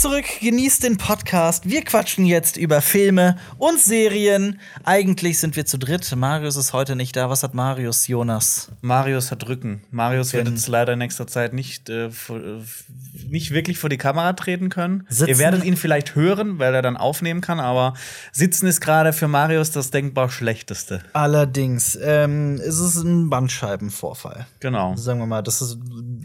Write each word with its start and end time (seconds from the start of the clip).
zurück, 0.00 0.24
genießt 0.40 0.82
den 0.82 0.96
Podcast. 0.96 1.68
Wir 1.68 1.82
quatschen 1.82 2.24
jetzt 2.24 2.56
über 2.56 2.80
Filme 2.80 3.36
und 3.58 3.78
Serien. 3.78 4.58
Eigentlich 4.82 5.38
sind 5.38 5.56
wir 5.56 5.66
zu 5.66 5.78
dritt. 5.78 6.16
Marius 6.16 6.56
ist 6.56 6.72
heute 6.72 6.96
nicht 6.96 7.16
da. 7.16 7.28
Was 7.28 7.42
hat 7.42 7.52
Marius, 7.52 8.06
Jonas? 8.06 8.72
Marius 8.80 9.30
hat 9.30 9.46
Rücken. 9.46 9.82
Marius 9.90 10.32
wird 10.32 10.48
jetzt 10.48 10.68
leider 10.68 10.94
in 10.94 11.00
nächster 11.00 11.26
Zeit 11.26 11.52
nicht, 11.52 11.90
äh, 11.90 12.06
äh, 12.06 12.10
nicht 13.28 13.50
wirklich 13.52 13.78
vor 13.78 13.90
die 13.90 13.98
Kamera 13.98 14.32
treten 14.32 14.68
können. 14.68 15.04
Sitzen- 15.08 15.28
Ihr 15.28 15.38
werdet 15.38 15.64
ihn 15.64 15.76
vielleicht 15.76 16.14
hören, 16.14 16.58
weil 16.58 16.74
er 16.74 16.82
dann 16.82 16.96
aufnehmen 16.96 17.40
kann, 17.40 17.60
aber 17.60 17.94
sitzen 18.32 18.66
ist 18.66 18.80
gerade 18.80 19.12
für 19.12 19.28
Marius 19.28 19.70
das 19.70 19.90
denkbar 19.90 20.30
schlechteste. 20.30 21.00
Allerdings 21.12 21.98
ähm, 22.02 22.56
ist 22.56 22.78
es 22.78 22.96
ein 22.96 23.30
Bandscheibenvorfall. 23.30 24.46
Genau. 24.60 24.94
Sagen 24.96 25.18
wir 25.20 25.26
mal, 25.26 25.42
das 25.42 25.62
ist, 25.62 25.78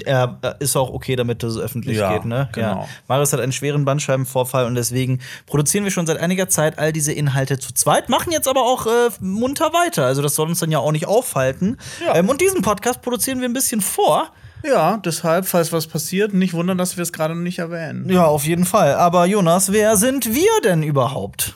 er 0.06 0.40
ist 0.60 0.76
auch 0.76 0.90
okay, 0.92 1.16
damit 1.16 1.44
das 1.44 1.58
öffentlich 1.58 1.98
Ja, 1.98 2.14
geht, 2.14 2.26
ne? 2.26 2.50
genau. 2.54 2.88
Marius 3.08 3.34
hat 3.34 3.40
einen 3.40 3.52
schweren 3.52 3.86
Bandscheibenvorfall 3.86 4.66
und 4.66 4.76
deswegen 4.76 5.20
produzieren 5.46 5.84
wir 5.84 5.92
schon 5.92 6.08
seit 6.08 6.18
einiger 6.20 6.50
Zeit 6.50 6.80
all 6.80 6.92
diese 6.94 7.12
Inhalte 7.14 7.60
zu 7.60 7.74
zweit, 7.74 8.10
machen 8.10 8.32
jetzt 8.32 8.48
aber 8.48 8.62
auch 8.62 8.86
äh, 8.88 9.10
munter 9.20 9.72
weiter. 9.74 10.06
Also 10.06 10.22
das 10.22 10.36
soll 10.36 10.48
uns 10.50 10.60
dann 10.60 10.72
ja 10.72 10.80
auch 10.80 10.92
nicht 10.92 11.08
aufhalten. 11.08 11.78
Ja. 12.06 12.16
Ähm, 12.16 12.30
und 12.30 12.42
diesen 12.42 12.62
Podcast 12.62 13.02
produzieren 13.02 13.40
wir 13.42 13.48
ein 13.50 13.54
bisschen 13.54 13.82
vor. 13.82 14.32
Ja, 14.68 14.98
deshalb, 14.98 15.46
falls 15.46 15.72
was 15.72 15.88
passiert, 15.88 16.34
nicht 16.34 16.54
wundern, 16.54 16.78
dass 16.78 16.98
wir 16.98 17.04
es 17.04 17.14
gerade 17.14 17.36
noch 17.36 17.42
nicht 17.42 17.60
erwähnen. 17.60 18.10
Ja, 18.10 18.26
auf 18.26 18.46
jeden 18.46 18.66
Fall. 18.66 18.96
Aber 18.96 19.26
Jonas, 19.26 19.72
wer 19.72 19.96
sind 19.96 20.34
wir 20.34 20.62
denn 20.64 20.82
überhaupt? 20.82 21.56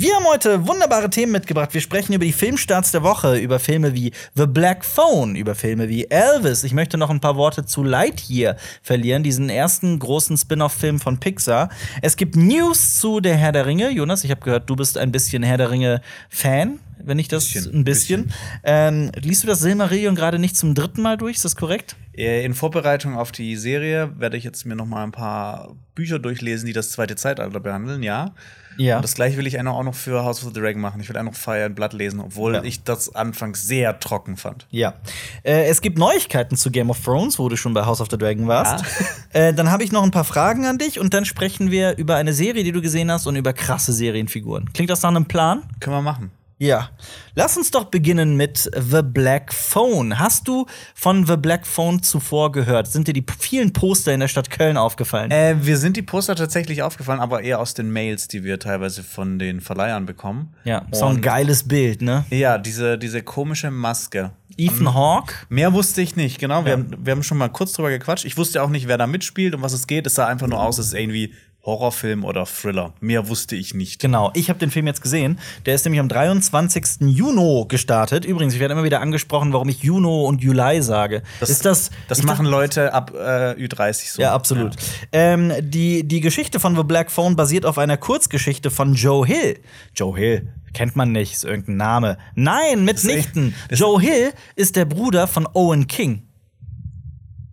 Wir 0.00 0.14
haben 0.14 0.26
heute 0.26 0.64
wunderbare 0.68 1.10
Themen 1.10 1.32
mitgebracht. 1.32 1.74
Wir 1.74 1.80
sprechen 1.80 2.12
über 2.12 2.24
die 2.24 2.32
Filmstarts 2.32 2.92
der 2.92 3.02
Woche, 3.02 3.36
über 3.36 3.58
Filme 3.58 3.94
wie 3.94 4.12
The 4.36 4.46
Black 4.46 4.84
Phone, 4.84 5.34
über 5.34 5.56
Filme 5.56 5.88
wie 5.88 6.04
Elvis. 6.04 6.62
Ich 6.62 6.72
möchte 6.72 6.96
noch 6.96 7.10
ein 7.10 7.18
paar 7.18 7.34
Worte 7.34 7.66
zu 7.66 7.82
Lightyear 7.82 8.54
verlieren, 8.80 9.24
diesen 9.24 9.50
ersten 9.50 9.98
großen 9.98 10.36
Spin-off-Film 10.36 11.00
von 11.00 11.18
Pixar. 11.18 11.68
Es 12.00 12.16
gibt 12.16 12.36
News 12.36 12.94
zu 13.00 13.18
Der 13.18 13.36
Herr 13.36 13.50
der 13.50 13.66
Ringe. 13.66 13.90
Jonas, 13.90 14.22
ich 14.22 14.30
habe 14.30 14.40
gehört, 14.40 14.70
du 14.70 14.76
bist 14.76 14.96
ein 14.96 15.10
bisschen 15.10 15.42
Herr 15.42 15.56
der 15.56 15.72
Ringe-Fan, 15.72 16.78
wenn 17.02 17.18
ich 17.18 17.26
das 17.26 17.50
Bisschen, 17.50 17.74
ein 17.74 17.82
bisschen. 17.82 18.32
Ähm, 18.62 19.10
liest 19.16 19.42
du 19.42 19.48
das 19.48 19.58
Silmarillion 19.58 20.14
gerade 20.14 20.38
nicht 20.38 20.56
zum 20.56 20.76
dritten 20.76 21.02
Mal 21.02 21.16
durch? 21.16 21.38
Ist 21.38 21.44
das 21.44 21.56
korrekt? 21.56 21.96
Äh, 22.16 22.44
In 22.44 22.54
Vorbereitung 22.54 23.16
auf 23.16 23.32
die 23.32 23.56
Serie 23.56 24.12
werde 24.16 24.36
ich 24.36 24.44
jetzt 24.44 24.64
mir 24.64 24.76
noch 24.76 24.86
mal 24.86 25.02
ein 25.02 25.10
paar 25.10 25.74
Bücher 25.96 26.20
durchlesen, 26.20 26.66
die 26.66 26.72
das 26.72 26.92
zweite 26.92 27.16
Zeitalter 27.16 27.58
behandeln, 27.58 28.04
ja. 28.04 28.32
Ja. 28.78 28.96
Und 28.96 29.02
das 29.02 29.14
gleiche 29.14 29.36
will 29.36 29.46
ich 29.46 29.58
auch 29.60 29.82
noch 29.82 29.94
für 29.94 30.24
House 30.24 30.44
of 30.44 30.52
the 30.54 30.60
Dragon 30.60 30.80
machen. 30.80 31.00
Ich 31.00 31.08
will 31.08 31.16
auch 31.18 31.22
noch 31.22 31.34
Fire 31.34 31.64
and 31.64 31.74
Blood 31.76 31.92
lesen, 31.92 32.20
obwohl 32.20 32.54
Ja. 32.54 32.62
ich 32.62 32.84
das 32.84 33.14
anfangs 33.14 33.62
sehr 33.66 33.98
trocken 34.00 34.36
fand. 34.36 34.66
Ja. 34.70 34.94
Äh, 35.42 35.64
es 35.68 35.80
gibt 35.82 35.98
Neuigkeiten 35.98 36.56
zu 36.56 36.70
Game 36.70 36.88
of 36.88 37.00
Thrones, 37.04 37.38
wo 37.38 37.48
du 37.48 37.56
schon 37.56 37.74
bei 37.74 37.84
House 37.84 38.00
of 38.00 38.08
the 38.10 38.16
Dragon 38.18 38.46
warst. 38.48 38.84
Äh, 39.34 39.52
dann 39.52 39.70
habe 39.70 39.84
ich 39.84 39.92
noch 39.92 40.02
ein 40.04 40.10
paar 40.10 40.24
Fragen 40.24 40.64
an 40.64 40.78
dich 40.78 40.98
und 40.98 41.12
dann 41.12 41.26
sprechen 41.26 41.70
wir 41.70 41.98
über 41.98 42.16
eine 42.16 42.32
Serie, 42.32 42.64
die 42.64 42.72
du 42.72 42.80
gesehen 42.80 43.10
hast 43.12 43.26
und 43.26 43.36
über 43.36 43.52
krasse 43.52 43.92
Serienfiguren. 43.92 44.72
Klingt 44.72 44.88
das 44.88 45.02
nach 45.02 45.10
einem 45.10 45.26
Plan? 45.26 45.64
Können 45.80 45.96
wir 45.96 46.02
machen. 46.02 46.30
Ja. 46.60 46.90
Lass 47.36 47.56
uns 47.56 47.70
doch 47.70 47.84
beginnen 47.84 48.36
mit 48.36 48.68
The 48.76 49.02
Black 49.04 49.52
Phone. 49.54 50.18
Hast 50.18 50.48
du 50.48 50.66
von 50.94 51.24
The 51.24 51.36
Black 51.36 51.64
Phone 51.66 52.02
zuvor 52.02 52.50
gehört? 52.50 52.88
Sind 52.88 53.06
dir 53.06 53.12
die 53.12 53.24
vielen 53.38 53.72
Poster 53.72 54.12
in 54.12 54.18
der 54.20 54.26
Stadt 54.28 54.50
Köln 54.50 54.76
aufgefallen? 54.76 55.30
Äh, 55.30 55.54
wir 55.60 55.76
sind 55.78 55.96
die 55.96 56.02
Poster 56.02 56.34
tatsächlich 56.34 56.82
aufgefallen, 56.82 57.20
aber 57.20 57.42
eher 57.42 57.60
aus 57.60 57.74
den 57.74 57.92
Mails, 57.92 58.26
die 58.26 58.42
wir 58.42 58.58
teilweise 58.58 59.04
von 59.04 59.38
den 59.38 59.60
Verleihern 59.60 60.04
bekommen. 60.04 60.52
ja, 60.64 60.84
so 60.90 61.04
ein 61.06 61.16
Und- 61.16 61.20
geiles 61.22 61.68
Bild, 61.68 62.02
ne? 62.02 62.24
Ja, 62.30 62.58
diese, 62.58 62.98
diese 62.98 63.22
komische 63.22 63.70
Maske. 63.70 64.32
Ethan 64.56 64.92
Hawke. 64.92 65.32
Mehr 65.50 65.72
wusste 65.72 66.02
ich 66.02 66.16
nicht, 66.16 66.40
genau. 66.40 66.64
Wir, 66.64 66.72
Ja. 66.72 66.78
haben, 66.78 66.96
wir 67.06 67.12
haben 67.12 67.22
schon 67.22 67.38
mal 67.38 67.48
kurz 67.48 67.74
drüber 67.74 67.90
gequatscht. 67.90 68.24
Ich 68.24 68.36
wusste 68.36 68.60
auch 68.64 68.70
nicht, 68.70 68.88
wer 68.88 68.98
da 68.98 69.06
mitspielt, 69.06 69.54
um 69.54 69.62
was 69.62 69.72
es 69.72 69.86
geht. 69.86 70.04
Es 70.08 70.16
sah 70.16 70.26
einfach 70.26 70.48
nur 70.48 70.60
aus, 70.60 70.78
es 70.78 70.88
ist 70.88 70.94
irgendwie 70.94 71.32
Horrorfilm 71.68 72.24
oder 72.24 72.46
Thriller. 72.46 72.94
Mehr 73.00 73.28
wusste 73.28 73.54
ich 73.54 73.74
nicht. 73.74 74.00
Genau, 74.00 74.30
ich 74.34 74.48
habe 74.48 74.58
den 74.58 74.70
Film 74.70 74.86
jetzt 74.86 75.02
gesehen. 75.02 75.38
Der 75.66 75.74
ist 75.74 75.84
nämlich 75.84 76.00
am 76.00 76.08
23. 76.08 77.00
Juni 77.00 77.66
gestartet. 77.68 78.24
Übrigens, 78.24 78.54
ich 78.54 78.60
werde 78.60 78.72
immer 78.72 78.84
wieder 78.84 79.00
angesprochen, 79.02 79.52
warum 79.52 79.68
ich 79.68 79.82
Juno 79.82 80.24
und 80.24 80.42
Juli 80.42 80.80
sage. 80.82 81.22
ist 81.42 81.64
das 81.66 81.90
Das 82.08 82.22
machen 82.22 82.46
dachte- 82.46 82.50
Leute 82.50 82.94
ab 82.94 83.12
äh, 83.14 83.52
Ü30 83.52 84.14
so. 84.14 84.22
Ja, 84.22 84.32
absolut. 84.32 84.76
Ähm, 85.12 85.52
die, 85.60 86.08
die 86.08 86.20
Geschichte 86.20 86.58
von 86.58 86.74
The 86.74 86.82
Black 86.84 87.10
Phone 87.10 87.36
basiert 87.36 87.66
auf 87.66 87.76
einer 87.76 87.98
Kurzgeschichte 87.98 88.70
von 88.70 88.94
Joe 88.94 89.26
Hill. 89.26 89.58
Joe 89.94 90.16
Hill 90.16 90.48
kennt 90.72 90.96
man 90.96 91.12
nicht, 91.12 91.34
ist 91.34 91.44
irgendein 91.44 91.76
Name. 91.76 92.18
Nein, 92.34 92.84
mitnichten. 92.84 93.54
Joe 93.70 94.00
Hill 94.00 94.32
ist 94.56 94.74
der 94.76 94.86
Bruder 94.86 95.26
von 95.26 95.46
Owen 95.52 95.86
King. 95.86 96.22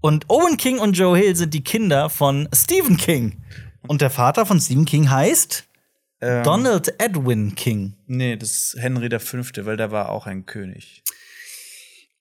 Und 0.01 0.29
Owen 0.29 0.57
King 0.57 0.77
und 0.79 0.95
Joe 0.95 1.17
Hill 1.17 1.35
sind 1.35 1.53
die 1.53 1.63
Kinder 1.63 2.09
von 2.09 2.47
Stephen 2.53 2.95
King. 2.97 3.41
Und 3.87 4.01
der 4.01 4.09
Vater 4.09 4.45
von 4.45 4.59
Stephen 4.59 4.85
King 4.85 5.09
heißt 5.09 5.65
Ähm, 6.21 6.43
Donald 6.43 6.93
Edwin 6.99 7.55
King. 7.55 7.93
Nee, 8.07 8.37
das 8.37 8.51
ist 8.51 8.75
Henry 8.79 9.09
V., 9.19 9.65
weil 9.65 9.77
der 9.77 9.91
war 9.91 10.09
auch 10.09 10.27
ein 10.27 10.45
König. 10.45 11.03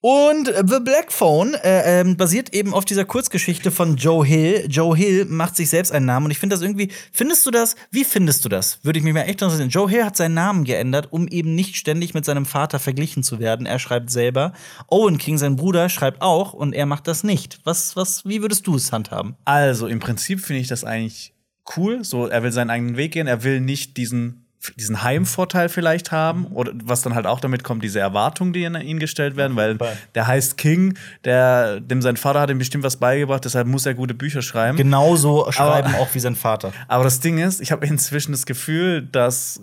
Und 0.07 0.49
äh, 0.49 0.63
The 0.63 0.81
Black 0.81 1.11
Phone 1.11 1.55
äh, 1.55 2.01
ähm, 2.01 2.15
basiert 2.15 2.53
eben 2.53 2.75
auf 2.75 2.85
dieser 2.85 3.05
Kurzgeschichte 3.05 3.71
von 3.71 3.95
Joe 3.95 4.23
Hill. 4.23 4.67
Joe 4.69 4.95
Hill 4.95 5.25
macht 5.25 5.55
sich 5.55 5.67
selbst 5.71 5.91
einen 5.91 6.05
Namen 6.05 6.27
und 6.27 6.31
ich 6.31 6.37
finde 6.37 6.55
das 6.55 6.61
irgendwie. 6.61 6.89
Findest 7.11 7.43
du 7.47 7.49
das? 7.49 7.75
Wie 7.89 8.03
findest 8.03 8.45
du 8.45 8.49
das? 8.49 8.77
Würde 8.83 8.99
ich 8.99 9.03
mich 9.03 9.15
mal 9.15 9.21
echt 9.21 9.41
interessieren. 9.41 9.69
Joe 9.69 9.89
Hill 9.89 10.05
hat 10.05 10.15
seinen 10.15 10.35
Namen 10.35 10.63
geändert, 10.63 11.07
um 11.09 11.27
eben 11.27 11.55
nicht 11.55 11.75
ständig 11.75 12.13
mit 12.13 12.23
seinem 12.23 12.45
Vater 12.45 12.77
verglichen 12.77 13.23
zu 13.23 13.39
werden. 13.39 13.65
Er 13.65 13.79
schreibt 13.79 14.11
selber. 14.11 14.53
Owen 14.89 15.17
King, 15.17 15.39
sein 15.39 15.55
Bruder, 15.55 15.89
schreibt 15.89 16.21
auch 16.21 16.53
und 16.53 16.73
er 16.73 16.85
macht 16.85 17.07
das 17.07 17.23
nicht. 17.23 17.61
Was, 17.63 17.95
was, 17.95 18.25
wie 18.25 18.43
würdest 18.43 18.67
du 18.67 18.75
es 18.75 18.91
handhaben? 18.91 19.35
Also, 19.43 19.87
im 19.87 19.99
Prinzip 19.99 20.39
finde 20.39 20.61
ich 20.61 20.67
das 20.67 20.83
eigentlich 20.83 21.33
cool. 21.75 22.03
So, 22.03 22.27
er 22.27 22.43
will 22.43 22.51
seinen 22.51 22.69
eigenen 22.69 22.97
Weg 22.97 23.13
gehen. 23.13 23.27
Er 23.27 23.43
will 23.43 23.59
nicht 23.59 23.97
diesen, 23.97 24.45
diesen 24.75 25.03
Heimvorteil 25.03 25.69
vielleicht 25.69 26.11
haben. 26.11 26.47
Oder 26.47 26.71
was 26.83 27.01
dann 27.01 27.15
halt 27.15 27.25
auch 27.25 27.39
damit 27.39 27.63
kommt, 27.63 27.83
diese 27.83 27.99
Erwartungen, 27.99 28.53
die 28.53 28.65
an 28.65 28.79
ihn 28.79 28.99
gestellt 28.99 29.35
werden, 29.35 29.55
weil 29.55 29.77
der 30.15 30.27
heißt 30.27 30.57
King, 30.57 30.97
der, 31.23 31.79
dem 31.79 32.01
sein 32.01 32.17
Vater 32.17 32.41
hat 32.41 32.49
ihm 32.49 32.57
bestimmt 32.57 32.83
was 32.83 32.97
beigebracht, 32.97 33.45
deshalb 33.45 33.67
muss 33.67 33.85
er 33.85 33.93
gute 33.93 34.13
Bücher 34.13 34.41
schreiben. 34.41 34.77
Genauso 34.77 35.51
schreiben 35.51 35.95
auch 35.95 36.13
wie 36.13 36.19
sein 36.19 36.35
Vater. 36.35 36.73
Aber 36.87 37.03
das 37.03 37.19
Ding 37.19 37.37
ist, 37.37 37.61
ich 37.61 37.71
habe 37.71 37.85
inzwischen 37.85 38.31
das 38.31 38.45
Gefühl, 38.45 39.01
dass 39.01 39.61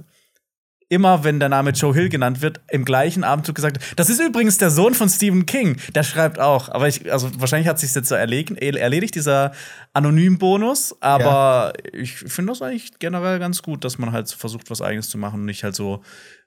immer, 0.92 1.24
wenn 1.24 1.40
der 1.40 1.48
Name 1.48 1.70
Joe 1.70 1.94
Hill 1.94 2.10
genannt 2.10 2.42
wird, 2.42 2.60
im 2.68 2.84
gleichen 2.84 3.24
Abendzug 3.24 3.54
gesagt 3.56 3.78
das 3.96 4.10
ist 4.10 4.20
übrigens 4.20 4.58
der 4.58 4.70
Sohn 4.70 4.94
von 4.94 5.08
Stephen 5.08 5.46
King. 5.46 5.78
Der 5.94 6.02
schreibt 6.02 6.38
auch. 6.38 6.68
Aber 6.68 6.86
ich, 6.86 7.10
also 7.10 7.30
wahrscheinlich 7.38 7.66
hat 7.66 7.78
sich 7.78 7.94
jetzt 7.94 8.08
so 8.08 8.14
erlegen, 8.14 8.56
erledigt, 8.56 9.14
dieser 9.14 9.52
Anonym-Bonus. 9.94 10.96
Aber 11.00 11.72
ich 11.92 12.14
finde 12.14 12.52
das 12.52 12.60
eigentlich 12.60 12.98
generell 12.98 13.38
ganz 13.38 13.62
gut, 13.62 13.84
dass 13.84 13.96
man 13.96 14.12
halt 14.12 14.30
versucht, 14.30 14.70
was 14.70 14.82
Eigenes 14.82 15.08
zu 15.08 15.16
machen 15.16 15.40
und 15.40 15.46
nicht 15.46 15.64
halt 15.64 15.74
so 15.74 16.02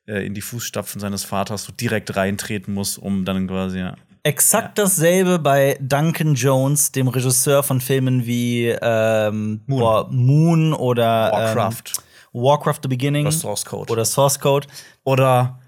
äh, 0.08 0.26
in 0.26 0.36
die 0.36 0.42
Fußstapfen 0.42 1.02
seines 1.02 1.24
Vaters 1.24 1.64
so 1.64 1.74
direkt 1.74 2.16
reintreten 2.16 2.74
muss, 2.74 3.00
um 3.00 3.26
dann 3.26 3.48
quasi, 3.48 3.80
ja. 3.80 3.96
Exakt 4.22 4.78
dasselbe 4.80 5.38
bei 5.38 5.78
Duncan 5.80 6.34
Jones, 6.34 6.92
dem 6.92 7.08
Regisseur 7.08 7.62
von 7.62 7.80
Filmen 7.80 8.26
wie 8.26 8.68
ähm, 8.82 9.62
Moon. 9.68 9.80
boah, 9.80 10.08
Moon 10.12 10.74
oder 10.74 11.32
Warcraft. 11.32 11.94
Ähm, 11.98 12.05
Warcraft 12.36 12.80
The 12.84 12.90
Beginning 12.90 13.26
Oder 13.28 13.36
Source 13.36 13.64
Code. 13.66 13.92
oder 13.92 14.04
Source 14.06 14.40
Code. 14.40 14.68
Oder 15.06 15.60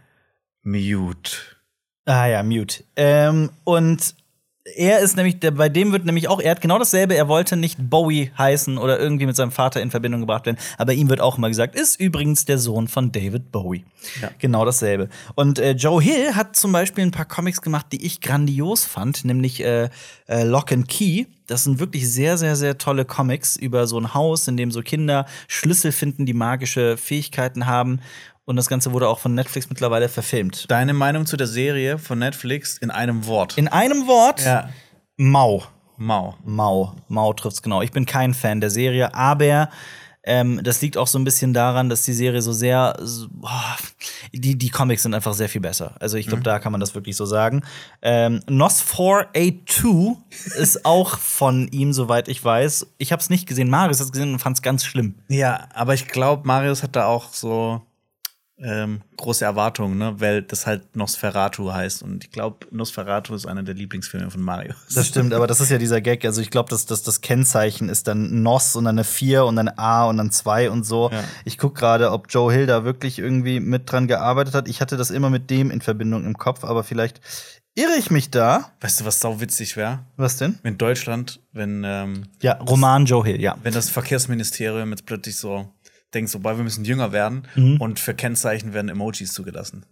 Mute. 0.63 1.31
Ah 2.05 2.25
ja, 2.25 2.43
Mute. 2.43 2.83
Ähm, 2.95 3.49
und 3.63 4.15
er 4.75 4.99
ist 4.99 5.15
nämlich, 5.15 5.39
der, 5.39 5.51
bei 5.51 5.69
dem 5.69 5.91
wird 5.91 6.05
nämlich 6.05 6.27
auch, 6.27 6.39
er 6.39 6.51
hat 6.51 6.61
genau 6.61 6.79
dasselbe, 6.79 7.15
er 7.15 7.27
wollte 7.27 7.55
nicht 7.55 7.77
Bowie 7.89 8.31
heißen 8.37 8.77
oder 8.77 8.99
irgendwie 8.99 9.25
mit 9.25 9.35
seinem 9.35 9.51
Vater 9.51 9.81
in 9.81 9.91
Verbindung 9.91 10.21
gebracht 10.21 10.45
werden, 10.45 10.57
aber 10.77 10.93
ihm 10.93 11.09
wird 11.09 11.21
auch 11.21 11.37
immer 11.37 11.47
gesagt, 11.47 11.75
ist 11.75 11.99
übrigens 11.99 12.45
der 12.45 12.57
Sohn 12.57 12.87
von 12.87 13.11
David 13.11 13.51
Bowie. 13.51 13.85
Ja. 14.21 14.31
Genau 14.39 14.65
dasselbe. 14.65 15.09
Und 15.35 15.59
äh, 15.59 15.71
Joe 15.71 16.01
Hill 16.01 16.35
hat 16.35 16.55
zum 16.55 16.71
Beispiel 16.71 17.03
ein 17.03 17.11
paar 17.11 17.25
Comics 17.25 17.61
gemacht, 17.61 17.87
die 17.91 18.05
ich 18.05 18.21
grandios 18.21 18.85
fand, 18.85 19.25
nämlich 19.25 19.63
äh, 19.63 19.89
äh, 20.27 20.43
Lock 20.43 20.71
and 20.71 20.87
Key. 20.87 21.25
Das 21.47 21.63
sind 21.63 21.79
wirklich 21.79 22.09
sehr, 22.11 22.37
sehr, 22.37 22.55
sehr 22.55 22.77
tolle 22.77 23.05
Comics 23.05 23.55
über 23.55 23.87
so 23.87 23.97
ein 23.99 24.13
Haus, 24.13 24.47
in 24.47 24.57
dem 24.57 24.71
so 24.71 24.81
Kinder 24.81 25.25
Schlüssel 25.47 25.91
finden, 25.91 26.25
die 26.25 26.33
magische 26.33 26.97
Fähigkeiten 26.97 27.67
haben. 27.67 28.01
Und 28.47 28.55
das 28.55 28.69
Ganze 28.69 28.93
wurde 28.93 29.09
auch 29.09 29.19
von 29.19 29.33
Netflix 29.35 29.69
mittlerweile 29.69 30.07
verfilmt. 30.07 30.71
Deine 30.71 30.93
Meinung 30.93 31.25
zu 31.25 31.35
der 31.35 31.47
Serie 31.47 31.97
von 31.97 32.17
Netflix 32.17 32.77
in 32.77 32.89
einem 32.91 33.25
Wort. 33.25 33.57
In 33.57 33.67
einem 33.67 34.07
Wort, 34.07 34.41
ja. 34.45 34.69
Mau. 35.17 35.63
Mau. 35.97 36.37
Mau. 36.45 36.95
Mau 37.09 37.33
trifft's 37.33 37.61
genau. 37.61 37.81
Ich 37.81 37.91
bin 37.91 38.05
kein 38.05 38.33
Fan 38.33 38.61
der 38.61 38.69
Serie, 38.69 39.13
aber 39.13 39.69
Ähm, 40.23 40.59
das 40.61 40.81
liegt 40.81 40.97
auch 40.97 41.07
so 41.07 41.17
ein 41.17 41.23
bisschen 41.23 41.53
daran, 41.53 41.87
dass 41.87 42.03
die 42.03 42.11
Serie 42.11 42.41
so 42.41 42.51
sehr, 42.51 42.97
so, 43.01 43.27
boah, 43.31 43.77
die, 44.33 44.57
die 44.57 44.69
Comics 44.69 45.03
sind 45.03 45.13
einfach 45.13 45.33
sehr 45.33 45.47
viel 45.47 45.61
besser. 45.61 45.95
Also 46.01 46.17
ich 46.17 46.27
glaube, 46.27 46.43
da 46.43 46.59
kann 46.59 46.73
man 46.73 46.81
das 46.81 46.93
wirklich 46.95 47.15
so 47.15 47.25
sagen. 47.25 47.63
Ähm, 48.01 48.41
NOS 48.49 48.83
4A2 48.83 50.17
ist 50.57 50.83
auch 50.83 51.17
von 51.17 51.69
ihm, 51.69 51.93
soweit 51.93 52.27
ich 52.27 52.43
weiß. 52.43 52.87
Ich 52.97 53.13
habe 53.13 53.21
es 53.21 53.29
nicht 53.29 53.47
gesehen. 53.47 53.69
Marius 53.69 53.99
hat 54.01 54.07
es 54.07 54.11
gesehen 54.11 54.33
und 54.33 54.39
fand 54.39 54.57
es 54.57 54.61
ganz 54.61 54.83
schlimm. 54.83 55.15
Ja, 55.29 55.69
aber 55.73 55.93
ich 55.93 56.07
glaube, 56.07 56.45
Marius 56.45 56.83
hat 56.83 56.97
da 56.97 57.05
auch 57.05 57.31
so 57.31 57.81
ähm, 58.59 59.01
große 59.17 59.45
Erwartungen, 59.45 59.97
ne? 59.97 60.15
weil 60.17 60.41
das 60.41 60.65
halt 60.65 60.95
Nosferatu 60.95 61.71
heißt. 61.71 62.01
Und 62.01 62.23
ich 62.23 62.31
glaube, 62.31 62.65
Nosferatu 62.71 63.35
ist 63.35 63.45
einer 63.45 63.63
der 63.63 63.75
Lieblingsfilme 63.75 64.31
von 64.31 64.41
Mario. 64.41 64.73
Das 64.93 65.07
stimmt, 65.07 65.33
aber 65.33 65.45
das 65.45 65.61
ist 65.61 65.69
ja 65.69 65.77
dieser 65.77 66.01
Gag. 66.01 66.25
Also 66.25 66.41
ich 66.41 66.49
glaube, 66.49 66.69
dass 66.69 66.85
das, 66.85 67.03
das 67.03 67.21
Kennzeichen 67.21 67.89
ist 67.89 68.07
dann 68.07 68.41
Nos 68.41 68.75
und 68.75 68.85
dann 68.85 68.95
eine 68.95 69.03
4 69.03 69.45
und 69.45 69.57
dann 69.57 69.69
A 69.69 70.05
und 70.05 70.17
dann 70.17 70.31
2 70.31 70.71
und 70.71 70.85
so. 70.85 71.11
Ja. 71.11 71.23
Ich 71.45 71.57
guck 71.57 71.75
gerade, 71.75 72.11
ob 72.11 72.27
Joe 72.29 72.51
Hill 72.51 72.65
da 72.65 72.83
wirklich 72.83 73.19
irgendwie 73.19 73.59
mit 73.59 73.91
dran 73.91 74.07
gearbeitet 74.07 74.55
hat. 74.55 74.67
Ich 74.67 74.81
hatte 74.81 74.97
das 74.97 75.11
immer 75.11 75.29
mit 75.29 75.49
dem 75.51 75.69
in 75.69 75.81
Verbindung 75.81 76.25
im 76.25 76.37
Kopf, 76.37 76.63
aber 76.63 76.83
vielleicht 76.83 77.21
irre 77.77 77.95
ich 77.97 78.09
mich 78.09 78.31
da. 78.31 78.71
Weißt 78.81 78.99
du, 79.01 79.05
was 79.05 79.19
sau 79.19 79.39
witzig 79.39 79.77
wäre? 79.77 79.99
Was 80.15 80.37
denn? 80.37 80.57
Wenn 80.63 80.79
Deutschland, 80.79 81.39
wenn, 81.53 81.83
ähm, 81.85 82.23
Ja, 82.41 82.53
Roman 82.53 83.05
Joe 83.05 83.23
Hill, 83.23 83.39
ja. 83.39 83.55
wenn 83.61 83.73
das 83.73 83.91
Verkehrsministerium 83.91 84.89
jetzt 84.89 85.05
plötzlich 85.05 85.35
so 85.37 85.71
denkt, 86.13 86.29
so, 86.31 86.39
boah, 86.39 86.57
wir 86.57 86.63
müssen 86.63 86.85
jünger 86.85 87.11
werden 87.11 87.47
Mhm. 87.55 87.77
und 87.81 87.99
für 87.99 88.13
Kennzeichen 88.13 88.73
werden 88.73 88.89
Emojis 88.89 89.33
zugelassen. 89.33 89.85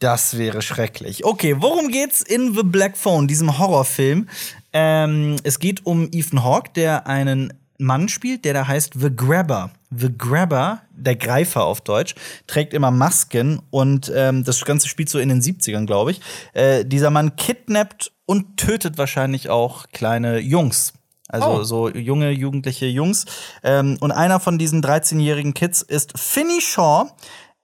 Das 0.00 0.36
wäre 0.36 0.60
schrecklich. 0.60 1.24
Okay, 1.24 1.56
worum 1.60 1.88
geht's 1.88 2.20
in 2.20 2.54
The 2.54 2.62
Black 2.64 2.96
Phone, 2.96 3.28
diesem 3.28 3.58
Horrorfilm? 3.58 4.28
Ähm, 4.72 5.36
es 5.44 5.58
geht 5.60 5.86
um 5.86 6.08
Ethan 6.12 6.42
Hawke, 6.44 6.70
der 6.74 7.06
einen 7.06 7.52
Mann 7.78 8.08
spielt, 8.08 8.44
der 8.44 8.54
da 8.54 8.66
heißt 8.66 8.94
The 8.98 9.14
Grabber. 9.14 9.70
The 9.96 10.10
Grabber, 10.16 10.82
der 10.90 11.14
Greifer 11.16 11.64
auf 11.64 11.80
Deutsch, 11.80 12.14
trägt 12.46 12.74
immer 12.74 12.90
Masken 12.90 13.62
und 13.70 14.10
ähm, 14.14 14.42
das 14.44 14.64
Ganze 14.64 14.88
spielt 14.88 15.08
so 15.08 15.18
in 15.20 15.28
den 15.28 15.40
70ern, 15.40 15.86
glaube 15.86 16.10
ich. 16.10 16.20
Äh, 16.52 16.84
dieser 16.84 17.10
Mann 17.10 17.36
kidnappt 17.36 18.12
und 18.26 18.56
tötet 18.56 18.98
wahrscheinlich 18.98 19.48
auch 19.50 19.86
kleine 19.92 20.38
Jungs. 20.38 20.92
Also 21.28 21.48
Oh. 21.48 21.62
so 21.62 21.88
junge, 21.88 22.30
jugendliche 22.30 22.86
Jungs. 22.86 23.24
Ähm, 23.62 23.96
und 24.00 24.12
einer 24.12 24.40
von 24.40 24.58
diesen 24.58 24.82
13-jährigen 24.82 25.54
Kids 25.54 25.82
ist 25.82 26.18
Finney 26.18 26.60
Shaw. 26.60 27.10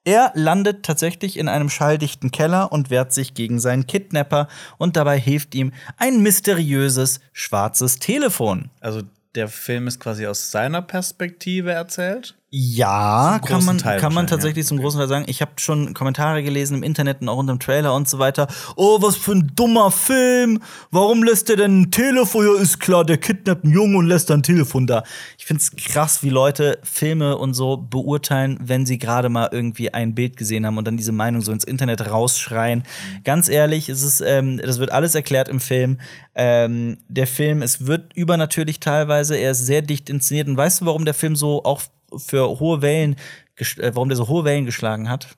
Er 0.04 0.32
landet 0.34 0.82
tatsächlich 0.82 1.36
in 1.36 1.46
einem 1.48 1.68
schalldichten 1.68 2.30
Keller 2.30 2.72
und 2.72 2.88
wehrt 2.88 3.12
sich 3.12 3.34
gegen 3.34 3.60
seinen 3.60 3.86
Kidnapper 3.86 4.48
und 4.78 4.96
dabei 4.96 5.18
hilft 5.20 5.54
ihm 5.54 5.72
ein 5.98 6.22
mysteriöses 6.22 7.20
schwarzes 7.32 7.98
Telefon. 7.98 8.70
Also 8.80 9.02
der 9.34 9.48
Film 9.48 9.86
ist 9.86 10.00
quasi 10.00 10.26
aus 10.26 10.50
seiner 10.50 10.80
Perspektive 10.82 11.72
erzählt. 11.72 12.34
Ja, 12.52 13.40
kann 13.46 13.64
man, 13.64 13.78
Teil 13.78 14.00
kann 14.00 14.12
man 14.12 14.26
tatsächlich 14.26 14.64
ja. 14.64 14.68
zum 14.70 14.78
großen 14.78 14.98
Teil 14.98 15.08
sagen. 15.08 15.24
Ich 15.28 15.40
habe 15.40 15.52
schon 15.58 15.94
Kommentare 15.94 16.42
gelesen 16.42 16.78
im 16.78 16.82
Internet 16.82 17.20
und 17.20 17.28
auch 17.28 17.36
unter 17.36 17.54
dem 17.54 17.60
Trailer 17.60 17.94
und 17.94 18.08
so 18.08 18.18
weiter. 18.18 18.48
Oh, 18.74 19.00
was 19.00 19.14
für 19.14 19.32
ein 19.32 19.52
dummer 19.54 19.92
Film. 19.92 20.60
Warum 20.90 21.22
lässt 21.22 21.48
der 21.48 21.54
denn 21.54 21.82
ein 21.82 21.90
Telefon? 21.92 22.44
Ja, 22.44 22.60
ist 22.60 22.80
klar, 22.80 23.04
der 23.04 23.18
kidnappt 23.18 23.62
einen 23.62 23.72
Jungen 23.72 23.94
und 23.94 24.06
lässt 24.06 24.30
dann 24.30 24.40
ein 24.40 24.42
Telefon 24.42 24.88
da. 24.88 25.04
Ich 25.38 25.46
find's 25.46 25.70
krass, 25.76 26.24
wie 26.24 26.30
Leute 26.30 26.80
Filme 26.82 27.38
und 27.38 27.54
so 27.54 27.76
beurteilen, 27.76 28.58
wenn 28.60 28.84
sie 28.84 28.98
gerade 28.98 29.28
mal 29.28 29.48
irgendwie 29.52 29.94
ein 29.94 30.16
Bild 30.16 30.36
gesehen 30.36 30.66
haben 30.66 30.76
und 30.76 30.88
dann 30.88 30.96
diese 30.96 31.12
Meinung 31.12 31.42
so 31.42 31.52
ins 31.52 31.62
Internet 31.62 32.10
rausschreien. 32.10 32.82
Ganz 33.22 33.48
ehrlich, 33.48 33.88
es 33.88 34.02
ist, 34.02 34.22
ähm, 34.26 34.58
das 34.58 34.80
wird 34.80 34.90
alles 34.90 35.14
erklärt 35.14 35.48
im 35.48 35.60
Film. 35.60 36.00
Ähm, 36.34 36.98
der 37.06 37.28
Film, 37.28 37.62
es 37.62 37.86
wird 37.86 38.12
übernatürlich 38.16 38.80
teilweise. 38.80 39.36
Er 39.36 39.52
ist 39.52 39.64
sehr 39.66 39.82
dicht 39.82 40.10
inszeniert. 40.10 40.48
Und 40.48 40.56
weißt 40.56 40.80
du, 40.80 40.86
warum 40.86 41.04
der 41.04 41.14
Film 41.14 41.36
so 41.36 41.62
auch 41.62 41.82
für 42.16 42.58
hohe 42.60 42.82
Wellen, 42.82 43.16
äh, 43.56 43.90
warum 43.94 44.08
der 44.08 44.16
so 44.16 44.28
hohe 44.28 44.44
Wellen 44.44 44.66
geschlagen 44.66 45.08
hat? 45.08 45.28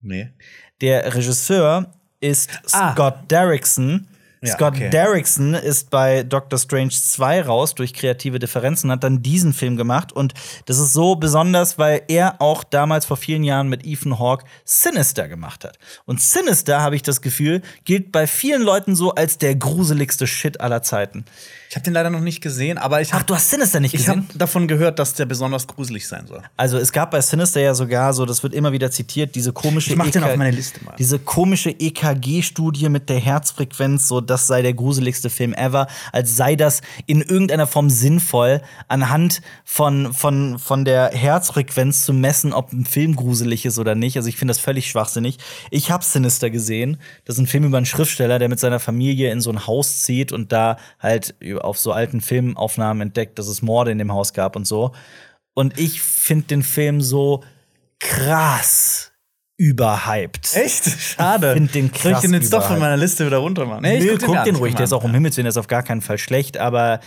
Nee. 0.00 0.30
Der 0.80 1.14
Regisseur 1.14 1.92
ist 2.20 2.50
Ah. 2.72 2.92
Scott 2.92 3.30
Derrickson. 3.30 4.08
Ja, 4.40 4.54
Scott 4.54 4.74
okay. 4.76 4.90
Derrickson 4.90 5.54
ist 5.54 5.90
bei 5.90 6.22
Doctor 6.22 6.60
Strange 6.60 6.90
2 6.90 7.42
raus 7.42 7.74
durch 7.74 7.92
kreative 7.92 8.38
Differenzen, 8.38 8.88
hat 8.92 9.02
dann 9.02 9.20
diesen 9.20 9.52
Film 9.52 9.76
gemacht. 9.76 10.12
Und 10.12 10.32
das 10.66 10.78
ist 10.78 10.92
so 10.92 11.16
besonders, 11.16 11.76
weil 11.76 12.02
er 12.06 12.40
auch 12.40 12.62
damals 12.62 13.04
vor 13.04 13.16
vielen 13.16 13.42
Jahren 13.42 13.68
mit 13.68 13.84
Ethan 13.84 14.20
Hawke 14.20 14.44
Sinister 14.64 15.26
gemacht 15.26 15.64
hat. 15.64 15.80
Und 16.04 16.20
Sinister, 16.20 16.80
habe 16.80 16.94
ich 16.94 17.02
das 17.02 17.20
Gefühl, 17.20 17.62
gilt 17.84 18.12
bei 18.12 18.28
vielen 18.28 18.62
Leuten 18.62 18.94
so 18.94 19.12
als 19.12 19.38
der 19.38 19.56
gruseligste 19.56 20.28
Shit 20.28 20.60
aller 20.60 20.82
Zeiten. 20.84 21.24
Ich 21.70 21.76
habe 21.76 21.84
den 21.84 21.92
leider 21.92 22.08
noch 22.08 22.20
nicht 22.20 22.40
gesehen, 22.40 22.78
aber 22.78 23.02
ich 23.02 23.10
Ach, 23.10 23.16
habe 23.16 23.24
du 23.24 23.34
hast 23.34 23.50
Sinister 23.50 23.78
nicht 23.78 23.92
ich 23.92 24.08
hab 24.08 24.16
gesehen? 24.16 24.38
davon 24.38 24.68
gehört, 24.68 24.98
dass 24.98 25.12
der 25.12 25.26
besonders 25.26 25.66
gruselig 25.66 26.08
sein 26.08 26.26
soll. 26.26 26.42
Also 26.56 26.78
es 26.78 26.92
gab 26.92 27.10
bei 27.10 27.20
Sinister 27.20 27.60
ja 27.60 27.74
sogar 27.74 28.14
so, 28.14 28.24
das 28.24 28.42
wird 28.42 28.54
immer 28.54 28.72
wieder 28.72 28.90
zitiert, 28.90 29.34
diese 29.34 29.52
komische 29.52 29.90
Ich 29.90 29.96
mach 29.96 30.08
den 30.08 30.22
EK 30.22 30.30
auf 30.30 30.36
meine 30.36 30.50
Liste 30.50 30.82
mal. 30.82 30.94
Diese 30.98 31.18
komische 31.18 31.70
EKG-Studie 31.70 32.88
mit 32.88 33.10
der 33.10 33.18
Herzfrequenz, 33.18 34.08
so 34.08 34.22
das 34.22 34.46
sei 34.46 34.62
der 34.62 34.72
gruseligste 34.72 35.28
Film 35.28 35.52
ever, 35.52 35.88
als 36.10 36.36
sei 36.36 36.56
das 36.56 36.80
in 37.06 37.20
irgendeiner 37.20 37.66
Form 37.66 37.90
sinnvoll, 37.90 38.62
anhand 38.88 39.42
von, 39.64 40.14
von, 40.14 40.58
von 40.58 40.86
der 40.86 41.10
Herzfrequenz 41.10 42.02
zu 42.02 42.14
messen, 42.14 42.54
ob 42.54 42.72
ein 42.72 42.86
Film 42.86 43.14
gruselig 43.14 43.66
ist 43.66 43.78
oder 43.78 43.94
nicht. 43.94 44.16
Also 44.16 44.30
ich 44.30 44.36
finde 44.36 44.52
das 44.52 44.58
völlig 44.58 44.88
schwachsinnig. 44.88 45.36
Ich 45.70 45.90
habe 45.90 46.02
Sinister 46.02 46.48
gesehen. 46.48 46.96
Das 47.26 47.36
ist 47.36 47.40
ein 47.40 47.46
Film 47.46 47.64
über 47.64 47.76
einen 47.76 47.86
Schriftsteller, 47.86 48.38
der 48.38 48.48
mit 48.48 48.58
seiner 48.58 48.80
Familie 48.80 49.30
in 49.30 49.42
so 49.42 49.50
ein 49.50 49.66
Haus 49.66 50.00
zieht 50.00 50.32
und 50.32 50.50
da 50.50 50.78
halt 50.98 51.34
auf 51.58 51.78
so 51.78 51.92
alten 51.92 52.20
Filmaufnahmen 52.20 53.08
entdeckt, 53.08 53.38
dass 53.38 53.48
es 53.48 53.62
Morde 53.62 53.90
in 53.90 53.98
dem 53.98 54.12
Haus 54.12 54.32
gab 54.32 54.56
und 54.56 54.66
so. 54.66 54.92
Und 55.54 55.78
ich 55.78 56.00
finde 56.02 56.46
den 56.46 56.62
Film 56.62 57.00
so 57.00 57.42
krass 58.00 59.12
überhyped. 59.56 60.54
Echt? 60.54 60.84
Schade. 60.84 61.48
Ich 61.48 61.52
find 61.54 61.74
den 61.74 61.86
Soll 61.88 61.94
ich 61.94 62.00
krass 62.12 62.22
den 62.22 62.32
jetzt 62.32 62.52
doch 62.52 62.64
von 62.64 62.78
meiner 62.78 62.96
Liste 62.96 63.26
wieder 63.26 63.38
runter 63.38 63.66
machen? 63.66 63.82
Nee, 63.82 63.98
Nee, 63.98 64.16
guck 64.16 64.26
guck 64.26 64.44
den 64.44 64.54
ruhig, 64.54 64.74
der 64.74 64.84
ist 64.84 64.92
auch 64.92 65.04
um. 65.04 65.12
Himmels 65.12 65.36
Willen, 65.36 65.44
der 65.44 65.50
ist 65.50 65.56
auf 65.56 65.66
gar 65.66 65.82
keinen 65.82 66.00
Fall 66.00 66.18
schlecht, 66.18 66.58
aber 66.58 67.00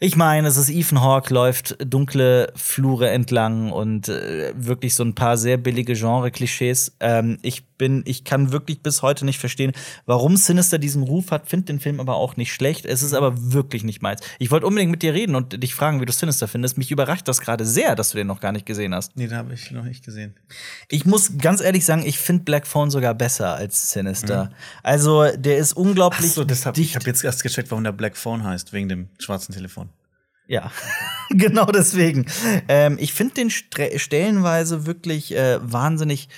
ich 0.00 0.14
meine, 0.14 0.46
es 0.46 0.56
ist 0.56 0.68
Ethan 0.68 1.00
Hawke, 1.00 1.34
läuft 1.34 1.76
dunkle 1.84 2.52
Flure 2.54 3.10
entlang 3.10 3.72
und 3.72 4.08
äh, 4.08 4.52
wirklich 4.54 4.94
so 4.94 5.02
ein 5.02 5.14
paar 5.14 5.36
sehr 5.36 5.56
billige 5.56 5.94
Genre-Klischees. 5.94 6.96
Ähm, 7.00 7.38
ich 7.42 7.64
bin, 7.78 8.02
ich 8.06 8.24
kann 8.24 8.52
wirklich 8.52 8.82
bis 8.82 9.02
heute 9.02 9.24
nicht 9.24 9.38
verstehen, 9.38 9.72
warum 10.04 10.36
Sinister 10.36 10.78
diesen 10.78 11.02
Ruf 11.02 11.30
hat, 11.30 11.48
finde 11.48 11.66
den 11.66 11.80
Film 11.80 12.00
aber 12.00 12.16
auch 12.16 12.36
nicht 12.36 12.52
schlecht. 12.52 12.84
Es 12.84 13.02
ist 13.02 13.14
aber 13.14 13.52
wirklich 13.52 13.84
nicht 13.84 14.02
meins. 14.02 14.20
Ich 14.38 14.50
wollte 14.50 14.66
unbedingt 14.66 14.90
mit 14.90 15.02
dir 15.02 15.14
reden 15.14 15.34
und 15.36 15.62
dich 15.62 15.74
fragen, 15.74 16.00
wie 16.00 16.06
du 16.06 16.12
Sinister 16.12 16.48
findest. 16.48 16.76
Mich 16.76 16.90
überrascht 16.90 17.26
das 17.28 17.40
gerade 17.40 17.64
sehr, 17.64 17.94
dass 17.94 18.10
du 18.10 18.18
den 18.18 18.26
noch 18.26 18.40
gar 18.40 18.52
nicht 18.52 18.66
gesehen 18.66 18.94
hast. 18.94 19.16
Nee, 19.16 19.28
den 19.28 19.36
habe 19.36 19.54
ich 19.54 19.70
noch 19.70 19.84
nicht 19.84 20.04
gesehen. 20.04 20.34
Ich 20.88 21.06
muss 21.06 21.38
ganz 21.38 21.60
ehrlich 21.60 21.84
sagen, 21.84 22.04
ich 22.04 22.18
finde 22.18 22.44
Black 22.44 22.66
Phone 22.66 22.90
sogar 22.90 23.14
besser 23.14 23.54
als 23.54 23.92
Sinister. 23.92 24.50
Also, 24.82 25.24
der 25.36 25.58
ist 25.58 25.72
unglaublich 25.74 26.30
Achso, 26.30 26.44
deshalb, 26.44 26.74
dicht. 26.74 26.90
ich 26.90 26.96
habe 26.96 27.06
jetzt 27.06 27.22
erst 27.24 27.42
gecheckt, 27.42 27.70
warum 27.70 27.84
der 27.84 27.92
Black 27.92 28.16
Phone 28.16 28.42
heißt, 28.44 28.72
wegen 28.72 28.88
dem 28.88 29.08
schwarzen 29.18 29.54
Telefon. 29.54 29.90
Ja, 30.46 30.72
genau 31.30 31.66
deswegen. 31.66 32.24
Ähm, 32.68 32.96
ich 32.98 33.12
finde 33.12 33.34
den 33.34 33.50
stre- 33.50 33.98
stellenweise 33.98 34.86
wirklich 34.86 35.34
äh, 35.36 35.58
wahnsinnig 35.60 36.28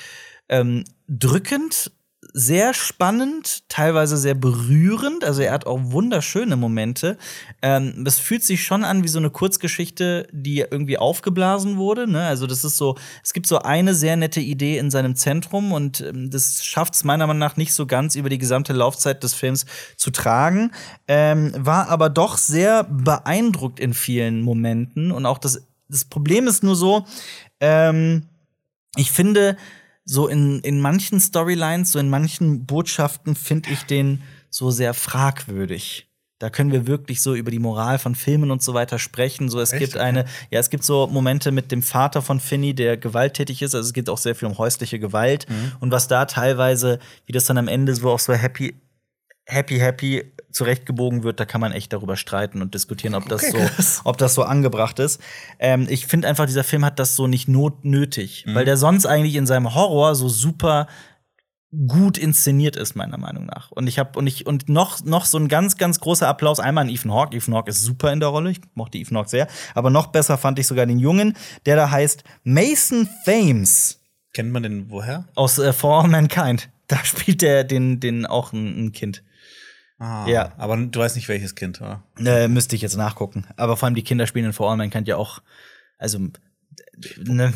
ähm, 0.49 0.83
drückend, 1.11 1.91
sehr 2.33 2.75
spannend, 2.75 3.69
teilweise 3.69 4.17
sehr 4.17 4.35
berührend. 4.35 5.25
Also 5.25 5.43
er 5.43 5.53
hat 5.53 5.67
auch 5.67 5.81
wunderschöne 5.83 6.55
Momente. 6.55 7.19
Ähm, 7.61 8.05
es 8.07 8.19
fühlt 8.19 8.45
sich 8.45 8.63
schon 8.63 8.85
an 8.85 9.03
wie 9.03 9.09
so 9.09 9.19
eine 9.19 9.31
Kurzgeschichte, 9.31 10.29
die 10.31 10.59
irgendwie 10.59 10.99
aufgeblasen 10.99 11.77
wurde. 11.77 12.07
Ne? 12.07 12.25
Also 12.25 12.47
das 12.47 12.63
ist 12.63 12.77
so, 12.77 12.97
es 13.25 13.33
gibt 13.33 13.49
so 13.49 13.59
eine 13.61 13.95
sehr 13.95 14.17
nette 14.17 14.41
Idee 14.41 14.79
in 14.79 14.91
seinem 14.91 15.17
Zentrum 15.17 15.73
und 15.73 16.03
ähm, 16.03 16.31
das 16.31 16.65
schafft 16.65 16.95
es 16.95 17.05
meiner 17.05 17.27
Meinung 17.27 17.41
nach 17.41 17.57
nicht 17.57 17.73
so 17.73 17.87
ganz 17.87 18.15
über 18.15 18.29
die 18.29 18.39
gesamte 18.39 18.75
Laufzeit 18.75 19.25
des 19.25 19.35
Films 19.35 19.67
zu 19.97 20.13
tragen. 20.13 20.71
Ähm, 21.09 21.53
war 21.57 21.89
aber 21.89 22.11
doch 22.11 22.39
sehr 22.39 22.85
beeindruckt 22.85 23.81
in 23.81 23.93
vielen 23.93 24.43
Momenten 24.43 25.11
und 25.11 25.27
auch 25.27 25.39
das, 25.39 25.67
das 25.89 26.05
Problem 26.05 26.47
ist 26.47 26.63
nur 26.63 26.77
so, 26.77 27.07
ähm, 27.61 28.27
ich 28.97 29.11
finde, 29.11 29.57
so 30.11 30.27
in, 30.27 30.59
in 30.61 30.81
manchen 30.81 31.21
Storylines, 31.21 31.93
so 31.93 32.01
in 32.01 32.11
manchen 32.11 32.67
Botschaften 32.67 33.37
finde 33.37 33.71
ich 33.71 33.85
den 33.85 34.23
so 34.49 34.73
sehr 34.73 34.93
fragwürdig. 34.93 36.09
Da 36.41 36.51
können 36.51 36.73
wir 36.73 36.89
wirklich 36.89 37.23
so 37.23 37.35
über 37.35 37.53
die 37.53 37.61
Moral 37.61 38.01
von 38.01 38.17
Filmen 38.17 38.51
und 38.51 38.61
so 38.61 38.75
weiter 38.75 38.99
sprechen. 38.99 39.49
So, 39.49 39.61
es 39.61 39.73
Echt? 39.73 39.81
gibt 39.81 39.97
eine, 39.97 40.25
ja, 40.51 40.59
es 40.59 40.69
gibt 40.69 40.83
so 40.83 41.07
Momente 41.07 41.53
mit 41.53 41.71
dem 41.71 41.83
Vater 41.83 42.23
von 42.23 42.41
Finny, 42.41 42.75
der 42.75 42.97
gewalttätig 42.97 43.63
ist. 43.63 43.75
Also 43.75 43.87
es 43.87 43.93
geht 43.93 44.09
auch 44.09 44.19
sehr 44.19 44.35
viel 44.35 44.49
um 44.49 44.59
häusliche 44.59 44.99
Gewalt. 44.99 45.47
Und 45.79 45.93
was 45.93 46.09
da 46.09 46.25
teilweise, 46.25 46.99
wie 47.27 47.33
das 47.33 47.45
dann 47.45 47.59
am 47.59 47.69
Ende 47.69 47.95
so 47.95 48.11
auch 48.11 48.19
so 48.19 48.33
happy, 48.33 48.75
happy, 49.51 49.79
happy 49.79 50.33
zurechtgebogen 50.51 51.23
wird, 51.23 51.39
da 51.39 51.45
kann 51.45 51.61
man 51.61 51.73
echt 51.73 51.93
darüber 51.93 52.17
streiten 52.17 52.61
und 52.61 52.75
diskutieren, 52.75 53.15
ob 53.15 53.29
das, 53.29 53.45
Okay, 53.45 53.69
so, 53.79 54.01
ob 54.05 54.19
das 54.19 54.35
so 54.35 54.43
angebracht 54.43 54.99
ist. 54.99 55.21
Ähm, 55.61 55.87
ich 55.89 56.07
finde 56.07 56.27
einfach, 56.29 56.47
dieser 56.47 56.65
Film 56.65 56.85
hat 56.85 56.99
das 56.99 57.15
so 57.15 57.27
nicht 57.29 57.49
not 57.49 57.85
nötig, 57.85 58.45
Mhm. 58.47 58.55
weil 58.57 58.65
der 58.65 58.77
sonst 58.77 59.07
eigentlich 59.07 59.37
in 59.37 59.47
seinem 59.47 59.75
Horror 59.75 60.15
so 60.17 60.29
super 60.29 60.89
gut 61.87 62.19
inszeniert 62.19 62.75
ist, 62.75 62.97
meiner 62.97 63.17
Meinung 63.17 63.47
nach. 63.47 63.71
Und 63.71 63.87
ich 63.87 64.01
habe 64.01 64.19
und 64.19 64.27
ich 64.27 64.45
und 64.45 64.69
noch 64.69 65.05
noch 65.05 65.25
so 65.25 65.39
ein 65.39 65.47
ganz 65.47 65.77
ganz 65.77 66.01
großer 66.01 66.27
Applaus 66.27 66.59
einmal 66.59 66.83
an 66.85 66.91
Ethan 66.91 67.13
Hawke. 67.13 67.37
Ethan 67.37 67.55
Hawke 67.55 67.71
ist 67.71 67.83
super 67.85 68.13
in 68.13 68.19
der 68.19 68.31
Rolle. 68.31 68.51
Ich 68.51 68.61
mochte 68.75 68.99
Ethan 68.99 69.17
Hawke 69.17 69.29
sehr, 69.29 69.47
aber 69.75 69.89
noch 69.91 70.09
besser 70.09 70.37
fand 70.37 70.59
ich 70.59 70.67
sogar 70.67 70.87
den 70.87 70.99
Jungen, 70.99 71.37
der 71.67 71.77
da 71.77 71.89
heißt 71.93 72.25
Mason 72.43 73.09
Thames 73.25 74.01
Kennt 74.35 74.51
man 74.51 74.65
den 74.65 74.91
woher? 74.91 75.27
aus 75.37 75.59
äh, 75.61 75.73
For 75.73 76.03
All 76.03 76.09
Mankind. 76.09 76.71
Da 76.89 77.05
spielt 77.05 77.41
der 77.41 77.63
den 77.63 78.01
den 78.01 78.27
auch 78.27 78.53
ein, 78.53 78.87
ein 78.87 78.93
Kind. 78.93 79.23
Ah, 80.01 80.27
Ja. 80.27 80.53
Aber 80.57 80.77
du 80.77 80.99
weißt 80.99 81.15
nicht, 81.15 81.29
welches 81.29 81.55
Kind, 81.55 81.81
oder? 81.81 82.03
Äh, 82.19 82.49
müsste 82.49 82.75
ich 82.75 82.83
jetzt 82.83 82.97
nachgucken. 82.97 83.45
Aber 83.57 83.77
vor 83.77 83.87
allem 83.87 83.95
die 83.95 84.03
Kinder 84.03 84.27
spielen 84.27 84.47
in 84.47 84.53
For 84.53 84.69
All 84.71 84.77
Mankind 84.77 85.07
ja 85.07 85.17
auch 85.17 85.41
also 85.99 86.19
ne 87.19 87.53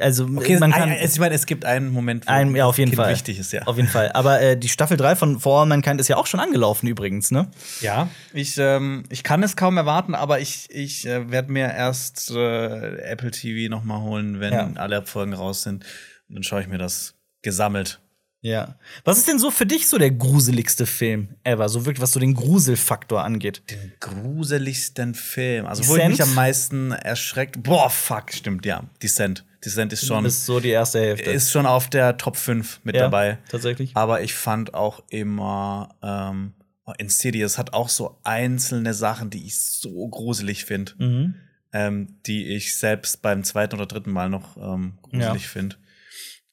also 0.00 0.24
Okay, 0.24 0.58
man 0.58 0.72
kann 0.72 0.88
ein- 0.88 1.04
ich 1.04 1.18
meine, 1.18 1.34
es 1.34 1.44
gibt 1.44 1.66
einen 1.66 1.92
Moment, 1.92 2.26
wo 2.26 2.30
ein, 2.32 2.56
ja, 2.56 2.64
auf 2.64 2.78
jeden 2.78 2.90
kind 2.90 3.00
Fall. 3.02 3.12
wichtig 3.12 3.38
ist, 3.38 3.52
ja. 3.52 3.62
Auf 3.66 3.76
jeden 3.76 3.90
Fall. 3.90 4.10
Aber 4.12 4.40
äh, 4.40 4.56
die 4.56 4.70
Staffel 4.70 4.96
3 4.96 5.14
von 5.16 5.38
For 5.38 5.60
All 5.60 5.66
Mankind 5.66 6.00
ist 6.00 6.08
ja 6.08 6.16
auch 6.16 6.26
schon 6.26 6.40
angelaufen 6.40 6.86
übrigens, 6.86 7.30
ne? 7.30 7.48
Ja, 7.82 8.08
ich, 8.32 8.56
ähm, 8.56 9.02
ich 9.10 9.22
kann 9.22 9.42
es 9.42 9.54
kaum 9.54 9.76
erwarten, 9.76 10.14
aber 10.14 10.40
ich, 10.40 10.68
ich 10.70 11.06
äh, 11.06 11.30
werde 11.30 11.52
mir 11.52 11.70
erst 11.74 12.30
äh, 12.30 12.96
Apple 13.02 13.30
TV 13.32 13.70
noch 13.70 13.84
mal 13.84 14.00
holen, 14.00 14.40
wenn 14.40 14.54
Ja. 14.54 14.70
alle 14.76 15.04
Folgen 15.04 15.34
raus 15.34 15.62
sind. 15.62 15.84
Und 16.28 16.36
dann 16.36 16.42
schaue 16.42 16.62
ich 16.62 16.68
mir 16.68 16.78
das 16.78 17.14
gesammelt. 17.42 18.00
Ja. 18.44 18.76
Was 19.04 19.18
ist 19.18 19.28
denn 19.28 19.38
so 19.38 19.50
für 19.52 19.66
dich 19.66 19.88
so 19.88 19.98
der 19.98 20.10
gruseligste 20.10 20.84
Film 20.84 21.28
ever? 21.44 21.68
So 21.68 21.86
wirklich, 21.86 22.02
was 22.02 22.12
so 22.12 22.18
den 22.20 22.34
Gruselfaktor 22.34 23.22
angeht. 23.24 23.62
Den 23.70 23.92
gruseligsten 24.00 25.14
Film. 25.14 25.66
Also, 25.66 25.86
wo 25.86 25.94
ich 25.96 26.02
Descent? 26.02 26.10
mich 26.18 26.22
am 26.22 26.34
meisten 26.34 26.90
erschreckt. 26.92 27.62
Boah, 27.62 27.88
fuck, 27.88 28.32
stimmt, 28.32 28.66
ja. 28.66 28.82
Descent. 29.02 29.44
Descent 29.64 29.92
ist 29.92 30.04
schon, 30.06 30.24
ist 30.24 30.44
so 30.44 30.58
die 30.58 30.70
erste 30.70 30.98
Hälfte. 31.00 31.30
ist 31.30 31.52
schon 31.52 31.66
auf 31.66 31.88
der 31.88 32.16
Top 32.16 32.36
5 32.36 32.80
mit 32.82 32.96
ja, 32.96 33.02
dabei. 33.02 33.38
Tatsächlich. 33.48 33.92
Aber 33.96 34.22
ich 34.22 34.34
fand 34.34 34.74
auch 34.74 35.04
immer 35.08 35.94
ähm, 36.02 36.54
Insidious 36.98 37.58
hat 37.58 37.72
auch 37.72 37.88
so 37.88 38.18
einzelne 38.24 38.92
Sachen, 38.92 39.30
die 39.30 39.46
ich 39.46 39.56
so 39.60 40.08
gruselig 40.08 40.64
finde, 40.64 40.92
Mhm. 40.98 41.34
ähm, 41.72 42.16
die 42.26 42.48
ich 42.48 42.76
selbst 42.76 43.22
beim 43.22 43.44
zweiten 43.44 43.76
oder 43.76 43.86
dritten 43.86 44.10
Mal 44.10 44.28
noch 44.28 44.56
ähm, 44.56 44.94
gruselig 45.02 45.42
Ja. 45.44 45.48
finde. 45.48 45.76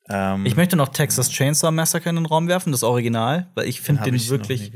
Ähm, 0.09 0.45
Ich 0.45 0.55
möchte 0.55 0.75
noch 0.75 0.89
Texas 0.89 1.29
Chainsaw 1.29 1.71
Massacre 1.71 2.09
in 2.09 2.15
den 2.15 2.25
Raum 2.25 2.47
werfen, 2.47 2.71
das 2.71 2.83
Original, 2.83 3.47
weil 3.55 3.67
ich 3.67 3.81
finde 3.81 4.03
den 4.03 4.15
nie 4.15 4.29
wirklich. 4.29 4.71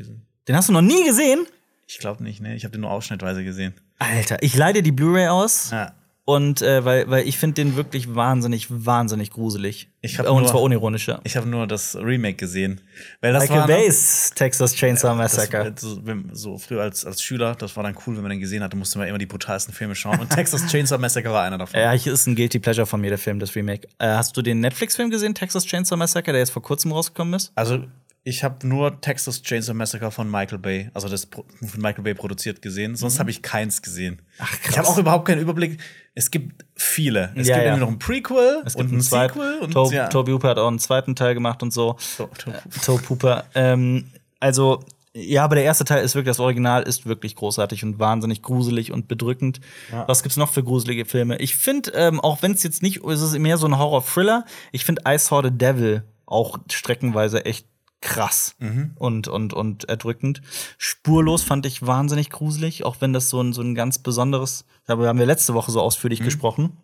Den 0.48 0.56
hast 0.56 0.70
du 0.70 0.74
noch 0.74 0.82
nie 0.82 1.04
gesehen? 1.06 1.46
Ich 1.88 2.00
glaube 2.00 2.24
nicht, 2.24 2.42
ne? 2.42 2.56
Ich 2.56 2.64
habe 2.64 2.72
den 2.72 2.82
nur 2.82 2.92
ausschnittweise 2.92 3.44
gesehen. 3.44 3.74
Alter, 4.00 4.42
ich 4.42 4.56
leide 4.56 4.82
die 4.84 4.92
Blu-ray 4.92 5.28
aus 5.28 5.72
Ja. 5.72 5.94
Und 6.26 6.62
äh, 6.62 6.86
weil, 6.86 7.10
weil 7.10 7.28
ich 7.28 7.38
finde 7.38 7.56
den 7.56 7.76
wirklich 7.76 8.16
wahnsinnig, 8.16 8.68
wahnsinnig 8.70 9.32
gruselig. 9.32 9.90
Ich 10.02 10.20
hab 10.20 10.30
und 10.30 10.44
nur- 10.44 10.48
zwar 10.52 10.62
unironisch. 10.62 11.08
ja. 11.08 11.20
Ich 11.26 11.36
habe 11.36 11.48
nur 11.48 11.68
das 11.68 11.96
Remake 11.98 12.36
gesehen. 12.36 12.80
Weil 13.22 13.34
das 13.34 13.50
Michael 13.50 13.68
Bay's 13.68 14.32
Texas 14.34 14.74
Chainsaw 14.74 15.10
Das, 15.18 15.18
Massacre. 15.38 15.68
äh, 15.68 16.16
so, 16.32 16.58
früher 16.58 16.82
als, 16.82 17.06
als 17.06 17.22
Schüler, 17.22 17.56
das 17.56 17.76
war 17.76 17.84
dann 17.84 17.96
cool, 18.08 18.16
wenn 18.16 18.22
man 18.24 18.32
den 18.32 18.40
gesehen 18.40 18.64
hatte, 18.64 18.78
musste 18.78 19.00
man 19.00 19.08
immer 19.10 19.18
die 19.18 19.26
brutalsten 19.26 19.74
Filme 19.74 19.96
schauen. 19.96 20.20
Und 20.20 20.30
Texas 20.30 20.66
Chainsaw 20.68 20.98
Massacre 21.00 21.30
war 21.32 21.44
einer 21.44 21.58
davon. 21.58 21.78
Ja, 21.80 21.94
ich 21.94 22.08
ist 22.08 22.26
ein 22.28 22.36
Guilty 22.36 22.60
Pleasure 22.60 22.86
von 22.88 23.02
mir, 23.02 23.10
der 23.10 23.18
Film, 23.18 23.40
das 23.40 23.54
Remake. 23.56 23.88
Äh, 24.00 24.08
hast 24.08 24.36
du 24.38 24.42
den 24.42 24.62
Netflix-Film 24.62 25.10
gesehen, 25.10 25.36
Texas 25.36 25.66
Chainsaw 25.66 25.98
Massacre, 25.98 26.32
der 26.32 26.40
jetzt 26.40 26.52
vor 26.52 26.62
kurzem 26.62 26.92
rausgekommen 26.94 27.34
ist? 27.34 27.52
Also, 27.56 27.84
ich 28.26 28.44
habe 28.44 28.66
nur 28.68 29.02
Texas 29.02 29.42
Chainsaw 29.42 29.74
Massacre 29.74 30.10
von 30.12 30.30
Michael 30.32 30.58
Bay, 30.60 30.90
also 30.94 31.10
das 31.10 31.26
von 31.26 31.44
Michael 31.78 32.04
Bay 32.04 32.14
produziert 32.14 32.62
gesehen. 32.62 32.96
Sonst 32.96 33.20
habe 33.20 33.30
ich 33.32 33.42
keins 33.42 33.82
gesehen. 33.82 34.16
Mhm. 34.16 34.20
Ach, 34.40 34.58
Ich 34.70 34.78
habe 34.78 34.88
auch 34.88 34.98
überhaupt 34.98 35.26
keinen 35.26 35.42
Überblick. 35.42 35.80
Es 36.16 36.32
gibt 36.32 36.64
viele. 36.76 37.34
Es 37.36 37.48
Ja, 37.48 37.56
gibt 37.56 37.68
ja. 37.68 37.78
noch 37.78 37.90
ein 37.90 38.00
Prequel 38.00 38.62
Es 38.66 38.76
gibt 38.76 38.92
und 38.92 38.98
ein. 38.98 39.02
Sequel. 39.02 39.60
Und, 39.60 39.72
To 39.72 39.92
ja. 39.92 40.08
Toby 40.08 40.32
Hooper 40.32 40.50
hat 40.50 40.58
auch 40.58 40.68
einen 40.68 40.80
zweiten 40.80 41.16
Teil 41.16 41.34
gemacht 41.34 41.62
und 41.64 41.72
so. 41.74 41.98
To- 42.18 42.30
to- 42.38 42.52
Tobe 42.86 43.10
Hooper. 43.10 43.44
Ähm, 43.56 44.06
also, 44.40 44.80
ja, 45.16 45.44
aber 45.44 45.56
der 45.56 45.66
erste 45.66 45.84
Teil 45.86 46.04
ist 46.04 46.16
wirklich, 46.16 46.32
das 46.32 46.40
Original 46.40 46.84
ist 46.84 47.06
wirklich 47.06 47.36
großartig 47.36 47.84
und 47.84 48.00
wahnsinnig 48.00 48.42
gruselig 48.42 48.92
und 48.92 49.08
bedrückend. 49.08 49.60
Was 50.08 50.24
gibt's 50.24 50.38
noch 50.38 50.52
für 50.52 50.64
gruselige 50.64 51.06
Filme? 51.06 51.38
Ich 51.38 51.56
finde, 51.56 51.92
ähm, 51.92 52.20
auch 52.22 52.42
wenn 52.42 52.54
es 52.54 52.64
jetzt 52.64 52.82
nicht, 52.82 53.04
es 53.04 53.22
ist 53.22 53.38
mehr 53.38 53.58
so 53.58 53.68
ein 53.68 53.78
Horror-Thriller, 53.78 54.46
ich 54.72 54.86
finde 54.86 55.02
I 55.08 55.18
Saw 55.20 55.42
the 55.48 55.56
Devil 55.56 56.04
auch 56.26 56.58
streckenweise 56.72 57.46
echt 57.46 57.68
krass 58.04 58.56
und, 58.96 59.28
und, 59.28 59.54
und 59.54 59.86
erdrückend. 59.86 60.42
Spurlos 60.78 61.42
fand 61.42 61.66
ich 61.66 61.86
wahnsinnig 61.86 62.30
gruselig, 62.30 62.84
auch 62.84 62.98
wenn 63.00 63.14
das 63.14 63.30
so 63.30 63.42
ein, 63.42 63.54
so 63.54 63.62
ein 63.62 63.74
ganz 63.74 64.00
besonderes, 64.00 64.66
darüber 64.86 65.08
haben 65.08 65.20
wir 65.20 65.26
letzte 65.26 65.54
Woche 65.54 65.72
so 65.72 65.82
ausführlich 65.82 66.22
gesprochen. 66.22 66.78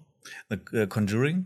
The 0.49 0.55
äh, 0.75 0.87
Conjuring. 0.87 1.45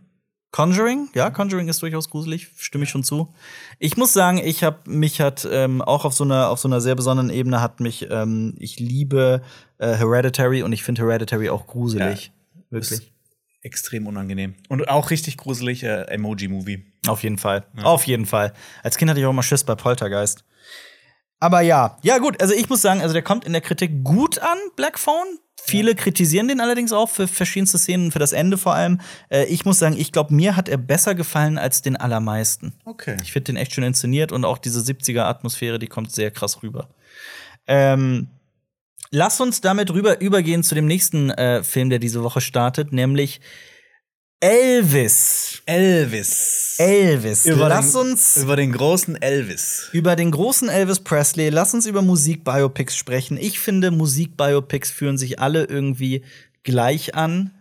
Conjuring, 0.52 1.10
ja, 1.16 1.32
Conjuring 1.32 1.68
ist 1.68 1.82
durchaus 1.82 2.12
gruselig, 2.12 2.50
stimme 2.58 2.84
ich 2.84 2.92
schon 2.92 3.04
zu. 3.04 3.34
Ich 3.80 3.98
muss 3.98 4.14
sagen, 4.14 4.38
ich 4.38 4.64
habe 4.64 4.88
mich 4.88 5.20
hat 5.20 5.48
ähm, 5.52 5.82
auch 5.82 6.06
auf 6.06 6.14
so 6.14 6.24
einer 6.24 6.50
auf 6.50 6.60
so 6.60 6.68
einer 6.68 6.80
sehr 6.80 6.94
besonderen 6.94 7.32
Ebene 7.32 7.60
hat 7.60 7.80
mich 7.80 8.08
ähm, 8.12 8.54
ich 8.60 8.80
liebe 8.80 9.42
äh, 9.80 9.96
Hereditary 9.96 10.62
und 10.62 10.72
ich 10.72 10.84
finde 10.84 11.02
Hereditary 11.02 11.50
auch 11.50 11.66
gruselig, 11.66 12.32
wirklich. 12.70 13.13
Extrem 13.64 14.08
unangenehm. 14.08 14.56
Und 14.70 14.88
auch 14.90 15.10
richtig 15.10 15.38
gruselig, 15.38 15.84
äh, 15.84 16.04
Emoji-Movie. 16.04 16.86
Auf 17.08 17.24
jeden 17.24 17.38
Fall, 17.38 17.66
auf 17.82 18.04
jeden 18.06 18.26
Fall. 18.26 18.54
Als 18.84 18.98
Kind 18.98 19.10
hatte 19.10 19.20
ich 19.20 19.26
auch 19.26 19.32
immer 19.32 19.44
Schiss 19.44 19.64
bei 19.64 19.76
Poltergeist. 19.76 20.44
Aber 21.40 21.60
ja, 21.62 21.98
ja 22.04 22.20
gut, 22.20 22.42
also 22.42 22.54
ich 22.54 22.70
muss 22.70 22.82
sagen, 22.82 23.02
also 23.02 23.12
der 23.12 23.22
kommt 23.22 23.44
in 23.44 23.52
der 23.52 23.62
Kritik 23.62 24.04
gut 24.04 24.40
an, 24.40 24.58
Black 24.78 24.98
Phone. 24.98 25.40
Viele 25.62 25.96
kritisieren 25.96 26.48
den 26.50 26.60
allerdings 26.60 26.92
auch 26.92 27.10
für 27.10 27.28
verschiedenste 27.28 27.78
Szenen, 27.78 28.12
für 28.12 28.20
das 28.20 28.34
Ende 28.34 28.58
vor 28.58 28.76
allem. 28.76 29.00
Äh, 29.30 29.46
ich 29.46 29.64
muss 29.64 29.80
sagen, 29.80 29.96
ich 29.98 30.12
glaube, 30.12 30.34
mir 30.34 30.58
hat 30.58 30.68
er 30.68 30.78
besser 30.78 31.16
gefallen 31.16 31.58
als 31.58 31.82
den 31.82 31.96
allermeisten. 31.96 32.74
Okay. 32.86 33.18
Ich 33.24 33.32
finde 33.32 33.54
den 33.54 33.58
echt 33.58 33.74
schön 33.74 33.84
inszeniert 33.84 34.34
und 34.34 34.44
auch 34.44 34.58
diese 34.58 34.82
70er-Atmosphäre, 34.82 35.80
die 35.80 35.88
kommt 35.88 36.12
sehr 36.12 36.32
krass 36.32 36.64
rüber. 36.64 36.90
Ähm, 37.68 38.28
lass 39.12 39.40
uns 39.40 39.62
damit 39.62 39.92
rüber 39.92 40.22
übergehen 40.22 40.64
zu 40.64 40.76
dem 40.76 40.86
nächsten 40.86 41.30
äh, 41.32 41.64
Film, 41.64 41.90
der 41.90 42.00
diese 42.00 42.24
Woche 42.24 42.42
startet, 42.42 42.94
nämlich 42.94 43.42
Elvis. 44.44 45.62
Elvis. 45.66 46.76
Elvis. 46.78 47.46
Über 47.46 47.70
lass 47.70 47.94
den, 47.94 48.02
uns 48.02 48.36
über 48.36 48.58
den 48.58 48.74
großen 48.74 49.22
Elvis. 49.22 49.88
über 49.94 50.18
den 50.18 50.32
großen 50.32 50.68
Elvis 50.68 51.00
Presley, 51.00 51.48
lass 51.48 51.74
uns 51.74 51.86
über 51.86 52.02
Musikbiopics 52.02 52.98
sprechen. 52.98 53.38
Ich 53.38 53.60
finde, 53.62 53.90
Musikbiopics 53.92 54.92
fühlen 54.92 55.18
sich 55.18 55.40
alle 55.40 55.64
irgendwie 55.64 56.26
gleich 56.64 57.16
an. 57.16 57.52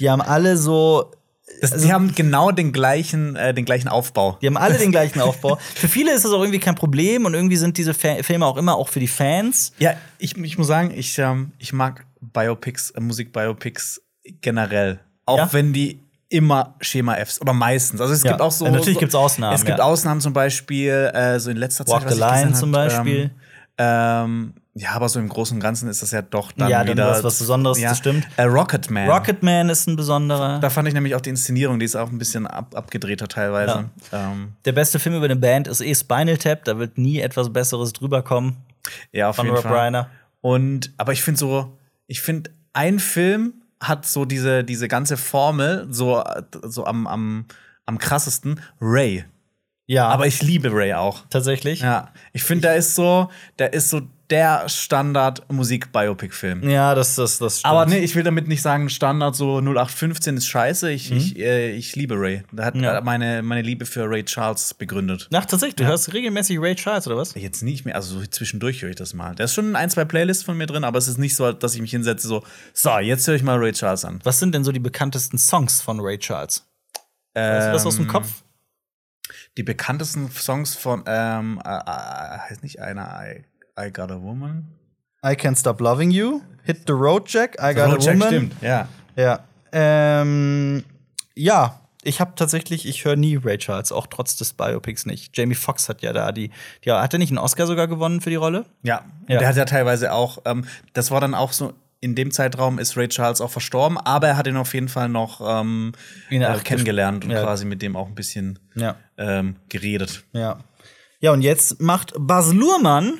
Die 0.00 0.10
haben 0.10 0.20
alle 0.20 0.56
so 0.56 1.12
Das, 1.60 1.72
Also 1.72 1.86
die 1.86 1.92
haben 1.92 2.14
genau 2.14 2.50
den 2.50 2.72
gleichen, 2.72 3.36
äh, 3.36 3.54
den 3.54 3.64
gleichen 3.64 3.88
Aufbau. 3.88 4.38
Die 4.42 4.46
haben 4.46 4.56
alle 4.56 4.76
den 4.78 4.90
gleichen 4.90 5.20
Aufbau. 5.20 5.58
Für 5.74 5.88
viele 5.88 6.12
ist 6.12 6.24
das 6.24 6.32
auch 6.32 6.40
irgendwie 6.40 6.58
kein 6.60 6.74
Problem 6.74 7.24
und 7.24 7.34
irgendwie 7.34 7.56
sind 7.56 7.76
diese 7.78 7.94
Fa 7.94 8.16
Filme 8.22 8.46
auch 8.46 8.56
immer 8.56 8.74
auch 8.76 8.88
für 8.88 9.00
die 9.00 9.08
Fans. 9.08 9.72
Ja, 9.78 9.94
ich, 10.18 10.36
ich 10.36 10.58
muss 10.58 10.66
sagen, 10.66 10.92
ich, 10.94 11.18
ähm, 11.18 11.52
ich 11.58 11.72
mag 11.72 12.04
Biopics, 12.20 12.90
äh, 12.90 13.00
Musikbiopics 13.00 14.00
generell. 14.40 15.00
Auch 15.26 15.38
Ja? 15.38 15.48
wenn 15.52 15.72
die 15.72 16.00
immer 16.28 16.74
Schema 16.80 17.14
Fs 17.16 17.40
oder 17.40 17.52
meistens. 17.52 18.00
Also 18.00 18.12
es 18.12 18.22
Ja. 18.22 18.32
gibt 18.32 18.40
auch 18.42 18.50
so. 18.50 18.64
Ja, 18.64 18.70
natürlich 18.72 18.94
so, 18.94 19.00
gibt's 19.00 19.14
Ausnahmen, 19.14 19.54
Es 19.54 19.64
gibt. 19.64 19.80
Ausnahmen 19.80 20.20
zum 20.20 20.32
Beispiel, 20.32 21.10
äh, 21.14 21.38
so 21.38 21.50
in 21.50 21.56
letzter 21.56 21.86
Zeit. 21.86 22.02
Walk 22.02 22.10
the 22.12 22.18
Line 22.18 22.52
zum 22.54 22.74
hab, 22.74 22.84
Beispiel. 22.88 23.30
Ähm, 23.78 24.54
ähm, 24.54 24.54
ja, 24.74 24.90
aber 24.90 25.08
so 25.08 25.20
im 25.20 25.28
Großen 25.28 25.56
und 25.56 25.60
Ganzen 25.60 25.88
ist 25.88 26.02
das 26.02 26.10
ja 26.10 26.20
doch 26.22 26.50
dann 26.52 26.68
Ja, 26.68 26.86
wieder 26.86 27.08
was- 27.10 27.22
was 27.22 27.38
Besonderes, 27.38 27.80
das 27.80 27.98
stimmt. 27.98 28.26
Äh, 28.36 28.42
Rocketman. 28.44 29.08
Rocketman 29.08 29.68
ist 29.68 29.86
ein 29.86 29.96
besonderer. 29.96 30.58
Da 30.60 30.68
fand 30.70 30.88
ich 30.88 30.94
nämlich 30.94 31.14
auch 31.14 31.20
die 31.20 31.30
Inszenierung, 31.30 31.78
die 31.78 31.84
ist 31.84 31.94
auch 31.96 32.10
ein 32.10 32.18
bisschen 32.18 32.46
ab, 32.46 32.74
abgedrehter 32.74 33.28
teilweise. 33.28 33.90
Ähm, 34.12 34.52
Der 34.64 34.72
beste 34.72 34.98
Film 34.98 35.14
über 35.16 35.26
eine 35.26 35.36
Band 35.36 35.68
ist 35.68 35.80
eh 35.80 35.94
Spinal 35.94 36.36
Tap. 36.38 36.64
Da 36.64 36.78
wird 36.78 36.98
nie 36.98 37.20
etwas 37.20 37.52
Besseres 37.52 37.92
drüber 37.92 38.22
kommen. 38.22 38.56
ja, 39.12 39.30
auf 39.30 39.36
Von 39.36 39.46
jeden 39.46 39.56
Rob 39.56 39.64
Fall. 39.64 39.72
Reiner. 39.76 40.10
Und, 40.40 40.92
aber 40.98 41.12
ich 41.12 41.22
finde 41.22 41.38
so, 41.38 41.78
ich 42.06 42.20
finde, 42.20 42.50
ein 42.72 42.98
Film 42.98 43.54
hat 43.80 44.06
so 44.06 44.24
diese, 44.24 44.64
diese 44.64 44.88
ganze 44.88 45.16
Formel 45.16 45.86
so, 45.90 46.22
so 46.62 46.84
am, 46.84 47.06
am, 47.06 47.44
am 47.86 47.98
krassesten. 47.98 48.60
Ray. 48.80 49.24
Ja, 49.86 50.08
Aber 50.08 50.26
ich 50.26 50.42
liebe 50.42 50.70
Ray 50.72 50.94
auch. 50.94 51.22
tatsächlich. 51.30 51.80
Ja. 51.80 52.08
Ich 52.32 52.42
finde, 52.44 52.68
da 52.68 52.74
ist 52.74 52.94
so, 52.94 53.28
da 53.58 53.66
ist 53.66 53.90
so 53.90 54.00
der 54.30 54.68
Standard-Musik-Biopic-Film. 54.68 56.68
Ja, 56.68 56.94
das, 56.94 57.14
das, 57.16 57.38
das 57.38 57.58
stimmt. 57.60 57.70
Aber 57.70 57.86
nee, 57.86 57.98
ich 57.98 58.14
will 58.14 58.22
damit 58.22 58.48
nicht 58.48 58.62
sagen, 58.62 58.88
Standard 58.88 59.36
so 59.36 59.58
0815 59.60 60.36
ist 60.36 60.46
scheiße. 60.46 60.90
Ich, 60.90 61.10
ich, 61.12 61.38
äh, 61.38 61.70
ich 61.72 61.94
liebe 61.96 62.14
Ray. 62.18 62.42
Da 62.52 62.64
hat 62.64 62.74
Mhm. 62.74 62.84
Ja. 62.84 63.00
meine, 63.00 63.42
meine 63.42 63.62
Liebe 63.62 63.86
für 63.86 64.08
Ray 64.08 64.24
Charles 64.24 64.74
begründet. 64.74 65.28
Ach, 65.32 65.44
tatsächlich, 65.44 65.76
du 65.76 65.84
hörst 65.84 66.12
regelmäßig 66.12 66.58
Ray 66.60 66.74
Charles, 66.74 67.06
oder 67.06 67.16
was? 67.16 67.34
Jetzt 67.34 67.62
nicht 67.62 67.84
mehr, 67.84 67.94
also 67.96 68.20
so 68.20 68.26
zwischendurch 68.26 68.82
höre 68.82 68.90
ich 68.90 68.96
das 68.96 69.14
mal. 69.14 69.34
Da 69.34 69.44
ist 69.44 69.54
schon 69.54 69.76
ein, 69.76 69.90
zwei 69.90 70.04
Playlists 70.04 70.44
von 70.44 70.56
mir 70.56 70.66
drin, 70.66 70.84
aber 70.84 70.98
es 70.98 71.08
ist 71.08 71.18
nicht 71.18 71.36
so, 71.36 71.52
dass 71.52 71.74
ich 71.74 71.80
mich 71.80 71.90
hinsetze, 71.90 72.26
so, 72.28 72.42
so, 72.72 72.98
jetzt 72.98 73.26
höre 73.28 73.34
ich 73.34 73.42
mal 73.42 73.58
Ray 73.58 73.72
Charles 73.72 74.04
an. 74.04 74.20
Was 74.24 74.38
sind 74.40 74.54
denn 74.54 74.64
so 74.64 74.72
die 74.72 74.80
bekanntesten 74.80 75.38
Songs 75.38 75.80
von 75.80 76.00
Ray 76.00 76.18
Charles? 76.18 76.66
Weißt 77.34 77.68
du 77.68 77.72
das 77.72 77.86
aus 77.86 77.96
dem 77.96 78.04
Ähm, 78.04 78.10
Kopf? 78.10 78.28
Die 79.56 79.62
bekanntesten 79.62 80.30
Songs 80.30 80.74
von, 80.74 81.04
ähm, 81.06 81.60
äh, 81.64 81.68
äh, 81.68 82.38
heißt 82.48 82.62
nicht 82.62 82.80
einer, 82.80 83.20
I, 83.24 83.44
I 83.78 83.90
Got 83.92 84.10
a 84.10 84.20
Woman? 84.20 84.68
I 85.24 85.34
Can't 85.34 85.56
Stop 85.58 85.80
Loving 85.80 86.10
You, 86.10 86.42
Hit 86.64 86.82
the 86.86 86.92
Road 86.92 87.24
Jack, 87.26 87.56
I 87.60 87.74
Got 87.74 87.78
a 87.88 87.92
Road 87.92 88.02
Jack 88.02 88.14
Woman. 88.16 88.28
stimmt, 88.28 88.54
ja. 88.62 88.88
Ja. 89.16 89.40
Ähm, 89.72 90.84
ja, 91.34 91.80
Ich 92.06 92.20
habe 92.20 92.32
tatsächlich, 92.36 92.86
ich 92.86 93.04
höre 93.06 93.16
nie 93.16 93.36
Ray 93.36 93.56
Charles, 93.56 93.90
auch 93.90 94.06
trotz 94.06 94.36
des 94.36 94.52
Biopics 94.52 95.06
nicht. 95.06 95.34
Jamie 95.36 95.54
Foxx 95.54 95.88
hat 95.88 96.02
ja 96.02 96.12
da 96.12 96.32
die, 96.32 96.50
die 96.84 96.92
hat 96.92 97.12
er 97.14 97.18
nicht 97.18 97.30
einen 97.30 97.38
Oscar 97.38 97.66
sogar 97.66 97.88
gewonnen 97.88 98.20
für 98.20 98.28
die 98.28 98.36
Rolle? 98.36 98.66
Ja, 98.82 99.04
Ja. 99.26 99.38
der 99.38 99.48
hat 99.48 99.56
ja 99.56 99.64
teilweise 99.64 100.12
auch, 100.12 100.38
ähm, 100.44 100.66
das 100.92 101.10
war 101.10 101.20
dann 101.22 101.34
auch 101.34 101.52
so, 101.52 101.72
in 102.00 102.14
dem 102.14 102.30
Zeitraum 102.30 102.78
ist 102.78 102.98
Ray 102.98 103.08
Charles 103.08 103.40
auch 103.40 103.50
verstorben, 103.50 103.96
aber 103.96 104.28
er 104.28 104.36
hat 104.36 104.46
ihn 104.46 104.58
auf 104.58 104.74
jeden 104.74 104.88
Fall 104.90 105.08
noch 105.08 105.40
ähm, 105.42 105.92
äh, 106.28 106.58
kennengelernt 106.58 107.24
und 107.24 107.30
ja. 107.30 107.42
quasi 107.42 107.64
mit 107.64 107.80
dem 107.80 107.96
auch 107.96 108.06
ein 108.08 108.14
bisschen 108.14 108.58
Ja. 108.74 108.96
ähm, 109.16 109.56
geredet. 109.70 110.22
Ja. 110.32 110.58
Ja, 111.20 111.32
und 111.32 111.40
jetzt 111.40 111.80
macht 111.80 112.12
Bas 112.18 112.52
Luhrmann 112.52 113.14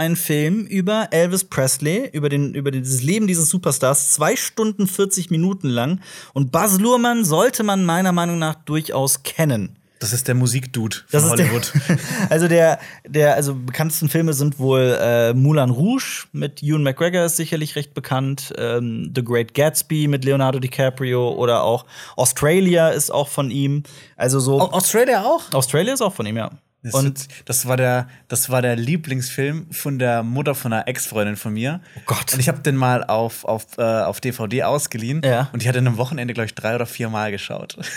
einen 0.00 0.16
Film 0.16 0.64
über 0.64 1.08
Elvis 1.10 1.44
Presley, 1.44 2.08
über, 2.12 2.28
den, 2.30 2.54
über 2.54 2.70
das 2.70 3.02
Leben 3.02 3.26
dieses 3.26 3.50
Superstars, 3.50 4.12
zwei 4.12 4.34
Stunden 4.34 4.86
40 4.86 5.30
Minuten 5.30 5.68
lang. 5.68 6.00
Und 6.32 6.50
Bas 6.50 6.80
Luhrmann 6.80 7.24
sollte 7.24 7.62
man 7.62 7.84
meiner 7.84 8.10
Meinung 8.12 8.38
nach 8.38 8.54
durchaus 8.54 9.22
kennen. 9.22 9.76
Das 9.98 10.14
ist 10.14 10.28
der 10.28 10.34
Musikdude 10.34 10.96
von 11.08 11.28
Hollywood. 11.28 11.72
Der, 11.86 11.98
also 12.30 12.48
der, 12.48 12.78
der, 13.06 13.34
also 13.34 13.54
bekanntesten 13.54 14.08
Filme 14.08 14.32
sind 14.32 14.58
wohl 14.58 14.96
äh, 14.98 15.34
Moulin 15.34 15.68
Rouge 15.68 16.24
mit 16.32 16.62
Ewan 16.62 16.82
McGregor 16.82 17.26
ist 17.26 17.36
sicherlich 17.36 17.76
recht 17.76 17.92
bekannt, 17.92 18.54
ähm, 18.56 19.12
The 19.14 19.22
Great 19.22 19.52
Gatsby 19.52 20.08
mit 20.08 20.24
Leonardo 20.24 20.58
DiCaprio 20.58 21.32
oder 21.34 21.62
auch 21.62 21.84
Australia 22.16 22.88
ist 22.88 23.10
auch 23.10 23.28
von 23.28 23.50
ihm. 23.50 23.82
Also 24.16 24.40
so 24.40 24.58
Au- 24.58 24.70
Australia 24.72 25.22
auch? 25.22 25.52
Australia 25.52 25.92
ist 25.92 26.00
auch 26.00 26.14
von 26.14 26.24
ihm, 26.24 26.38
ja. 26.38 26.50
Das, 26.82 26.94
Und 26.94 27.28
das 27.44 27.66
war 27.66 27.76
der, 27.76 28.08
das 28.28 28.48
war 28.48 28.62
der 28.62 28.74
Lieblingsfilm 28.74 29.70
von 29.70 29.98
der 29.98 30.22
Mutter 30.22 30.54
von 30.54 30.72
einer 30.72 30.88
Ex-Freundin 30.88 31.36
von 31.36 31.52
mir. 31.52 31.80
Oh 31.96 32.00
Gott. 32.06 32.32
Und 32.32 32.40
ich 32.40 32.48
habe 32.48 32.60
den 32.60 32.76
mal 32.76 33.04
auf, 33.04 33.44
auf, 33.44 33.76
äh, 33.76 33.82
auf 33.82 34.20
DVD 34.20 34.62
ausgeliehen. 34.62 35.20
Ja. 35.22 35.50
Und 35.52 35.62
ich 35.62 35.68
hatte 35.68 35.78
ihn 35.78 35.86
am 35.86 35.98
Wochenende, 35.98 36.32
glaube 36.32 36.46
ich, 36.46 36.54
drei 36.54 36.74
oder 36.74 36.86
vier 36.86 37.10
Mal 37.10 37.30
geschaut. 37.30 37.76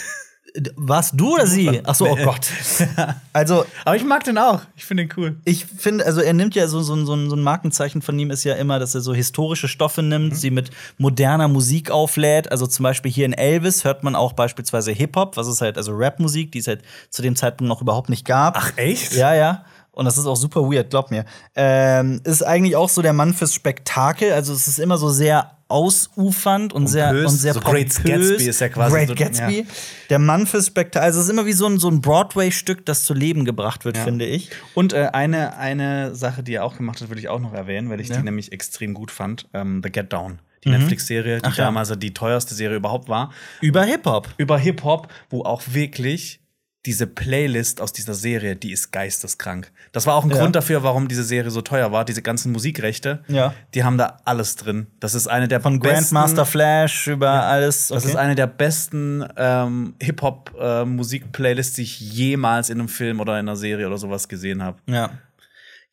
warst 0.75 1.13
du 1.19 1.33
oder 1.33 1.47
sie? 1.47 1.81
Ach 1.83 1.95
so, 1.95 2.07
oh 2.07 2.15
Gott. 2.15 2.47
Also 3.33 3.65
Aber 3.83 3.95
ich 3.95 4.03
mag 4.03 4.23
den 4.23 4.37
auch. 4.37 4.61
Ich 4.75 4.85
finde 4.85 5.03
ihn 5.03 5.09
cool. 5.17 5.37
ich 5.45 5.65
finde, 5.65 6.05
also 6.05 6.21
er 6.21 6.33
nimmt 6.33 6.53
ja 6.53 6.67
so, 6.67 6.81
so, 6.81 7.03
so, 7.03 7.15
ein 7.15 7.41
Markenzeichen 7.41 8.03
von 8.03 8.17
ihm 8.19 8.29
ist 8.29 8.43
ja 8.43 8.53
immer, 8.55 8.77
dass 8.77 8.93
er 8.93 9.01
so 9.01 9.13
historische 9.13 9.67
Stoffe 9.67 10.03
nimmt, 10.03 10.37
sie 10.37 10.51
mit 10.51 10.69
moderner 10.99 11.47
Musik 11.47 11.89
auflädt. 11.89 12.51
Also 12.51 12.67
zum 12.67 12.83
Beispiel 12.83 13.11
hier 13.11 13.25
in 13.25 13.33
Elvis 13.33 13.83
hört 13.83 14.03
man 14.03 14.15
auch 14.15 14.33
beispielsweise 14.33 14.91
Hip-Hop, 14.91 15.35
was 15.35 15.47
ist 15.47 15.61
halt, 15.61 15.77
also 15.77 15.93
Rap-Musik, 15.93 16.51
die 16.51 16.59
es 16.59 16.67
halt 16.67 16.83
zu 17.09 17.23
dem 17.23 17.35
Zeitpunkt 17.35 17.69
noch 17.69 17.81
überhaupt 17.81 18.09
nicht 18.09 18.25
gab. 18.25 18.55
Ach, 18.55 18.73
echt? 18.75 19.13
Ja, 19.13 19.33
ja. 19.33 19.65
Und 19.91 20.05
das 20.05 20.17
ist 20.17 20.25
auch 20.25 20.35
super 20.35 20.61
weird, 20.61 20.89
glaub 20.89 21.11
mir. 21.11 21.25
Ähm, 21.55 22.21
ist 22.23 22.43
eigentlich 22.43 22.75
auch 22.75 22.89
so 22.89 23.01
der 23.01 23.13
Mann 23.13 23.33
fürs 23.33 23.53
Spektakel. 23.53 24.33
Also 24.33 24.53
es 24.53 24.67
ist 24.67 24.79
immer 24.79 24.97
so 24.97 25.09
sehr 25.09 25.51
ausufernd 25.73 26.71
und 26.73 26.87
sehr 26.87 27.07
Pompös. 27.07 27.31
und 27.31 27.37
sehr 27.37 27.53
So 27.53 27.59
Great 27.61 27.93
pompös. 27.93 28.03
Gatsby 28.03 28.43
ist 28.49 28.61
ja 28.61 28.69
quasi 28.69 28.95
Great 28.95 29.07
so- 29.09 29.15
Gatsby. 29.15 29.59
ja. 29.59 29.65
Der 30.09 30.19
Mann 30.19 30.45
fürs 30.47 30.67
Spektakel. 30.67 31.05
Also 31.05 31.19
es 31.19 31.25
ist 31.25 31.31
immer 31.31 31.45
wie 31.45 31.53
so 31.53 31.65
ein, 31.65 31.79
so 31.79 31.89
ein 31.89 32.01
Broadway-Stück, 32.01 32.85
das 32.85 33.03
zu 33.03 33.13
Leben 33.13 33.45
gebracht 33.45 33.83
wird, 33.85 33.97
Ja. 33.97 34.03
finde 34.03 34.25
ich. 34.25 34.49
Und 34.75 34.93
äh, 34.93 35.09
eine, 35.13 35.57
eine 35.57 36.15
Sache, 36.15 36.43
die 36.43 36.53
er 36.53 36.63
auch 36.65 36.77
gemacht 36.77 37.01
hat, 37.01 37.09
will 37.09 37.17
ich 37.19 37.29
auch 37.29 37.39
noch 37.39 37.53
erwähnen, 37.53 37.89
weil 37.89 37.99
ich 37.99 38.09
Ja. 38.09 38.17
die 38.17 38.23
nämlich 38.23 38.51
extrem 38.51 38.93
gut 38.93 39.11
fand. 39.11 39.47
Ähm, 39.53 39.81
The 39.83 39.91
Get 39.91 40.13
Down. 40.13 40.39
Die 40.63 40.69
Netflix-Serie, 40.69 41.39
die 41.39 41.43
Ach 41.45 41.57
ja. 41.57 41.65
damals 41.65 41.91
die 41.97 42.13
teuerste 42.13 42.55
Serie 42.55 42.77
überhaupt 42.77 43.09
war. 43.09 43.31
Über 43.59 43.83
Hip-Hop. 43.83 44.29
Über 44.37 44.57
Hip-Hop, 44.57 45.09
wo 45.29 45.41
auch 45.43 45.61
wirklich 45.71 46.39
diese 46.85 47.07
Playlist 47.07 47.79
aus 47.79 47.93
dieser 47.93 48.13
Serie, 48.13 48.57
die 48.57 48.73
ist 48.73 48.91
geisteskrank. 48.91 49.71
Das 49.93 50.05
war 50.05 50.15
auch 50.15 50.25
ein 50.25 50.31
Ja. 50.31 50.37
Grund 50.37 50.55
dafür, 50.55 50.83
warum 50.83 51.07
diese 51.07 51.23
Serie 51.23 51.49
so 51.49 51.61
teuer 51.61 51.91
war. 51.93 52.03
Diese 52.03 52.21
ganzen 52.21 52.51
Musikrechte, 52.51 53.23
Ja. 53.29 53.53
die 53.73 53.85
haben 53.85 53.97
da 53.97 54.19
alles 54.25 54.57
drin. 54.57 54.87
Das 54.99 55.13
ist 55.15 55.27
eine 55.27 55.47
der 55.47 55.61
Von 55.61 55.79
besten, 55.79 55.95
Grandmaster 56.15 56.45
Flash 56.45 57.07
über 57.07 57.29
alles. 57.43 57.87
Das 57.87 58.03
okay. 58.03 58.11
ist 58.11 58.17
eine 58.17 58.35
der 58.35 58.47
besten 58.47 59.25
ähm, 59.37 59.95
Hip-Hop-Musik-Playlists, 60.01 61.75
die 61.75 61.83
ich 61.83 61.99
jemals 61.99 62.69
in 62.69 62.79
einem 62.79 62.89
Film 62.89 63.19
oder 63.19 63.33
in 63.39 63.47
einer 63.47 63.55
Serie 63.55 63.87
oder 63.87 63.97
sowas 63.97 64.27
gesehen 64.27 64.61
habe. 64.61 64.77
Ja. 64.87 65.11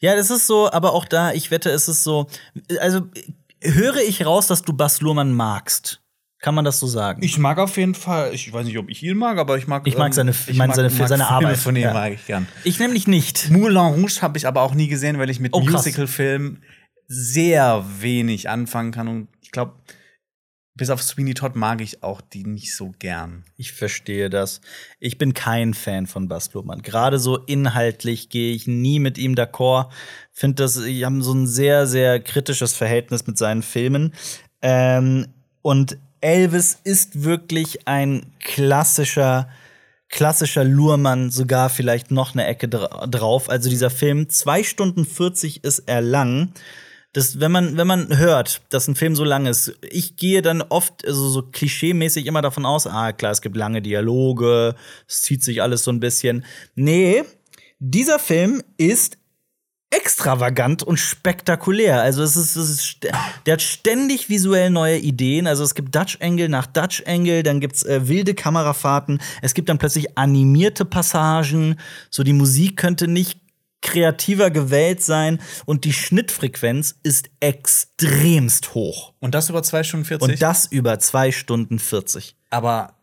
Ja, 0.01 0.17
das 0.17 0.31
ist 0.31 0.47
so, 0.47 0.73
aber 0.73 0.95
auch 0.95 1.05
da, 1.05 1.33
ich 1.33 1.51
wette, 1.51 1.71
es 1.71 1.87
ist 1.87 2.03
so. 2.05 2.27
Also 2.81 3.03
höre 3.63 3.99
ich 3.99 4.25
raus, 4.25 4.47
dass 4.47 4.63
du 4.63 4.73
Bas 4.73 5.03
Luhrmann 5.03 5.33
magst. 5.33 6.01
Kann 6.41 6.55
man 6.55 6.65
das 6.65 6.81
so 6.81 6.87
sagen? 6.87 7.23
Ich 7.23 7.37
mag 7.39 7.59
auf 7.59 7.77
jeden 7.77 7.95
Fall, 7.95 8.33
ich 8.35 8.51
weiß 8.51 8.65
nicht, 8.65 8.79
ob 8.79 8.89
ich 8.89 9.03
ihn 9.03 9.17
mag, 9.17 9.37
aber 9.39 9.59
ich 9.59 9.67
mag. 9.67 9.87
Ich 9.87 9.97
mag 9.99 10.15
seine- 10.15 10.31
ich 10.47 10.57
meine 10.57 10.75
seine- 10.75 10.89
seine 10.89 11.09
Filme 11.09 11.29
Arbeit. 11.29 11.57
Von 11.59 11.77
ihm 11.77 11.83
Ja. 11.83 11.93
mag 11.93 12.13
ich 12.15 12.27
gern. 12.27 12.49
Ich 12.65 12.79
nämlich 12.79 13.07
nicht. 13.07 13.51
Moulin 13.51 13.77
Rouge 13.77 14.23
habe 14.23 14.39
ich 14.39 14.47
aber 14.47 14.63
auch 14.63 14.75
nie 14.75 14.89
gesehen, 14.89 15.19
weil 15.19 15.29
ich 15.29 15.39
mit 15.39 15.53
Oh. 15.53 15.61
Musical-Filmen 15.61 16.63
sehr 17.07 17.85
wenig 18.01 18.49
anfangen 18.49 18.91
kann. 18.91 19.09
Und 19.09 19.29
ich 19.43 19.51
glaube, 19.51 19.75
bis 20.77 20.89
auf 20.89 21.03
Sweeney 21.03 21.35
Todd 21.35 21.57
mag 21.57 21.83
ich 21.83 22.03
auch 22.03 22.23
die 22.23 22.45
nicht 22.45 22.75
so 22.75 22.95
gern. 22.99 23.45
Ich 23.57 23.73
verstehe 23.73 24.31
das. 24.31 24.63
Ich 24.99 25.19
bin 25.19 25.35
kein 25.35 25.75
Fan 25.75 26.07
von 26.07 26.27
Bas 26.29 26.55
Luhrmann. 26.55 26.81
Gerade 26.81 27.19
so 27.19 27.37
inhaltlich 27.37 28.31
gehe 28.31 28.55
ich 28.55 28.67
nie 28.67 28.99
mit 28.99 29.19
ihm 29.19 29.35
d'accord. 29.35 29.91
Finde 30.33 30.63
das, 30.63 30.79
ich 30.79 31.05
habe 31.05 31.21
so 31.23 31.35
ein 31.35 31.47
sehr, 31.47 31.87
sehr 31.87 32.19
kritisches 32.21 32.73
Verhältnis 32.75 33.27
mit 33.27 33.37
seinen 33.37 33.63
Filmen. 33.63 34.15
Ähm, 34.63 35.27
und 35.61 35.99
Elvis 36.21 36.79
ist 36.85 37.23
wirklich 37.23 37.87
ein 37.87 38.27
klassischer, 38.41 39.49
klassischer 40.09 40.65
Luhrmann, 40.65 41.31
sogar 41.31 41.71
vielleicht 41.71 42.11
noch 42.11 42.35
eine 42.35 42.47
Ecke 42.47 42.69
dra 42.69 43.07
drauf. 43.07 43.49
Also 43.49 43.71
dieser 43.71 43.91
Film, 43.91 44.29
zwei 44.29 44.63
Stunden 44.63 45.05
40 45.05 45.65
ist 45.65 45.81
er 45.87 46.01
lang. 46.01 46.53
Das, 47.13 47.41
wenn 47.41 47.51
man, 47.51 47.77
wenn 47.77 47.89
man 47.89 48.19
hört, 48.19 48.63
dass 48.71 48.87
ein 48.87 48.95
Film 48.95 49.17
so 49.17 49.25
lang 49.25 49.47
ist, 49.47 49.75
ich 49.83 50.17
gehe 50.17 50.43
dann 50.43 50.63
oft 50.63 51.05
also 51.05 51.29
so 51.29 51.43
klischeemäßig 51.43 52.27
immer 52.27 52.41
davon 52.41 52.65
aus, 52.65 52.87
ah, 52.87 53.13
klar, 53.13 53.33
es 53.33 53.43
gibt 53.43 53.57
lange 53.57 53.83
Dialoge, 53.83 54.77
es 55.09 55.23
zieht 55.23 55.43
sich 55.43 55.61
alles 55.61 55.83
so 55.83 55.91
ein 55.91 55.99
bisschen. 55.99 56.45
Nee, 56.77 57.25
dieser 57.81 58.19
Film 58.21 58.63
ist 58.77 59.17
extravagant 59.91 60.83
und 60.83 60.99
spektakulär. 60.99 62.01
Also 62.01 62.23
es 62.23 62.37
ist, 62.37 62.57
es 62.57 62.71
ist 62.71 62.81
st- 62.83 63.13
der 63.47 63.55
hat 63.55 63.63
ständig 63.63 64.29
visuell 64.29 64.71
neue 64.71 64.99
Ideen. 64.99 65.47
Also 65.47 65.65
es 65.65 65.75
gibt 65.75 65.95
Dutch 65.95 66.19
Angle 66.21 66.49
nach 66.49 66.67
Dutch 66.67 67.03
Angle, 67.07 67.43
dann 67.43 67.61
gibt's 67.61 67.83
äh, 67.83 68.07
wilde 68.09 68.35
Kamerafahrten. 68.35 69.21
Es 69.43 69.55
gibt 69.55 69.69
dann 69.69 69.79
plötzlich 69.79 70.17
animierte 70.17 70.85
Passagen. 70.85 71.77
So 72.11 72.23
die 72.23 72.33
Musik 72.33 72.77
könnte 72.77 73.09
nicht 73.09 73.41
kreativer 73.83 74.51
gewählt 74.51 75.03
sein 75.03 75.41
und 75.65 75.85
die 75.85 75.93
Schnittfrequenz 75.95 76.97
ist 77.03 77.31
extremst 77.41 78.75
hoch. 78.75 79.15
Und 79.21 79.35
das 79.35 79.49
über 79.49 79.63
zwei 79.63 79.83
Stunden 79.83 80.05
40? 80.05 80.29
Und 80.29 80.43
das 80.43 80.67
über 80.67 80.99
zwei 80.99 81.33
Stunden 81.33 81.79
40. 81.79 82.37
aber 82.51 82.95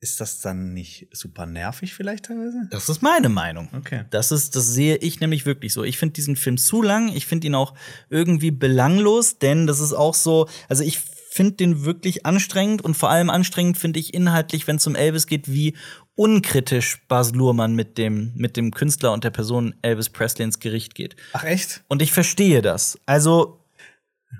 ist 0.00 0.20
das 0.20 0.40
dann 0.40 0.72
nicht 0.72 1.08
super 1.12 1.44
nervig 1.44 1.92
vielleicht 1.92 2.26
teilweise? 2.26 2.66
Das 2.70 2.88
ist 2.88 3.02
meine 3.02 3.28
Meinung. 3.28 3.68
Okay. 3.76 4.04
Das 4.10 4.32
ist, 4.32 4.56
das 4.56 4.66
sehe 4.66 4.96
ich 4.96 5.20
nämlich 5.20 5.44
wirklich 5.44 5.74
so. 5.74 5.84
Ich 5.84 5.98
finde 5.98 6.14
diesen 6.14 6.36
Film 6.36 6.56
zu 6.56 6.80
lang. 6.80 7.08
Ich 7.14 7.26
finde 7.26 7.46
ihn 7.46 7.54
auch 7.54 7.74
irgendwie 8.08 8.50
belanglos, 8.50 9.38
denn 9.38 9.66
das 9.66 9.78
ist 9.78 9.92
auch 9.92 10.14
so, 10.14 10.48
also 10.68 10.82
ich 10.82 11.00
finde 11.30 11.52
den 11.52 11.84
wirklich 11.84 12.24
anstrengend 12.24 12.82
und 12.82 12.96
vor 12.96 13.10
allem 13.10 13.28
anstrengend 13.28 13.76
finde 13.78 14.00
ich 14.00 14.14
inhaltlich, 14.14 14.66
wenn 14.66 14.76
es 14.76 14.86
um 14.86 14.96
Elvis 14.96 15.26
geht, 15.26 15.52
wie 15.52 15.76
unkritisch 16.14 17.02
Bas 17.06 17.32
Luhrmann 17.32 17.74
mit 17.74 17.98
dem, 17.98 18.32
mit 18.34 18.56
dem 18.56 18.72
Künstler 18.72 19.12
und 19.12 19.22
der 19.22 19.30
Person 19.30 19.74
Elvis 19.82 20.08
Presley 20.08 20.44
ins 20.44 20.58
Gericht 20.60 20.94
geht. 20.94 21.14
Ach 21.34 21.44
echt? 21.44 21.84
Und 21.88 22.00
ich 22.00 22.12
verstehe 22.12 22.62
das. 22.62 22.98
Also 23.04 23.60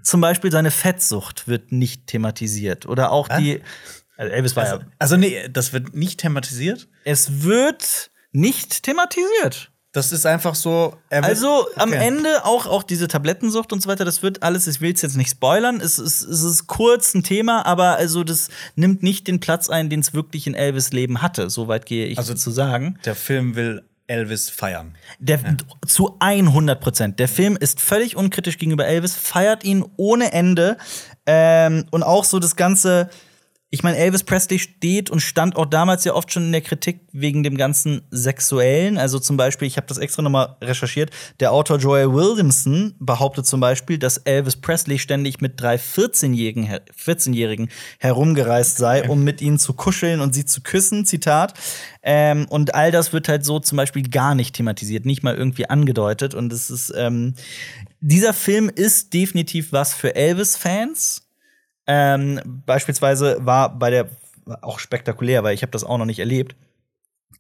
zum 0.03 0.21
Beispiel 0.21 0.51
seine 0.51 0.71
Fettsucht 0.71 1.49
wird 1.49 1.73
nicht 1.73 2.07
thematisiert. 2.07 2.87
Oder 2.87 3.13
auch 3.13 3.29
die. 3.29 3.61
Also 4.21 4.33
Elvis 4.35 4.55
war 4.57 4.65
ja. 4.67 4.73
Also, 4.73 4.85
also 4.99 5.17
nee, 5.17 5.49
das 5.51 5.73
wird 5.73 5.95
nicht 5.95 6.21
thematisiert. 6.21 6.89
Es 7.05 7.43
wird 7.43 8.11
nicht 8.33 8.83
thematisiert. 8.83 9.71
Das 9.93 10.13
ist 10.13 10.25
einfach 10.25 10.55
so. 10.55 10.97
Also 11.11 11.67
am 11.75 11.89
Okay. 11.89 12.07
Ende 12.07 12.45
auch, 12.45 12.67
auch 12.67 12.83
diese 12.85 13.09
Tablettensucht 13.09 13.73
und 13.73 13.83
so 13.83 13.89
weiter, 13.89 14.05
das 14.05 14.23
wird 14.23 14.43
alles, 14.45 14.67
ich 14.69 14.81
will 14.81 14.93
es 14.93 15.03
jetzt 15.03 15.17
nicht 15.17 15.31
spoilern, 15.31 15.81
es 15.81 15.99
ist, 15.99 16.23
es 16.23 16.43
ist 16.43 16.69
kurz 16.69 17.13
ein 17.15 17.25
Thema, 17.25 17.67
aber 17.67 17.97
also 17.97 18.23
das 18.23 18.51
nimmt 18.77 19.03
nicht 19.03 19.27
den 19.27 19.41
Platz 19.41 19.69
ein, 19.69 19.91
den 19.91 19.99
es 20.01 20.15
wirklich 20.15 20.47
in 20.47 20.55
Elvis 20.55 20.93
Leben 20.93 21.23
hatte. 21.23 21.51
Soweit 21.51 21.87
gehe 21.87 22.07
ich 22.07 22.19
Also- 22.19 22.35
zu 22.35 22.51
sagen. 22.53 22.99
Der 23.05 23.17
Film 23.17 23.57
will 23.57 23.83
Elvis 24.07 24.49
feiern. 24.51 24.97
Der, 25.19 25.41
Zu 25.87 26.17
100 26.21 26.81
Prozent. 26.81 27.19
Der 27.19 27.29
Film 27.29 27.57
ist 27.57 27.81
völlig 27.81 28.17
unkritisch 28.17 28.59
gegenüber 28.59 28.87
Elvis, 28.87 29.17
feiert 29.17 29.65
ihn 29.65 29.85
ohne 29.97 30.33
Ende. 30.33 30.77
Ähm, 31.27 31.87
und 31.91 32.03
auch 32.03 32.25
so 32.25 32.39
das 32.39 32.55
Ganze. 32.57 33.09
Ich 33.73 33.85
meine, 33.85 33.99
Elvis 33.99 34.25
Presley 34.25 34.59
steht 34.59 35.11
und 35.11 35.21
stand 35.21 35.55
auch 35.55 35.65
damals 35.65 36.05
ja 36.05 36.15
oft 36.15 36.33
schon 36.33 36.47
in 36.47 36.53
der 36.53 36.61
Kritik 36.61 37.03
wegen 37.13 37.45
dem 37.45 37.57
ganzen 37.57 38.03
Sexuellen. 38.11 38.99
Also 38.99 39.21
zum 39.21 39.37
Beispiel, 39.37 39.69
ich 39.69 39.77
habe 39.77 39.87
das 39.87 39.99
extra 39.99 40.23
nochmal 40.23 40.57
recherchiert, 40.61 41.11
der 41.39 41.53
Autor 41.53 41.79
Joel 41.79 42.13
Williamson 42.13 42.97
behauptet 42.99 43.47
zum 43.47 43.61
Beispiel, 43.61 43.97
dass 43.97 44.17
Elvis 44.19 44.57
Presley 44.57 44.99
ständig 44.99 45.41
mit 45.41 45.61
drei 45.61 45.77
14-Jährigen 45.77 46.69
14 46.97 47.69
herumgereist 48.01 48.77
sei, 48.77 49.09
um 49.09 49.23
mit 49.23 49.41
ihnen 49.41 49.61
zu 49.61 49.73
kuscheln 49.73 50.21
und 50.21 50.35
sie 50.35 50.45
zu 50.45 50.63
küssen, 50.63 51.07
Zitat. 51.07 51.55
Ähm, 52.03 52.47
und 52.51 52.75
all 52.75 52.91
das 52.91 53.13
wird 53.13 53.29
halt 53.29 53.45
so 53.45 53.61
zum 53.61 53.77
Beispiel 53.77 54.03
gar 54.03 54.35
nicht 54.35 54.57
thematisiert, 54.57 55.07
nicht 55.07 55.23
mal 55.23 55.37
irgendwie 55.37 55.71
angedeutet. 55.71 56.35
Und 56.35 56.53
es 56.53 56.71
ist, 56.71 56.93
ähm, 56.97 57.35
dieser 58.01 58.33
Film 58.33 58.69
ist 58.69 59.15
definitiv 59.15 59.71
was 59.71 59.95
für 59.95 60.17
Elvis-Fans. 60.17 61.30
Ähm, 61.93 62.63
beispielsweise 62.67 63.39
war 63.41 63.77
bei 63.77 63.91
der 63.91 64.09
war 64.45 64.63
auch 64.63 64.79
spektakulär, 64.79 65.43
weil 65.43 65.55
ich 65.55 65.63
habe 65.63 65.73
das 65.73 65.83
auch 65.83 65.99
noch 65.99 66.05
nicht 66.05 66.21
erlebt. 66.21 66.55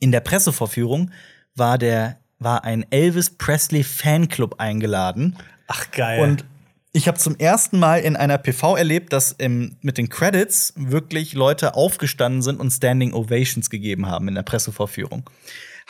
In 0.00 0.10
der 0.10 0.18
Pressevorführung 0.20 1.12
war 1.54 1.78
der 1.78 2.18
war 2.40 2.64
ein 2.64 2.84
Elvis 2.90 3.30
Presley 3.30 3.84
Fanclub 3.84 4.56
eingeladen 4.58 5.36
Ach, 5.68 5.88
geil. 5.92 6.20
und 6.20 6.44
ich 6.92 7.06
habe 7.06 7.16
zum 7.16 7.36
ersten 7.36 7.78
Mal 7.78 8.00
in 8.00 8.16
einer 8.16 8.38
PV 8.38 8.76
erlebt, 8.76 9.12
dass 9.12 9.30
im, 9.30 9.76
mit 9.82 9.98
den 9.98 10.08
Credits 10.08 10.72
wirklich 10.76 11.34
Leute 11.34 11.74
aufgestanden 11.76 12.42
sind 12.42 12.58
und 12.58 12.72
Standing 12.72 13.12
Ovations 13.12 13.70
gegeben 13.70 14.06
haben 14.06 14.26
in 14.26 14.34
der 14.34 14.42
Pressevorführung. 14.42 15.30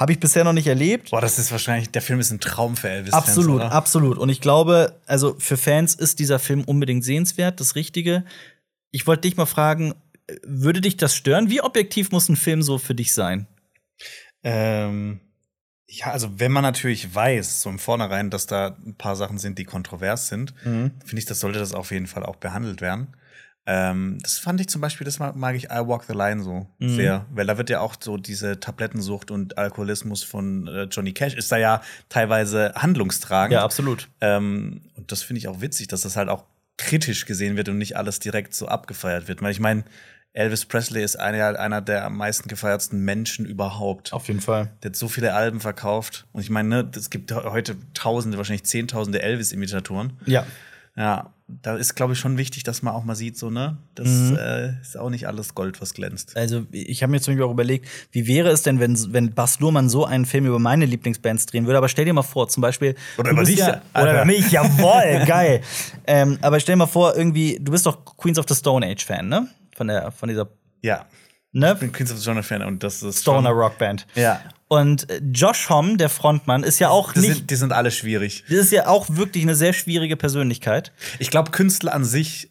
Habe 0.01 0.13
ich 0.13 0.19
bisher 0.19 0.45
noch 0.45 0.55
nicht 0.55 0.67
erlebt. 0.67 1.11
Boah, 1.11 1.21
das 1.21 1.39
ist 1.39 1.53
wahrscheinlich, 1.53 1.91
der 1.91 2.01
Film 2.01 2.21
ist 2.21 2.31
ein 2.31 2.41
Traum 2.41 2.75
für 2.75 2.89
Elvis. 2.89 3.13
Absolut, 3.13 3.61
Fans, 3.61 3.73
absolut. 3.75 4.17
Und 4.17 4.31
ich 4.31 4.41
glaube, 4.41 4.99
also 5.07 5.37
für 5.39 5.59
Fans 5.59 5.95
ist 5.95 6.19
dieser 6.21 6.39
Film 6.39 6.65
unbedingt 6.65 7.05
sehenswert, 7.05 7.61
das 7.61 7.75
Richtige. 7.75 8.25
Ich 8.93 9.07
wollte 9.07 9.29
dich 9.29 9.37
mal 9.37 9.45
fragen, 9.45 9.93
würde 10.43 10.81
dich 10.81 10.97
das 10.97 11.15
stören? 11.15 11.51
Wie 11.51 11.61
objektiv 11.61 12.13
muss 12.13 12.31
ein 12.31 12.37
Film 12.37 12.63
so 12.63 12.79
für 12.79 12.95
dich 12.95 13.13
sein? 13.13 13.47
Ähm, 14.43 15.21
ja, 15.87 16.07
also 16.07 16.41
wenn 16.41 16.51
man 16.51 16.63
natürlich 16.63 17.15
weiß, 17.15 17.61
so 17.61 17.69
im 17.69 17.79
Vornherein, 17.79 18.31
dass 18.31 18.47
da 18.47 18.79
ein 18.87 18.95
paar 18.95 19.17
Sachen 19.17 19.37
sind, 19.37 19.59
die 19.59 19.65
kontrovers 19.65 20.29
sind, 20.29 20.55
finde 20.63 21.19
ich, 21.19 21.27
das 21.27 21.41
sollte 21.41 21.59
das 21.59 21.75
auf 21.75 21.91
jeden 21.91 22.07
Fall 22.07 22.25
auch 22.25 22.37
behandelt 22.37 22.81
werden. 22.81 23.09
Ähm, 23.73 24.19
das 24.21 24.39
fand 24.39 24.61
ich 24.61 24.69
zum 24.69 24.81
Beispiel, 24.81 25.05
das 25.05 25.21
mag, 25.21 25.37
mag 25.37 25.55
ich 25.55 25.67
I 25.67 25.87
Walk 25.87 26.03
the 26.09 26.13
Line 26.13 26.43
so 26.43 26.67
Mhm. 26.81 26.89
sehr, 26.97 27.27
weil 27.31 27.47
da 27.47 27.57
wird 27.57 27.71
ja 27.71 27.79
auch 27.81 27.95
so 28.01 28.17
diese 28.17 28.59
Tablettensucht 28.59 29.31
und 29.31 29.59
Alkoholismus 29.59 30.25
von 30.25 30.67
äh, 30.67 30.83
Johnny 30.91 31.13
Cash 31.13 31.35
ist 31.35 31.53
da 31.53 31.57
ja 31.57 31.81
teilweise 32.09 32.73
handlungstragend. 32.75 33.61
absolut. 33.61 34.09
Ähm, 34.21 34.81
und 34.97 35.13
das 35.13 35.23
finde 35.23 35.39
ich 35.39 35.47
auch 35.47 35.61
witzig, 35.61 35.87
dass 35.87 36.01
das 36.01 36.17
halt 36.17 36.29
auch 36.29 36.45
kritisch 36.79 37.27
gesehen 37.27 37.57
wird 37.57 37.69
und 37.69 37.79
nicht 37.79 37.97
alles 37.97 38.19
direkt 38.19 38.55
so 38.55 38.67
abgefeiert 38.67 39.29
wird. 39.29 39.41
Weil 39.41 39.53
ich 39.53 39.61
meine, 39.61 39.85
Elvis 40.33 40.65
Presley 40.65 41.05
ist 41.05 41.17
einer, 41.19 41.59
einer 41.61 41.81
der 41.81 42.05
am 42.07 42.17
meisten 42.17 42.49
gefeiertsten 42.49 43.05
Menschen 43.05 43.45
überhaupt. 43.47 44.13
Auf 44.13 44.27
jeden 44.29 44.41
Fall. 44.41 44.71
Der 44.83 44.91
hat 44.91 44.97
so 44.97 45.07
viele 45.09 45.35
Alben 45.35 45.61
verkauft. 45.61 46.27
Und 46.33 46.41
ich 46.41 46.51
meine, 46.51 46.69
ne, 46.69 46.91
es 46.97 47.11
gibt 47.11 47.33
heute 47.33 47.77
Tausende, 47.95 48.37
wahrscheinlich 48.39 48.65
Zehntausende 48.65 49.23
Elvis-Imitatoren. 49.23 50.15
Ja. 50.27 50.45
Ja, 50.97 51.33
da 51.63 51.77
ist, 51.77 51.95
glaube 51.95 52.13
ich, 52.15 52.19
schon 52.19 52.39
wichtig, 52.39 52.63
dass 52.63 52.83
man 52.83 52.95
auch 52.95 53.05
mal 53.05 53.15
sieht, 53.15 53.37
so, 53.39 53.51
ne? 53.51 53.77
Das 53.95 54.09
Mhm. 54.09 54.37
äh, 54.37 54.81
ist 54.81 54.97
auch 54.99 55.11
nicht 55.11 55.27
alles 55.27 55.55
Gold, 55.55 55.81
was 55.81 55.95
glänzt. 55.95 56.37
Also, 56.37 56.65
ich 56.73 57.03
habe 57.03 57.11
mir 57.11 57.21
zum 57.21 57.33
Beispiel 57.35 57.45
auch 57.45 57.51
überlegt, 57.53 57.89
wie 58.13 58.27
wäre 58.27 58.51
es 58.51 58.63
denn, 58.63 58.81
wenn, 58.81 58.97
wenn 59.13 59.33
Bas 59.35 59.61
Luhrmann 59.61 59.89
so 59.89 60.05
einen 60.05 60.27
Film 60.27 60.47
über 60.47 60.59
meine 60.59 60.87
Lieblingsbands 60.87 61.47
drehen 61.47 61.67
würde? 61.67 61.79
Aber 61.79 61.89
stell 61.89 62.05
dir 62.05 62.13
mal 62.13 62.23
vor, 62.23 62.49
zum 62.49 62.61
Beispiel. 62.61 62.95
Oder 63.19 63.31
über 63.33 63.45
dich, 63.45 63.59
Ja, 63.59 63.81
oder 63.95 64.13
über 64.13 64.25
mich, 64.25 64.51
jawoll, 64.51 65.25
geil. 65.27 65.61
Ähm, 66.07 66.39
aber 66.43 66.61
stell 66.61 66.75
dir 66.75 66.79
mal 66.79 66.87
vor, 66.87 67.17
irgendwie, 67.17 67.59
du 67.61 67.73
bist 67.73 67.87
doch 67.87 68.05
Queens 68.17 68.39
of 68.39 68.47
the 68.49 68.55
Stone 68.55 68.87
Age-Fan, 68.87 69.29
ne? 69.29 69.49
Von, 69.77 69.89
der, 69.89 70.11
von 70.13 70.29
dieser 70.29 70.49
Ja. 70.83 71.07
ne? 71.53 71.73
Ich 71.75 71.81
bin 71.81 71.93
Queens 71.93 72.11
of 72.11 72.17
the 72.19 72.23
Stone 72.23 72.43
Fan 72.43 72.63
und 72.63 72.83
das 72.83 73.03
ist. 73.03 73.21
Stoner 73.23 73.51
Rockband. 73.51 74.07
Ja. 74.15 74.41
Und 74.73 75.11
äh, 75.11 75.21
Josh 75.33 75.69
Homme, 75.69 75.97
der 75.97 76.09
Frontmann, 76.09 76.63
ist 76.63 76.79
ja 76.79 76.91
auch 76.91 77.13
Die 77.13 77.19
nicht. 77.21 77.35
sind, 77.35 77.51
die 77.51 77.57
sind 77.57 77.73
alle 77.73 77.91
schwierig. 77.91 78.45
Das 78.49 78.59
ist 78.59 78.71
ja 78.71 78.87
auch 78.87 79.07
wirklich 79.11 79.43
eine 79.43 79.57
sehr 79.57 79.73
schwierige 79.73 80.17
Persönlichkeit. 80.17 80.93
Ich 81.19 81.29
glaube, 81.31 81.51
Künstler 81.51 81.93
an 81.93 82.05
sich 82.05 82.51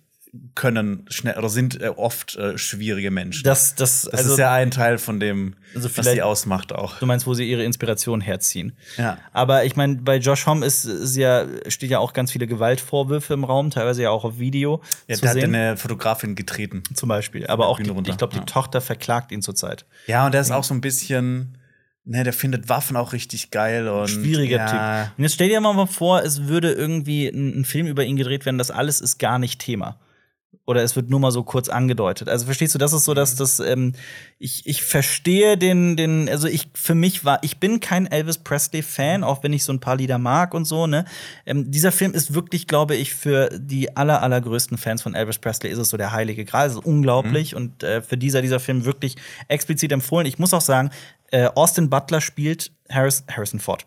können 0.53 1.05
schnell 1.09 1.37
oder 1.37 1.47
sind 1.49 1.81
äh, 1.81 1.87
oft 1.87 2.35
äh, 2.35 2.57
schwierige 2.57 3.09
Menschen. 3.09 3.45
Das, 3.45 3.73
das, 3.75 4.01
Das 4.03 4.13
also, 4.13 4.33
ist 4.33 4.37
ja 4.37 4.51
ein 4.51 4.69
Teil 4.69 4.97
von 4.97 5.19
dem, 5.21 5.55
Also 5.73 5.89
was 5.95 6.11
die 6.11 6.21
ausmacht 6.21 6.73
auch. 6.73 6.99
du 6.99 7.05
meinst, 7.05 7.25
wo 7.25 7.33
sie 7.33 7.49
ihre 7.49 7.63
Inspiration 7.63 8.19
herziehen. 8.21 8.73
Ja. 8.97 9.17
Aber 9.31 9.63
ich 9.63 9.75
meine, 9.77 9.95
bei 9.95 10.17
Josh 10.17 10.45
Homme 10.45 10.65
ist, 10.65 10.83
ist 10.85 11.15
ja, 11.15 11.45
steht 11.67 11.89
ja 11.89 11.97
auch 11.99 12.11
ganz 12.13 12.31
viele 12.33 12.45
Gewaltvorwürfe 12.47 13.33
im 13.33 13.43
Raum, 13.45 13.71
teilweise 13.71 14.03
ja 14.03 14.09
auch 14.11 14.25
auf 14.25 14.37
Video 14.39 14.81
Ja, 15.07 15.15
zu 15.15 15.21
der 15.21 15.29
hat 15.31 15.35
sehen. 15.37 15.55
eine 15.55 15.77
Fotografin 15.77 16.35
getreten. 16.35 16.83
zum 16.93 17.07
Beispiel. 17.09 17.47
Aber 17.47 17.67
auch, 17.67 17.77
die, 17.79 17.89
ich 17.89 18.17
glaube, 18.17 18.33
die 18.33 18.39
ja. 18.39 18.43
Tochter 18.45 18.81
verklagt 18.81 19.31
ihn 19.31 19.41
zurzeit. 19.41 19.85
Ja, 20.05 20.25
und 20.25 20.33
der 20.33 20.41
ist 20.41 20.51
auch 20.51 20.63
so 20.65 20.73
ein 20.75 20.81
bisschen, 20.81 21.57
ne, 22.09 22.23
der 22.23 22.33
findet 22.33 22.69
Waffen 22.69 22.97
auch 22.97 23.13
richtig 23.13 23.51
geil 23.51 23.87
und 23.87 24.09
Schwieriger 24.09 24.57
ja, 24.57 25.03
Typ. 25.05 25.17
Und 25.17 25.23
jetzt 25.23 25.35
stell 25.35 25.49
dir 25.49 25.61
mal 25.61 25.85
vor, 25.85 26.23
es 26.23 26.47
würde 26.47 26.71
irgendwie 26.71 27.27
ein, 27.27 27.61
ein 27.61 27.65
Film 27.65 27.87
über 27.87 28.03
ihn 28.03 28.15
gedreht 28.15 28.45
werden, 28.45 28.57
das 28.57 28.71
alles 28.71 28.99
ist 28.99 29.19
gar 29.19 29.39
nicht 29.39 29.61
Thema. 29.61 29.99
Oder 30.65 30.83
es 30.83 30.95
wird 30.95 31.09
nur 31.09 31.19
mal 31.19 31.31
so 31.31 31.41
kurz 31.41 31.67
angedeutet. 31.67 32.29
Also 32.29 32.45
verstehst 32.45 32.75
du, 32.75 32.79
das 32.79 32.93
ist 32.93 33.05
so, 33.05 33.15
dass 33.15 33.35
das, 33.35 33.59
ähm, 33.59 33.93
ich, 34.37 34.67
ich 34.67 34.83
verstehe 34.83 35.57
den, 35.57 35.95
den, 35.95 36.29
also 36.29 36.47
ich, 36.47 36.67
für 36.75 36.93
mich 36.93 37.25
war, 37.25 37.39
ich 37.43 37.59
bin 37.59 37.79
kein 37.79 38.05
Elvis 38.05 38.37
Presley-Fan, 38.37 39.23
auch 39.23 39.41
wenn 39.41 39.51
ich 39.51 39.63
so 39.63 39.73
ein 39.73 39.79
paar 39.79 39.95
Lieder 39.95 40.19
mag 40.19 40.53
und 40.53 40.65
so, 40.65 40.85
ne. 40.85 41.05
Ähm, 41.47 41.71
dieser 41.71 41.91
Film 41.91 42.13
ist 42.13 42.35
wirklich, 42.35 42.67
glaube 42.67 42.95
ich, 42.95 43.15
für 43.15 43.49
die 43.59 43.95
aller, 43.97 44.21
allergrößten 44.21 44.77
Fans 44.77 45.01
von 45.01 45.15
Elvis 45.15 45.39
Presley 45.39 45.71
ist 45.71 45.79
es 45.79 45.89
so 45.89 45.97
der 45.97 46.11
heilige 46.11 46.45
Gral. 46.45 46.67
Es 46.67 46.73
ist 46.73 46.85
unglaublich 46.85 47.55
und 47.55 47.81
äh, 47.81 48.03
für 48.03 48.17
dieser, 48.17 48.43
dieser 48.43 48.59
Film 48.59 48.85
wirklich 48.85 49.15
explizit 49.47 49.91
empfohlen. 49.91 50.27
Ich 50.27 50.37
muss 50.37 50.53
auch 50.53 50.61
sagen, 50.61 50.91
äh, 51.31 51.49
Austin 51.55 51.89
Butler 51.89 52.21
spielt 52.21 52.71
Harris, 52.89 53.23
Harrison 53.29 53.59
Ford. 53.59 53.85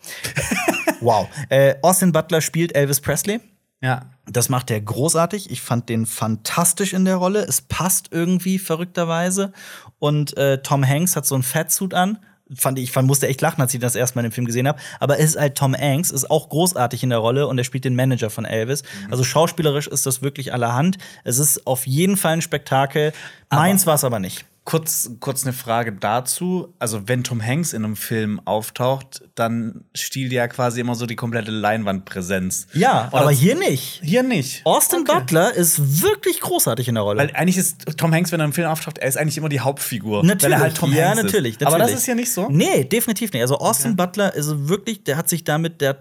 wow. 1.00 1.28
Äh, 1.48 1.74
Austin 1.83 2.12
Butler 2.12 2.40
spielt 2.40 2.74
Elvis 2.74 3.00
Presley. 3.00 3.40
ja. 3.81 4.07
Das 4.31 4.48
macht 4.48 4.70
er 4.70 4.81
großartig. 4.81 5.50
Ich 5.50 5.62
fand 5.62 5.88
den 5.88 6.07
fantastisch 6.07 6.92
in 6.92 7.05
der 7.05 7.16
Rolle. 7.16 7.40
Es 7.40 7.61
passt 7.61 8.09
irgendwie 8.12 8.61
verrückterweise. 8.61 9.52
Und 9.98 10.37
äh, 10.37 10.62
Tom 10.62 10.87
Hanks 10.87 11.16
hat 11.16 11.26
so 11.26 11.35
einen 11.35 11.42
Fatsuit 11.42 11.92
an. 11.92 12.18
Fand 12.55 12.78
ich, 12.78 12.92
fand, 12.92 13.09
musste 13.09 13.26
echt 13.26 13.40
lachen, 13.40 13.61
als 13.61 13.74
ich 13.74 13.81
das 13.81 13.96
erstmal 13.96 14.24
in 14.24 14.31
dem 14.31 14.35
Film 14.35 14.46
gesehen 14.46 14.68
habe. 14.68 14.78
Aber 15.00 15.18
es 15.18 15.31
ist 15.31 15.40
halt 15.40 15.57
Tom 15.57 15.74
Hanks, 15.74 16.11
ist 16.11 16.31
auch 16.31 16.50
großartig 16.50 17.02
in 17.02 17.11
der 17.11 17.18
Rolle 17.18 17.48
und 17.48 17.59
er 17.59 17.64
spielt 17.64 17.85
den 17.85 17.96
Manager 17.96 18.31
von 18.31 18.44
Elvis. 18.44 18.85
Also 19.11 19.24
schauspielerisch 19.24 19.88
ist 19.88 20.07
das 20.07 20.22
wirklich 20.22 20.52
allerhand. 20.52 20.98
Es 21.24 21.38
ist 21.38 21.66
auf 21.66 21.87
jeden 21.87 22.16
Fall 22.16 22.35
ein 22.35 22.42
Spektakel. 22.42 23.12
Meins 23.50 23.87
war 23.87 23.94
es 23.94 24.05
aber 24.05 24.20
nicht. 24.20 24.44
Kurz, 24.64 25.11
kurz 25.18 25.42
eine 25.42 25.53
Frage 25.53 25.92
dazu. 25.92 26.72
Also, 26.79 27.09
wenn 27.09 27.25
Tom 27.25 27.44
Hanks 27.44 27.72
in 27.72 27.85
einem 27.85 27.96
Film 27.96 28.40
auftaucht, 28.44 29.22
dann 29.35 29.85
stiehlt 29.92 30.33
er 30.33 30.46
quasi 30.46 30.81
immer 30.81 30.94
so 30.94 31.05
die 31.07 31.16
komplette 31.16 31.51
Leinwandpräsenz. 31.51 32.68
Ja, 32.72 33.09
Oder- 33.09 33.22
aber 33.22 33.31
hier 33.33 33.57
nicht. 33.57 34.01
Hier 34.05 34.22
nicht. 34.22 34.64
Austin 34.64 35.03
Butler 35.03 35.53
ist 35.53 36.03
wirklich 36.03 36.38
großartig 36.38 36.87
in 36.87 36.94
der 36.94 37.03
Rolle. 37.03 37.18
Weil 37.18 37.35
eigentlich 37.35 37.57
ist 37.57 37.98
Tom 37.98 38.14
Hanks, 38.14 38.31
wenn 38.31 38.38
er 38.38 38.46
im 38.46 38.53
Film 38.53 38.68
auftaucht, 38.68 38.98
er 38.98 39.09
ist 39.09 39.16
eigentlich 39.16 39.37
immer 39.37 39.48
die 39.48 39.59
Hauptfigur. 39.59 40.22
Natürlich, 40.25 40.59
halt 40.59 40.77
Tom 40.77 40.92
ja, 40.92 41.12
natürlich, 41.16 41.55
ist. 41.57 41.66
Aber 41.66 41.79
das 41.79 41.90
natürlich. 41.90 41.98
ist 41.98 42.05
hier 42.05 42.14
nicht 42.14 42.33
so. 42.33 42.48
Nee, 42.48 42.85
definitiv 42.85 43.33
nicht. 43.33 43.42
Also 43.42 43.59
Austin 43.59 43.96
Butler 43.96 44.33
ist 44.33 44.68
wirklich, 44.68 45.03
der 45.03 45.16
hat 45.16 45.29
sich 45.29 45.42
damit, 45.42 45.81
der, 45.81 45.98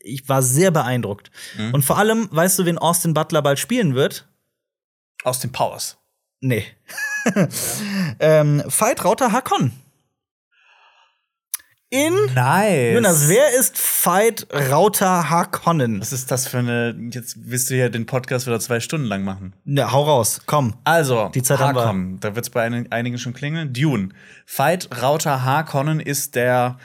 ich 0.00 0.28
war 0.28 0.42
sehr 0.42 0.70
beeindruckt. 0.70 1.32
Mhm. 1.58 1.74
Und 1.74 1.84
vor 1.84 1.98
allem, 1.98 2.28
weißt 2.30 2.60
du, 2.60 2.66
wen 2.66 2.78
Austin 2.78 3.14
Butler 3.14 3.42
bald 3.42 3.58
spielen 3.58 3.96
wird? 3.96 4.28
Aus 5.24 5.40
den 5.40 5.50
Powers. 5.50 5.98
Nee. 6.46 6.64
ähm, 8.20 8.62
Veit 8.66 9.04
Rauter 9.04 9.32
Hakon. 9.32 9.72
In 11.90 12.14
Nice. 12.34 12.94
Jonas, 12.94 13.28
wer 13.28 13.58
ist 13.58 13.76
Veit 14.04 14.46
Rauter 14.70 15.28
Hakonnen? 15.28 16.00
Was 16.00 16.12
ist 16.12 16.30
das 16.30 16.46
für 16.46 16.58
eine. 16.58 16.96
Jetzt 17.10 17.36
willst 17.50 17.68
du 17.70 17.74
hier 17.74 17.90
den 17.90 18.06
Podcast 18.06 18.46
wieder 18.46 18.60
zwei 18.60 18.78
Stunden 18.78 19.06
lang 19.06 19.24
machen. 19.24 19.54
Ja, 19.64 19.90
hau 19.90 20.04
raus, 20.04 20.42
komm. 20.46 20.74
Also, 20.84 21.30
Die 21.34 21.42
Zeit. 21.42 21.58
Harkonnen, 21.58 22.20
da 22.20 22.36
wird 22.36 22.44
es 22.44 22.50
bei 22.50 22.62
einigen, 22.62 22.92
einigen 22.92 23.18
schon 23.18 23.34
klingeln. 23.34 23.72
Dune. 23.72 24.10
Veit 24.46 24.88
Rauter 25.02 25.42
Harkonnen 25.44 25.98
ist 25.98 26.36
der 26.36 26.78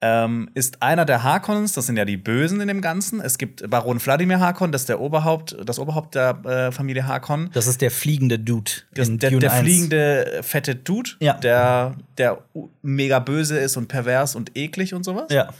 ähm, 0.00 0.50
ist 0.54 0.82
einer 0.82 1.04
der 1.04 1.22
Harkonnens, 1.22 1.72
das 1.72 1.86
sind 1.86 1.96
ja 1.96 2.04
die 2.04 2.16
Bösen 2.18 2.60
in 2.60 2.68
dem 2.68 2.80
Ganzen. 2.82 3.20
Es 3.20 3.38
gibt 3.38 3.68
Baron 3.70 4.04
Wladimir 4.04 4.38
Harkonnen, 4.40 4.72
das 4.72 4.82
ist 4.82 4.88
der 4.88 5.00
Oberhaupt, 5.00 5.56
das 5.64 5.78
Oberhaupt 5.78 6.14
der 6.14 6.44
äh, 6.44 6.72
Familie 6.72 7.06
Harkonnen. 7.06 7.50
Das 7.54 7.66
ist 7.66 7.80
der 7.80 7.90
fliegende 7.90 8.38
Dude. 8.38 8.70
Das, 8.92 9.08
der, 9.16 9.30
der 9.30 9.52
1. 9.52 9.60
fliegende 9.62 10.40
fette 10.42 10.74
Dude, 10.74 11.10
Ja. 11.20 11.34
der, 11.34 11.94
der 12.18 12.38
mega 12.82 13.18
böse 13.18 13.56
ist 13.58 13.76
und 13.76 13.88
pervers 13.88 14.36
und 14.36 14.56
eklig 14.56 14.92
und 14.94 15.04
sowas. 15.04 15.26
Ja, 15.30 15.50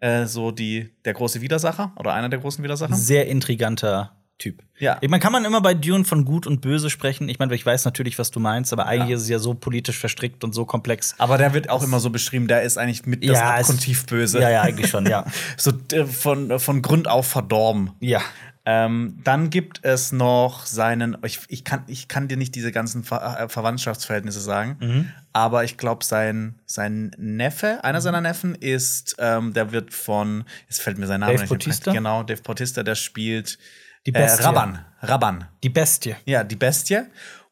Äh, 0.00 0.26
so 0.26 0.50
die, 0.50 0.90
der 1.04 1.14
große 1.14 1.40
Widersacher 1.40 1.92
oder 1.96 2.12
einer 2.14 2.28
der 2.28 2.40
großen 2.40 2.62
Widersacher. 2.64 2.94
sehr 2.94 3.26
intriganter 3.28 4.12
Typ. 4.38 4.62
Ja. 4.78 4.98
Ich 5.00 5.08
meine, 5.08 5.20
kann 5.22 5.30
man 5.32 5.44
immer 5.44 5.60
bei 5.60 5.74
Dune 5.74 6.04
von 6.04 6.24
gut 6.24 6.46
und 6.48 6.60
böse 6.60 6.90
sprechen? 6.90 7.28
Ich 7.28 7.38
meine, 7.38 7.54
ich 7.54 7.64
weiß 7.64 7.84
natürlich, 7.84 8.18
was 8.18 8.32
du 8.32 8.40
meinst, 8.40 8.72
aber 8.72 8.86
eigentlich 8.86 9.10
Ja. 9.10 9.16
ist 9.16 9.22
es 9.22 9.28
ja 9.28 9.38
so 9.38 9.54
politisch 9.54 9.98
verstrickt 9.98 10.42
und 10.42 10.52
so 10.52 10.64
komplex. 10.64 11.14
Aber 11.18 11.38
der 11.38 11.54
wird 11.54 11.70
auch 11.70 11.84
immer 11.84 12.00
so 12.00 12.10
beschrieben, 12.10 12.48
der 12.48 12.62
ist 12.62 12.76
eigentlich 12.76 13.06
mit 13.06 13.22
das 13.22 13.38
Ja, 13.38 13.54
abgrundtief 13.54 14.06
böse. 14.06 14.40
Ja, 14.40 14.50
ja, 14.50 14.62
eigentlich 14.62 14.90
schon, 14.90 15.06
ja. 15.06 15.24
So 15.56 15.72
äh, 15.92 16.04
von, 16.04 16.58
von 16.58 16.82
Grund 16.82 17.06
auf 17.08 17.28
verdorben. 17.28 17.92
ja. 18.00 18.20
Ähm, 18.66 19.18
dann 19.24 19.50
gibt 19.50 19.80
es 19.84 20.10
noch 20.10 20.64
seinen, 20.64 21.18
ich, 21.26 21.40
ich, 21.48 21.64
kann, 21.64 21.84
ich 21.86 22.08
kann 22.08 22.28
dir 22.28 22.38
nicht 22.38 22.54
diese 22.54 22.72
ganzen 22.72 23.04
Ver 23.04 23.40
äh, 23.40 23.48
Verwandtschaftsverhältnisse 23.50 24.40
sagen, 24.40 24.78
Mhm. 24.80 25.08
aber 25.34 25.64
ich 25.64 25.76
glaube, 25.76 26.02
sein, 26.02 26.54
sein 26.64 27.10
Neffe, 27.18 27.84
einer 27.84 28.00
seiner 28.00 28.22
Neffen, 28.22 28.54
ist, 28.54 29.16
ähm, 29.18 29.52
der 29.52 29.72
wird 29.72 29.92
von, 29.92 30.44
jetzt 30.66 30.80
fällt 30.80 30.96
mir 30.96 31.06
sein 31.06 31.20
Name 31.20 31.32
Dave 31.34 31.42
nicht. 31.42 31.50
mehr. 31.50 31.58
Bautista? 31.58 31.92
Genau, 31.92 32.22
Dave 32.22 32.40
Bautista, 32.40 32.82
der 32.82 32.94
spielt 32.94 33.58
Die 34.06 34.10
äh, 34.10 34.18
Bestie. 34.20 34.42
Rabban. 34.44 34.78
Rabban. 35.00 35.44
Die 35.62 35.70
Bestie. 35.70 36.16
Ja, 36.24 36.44
die 36.44 36.56
Bestie. 36.56 37.02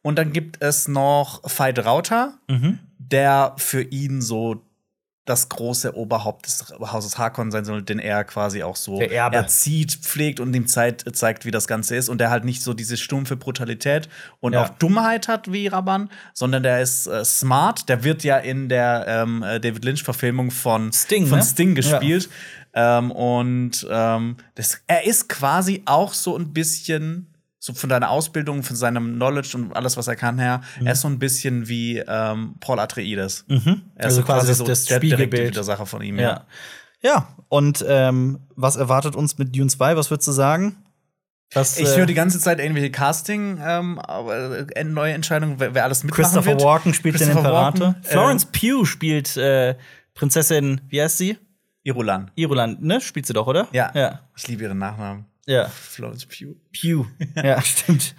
Und 0.03 0.17
dann 0.17 0.33
gibt 0.33 0.63
es 0.63 0.89
noch 0.89 1.43
Veit 1.45 1.85
Rauter, 1.85 2.35
Mhm. 2.49 2.79
der 2.99 3.55
für 3.59 3.83
ihn 3.83 4.21
so 4.21 4.65
das 5.25 5.49
große 5.49 5.97
Oberhaupt 5.97 6.47
des 6.47 6.75
Hauses 6.81 7.17
Harkon 7.17 7.53
sein 7.53 7.65
soll, 7.65 7.83
den 7.83 8.01
er 8.01 8.25
quasi 8.25 8.65
auch 8.65 8.75
so 8.75 9.01
erzieht, 9.01 9.93
pflegt 9.93 10.41
und 10.41 10.53
ihm 10.53 10.67
Zeit, 10.67 11.05
zeigt, 11.15 11.45
wie 11.45 11.53
das 11.53 11.69
Ganze 11.69 11.95
ist. 11.95 12.09
Und 12.09 12.19
der 12.21 12.31
halt 12.31 12.45
nicht 12.45 12.61
so 12.61 12.75
diese 12.75 12.97
stumpfe 12.97 13.37
Brutalität 13.37 14.09
und 14.41 14.55
Ja. 14.55 14.65
auch 14.65 14.69
Dummheit 14.71 15.29
hat 15.29 15.53
wie 15.53 15.69
Raban, 15.69 16.11
sondern 16.35 16.65
der 16.65 16.81
ist 16.83 17.07
äh, 17.07 17.25
smart. 17.25 17.89
Der 17.89 18.03
wird 18.03 18.25
ja 18.25 18.37
in 18.39 18.69
der 18.69 19.05
ähm, 19.07 19.45
äh, 19.45 19.61
David 19.61 19.85
Lynch-Verfilmung 19.85 20.51
von 20.51 20.93
Sting, 20.93 21.29
von 21.29 21.39
ne? 21.39 21.45
Sting 21.45 21.77
gespielt. 21.77 22.29
Ähm, 22.75 23.11
und 23.11 23.87
ähm, 23.91 24.37
das, 24.55 24.81
er 24.87 25.05
ist 25.07 25.29
quasi 25.29 25.83
auch 25.85 26.15
so 26.15 26.37
ein 26.39 26.53
bisschen, 26.53 27.27
so 27.59 27.75
von 27.75 27.91
deiner 27.91 28.11
Ausbildung, 28.11 28.63
von 28.63 28.77
seinem 28.77 29.15
Knowledge 29.17 29.57
und 29.57 29.77
alles, 29.77 29.97
was 29.97 30.09
er 30.09 30.17
kann 30.17 30.39
her, 30.39 30.63
Mhm. 30.81 30.87
er 30.87 30.93
ist 30.95 31.03
so 31.03 31.09
ein 31.09 31.19
bisschen 31.19 31.69
wie 31.69 31.99
ähm, 31.99 32.55
Paul 32.61 32.79
Atreides. 32.81 33.45
Er 33.49 33.57
ist 33.57 33.67
Also 33.97 34.17
so 34.21 34.23
quasi 34.27 34.47
das- 34.49 34.59
so 34.59 34.65
das 34.65 34.85
der 34.87 34.97
Spiegelbild. 34.97 35.51
Widersacher 35.51 35.87
von 35.87 36.03
ihm. 36.03 36.19
Ja. 36.19 36.47
Ja, 37.03 37.29
und 37.49 37.85
ähm, 37.89 38.39
was 38.55 38.77
erwartet 38.77 39.17
uns 39.17 39.37
mit 39.37 39.55
Dune 39.57 39.69
2? 39.69 39.97
Was 39.97 40.11
würdest 40.11 40.29
du 40.29 40.33
sagen? 40.33 40.77
Was, 41.53 41.77
Ich 41.79 41.89
äh, 41.89 41.97
höre 41.99 42.07
die 42.07 42.15
ganze 42.15 42.39
Zeit 42.41 42.61
irgendwelche 42.61 42.91
Casting, 42.91 43.59
ähm, 43.63 44.01
äh, 44.75 44.85
neue 44.85 45.13
Entscheidungen, 45.13 45.57
wer, 45.59 45.75
wer 45.75 45.85
alles 45.85 46.03
mitmachen 46.05 46.23
Christopher 46.25 46.47
wird. 46.53 46.63
Walken 46.63 46.95
spielt 46.95 47.17
den 47.17 47.27
Christopher 47.27 47.41
Imperator. 47.49 47.87
Walken, 47.89 48.03
äh, 48.05 48.09
Florence 48.09 48.47
Pugh 48.47 48.87
spielt 48.87 49.37
äh, 49.37 49.75
Prinzessin, 50.15 50.81
wie 50.89 51.03
heißt 51.03 51.19
sie? 51.19 51.37
Irulan. 51.85 52.31
Irulan, 52.37 52.77
ne? 52.81 53.01
Spielt 53.01 53.27
sie 53.27 53.33
doch, 53.33 53.47
oder? 53.47 53.69
Ja. 53.73 53.91
Ja. 53.95 54.21
Ich 54.37 54.47
liebe 54.49 54.63
ihren 54.65 54.79
Nachnamen. 54.79 55.27
ja. 55.47 55.69
Florence 55.69 56.27
Pugh. 56.27 56.55
Pugh. 56.73 57.07
ja, 57.43 57.61
stimmt. 57.63 58.15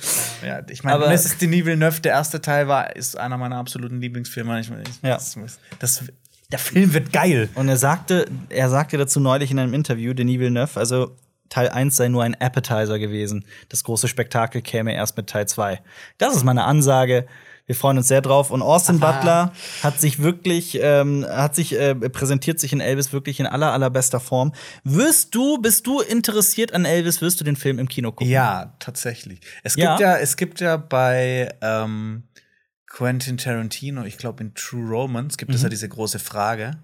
Ja, 0.45 0.61
ich 0.69 0.83
meine, 0.83 1.05
Mrs. 1.07 1.37
Denis 1.37 1.65
Villeneuve, 1.65 2.01
der 2.01 2.11
erste 2.13 2.41
Teil 2.41 2.67
war, 2.67 2.95
ist 2.95 3.17
einer 3.17 3.37
meiner 3.37 3.55
absoluten 3.57 4.01
Lieblingsfilme. 4.01 4.59
Ich 4.59 4.69
meine, 4.69 4.83
ich- 4.83 5.01
Ja. 5.01 5.15
das, 5.15 5.37
das, 5.79 6.03
der 6.51 6.59
Film 6.59 6.93
wird 6.93 7.13
geil. 7.13 7.49
Und 7.55 7.69
er 7.69 7.77
sagte, 7.77 8.25
er 8.49 8.69
sagte 8.69 8.97
dazu 8.97 9.19
neulich 9.19 9.49
in 9.51 9.59
einem 9.59 9.73
Interview, 9.73 10.13
Denis 10.13 10.39
Villeneuve, 10.39 10.77
also 10.79 11.15
Teil 11.49 11.69
1 11.69 11.95
sei 11.95 12.07
nur 12.09 12.23
ein 12.23 12.35
Appetizer 12.41 12.99
gewesen. 12.99 13.45
Das 13.69 13.83
große 13.83 14.07
Spektakel 14.07 14.61
käme 14.61 14.93
erst 14.93 15.15
mit 15.15 15.27
Teil 15.27 15.47
2. 15.47 15.81
Das 16.17 16.35
ist 16.35 16.43
meine 16.43 16.63
Ansage. 16.65 17.27
Wir 17.65 17.75
freuen 17.75 17.97
uns 17.97 18.07
sehr 18.09 18.21
drauf. 18.21 18.51
Und 18.51 18.61
Austin 18.61 18.99
Butler 18.99 19.53
hat 19.83 19.99
sich 20.01 20.21
wirklich, 20.21 20.77
ähm, 20.81 21.25
hat 21.29 21.55
sich, 21.55 21.73
äh, 21.79 21.95
präsentiert 21.95 22.59
sich 22.59 22.73
in 22.73 22.81
Elvis 22.81 23.13
wirklich 23.13 23.39
in 23.39 23.45
aller, 23.45 23.71
allerbester 23.71 24.19
Form. 24.19 24.53
Wirst 24.83 25.33
du, 25.33 25.57
bist 25.61 25.87
du 25.87 26.01
interessiert 26.01 26.73
an 26.73 26.83
Elvis, 26.85 27.21
wirst 27.21 27.39
du 27.39 27.45
den 27.45 27.55
Film 27.55 27.79
im 27.79 27.87
Kino 27.87 28.11
gucken? 28.11 28.29
Ja, 28.29 28.73
tatsächlich. 28.79 29.39
Es 29.63 29.75
Ja. 29.77 29.91
gibt 29.91 30.01
ja, 30.01 30.17
es 30.17 30.35
gibt 30.35 30.59
ja 30.59 30.75
bei 30.77 31.53
ähm, 31.61 32.23
Quentin 32.87 33.37
Tarantino, 33.37 34.03
ich 34.03 34.17
glaube 34.19 34.43
in 34.43 34.53
True 34.53 34.87
Romance, 34.87 35.37
gibt 35.37 35.51
es 35.51 35.61
Mhm. 35.61 35.65
ja 35.65 35.69
diese 35.69 35.89
große 35.89 36.19
Frage, 36.19 36.77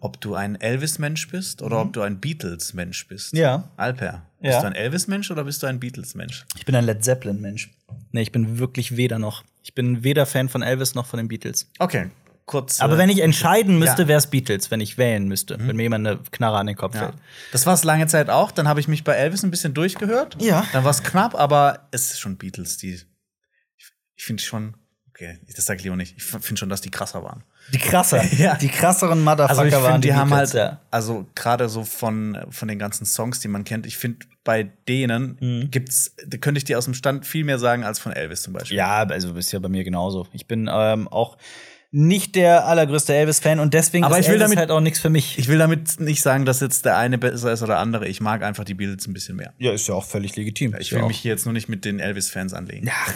ob 0.00 0.20
du 0.20 0.34
ein 0.34 0.60
Elvis-Mensch 0.60 1.28
bist 1.28 1.62
oder 1.62 1.80
ob 1.80 1.92
du 1.92 2.02
ein 2.02 2.18
Beatles-Mensch 2.20 3.06
bist. 3.06 3.32
Mhm. 3.34 3.38
Ja. 3.38 3.70
Alper, 3.76 4.22
bist 4.40 4.54
Ja. 4.54 4.60
du 4.60 4.66
ein 4.66 4.74
Elvis-Mensch 4.74 5.30
oder 5.30 5.44
bist 5.44 5.62
du 5.62 5.66
ein 5.68 5.78
Beatles-Mensch? 5.78 6.46
Ich 6.56 6.64
bin 6.66 6.74
ein 6.74 6.84
Led 6.84 7.04
Zeppelin-Mensch. 7.04 7.70
Nee, 8.12 8.22
ich 8.22 8.32
bin 8.32 8.58
wirklich 8.58 8.96
weder 8.96 9.18
noch. 9.18 9.44
Ich 9.62 9.74
bin 9.74 10.02
weder 10.04 10.26
Fan 10.26 10.48
von 10.48 10.62
Elvis 10.62 10.94
noch 10.94 11.06
von 11.06 11.18
den 11.18 11.28
Beatles. 11.28 11.70
Okay, 11.78 12.10
kurz. 12.46 12.80
Aber 12.80 12.94
äh, 12.94 12.98
wenn 12.98 13.08
ich 13.08 13.20
entscheiden 13.20 13.78
müsste, 13.78 14.02
Ja. 14.02 14.08
wäre 14.08 14.18
es 14.18 14.26
Beatles, 14.26 14.70
wenn 14.70 14.80
ich 14.80 14.98
wählen 14.98 15.28
müsste, 15.28 15.56
wenn 15.60 15.76
mir 15.76 15.84
jemand 15.84 16.06
eine 16.06 16.18
Knarre 16.30 16.58
an 16.58 16.66
den 16.66 16.76
Kopf 16.76 16.94
ja. 16.94 17.08
fällt. 17.08 17.14
Das 17.52 17.66
war 17.66 17.74
es 17.74 17.84
lange 17.84 18.06
Zeit 18.06 18.28
auch. 18.30 18.50
Dann 18.50 18.68
habe 18.68 18.80
ich 18.80 18.88
mich 18.88 19.04
bei 19.04 19.14
Elvis 19.14 19.42
ein 19.42 19.50
bisschen 19.50 19.74
durchgehört. 19.74 20.36
Ja. 20.40 20.66
Dann 20.72 20.84
war 20.84 20.90
es 20.90 21.02
knapp, 21.02 21.34
aber 21.34 21.88
es 21.90 22.12
ist 22.12 22.20
schon 22.20 22.36
Beatles, 22.36 22.76
die. 22.78 22.94
Ich, 22.94 23.90
ich 24.16 24.24
finde 24.24 24.42
schon. 24.42 24.74
Okay, 25.08 25.38
das 25.54 25.66
sage 25.66 25.78
ich 25.78 25.84
lieber 25.84 25.96
nicht. 25.96 26.16
Ich 26.16 26.24
finde 26.24 26.58
schon, 26.58 26.68
dass 26.68 26.80
die 26.80 26.90
krasser 26.90 27.22
waren. 27.22 27.44
Die 27.72 27.78
krasser. 27.78 28.22
Ja. 28.38 28.56
Die 28.56 28.68
krasseren 28.68 29.22
Motherfucker 29.22 29.50
Also 29.50 29.64
ich 29.64 29.72
waren 29.72 29.82
finde, 29.92 30.00
die, 30.00 30.08
die 30.08 30.14
haben 30.14 30.32
halt, 30.34 30.52
ja. 30.54 30.80
also 30.90 31.26
gerade 31.34 31.68
so 31.68 31.84
von, 31.84 32.38
von 32.50 32.68
den 32.68 32.78
ganzen 32.78 33.06
Songs, 33.06 33.40
die 33.40 33.48
man 33.48 33.64
kennt, 33.64 33.86
ich 33.86 33.96
finde, 33.96 34.26
bei 34.44 34.70
denen 34.88 35.36
Mhm. 35.40 35.70
gibt's, 35.70 36.14
könnte 36.40 36.58
ich 36.58 36.64
dir 36.64 36.76
aus 36.78 36.84
dem 36.84 36.94
Stand 36.94 37.24
viel 37.26 37.44
mehr 37.44 37.58
sagen 37.58 37.84
als 37.84 37.98
von 37.98 38.12
Elvis 38.12 38.42
zum 38.42 38.52
Beispiel. 38.52 38.76
Ja, 38.76 39.04
also 39.04 39.32
ist 39.34 39.52
ja 39.52 39.58
bei 39.58 39.68
mir 39.68 39.84
genauso. 39.84 40.26
Ich 40.32 40.46
bin 40.46 40.68
ähm, 40.72 41.08
auch 41.08 41.38
nicht 41.94 42.36
der 42.36 42.66
allergrößte 42.66 43.14
Elvis-Fan 43.14 43.60
und 43.60 43.74
deswegen 43.74 44.04
Aber 44.04 44.18
ist 44.18 44.24
ich 44.24 44.28
will 44.28 44.36
Elvis 44.36 44.46
damit- 44.48 44.58
halt 44.60 44.70
auch 44.70 44.80
nichts 44.80 44.98
für 44.98 45.10
mich. 45.10 45.38
Ich 45.38 45.48
will 45.48 45.58
damit 45.58 46.00
nicht 46.00 46.22
sagen, 46.22 46.46
dass 46.46 46.60
jetzt 46.60 46.84
der 46.86 46.96
eine 46.96 47.18
besser 47.18 47.52
ist 47.52 47.62
oder 47.62 47.78
andere. 47.78 48.08
Ich 48.08 48.20
mag 48.22 48.42
einfach 48.42 48.64
die 48.64 48.72
Beatles 48.74 49.06
ein 49.06 49.12
bisschen 49.12 49.36
mehr. 49.36 49.52
ja, 49.58 49.72
ist 49.72 49.86
ja 49.88 49.94
auch 49.94 50.04
völlig 50.06 50.34
legitim. 50.34 50.74
Ich 50.80 50.90
will 50.92 51.02
mich 51.02 51.18
hier 51.18 51.32
jetzt 51.32 51.44
nur 51.44 51.52
nicht 51.52 51.68
mit 51.68 51.84
den 51.84 52.00
Elvis-Fans 52.00 52.54
anlegen. 52.54 52.90
Ach, 52.90 53.12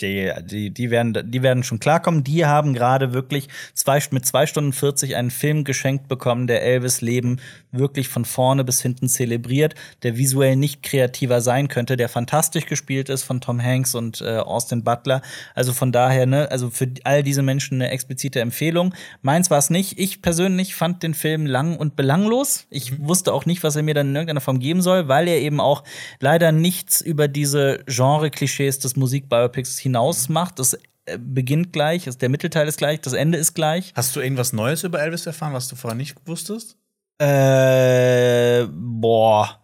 die, 0.00 0.32
die, 0.42 0.70
die, 0.70 0.90
werden, 0.90 1.30
die 1.30 1.42
werden 1.42 1.62
schon 1.62 1.80
klarkommen. 1.80 2.24
Die 2.24 2.46
haben 2.46 2.74
gerade 2.74 3.12
wirklich 3.12 3.48
zwei, 3.74 4.00
mit 4.10 4.26
2 4.26 4.46
Stunden 4.46 4.72
40 4.72 5.16
einen 5.16 5.30
Film 5.30 5.64
geschenkt 5.64 6.08
bekommen, 6.08 6.46
der 6.46 6.62
Elvis 6.62 7.00
Leben 7.00 7.40
wirklich 7.70 8.08
von 8.08 8.24
vorne 8.24 8.64
bis 8.64 8.80
hinten 8.80 9.08
zelebriert, 9.08 9.74
der 10.02 10.16
visuell 10.16 10.56
nicht 10.56 10.82
kreativer 10.82 11.40
sein 11.40 11.68
könnte, 11.68 11.96
der 11.96 12.08
fantastisch 12.08 12.66
gespielt 12.66 13.08
ist 13.08 13.22
von 13.22 13.40
Tom 13.40 13.62
Hanks 13.62 13.94
und 13.94 14.20
äh, 14.20 14.36
Austin 14.38 14.84
Butler. 14.84 15.22
Also 15.54 15.72
von 15.72 15.92
daher, 15.92 16.26
ne, 16.26 16.50
also 16.50 16.70
für 16.70 16.88
all 17.04 17.22
diese 17.22 17.42
Menschen 17.42 17.80
eine 17.80 17.90
explizite 17.90 18.40
Empfehlung. 18.40 18.94
Meins 19.22 19.50
war 19.50 19.58
es 19.58 19.70
nicht. 19.70 19.98
Ich 19.98 20.22
persönlich 20.22 20.74
fand 20.74 21.02
den 21.02 21.14
Film 21.14 21.46
lang 21.46 21.76
und 21.76 21.96
belanglos. 21.96 22.66
Ich 22.70 22.98
wusste 23.00 23.32
auch 23.32 23.46
nicht, 23.46 23.62
was 23.62 23.76
er 23.76 23.82
mir 23.82 23.94
dann 23.94 24.08
in 24.08 24.16
irgendeiner 24.16 24.40
Form 24.40 24.58
geben 24.58 24.82
soll, 24.82 25.08
weil 25.08 25.28
er 25.28 25.40
eben 25.40 25.60
auch 25.60 25.84
leider 26.20 26.52
nichts 26.52 27.00
über 27.00 27.28
diese 27.28 27.84
Genre-Klischees 27.86 28.78
des 28.78 28.96
Musikbiopics 28.96 29.78
hinaus 29.88 30.28
macht. 30.28 30.58
Das 30.58 30.74
äh, 31.06 31.18
beginnt 31.18 31.72
gleich, 31.72 32.04
der 32.04 32.28
Mittelteil 32.28 32.68
ist 32.68 32.78
gleich, 32.78 33.00
das 33.00 33.12
Ende 33.14 33.38
ist 33.38 33.54
gleich. 33.54 33.92
Hast 33.94 34.14
du 34.14 34.20
irgendwas 34.20 34.52
Neues 34.52 34.84
über 34.84 35.00
Elvis 35.00 35.26
erfahren, 35.26 35.52
was 35.54 35.68
du 35.68 35.76
vorher 35.76 35.96
nicht 35.96 36.16
wusstest? 36.26 36.76
Äh, 37.18 38.66
boah, 38.70 39.60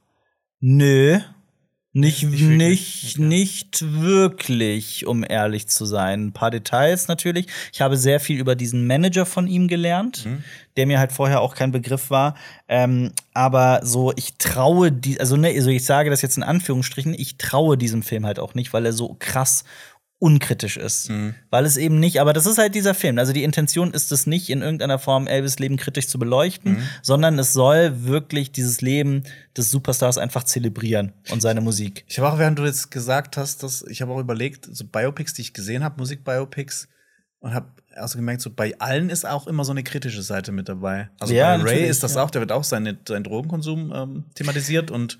nö. 0.61 1.19
Nicht, 1.97 2.25
Nicht 2.25 2.33
wirklich? 2.41 3.19
nicht, 3.19 3.19
nicht 3.21 4.01
wirklich, 4.03 5.07
um 5.07 5.25
ehrlich 5.27 5.69
zu 5.69 5.85
sein. 5.85 6.27
Ein 6.27 6.33
paar 6.33 6.51
Details 6.51 7.07
natürlich. 7.07 7.47
Ich 7.73 7.81
habe 7.81 7.97
sehr 7.97 8.19
viel 8.19 8.41
über 8.41 8.57
diesen 8.57 8.89
Manager 8.89 9.25
von 9.25 9.47
ihm 9.47 9.69
gelernt, 9.69 10.27
der 10.77 10.89
mir 10.89 10.99
halt 10.99 11.13
vorher 11.13 11.41
auch 11.41 11.55
kein 11.55 11.71
Begriff 11.71 12.11
war. 12.11 12.35
Ähm, 12.67 13.13
aber 13.33 13.79
so, 13.85 14.13
ich 14.17 14.39
traue 14.39 14.91
die, 14.91 15.21
also 15.21 15.37
ne, 15.37 15.55
also 15.55 15.71
ich 15.71 15.85
sage 15.85 16.11
das 16.11 16.21
jetzt 16.21 16.37
in 16.37 16.43
Anführungsstrichen, 16.43 17.15
ich 17.15 17.39
traue 17.39 17.79
diesem 17.79 18.03
Film 18.03 18.27
halt 18.27 18.41
auch 18.41 18.55
nicht, 18.55 18.73
weil 18.73 18.87
er 18.87 18.93
so 18.93 19.15
krass 19.21 19.63
unkritisch 20.25 20.79
ist. 20.79 21.11
Weil 21.51 21.67
es 21.67 21.77
eben 21.77 22.01
nicht, 22.01 22.19
aber 22.19 22.33
das 22.33 22.47
ist 22.47 22.57
halt 22.57 22.75
dieser 22.75 22.95
Film. 22.95 23.19
Also 23.19 23.35
die 23.35 23.43
Intention 23.43 23.93
ist 23.93 24.11
es 24.11 24.27
nicht, 24.27 24.49
in 24.49 24.63
irgendeiner 24.63 24.99
Form 24.99 25.27
Elvis 25.27 25.59
Leben 25.59 25.77
kritisch 25.77 26.09
zu 26.09 26.19
beleuchten, 26.19 26.79
sondern 27.03 27.39
es 27.39 27.53
soll 27.53 28.05
wirklich 28.05 28.51
dieses 28.51 28.81
Leben 28.81 29.25
des 29.55 29.71
Superstars 29.71 30.17
einfach 30.17 30.45
zelebrieren 30.45 31.13
und 31.31 31.43
seine 31.43 31.61
Musik. 31.61 32.07
Ich 32.09 32.19
habe 32.19 32.33
auch, 32.33 32.39
während 32.39 32.59
du 32.59 32.65
jetzt 32.65 32.91
gesagt 32.91 33.37
hast, 33.37 33.63
dass 33.63 33.85
ich 33.87 34.01
habe 34.01 34.13
auch 34.13 34.19
überlegt, 34.19 34.67
so 34.71 34.87
Biopics, 34.87 35.35
die 35.35 35.43
ich 35.43 35.53
gesehen 35.53 35.85
habe, 35.85 35.99
Musikbiopics, 35.99 36.89
und 37.41 37.53
habe 37.53 37.67
also 37.95 38.17
gemerkt, 38.17 38.41
so 38.41 38.49
bei 38.49 38.75
allen 38.81 39.11
ist 39.11 39.27
auch 39.27 39.47
immer 39.47 39.67
so 39.67 39.73
eine 39.73 39.83
kritische 39.83 40.23
Seite 40.23 40.51
mit 40.51 40.71
dabei. 40.71 41.11
Also 41.21 41.35
Ja, 41.35 41.55
bei 41.59 41.65
Ray 41.65 41.87
ist 41.87 42.03
das 42.03 42.15
ja. 42.15 42.23
auch, 42.23 42.31
der 42.31 42.41
wird 42.41 42.51
auch 42.51 42.65
seine, 42.65 42.97
seinen 43.07 43.25
Drogenkonsum 43.25 43.93
ähm, 43.95 44.25
thematisiert 44.35 44.91
und 44.91 45.19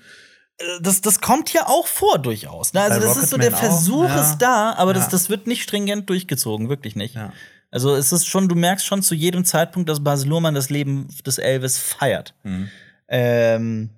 Das, 0.81 1.01
das 1.01 1.19
kommt 1.19 1.51
ja 1.51 1.67
auch 1.67 1.85
vor 1.87 2.17
durchaus. 2.17 2.73
Ne? 2.73 2.81
Also 2.81 2.99
Bei 2.99 3.05
das 3.05 3.17
ist 3.17 3.29
so, 3.29 3.37
der 3.37 3.53
auch, 3.53 3.57
Versuch 3.59 4.05
ja. 4.05 4.21
ist 4.21 4.37
da, 4.37 4.73
aber 4.77 4.91
Ja. 4.91 4.99
das, 4.99 5.09
das 5.09 5.29
wird 5.29 5.47
nicht 5.47 5.63
stringent 5.63 6.09
durchgezogen, 6.09 6.69
wirklich 6.69 6.95
nicht. 6.95 7.15
Ja. 7.15 7.33
Also 7.71 7.93
es 7.95 8.13
ist 8.13 8.25
schon, 8.27 8.47
du 8.47 8.55
merkst 8.55 8.85
schon 8.85 9.01
zu 9.01 9.15
jedem 9.15 9.43
Zeitpunkt, 9.43 9.89
dass 9.89 10.01
Bas 10.01 10.25
Luhrmann 10.25 10.55
das 10.55 10.69
Leben 10.69 11.09
des 11.25 11.39
Elvis 11.39 11.77
feiert. 11.77 12.33
Mhm. 12.43 12.69
Ähm, 13.09 13.89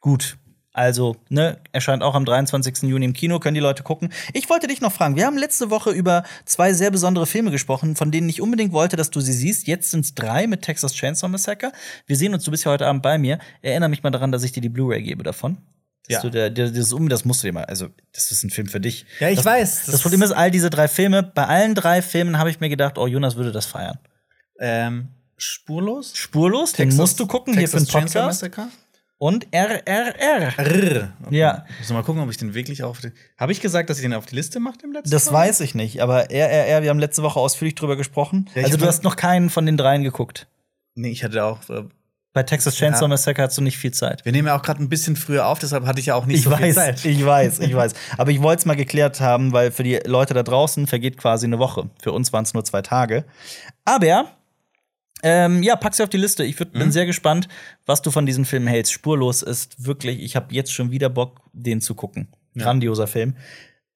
gut. 0.00 0.36
Also, 0.76 1.14
ne, 1.28 1.58
erscheint 1.70 2.02
auch 2.02 2.16
am 2.16 2.24
23. 2.24 2.82
Juni 2.82 3.04
im 3.04 3.12
Kino, 3.12 3.38
können 3.38 3.54
die 3.54 3.60
Leute 3.60 3.84
gucken. 3.84 4.12
Ich 4.32 4.50
wollte 4.50 4.66
dich 4.66 4.80
noch 4.80 4.90
fragen, 4.92 5.14
wir 5.14 5.24
haben 5.24 5.38
letzte 5.38 5.70
Woche 5.70 5.90
über 5.90 6.24
zwei 6.46 6.72
sehr 6.72 6.90
besondere 6.90 7.26
Filme 7.26 7.52
gesprochen, 7.52 7.94
von 7.94 8.10
denen 8.10 8.28
ich 8.28 8.40
unbedingt 8.40 8.72
wollte, 8.72 8.96
dass 8.96 9.10
du 9.10 9.20
sie 9.20 9.32
siehst. 9.32 9.68
Jetzt 9.68 9.92
sind 9.92 10.04
es 10.04 10.16
drei 10.16 10.48
mit 10.48 10.62
Texas 10.62 10.92
Chainsaw 10.94 11.28
Massacre. 11.28 11.70
Wir 12.06 12.16
sehen 12.16 12.34
uns, 12.34 12.42
du 12.42 12.50
bist 12.50 12.64
ja 12.64 12.72
heute 12.72 12.88
Abend 12.88 13.02
bei 13.02 13.18
mir. 13.18 13.38
Erinnere 13.62 13.88
mich 13.88 14.02
mal 14.02 14.10
daran, 14.10 14.32
dass 14.32 14.42
ich 14.42 14.50
dir 14.50 14.60
die 14.62 14.68
Blu-ray 14.68 15.00
gebe 15.02 15.22
davon. 15.22 15.58
Dass 16.08 16.16
Ja. 16.16 16.20
du 16.22 16.30
der, 16.30 16.50
der, 16.50 16.70
das, 16.70 16.92
um, 16.92 17.08
das 17.08 17.24
musst 17.24 17.42
du 17.42 17.46
dir 17.48 17.52
mal, 17.54 17.64
also, 17.64 17.88
das 18.12 18.30
ist 18.30 18.42
ein 18.44 18.50
Film 18.50 18.66
für 18.66 18.80
dich. 18.80 19.06
Ja, 19.20 19.28
ich 19.30 19.36
das, 19.36 19.44
weiß. 19.46 19.86
Das, 19.86 20.02
Problem 20.02 20.22
ist, 20.22 20.32
all 20.32 20.50
diese 20.50 20.68
drei 20.70 20.86
Filme, 20.88 21.22
bei 21.22 21.46
allen 21.46 21.74
drei 21.74 22.02
Filmen 22.02 22.38
habe 22.38 22.50
ich 22.50 22.60
mir 22.60 22.68
gedacht, 22.68 22.98
oh, 22.98 23.06
Jonas 23.06 23.36
würde 23.36 23.52
das 23.52 23.66
feiern. 23.66 23.98
ähm, 24.58 25.08
spurlos. 25.36 26.16
Spurlos, 26.16 26.72
den 26.74 26.94
musst 26.96 27.18
du 27.20 27.26
gucken 27.26 27.56
hier 27.56 27.68
für 27.68 27.78
den 27.78 27.86
Texas 27.86 27.92
Podcast. 28.12 28.42
Massacre? 28.42 28.68
Und 29.18 29.46
RRR. 29.52 30.58
Rrr. 30.58 31.12
Ja. 31.30 31.64
Muss 31.78 31.88
mal 31.90 32.02
gucken, 32.02 32.20
ob 32.22 32.30
ich 32.30 32.36
den 32.36 32.52
wirklich 32.54 32.82
auf. 32.82 32.98
Habe 33.38 33.52
ich 33.52 33.60
gesagt, 33.60 33.88
dass 33.88 33.96
ich 33.98 34.02
den 34.02 34.12
auf 34.12 34.26
die 34.26 34.34
Liste 34.34 34.60
mache 34.60 34.76
im 34.84 34.92
letzten 34.92 35.10
Das 35.10 35.26
Mal? 35.30 35.46
weiß 35.48 35.60
ich 35.60 35.74
nicht, 35.74 36.02
aber 36.02 36.30
RRR, 36.30 36.82
wir 36.82 36.90
haben 36.90 36.98
letzte 36.98 37.22
Woche 37.22 37.40
ausführlich 37.40 37.74
drüber 37.74 37.96
gesprochen. 37.96 38.50
Ja, 38.54 38.64
also 38.64 38.76
du 38.76 38.84
hast 38.86 39.02
noch 39.02 39.16
keinen 39.16 39.50
von 39.50 39.64
den 39.66 39.76
dreien 39.76 40.02
geguckt. 40.02 40.46
Nee, 40.94 41.10
ich 41.10 41.24
hatte 41.24 41.44
auch. 41.44 41.60
Bei 42.34 42.42
Texas 42.42 42.74
Chainsaw 42.76 43.02
Ja. 43.04 43.08
Massacre 43.08 43.42
hast 43.42 43.56
du 43.56 43.62
nicht 43.62 43.78
viel 43.78 43.92
Zeit. 43.94 44.24
wir 44.26 44.32
nehmen 44.32 44.48
ja 44.48 44.58
auch 44.58 44.62
gerade 44.62 44.82
ein 44.82 44.88
bisschen 44.90 45.16
früher 45.16 45.46
auf, 45.46 45.58
deshalb 45.60 45.86
hatte 45.86 46.00
ich 46.00 46.06
ja 46.06 46.14
auch 46.16 46.26
nicht 46.26 46.38
Ich 46.38 46.44
so 46.44 46.50
viel 46.50 46.66
weiß, 46.66 46.74
Zeit. 46.74 47.04
ich 47.04 47.24
weiß, 47.24 47.60
ich 47.60 47.74
weiß. 47.76 47.94
Aber 48.18 48.30
ich 48.32 48.42
wollte 48.42 48.58
es 48.60 48.66
mal 48.66 48.74
geklärt 48.76 49.20
haben, 49.20 49.52
weil 49.52 49.70
für 49.70 49.84
die 49.84 50.00
Leute 50.04 50.34
da 50.34 50.42
draußen 50.42 50.86
vergeht 50.86 51.16
quasi 51.16 51.46
eine 51.46 51.58
Woche. 51.58 51.88
Für 52.02 52.12
uns 52.12 52.32
waren 52.32 52.42
es 52.44 52.52
nur 52.52 52.64
zwei 52.64 52.82
Tage. 52.82 53.24
Aber 53.86 54.26
Ähm, 55.26 55.62
ja, 55.62 55.76
pack 55.76 55.94
sie 55.94 56.02
auf 56.02 56.10
die 56.10 56.18
Liste. 56.18 56.44
Ich 56.44 56.58
würd, 56.58 56.74
Mhm. 56.74 56.80
bin 56.80 56.92
sehr 56.92 57.06
gespannt, 57.06 57.48
was 57.86 58.02
du 58.02 58.10
von 58.10 58.26
diesem 58.26 58.44
Film 58.44 58.66
hältst. 58.66 58.92
Spurlos 58.92 59.40
ist 59.40 59.82
wirklich, 59.86 60.20
ich 60.22 60.36
habe 60.36 60.52
jetzt 60.52 60.70
schon 60.72 60.90
wieder 60.90 61.08
Bock, 61.08 61.40
den 61.54 61.80
zu 61.80 61.94
gucken. 61.94 62.28
Grandioser 62.58 63.06
Film. 63.06 63.34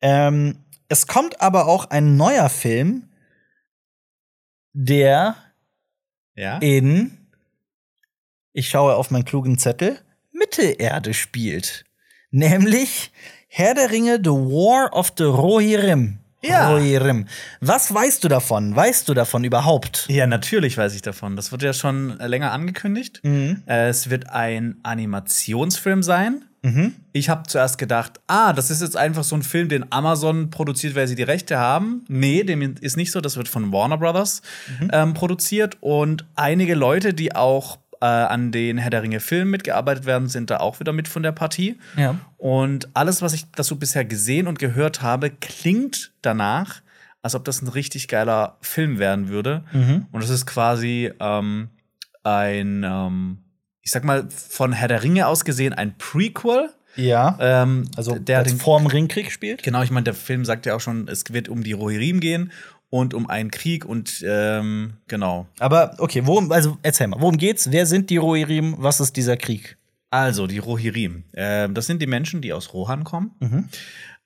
Ähm, 0.00 0.64
es 0.88 1.06
kommt 1.06 1.42
aber 1.42 1.66
auch 1.66 1.90
ein 1.90 2.16
neuer 2.16 2.48
Film, 2.48 3.10
der 4.72 5.34
Ja. 6.34 6.58
in, 6.58 7.17
ich 8.52 8.68
schaue 8.68 8.94
auf 8.96 9.10
meinen 9.10 9.24
klugen 9.24 9.58
Zettel, 9.58 9.98
Mittelerde 10.32 11.14
spielt. 11.14 11.84
Nämlich 12.30 13.10
Herr 13.48 13.74
der 13.74 13.90
Ringe, 13.90 14.18
The 14.22 14.30
War 14.30 14.92
of 14.92 15.12
the 15.16 15.24
Rohirrim. 15.24 16.18
Ja. 16.42 16.70
Rohirrim. 16.70 17.26
Was 17.60 17.92
weißt 17.92 18.22
du 18.22 18.28
davon? 18.28 18.76
Weißt 18.76 19.08
du 19.08 19.14
davon 19.14 19.42
überhaupt? 19.42 20.06
Ja, 20.08 20.26
natürlich 20.26 20.76
weiß 20.78 20.94
ich 20.94 21.02
davon. 21.02 21.34
Das 21.34 21.50
wird 21.50 21.62
ja 21.62 21.72
schon 21.72 22.16
länger 22.18 22.52
angekündigt. 22.52 23.20
Mhm. 23.24 23.62
Es 23.66 24.08
wird 24.10 24.28
ein 24.30 24.76
Animationsfilm 24.84 26.02
sein. 26.02 26.44
Mhm. 26.62 26.94
Ich 27.12 27.28
habe 27.28 27.44
zuerst 27.48 27.78
gedacht, 27.78 28.20
ah, 28.26 28.52
das 28.52 28.70
ist 28.70 28.82
jetzt 28.82 28.96
einfach 28.96 29.24
so 29.24 29.34
ein 29.36 29.42
Film, 29.42 29.68
den 29.68 29.90
Amazon 29.90 30.50
produziert, 30.50 30.94
weil 30.94 31.08
sie 31.08 31.14
die 31.16 31.22
Rechte 31.24 31.58
haben. 31.58 32.04
Nee, 32.08 32.44
dem 32.44 32.62
ist 32.80 32.96
nicht 32.96 33.10
so. 33.10 33.20
Das 33.20 33.36
wird 33.36 33.48
von 33.48 33.72
Warner 33.72 33.98
Brothers 33.98 34.42
Mhm. 34.80 34.90
ähm, 34.92 35.14
produziert. 35.14 35.76
Und 35.80 36.24
einige 36.36 36.74
Leute, 36.74 37.14
die 37.14 37.34
auch 37.34 37.78
äh, 38.00 38.06
an 38.06 38.52
den 38.52 38.78
Herr 38.78 38.90
der 38.90 39.02
Ringe 39.02 39.20
Filmen 39.20 39.50
mitgearbeitet 39.50 40.06
werden, 40.06 40.28
sind 40.28 40.50
da 40.50 40.58
auch 40.58 40.80
wieder 40.80 40.92
mit 40.92 41.08
von 41.08 41.22
der 41.22 41.32
Partie. 41.32 41.78
Ja. 41.96 42.16
Und 42.36 42.88
alles, 42.94 43.22
was 43.22 43.32
ich 43.32 43.50
dazu 43.52 43.78
bisher 43.78 44.04
gesehen 44.04 44.46
und 44.46 44.58
gehört 44.58 45.02
habe, 45.02 45.30
klingt 45.30 46.12
danach, 46.22 46.82
als 47.22 47.34
ob 47.34 47.44
das 47.44 47.62
ein 47.62 47.68
richtig 47.68 48.08
geiler 48.08 48.58
Film 48.60 48.98
werden 48.98 49.28
würde. 49.28 49.64
Mhm. 49.72 50.06
Und 50.12 50.22
es 50.22 50.30
ist 50.30 50.46
quasi 50.46 51.12
ähm, 51.20 51.70
ein, 52.22 52.84
ähm, 52.84 53.38
ich 53.82 53.90
sag 53.90 54.04
mal, 54.04 54.28
von 54.30 54.72
Herr 54.72 54.88
der 54.88 55.02
Ringe 55.02 55.26
aus 55.26 55.44
gesehen, 55.44 55.72
ein 55.72 55.96
Prequel. 55.98 56.70
Ja. 56.96 57.36
Ähm, 57.40 57.84
also, 57.96 58.18
der 58.18 58.42
den, 58.42 58.58
vorm 58.58 58.86
Ringkrieg 58.86 59.30
spielt? 59.30 59.62
genau, 59.62 59.82
ich 59.82 59.90
meine, 59.90 60.04
der 60.04 60.14
Film 60.14 60.44
sagt 60.44 60.66
ja 60.66 60.74
auch 60.74 60.80
schon, 60.80 61.06
es 61.06 61.32
wird 61.32 61.48
um 61.48 61.62
die 61.62 61.72
Rohirrim 61.72 62.18
gehen 62.18 62.50
und 62.90 63.14
um 63.14 63.28
einen 63.28 63.50
Krieg 63.50 63.84
und 63.84 64.24
ähm, 64.26 64.94
genau. 65.06 65.46
Aber 65.58 65.94
okay, 65.98 66.22
worum, 66.24 66.50
also 66.52 66.78
erzähl 66.82 67.06
mal, 67.08 67.20
worum 67.20 67.36
geht's? 67.36 67.70
Wer 67.70 67.86
sind 67.86 68.10
die 68.10 68.16
Rohirrim? 68.16 68.76
Was 68.78 69.00
ist 69.00 69.16
dieser 69.16 69.36
Krieg? 69.36 69.76
Also, 70.10 70.46
die 70.46 70.58
Rohirrim. 70.58 71.24
Ähm, 71.34 71.74
das 71.74 71.86
sind 71.86 72.00
die 72.00 72.06
Menschen, 72.06 72.40
die 72.40 72.52
aus 72.52 72.72
Rohan 72.72 73.04
kommen. 73.04 73.32
Mhm. 73.40 73.68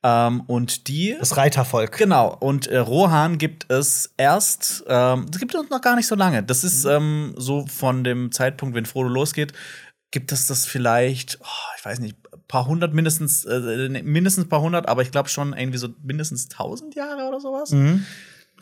Ähm, 0.05 0.40
und 0.42 0.88
die 0.88 1.16
Das 1.18 1.37
Reitervolk. 1.37 1.96
Genau, 1.96 2.37
und 2.40 2.66
äh, 2.66 2.79
Rohan 2.79 3.38
gibt 3.38 3.70
es 3.70 4.12
erst, 4.16 4.85
ähm, 4.88 5.27
das 5.29 5.40
gibt 5.40 5.55
es 5.55 5.70
noch 5.70 5.81
gar 5.81 5.96
nicht 5.96 6.07
so 6.07 6.14
lange. 6.14 6.42
Das 6.42 6.64
ist 6.64 6.85
ähm, 6.85 7.35
so 7.37 7.66
von 7.66 8.05
dem 8.05 8.33
Zeitpunkt, 8.33 8.75
wenn 8.75 8.87
Frodo 8.87 9.09
losgeht, 9.09 9.53
gibt 10.11 10.31
es 10.33 10.46
das 10.46 10.66
vielleicht, 10.66 11.38
oh, 11.40 11.77
ich 11.79 11.85
weiß 11.85 12.01
nicht, 12.01 12.16
paar 12.48 12.66
hundert, 12.66 12.94
mindestens, 12.94 13.44
äh, 13.44 13.88
mindestens 14.03 14.48
paar 14.48 14.61
hundert, 14.61 14.88
aber 14.88 15.03
ich 15.03 15.11
glaube 15.11 15.29
schon 15.29 15.53
irgendwie 15.53 15.79
so 15.79 15.88
mindestens 16.03 16.48
tausend 16.48 16.94
Jahre 16.94 17.29
oder 17.29 17.40
sowas. 17.40 17.70
Mhm. 17.70 18.05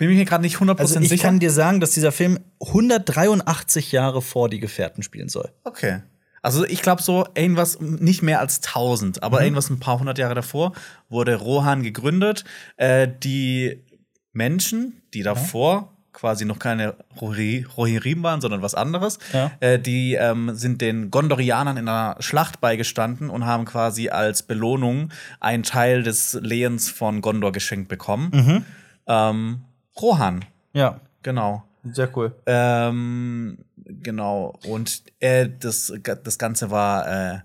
Bin 0.00 0.08
mir 0.16 0.24
gerade 0.24 0.42
nicht 0.42 0.56
100% 0.56 0.78
Also 0.80 0.98
ich 0.98 1.08
sicher. 1.10 1.22
kann 1.24 1.38
dir 1.38 1.50
sagen, 1.52 1.78
dass 1.80 1.90
dieser 1.92 2.10
Film 2.10 2.40
183 2.60 3.92
Jahre 3.92 4.22
vor 4.22 4.48
die 4.48 4.58
Gefährten 4.58 5.02
spielen 5.02 5.28
soll. 5.28 5.50
Okay. 5.64 6.00
Also 6.42 6.64
ich 6.64 6.80
glaube 6.80 7.02
so 7.02 7.26
irgendwas 7.34 7.80
nicht 7.80 8.22
mehr 8.22 8.40
als 8.40 8.62
1000, 8.62 9.22
aber 9.22 9.42
irgendwas 9.42 9.68
ein 9.68 9.78
paar 9.78 9.98
hundert 10.00 10.16
Jahre 10.18 10.34
davor 10.34 10.72
wurde 11.10 11.34
Rohan 11.36 11.82
gegründet. 11.82 12.44
Äh, 12.78 13.08
die 13.22 13.84
Menschen, 14.32 15.02
die 15.12 15.22
davor 15.22 15.92
quasi 16.14 16.44
noch 16.46 16.58
keine 16.58 16.94
Rohi- 17.20 17.66
Rohirrim 17.76 18.22
waren, 18.22 18.40
sondern 18.40 18.62
was 18.62 18.74
anderes, 18.74 19.18
Ja. 19.34 19.50
äh, 19.60 19.78
die 19.78 20.14
ähm, 20.14 20.54
sind 20.54 20.80
den 20.80 21.10
Gondorianern 21.10 21.76
in 21.76 21.88
einer 21.88 22.16
Schlacht 22.20 22.60
beigestanden 22.60 23.28
und 23.30 23.44
haben 23.44 23.64
quasi 23.66 24.08
als 24.08 24.42
Belohnung 24.42 25.10
einen 25.40 25.62
Teil 25.62 26.02
des 26.02 26.38
Lehens 26.40 26.88
von 26.88 27.20
Gondor 27.20 27.52
geschenkt 27.52 27.88
bekommen. 27.88 28.64
Ähm, 29.06 29.60
Rohan, 30.00 30.44
Ja, 30.72 31.00
genau. 31.22 31.64
sehr 31.84 32.14
cool. 32.16 32.34
Ähm, 32.46 33.58
genau. 33.86 34.58
Und 34.66 35.02
äh, 35.20 35.48
das, 35.58 35.92
das 36.02 36.38
Ganze 36.38 36.70
war 36.70 37.06
äh, 37.34 37.38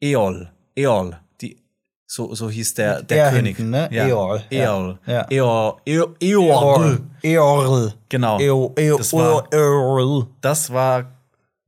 Eol. 0.00 0.50
Eol. 0.76 1.16
Die, 1.40 1.62
so, 2.06 2.34
so 2.34 2.50
hieß 2.50 2.74
der, 2.74 3.02
der 3.02 3.24
R 3.26 3.30
König. 3.32 3.56
hinten, 3.56 3.70
ne? 3.70 3.88
Ja. 3.92 4.06
Eol. 4.08 4.42
Eol. 4.50 4.98
Ja. 5.06 5.26
Eol. 5.30 5.76
Eol. 6.20 7.00
Eol. 7.22 7.94
Genau. 8.08 8.38
Eo, 8.40 8.72
Eo, 8.76 8.98
Das 8.98 9.12
war- 9.12 9.52
Eorl. 9.52 10.26
Das 10.40 10.72
war 10.72 11.12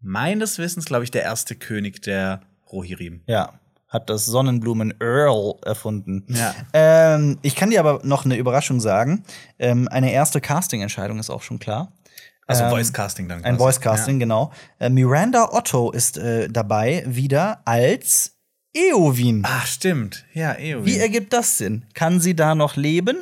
meines 0.01 0.59
Wissens, 0.59 0.85
glaube 0.85 1.05
ich, 1.05 1.11
der 1.11 1.23
erste 1.23 1.55
König 1.57 2.03
der 2.03 2.41
Rohirrim. 2.71 3.23
Ja, 3.27 3.55
hat 3.89 4.11
das 4.11 4.27
Sonnenblumen 4.27 4.95
Earl 5.01 5.55
erfunden. 5.65 6.25
Ja. 6.29 6.55
Ähm, 6.73 7.39
ich 7.43 7.57
kann 7.57 7.71
dir 7.71 7.81
aber 7.81 8.01
noch 8.05 8.25
eine 8.25 8.37
Überraschung 8.37 8.81
sagen. 8.81 9.25
Ähm, 9.59 9.89
eine 9.89 10.13
erste 10.13 10.41
Casting-Entscheidung 10.41 11.19
ist 11.19 11.31
auch 11.31 11.43
schon 11.43 11.59
klar. 11.59 11.93
Also 12.47 12.65
Ähm, 12.65 12.71
Voice 12.71 12.93
Casting 12.93 13.29
dann. 13.29 13.39
Ein 13.45 13.57
quasi. 13.57 13.59
Voice 13.65 13.81
Casting, 13.81 14.19
genau. 14.19 14.53
Äh, 14.79 14.89
Miranda 14.91 15.49
Otto 15.53 15.91
ist 15.91 16.19
äh, 16.19 16.49
dabei 16.49 17.03
wieder 17.07 17.61
als 17.65 18.37
Eowyn. 18.75 19.43
Ach, 19.47 19.67
stimmt. 19.67 20.25
Ja, 20.35 20.53
Eowyn. 20.59 20.85
Wie 20.87 20.99
ergibt 20.99 21.33
das 21.33 21.59
Sinn? 21.59 21.85
Kann 21.95 22.21
sie 22.21 22.35
da 22.37 22.55
noch 22.55 22.77
leben? 22.77 23.19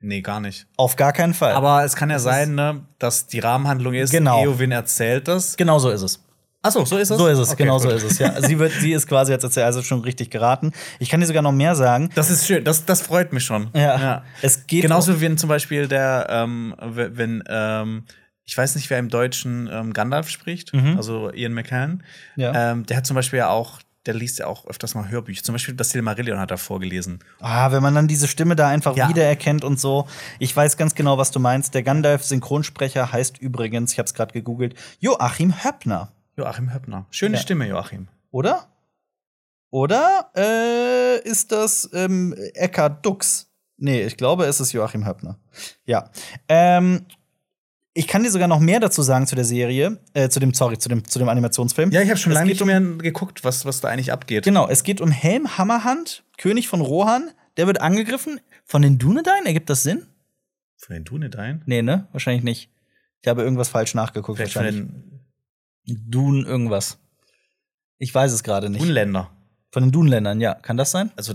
nee, 0.00 0.20
gar 0.20 0.38
nicht. 0.38 0.66
Auf 0.76 0.96
gar 0.96 1.14
keinen 1.14 1.32
Fall. 1.32 1.52
Aber 1.52 1.82
es 1.82 1.96
kann 1.96 2.10
ja 2.10 2.18
sein, 2.18 2.54
ne, 2.54 2.82
dass 2.98 3.26
die 3.26 3.38
Rahmenhandlung 3.38 3.94
ist, 3.94 4.10
Genau. 4.10 4.42
Eowyn 4.44 4.70
erzählt 4.70 5.28
das. 5.28 5.56
genau 5.56 5.78
so 5.78 5.88
ist 5.88 6.02
es. 6.02 6.20
Achso, 6.64 6.84
so 6.84 6.96
ist 6.96 7.10
es? 7.10 7.18
So 7.18 7.26
ist 7.26 7.38
es, 7.38 7.50
Okay, 7.50 7.62
genau 7.64 7.78
so 7.78 7.88
gut. 7.88 7.98
ist 7.98 8.04
es. 8.12 8.18
Ja, 8.18 8.40
sie 8.42 8.58
wird, 8.58 8.72
sie 8.72 8.92
ist 8.92 9.06
quasi 9.06 9.32
jetzt 9.32 9.44
erzählt, 9.44 9.66
also 9.66 9.82
schon 9.82 10.00
richtig 10.00 10.30
geraten. 10.30 10.72
Ich 10.98 11.10
kann 11.10 11.20
dir 11.20 11.26
sogar 11.26 11.42
noch 11.42 11.52
mehr 11.52 11.74
sagen. 11.76 12.08
Das 12.14 12.30
ist 12.30 12.46
schön, 12.46 12.64
das, 12.64 12.86
das 12.86 13.02
freut 13.02 13.32
mich 13.34 13.44
schon. 13.44 13.68
Ja. 13.74 14.24
Es 14.40 14.66
geht 14.66 14.82
Genauso 14.82 15.20
wie 15.20 15.36
zum 15.36 15.48
Beispiel 15.48 15.88
der, 15.88 16.26
ähm, 16.30 16.74
wenn, 16.80 17.44
ähm, 17.48 18.04
ich 18.46 18.56
weiß 18.56 18.74
nicht, 18.76 18.88
wer 18.90 18.98
im 18.98 19.08
Deutschen 19.10 19.68
ähm, 19.72 19.92
Gandalf 19.92 20.28
spricht, 20.30 20.72
also 20.96 21.30
Ian. 21.32 21.52
Mhm. 21.54 22.00
Ja. 22.36 22.72
Ähm, 22.72 22.86
der 22.86 22.96
hat 22.98 23.06
zum 23.06 23.14
Beispiel 23.14 23.38
ja 23.40 23.48
auch, 23.50 23.80
der 24.06 24.14
liest 24.14 24.38
ja 24.38 24.46
auch 24.46 24.66
öfters 24.66 24.94
mal 24.94 25.08
Hörbücher. 25.10 25.42
Zum 25.42 25.54
Beispiel 25.54 25.74
das 25.74 25.90
Silmarillion 25.90 26.38
hat 26.38 26.50
er 26.50 26.58
vorgelesen. 26.58 27.20
Ah, 27.40 27.72
wenn 27.72 27.82
man 27.82 27.94
dann 27.94 28.06
diese 28.08 28.28
Stimme 28.28 28.54
da 28.56 28.68
einfach 28.68 28.96
Ja. 28.96 29.08
wiedererkennt 29.08 29.64
und 29.64 29.80
so. 29.80 30.06
Ich 30.38 30.54
weiß 30.54 30.76
ganz 30.76 30.94
genau, 30.94 31.16
was 31.18 31.30
du 31.30 31.40
meinst. 31.40 31.74
Der 31.74 31.82
Gandalf-Synchronsprecher 31.82 33.12
heißt 33.12 33.38
übrigens, 33.38 33.92
ich 33.92 33.98
habe 33.98 34.06
es 34.06 34.14
gerade 34.14 34.32
gegoogelt, 34.32 34.74
Joachim 35.00 35.54
Höppner, 35.64 36.12
Joachim 36.36 36.72
Höppner. 36.72 37.06
Schöne 37.10 37.36
Ja. 37.36 37.40
Stimme, 37.42 37.66
Joachim. 37.68 38.08
oder? 38.30 38.68
Oder 39.70 40.30
äh, 40.36 41.20
ist 41.28 41.50
das 41.50 41.90
ähm, 41.94 42.32
Eckhard 42.54 43.04
Dux? 43.04 43.50
Nee, 43.76 44.02
ich 44.04 44.16
glaube, 44.16 44.44
es 44.46 44.60
ist 44.60 44.72
Joachim 44.72 45.04
Höppner. 45.04 45.38
Ja. 45.84 46.10
Ähm, 46.48 47.06
ich 47.92 48.06
kann 48.06 48.22
dir 48.22 48.30
sogar 48.30 48.46
noch 48.48 48.60
mehr 48.60 48.78
dazu 48.80 49.02
sagen 49.02 49.26
zu 49.26 49.34
der 49.34 49.44
Serie, 49.44 49.98
äh, 50.14 50.28
zu 50.28 50.38
dem, 50.38 50.54
sorry, 50.54 50.78
zu 50.78 50.88
dem, 50.88 51.04
zu 51.04 51.18
dem 51.18 51.28
Animationsfilm. 51.28 51.90
Ja, 51.90 52.02
ich 52.02 52.08
habe 52.08 52.18
schon 52.18 52.32
Es 52.32 52.38
lange 52.38 52.50
nicht 52.50 52.64
mehr 52.64 52.80
geguckt, 52.80 53.42
was, 53.42 53.64
was 53.66 53.80
da 53.80 53.88
eigentlich 53.88 54.12
abgeht. 54.12 54.44
Genau, 54.44 54.68
es 54.68 54.84
geht 54.84 55.00
um 55.00 55.10
Helm 55.10 55.58
Hammerhand, 55.58 56.24
König 56.38 56.68
von 56.68 56.80
Rohan. 56.80 57.30
Der 57.56 57.66
wird 57.66 57.80
angegriffen 57.80 58.40
von 58.64 58.82
den 58.82 58.98
Dunedain. 58.98 59.44
Ergibt 59.46 59.70
das 59.70 59.82
Sinn? 59.84 60.06
Von 60.76 60.94
den 60.94 61.04
Dunedain? 61.04 61.62
Nee, 61.66 61.82
ne? 61.82 62.06
Wahrscheinlich 62.12 62.42
nicht. 62.44 62.70
Ich 63.22 63.28
habe 63.28 63.42
irgendwas 63.42 63.68
falsch 63.68 63.94
nachgeguckt. 63.94 64.38
Vielleicht 64.38 64.52
von 64.54 64.64
den 64.64 65.13
Dun 65.86 66.44
irgendwas. 66.46 66.98
Ich 67.98 68.14
weiß 68.14 68.32
es 68.32 68.42
gerade 68.42 68.70
nicht. 68.70 68.82
Dunländer. 68.82 69.30
Von 69.72 69.82
den 69.84 69.92
Dunländern, 69.92 70.40
ja. 70.40 70.54
Kann 70.54 70.76
das 70.76 70.90
sein? 70.90 71.10
Also, 71.16 71.34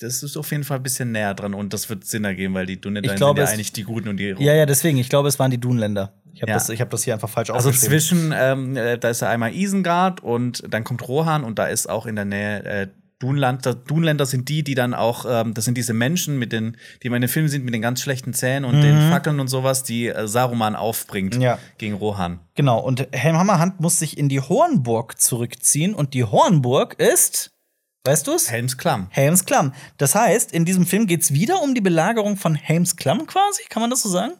das 0.00 0.22
ist 0.22 0.36
auf 0.36 0.50
jeden 0.50 0.64
Fall 0.64 0.78
ein 0.78 0.82
bisschen 0.82 1.12
näher 1.12 1.34
dran 1.34 1.54
und 1.54 1.72
das 1.72 1.88
wird 1.90 2.04
Sinn 2.04 2.24
ergeben, 2.24 2.54
weil 2.54 2.66
die 2.66 2.80
glaube, 3.16 3.40
sind 3.40 3.48
ja 3.48 3.54
eigentlich 3.54 3.72
die 3.72 3.82
Guten 3.84 4.08
und 4.08 4.16
die 4.18 4.34
Ja, 4.38 4.54
ja, 4.54 4.66
deswegen. 4.66 4.98
Ich 4.98 5.08
glaube, 5.08 5.28
es 5.28 5.38
waren 5.38 5.50
die 5.50 5.58
Dunländer. 5.58 6.12
Ich 6.34 6.42
habe 6.42 6.50
Ja. 6.50 6.56
das, 6.56 6.68
ich 6.68 6.80
hab 6.80 6.90
das 6.90 7.02
hier 7.04 7.14
einfach 7.14 7.28
falsch 7.28 7.50
Also 7.50 7.68
aufgeschrieben. 7.70 7.98
zwischen, 8.00 8.32
ähm, 8.36 8.76
äh, 8.76 8.98
da 8.98 9.08
ist 9.10 9.22
ja 9.22 9.28
einmal 9.28 9.52
Isengard 9.54 10.22
und 10.22 10.62
dann 10.72 10.84
kommt 10.84 11.06
Rohan 11.08 11.42
und 11.44 11.58
da 11.58 11.66
ist 11.66 11.88
auch 11.88 12.06
in 12.06 12.16
der 12.16 12.24
Nähe 12.26 12.64
äh, 12.64 12.88
Dunland. 13.20 13.66
Da- 13.66 13.74
Dunländer 13.74 14.26
sind 14.26 14.48
die, 14.48 14.62
die 14.62 14.74
dann 14.74 14.94
auch, 14.94 15.24
ähm, 15.28 15.54
das 15.54 15.64
sind 15.64 15.76
diese 15.76 15.92
Menschen 15.94 16.38
mit 16.38 16.52
den, 16.52 16.76
die 17.02 17.08
in 17.08 17.12
den 17.20 17.28
Filmen 17.28 17.48
sind, 17.48 17.64
mit 17.64 17.74
den 17.74 17.82
ganz 17.82 18.00
schlechten 18.00 18.32
Zähnen 18.34 18.64
und 18.64 18.80
den 18.80 19.10
Fackeln 19.10 19.40
und 19.40 19.48
sowas, 19.48 19.82
die 19.82 20.06
äh, 20.08 20.28
Saruman 20.28 20.76
aufbringt 20.76 21.36
Mhm. 21.36 21.40
Ja. 21.42 21.58
gegen 21.78 21.94
Rohan. 21.94 22.38
Genau. 22.54 22.78
Und 22.80 23.08
Helm 23.12 23.36
Hammerhand 23.36 23.80
muss 23.80 23.98
sich 23.98 24.16
in 24.18 24.28
die 24.28 24.40
Hornburg 24.40 25.20
zurückziehen. 25.20 25.94
Und 25.94 26.14
die 26.14 26.24
Hornburg 26.24 26.94
ist, 27.00 27.50
weißt 28.04 28.26
du's? 28.26 28.50
Helms 28.50 28.78
Klamm. 28.78 29.08
Helmsklamm. 29.10 29.72
Das 29.96 30.14
heißt, 30.14 30.52
in 30.52 30.64
diesem 30.64 30.86
Film 30.86 31.06
geht's 31.06 31.32
wieder 31.32 31.60
um 31.62 31.74
die 31.74 31.80
Belagerung 31.80 32.36
von 32.36 32.54
Helmsklamm 32.54 33.26
quasi. 33.26 33.62
Kann 33.68 33.80
man 33.82 33.90
das 33.90 34.02
so 34.02 34.08
sagen? 34.08 34.32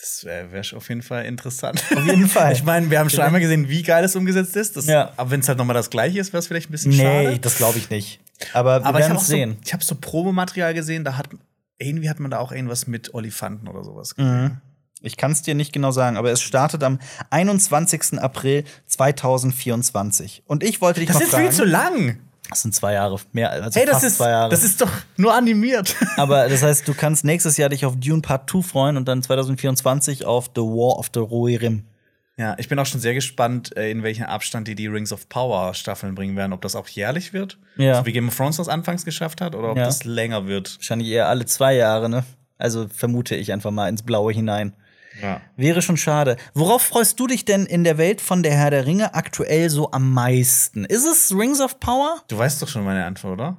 Das 0.00 0.24
wäre 0.24 0.50
wär 0.50 0.62
auf 0.74 0.88
jeden 0.88 1.02
Fall 1.02 1.26
interessant. 1.26 1.84
Auf 1.94 2.06
jeden 2.06 2.26
Fall. 2.28 2.54
Ich 2.54 2.64
meine, 2.64 2.90
wir 2.90 2.98
haben 2.98 3.10
schon 3.10 3.20
einmal 3.20 3.40
gesehen, 3.40 3.68
wie 3.68 3.82
geil 3.82 4.02
es 4.02 4.16
umgesetzt 4.16 4.56
ist. 4.56 4.76
Das, 4.76 4.86
Ja. 4.86 5.12
Aber 5.18 5.30
wenn 5.30 5.40
es 5.40 5.48
halt 5.48 5.58
noch 5.58 5.66
mal 5.66 5.74
das 5.74 5.90
gleiche 5.90 6.18
ist, 6.18 6.32
wäre 6.32 6.38
es 6.38 6.46
vielleicht 6.46 6.70
ein 6.70 6.72
bisschen 6.72 6.92
Nee, 6.92 7.24
schade. 7.26 7.38
das 7.38 7.56
glaube 7.58 7.76
ich 7.78 7.90
nicht. 7.90 8.18
Aber 8.54 8.80
wir 8.80 8.86
Aber 8.86 8.98
ich 9.00 9.04
habe 9.04 9.16
es 9.16 9.26
so, 9.26 9.32
sehen. 9.32 9.58
ich 9.62 9.72
hab 9.74 9.82
so 9.84 9.94
Promomaterial 9.94 10.72
gesehen, 10.72 11.04
da 11.04 11.18
hat 11.18 11.28
irgendwie 11.76 12.08
hat 12.08 12.18
man 12.18 12.30
da 12.30 12.38
auch 12.38 12.50
irgendwas 12.52 12.86
mit 12.86 13.12
Olifanten 13.14 13.68
oder 13.68 13.84
sowas. 13.84 14.14
Mhm. 14.16 14.56
Ich 15.02 15.16
kann 15.18 15.32
es 15.32 15.42
dir 15.42 15.54
nicht 15.54 15.72
genau 15.72 15.92
sagen, 15.92 16.16
aber 16.16 16.30
es 16.30 16.40
startet 16.42 16.82
am 16.82 16.98
21. 17.30 18.18
April 18.20 18.64
2024. 18.86 20.42
Und 20.46 20.62
ich 20.62 20.80
wollte 20.80 21.00
dich 21.00 21.08
Das 21.08 21.16
mal 21.18 21.22
ist 21.24 21.30
fragen. 21.30 21.44
viel 21.48 21.52
zu 21.56 21.64
lang. 21.64 22.18
Das 22.50 22.62
sind 22.62 22.74
zwei 22.74 22.92
Jahre, 22.94 23.18
mehr 23.32 23.50
als 23.50 23.76
Hey, 23.76 23.84
das 23.86 23.94
fast 23.94 24.04
ist, 24.06 24.16
zwei 24.18 24.30
Jahre. 24.30 24.50
das 24.50 24.62
ist 24.64 24.80
doch 24.80 24.90
nur 25.16 25.34
animiert. 25.34 25.94
aber 26.16 26.48
das 26.48 26.62
heißt, 26.62 26.86
du 26.86 26.94
kannst 26.94 27.24
nächstes 27.24 27.56
Jahr 27.56 27.68
dich 27.68 27.86
auf 27.86 27.94
Dune 27.96 28.20
Part 28.22 28.50
2 28.50 28.62
freuen 28.62 28.96
und 28.96 29.06
dann 29.08 29.22
2024 29.22 30.24
auf 30.26 30.50
The 30.54 30.60
War 30.62 30.98
of 30.98 31.10
the 31.14 31.20
Rohirrim. 31.20 31.84
Ja, 32.36 32.54
ich 32.58 32.68
bin 32.68 32.78
auch 32.78 32.86
schon 32.86 33.00
sehr 33.00 33.12
gespannt, 33.14 33.76
äh, 33.76 33.90
in 33.90 34.02
welchen 34.02 34.24
Abstand 34.24 34.66
die 34.66 34.74
die 34.74 34.86
Rings 34.86 35.12
of 35.12 35.28
Power 35.28 35.74
Staffeln 35.74 36.14
bringen 36.14 36.36
werden. 36.36 36.52
Ob 36.54 36.62
das 36.62 36.74
auch 36.74 36.88
jährlich 36.88 37.32
wird, 37.32 37.58
Ja. 37.76 37.96
so 38.00 38.06
wie 38.06 38.12
Game 38.12 38.28
of 38.28 38.36
Thrones 38.36 38.56
das 38.56 38.68
anfangs 38.68 39.04
geschafft 39.04 39.40
hat, 39.42 39.54
oder 39.54 39.70
ob 39.72 39.76
Ja. 39.76 39.84
das 39.84 40.04
länger 40.04 40.46
wird. 40.46 40.76
Wahrscheinlich 40.78 41.08
eher 41.08 41.28
alle 41.28 41.44
zwei 41.44 41.74
Jahre, 41.74 42.08
ne? 42.08 42.24
Also 42.56 42.86
vermute 42.88 43.34
ich 43.36 43.52
einfach 43.52 43.70
mal 43.70 43.88
ins 43.88 44.02
Blaue 44.02 44.32
hinein. 44.32 44.72
Ja. 45.22 45.40
Wäre 45.56 45.82
schon 45.82 45.96
schade. 45.96 46.36
Worauf 46.54 46.82
freust 46.82 47.18
du 47.20 47.26
dich 47.26 47.44
denn 47.44 47.66
in 47.66 47.84
der 47.84 47.98
Welt 47.98 48.20
von 48.20 48.42
der 48.42 48.52
Herr 48.52 48.70
der 48.70 48.86
Ringe 48.86 49.14
aktuell 49.14 49.70
so 49.70 49.90
am 49.92 50.12
meisten? 50.12 50.84
Ist 50.84 51.06
es 51.06 51.34
Rings 51.36 51.60
of 51.60 51.80
Power? 51.80 52.22
Du 52.28 52.38
weißt 52.38 52.60
doch 52.62 52.68
schon 52.68 52.84
meine 52.84 53.04
Antwort, 53.04 53.34
oder? 53.34 53.56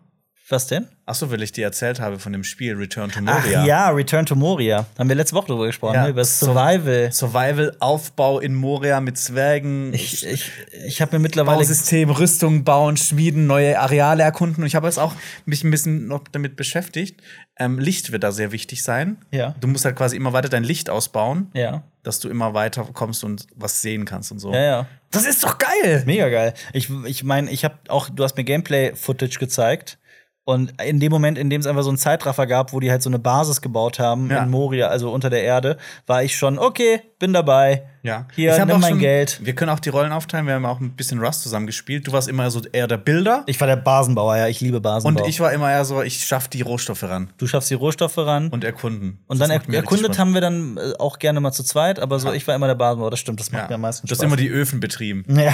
Was 0.52 0.68
denn? 0.68 0.88
Ach 1.06 1.16
so, 1.16 1.32
weil 1.32 1.42
ich 1.42 1.52
dir 1.54 1.64
erzählt 1.66 2.00
habe 2.02 2.20
von 2.20 2.34
dem 2.34 2.44
Spiel 2.44 2.76
Return 2.76 3.10
to 3.10 3.20
Ach 3.26 3.44
Moria. 3.44 3.66
ja, 3.66 3.90
Return 3.90 4.26
to 4.26 4.36
Moria. 4.36 4.86
Haben 5.00 5.08
wir 5.10 5.16
letzte 5.16 5.36
Woche 5.36 5.48
drüber 5.48 5.66
gesprochen, 5.68 5.96
Ja, 5.96 6.04
ne? 6.04 6.10
über 6.10 6.24
Survival. 6.26 7.12
Survival, 7.12 7.76
Aufbau 7.80 8.40
in 8.40 8.54
Moria 8.54 9.00
mit 9.00 9.18
Zwergen, 9.18 9.94
Ich, 9.94 10.26
ich, 10.26 10.52
ich 10.86 11.02
habe 11.02 11.16
mir 11.16 11.20
mittlerweile 11.22 11.60
Bausystem, 11.60 12.10
Rüstung 12.10 12.64
bauen, 12.66 12.98
schmieden, 12.98 13.48
neue 13.48 13.80
Areale 13.80 14.24
erkunden. 14.24 14.64
Und 14.64 14.68
ich 14.68 14.76
habe 14.76 14.88
jetzt 14.88 15.00
auch 15.00 15.14
mich 15.46 15.64
ein 15.64 15.72
bisschen 15.72 16.08
noch 16.08 16.26
damit 16.32 16.56
beschäftigt. 16.58 17.22
Ähm, 17.58 17.80
Licht 17.80 18.12
wird 18.12 18.24
da 18.24 18.32
sehr 18.32 18.52
wichtig 18.52 18.84
sein. 18.84 19.18
Ja. 19.32 19.56
Du 19.62 19.68
musst 19.68 19.86
halt 19.86 19.96
quasi 19.96 20.16
immer 20.18 20.34
weiter 20.34 20.50
dein 20.50 20.64
Licht 20.66 20.90
ausbauen, 20.90 21.50
Ja. 21.54 21.84
dass 22.04 22.20
du 22.20 22.28
immer 22.30 22.54
weiter 22.54 22.88
kommst 22.92 23.24
und 23.24 23.48
was 23.56 23.82
sehen 23.82 24.04
kannst 24.06 24.32
und 24.32 24.40
so. 24.40 24.54
Ja, 24.54 24.62
ja. 24.62 24.88
Das 25.12 25.26
ist 25.26 25.44
doch 25.44 25.58
geil! 25.58 26.04
Mega 26.06 26.30
geil. 26.30 26.54
Ich 26.74 26.90
ich 27.06 27.24
meine, 27.24 27.52
ich 27.52 27.64
habe 27.66 27.76
auch, 27.90 28.10
du 28.10 28.24
hast 28.24 28.38
mir 28.38 28.44
Gameplay-Footage 28.46 29.40
gezeigt. 29.40 29.98
Und 30.44 30.74
in 30.82 31.00
dem 31.00 31.12
Moment, 31.12 31.38
in 31.38 31.52
dem 31.52 31.62
es 31.62 31.68
einfach 31.68 31.84
so 31.84 31.90
einen 31.90 32.00
Zeitraffer 32.00 32.48
gab, 32.48 32.74
wo 32.74 32.80
die 32.80 32.90
halt 32.90 33.04
so 33.04 33.10
eine 33.12 33.20
Basis 33.20 33.62
gebaut 33.62 34.00
haben 34.00 34.30
Ja. 34.32 34.42
in 34.42 34.50
Moria, 34.50 34.88
also 34.88 35.12
unter 35.12 35.30
der 35.30 35.44
Erde, 35.44 35.78
war 36.08 36.24
ich 36.24 36.36
schon, 36.36 36.58
okay, 36.58 37.02
bin 37.20 37.32
dabei. 37.32 37.84
Ja. 38.02 38.26
Hier, 38.36 38.52
Ich 38.58 38.58
nimm 38.66 38.80
mein 38.80 38.90
schon- 38.94 39.00
Geld. 39.00 39.40
Wir 39.44 39.54
können 39.54 39.70
auch 39.70 39.80
die 39.80 39.90
Rollen 39.90 40.12
aufteilen. 40.12 40.48
Wir 40.48 40.56
haben 40.56 40.66
auch 40.66 40.80
ein 40.80 40.96
bisschen 40.96 41.20
Rust 41.20 41.44
zusammen 41.44 41.68
gespielt. 41.68 42.08
Du 42.08 42.12
warst 42.12 42.28
immer 42.28 42.50
so 42.50 42.60
eher 42.72 42.88
der 42.88 42.98
Bilder. 42.98 43.44
Ich 43.46 43.60
war 43.62 43.68
der 43.68 43.76
Basenbauer, 43.76 44.36
ja, 44.38 44.48
ich 44.48 44.60
liebe 44.62 44.82
Basenbau. 44.82 45.22
und 45.22 45.30
ich 45.30 45.40
war 45.40 45.54
immer 45.54 45.70
eher 45.72 45.86
so, 45.86 46.02
ich 46.02 46.24
schaff 46.24 46.48
die 46.48 46.62
Rohstoffe 46.64 47.04
ran 47.04 47.30
du 47.38 47.46
schaffst 47.46 47.70
die 47.70 47.76
Rohstoffe 47.76 48.18
ran. 48.18 48.48
und 48.50 48.64
erkunden. 48.64 49.20
Und 49.28 49.40
Das 49.40 49.48
dann 49.48 49.62
er 49.62 49.74
erkundet 49.76 50.18
haben 50.18 50.34
wir 50.34 50.42
dann 50.42 50.78
äh, 50.78 50.94
auch 50.98 51.20
gerne 51.20 51.40
mal 51.40 51.52
zu 51.52 51.64
zweit, 51.64 52.00
aber 52.00 52.18
so, 52.20 52.34
ich 52.34 52.48
war 52.48 52.56
immer 52.56 52.66
der 52.68 52.76
Basenbauer, 52.76 53.12
das 53.12 53.20
stimmt, 53.20 53.40
das 53.40 53.52
macht 53.52 53.62
Ja. 53.64 53.68
mir 53.70 53.76
am 53.76 53.82
meisten 53.82 54.08
Du 54.08 54.16
Spaß. 54.16 54.18
hast 54.18 54.26
immer 54.26 54.38
die 54.38 54.50
Öfen 54.50 54.80
betrieben. 54.80 55.24
ja, 55.40 55.54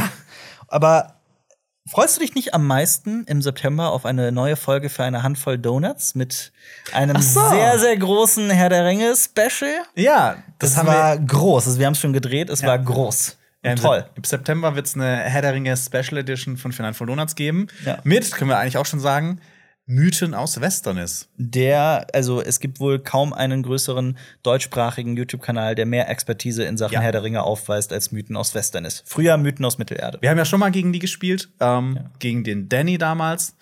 aber 0.70 1.16
freust 1.90 2.18
du 2.18 2.22
dich 2.22 2.36
nicht 2.36 2.54
am 2.54 2.68
meisten 2.68 3.24
im 3.26 3.42
September 3.42 3.92
auf 3.92 4.06
eine 4.06 4.32
neue 4.32 4.56
Folge 4.56 4.90
für 4.90 5.04
eine 5.04 5.24
Handvoll 5.24 5.58
Donuts 5.58 6.16
mit 6.16 6.52
einem 6.94 7.22
so. 7.22 7.48
sehr, 7.50 7.80
sehr 7.80 7.98
großen 7.98 8.50
Herr 8.50 8.70
der 8.70 8.86
Ringe 8.86 9.14
Special? 9.16 9.72
Ja, 9.96 10.38
das, 10.60 10.76
Das 10.76 10.86
war 10.86 11.18
wir. 11.20 11.26
groß, 11.26 11.68
also 11.68 11.80
wir 11.80 11.86
haben 11.86 11.94
es 11.94 12.00
schon 12.00 12.14
gedreht, 12.14 12.50
es 12.50 12.64
war 12.64 12.78
groß. 12.78 13.38
Ja, 13.64 13.76
toll. 13.76 14.06
Im 14.16 14.24
September 14.24 14.76
wird 14.76 14.86
es 14.86 14.96
eine 14.96 15.18
Herr 15.18 15.42
der 15.42 15.54
Ringe 15.54 15.76
Special 15.76 16.18
Edition 16.18 16.58
von 16.58 16.72
Final 16.72 16.94
Four 16.94 17.08
Donuts 17.08 17.36
geben. 17.36 17.68
Ja. 17.86 17.98
Mit, 18.04 18.32
können 18.32 18.50
wir 18.50 18.58
eigentlich 18.58 18.78
auch 18.78 18.86
schon 18.86 19.00
sagen, 19.00 19.42
Mythen 19.90 20.34
aus 20.34 20.60
Westernis. 20.60 21.30
Der, 21.38 22.08
also 22.14 22.42
es 22.42 22.60
gibt 22.60 22.82
wohl 22.82 23.00
kaum 23.00 23.32
einen 23.32 23.64
größeren 23.64 24.18
deutschsprachigen 24.44 25.16
YouTube-Kanal, 25.16 25.76
der 25.76 25.86
mehr 25.86 26.10
Expertise 26.10 26.64
in 26.66 26.78
Sachen 26.78 26.96
Ja. 26.96 27.00
Herr 27.00 27.14
der 27.14 27.24
Ringe 27.24 27.44
aufweist 27.44 27.94
als 27.94 28.12
Mythen 28.12 28.36
aus 28.36 28.54
Westernis. 28.54 29.02
Früher 29.06 29.38
Mythen 29.38 29.64
aus 29.64 29.78
Mittelerde. 29.78 30.18
Wir 30.22 30.30
haben 30.30 30.38
ja 30.38 30.44
schon 30.44 30.60
mal 30.60 30.72
gegen 30.72 30.92
die 30.92 31.00
gespielt, 31.00 31.50
ähm, 31.62 32.00
gegen 32.20 32.44
den 32.44 32.68
Danny 32.68 32.98
damals. 32.98 33.56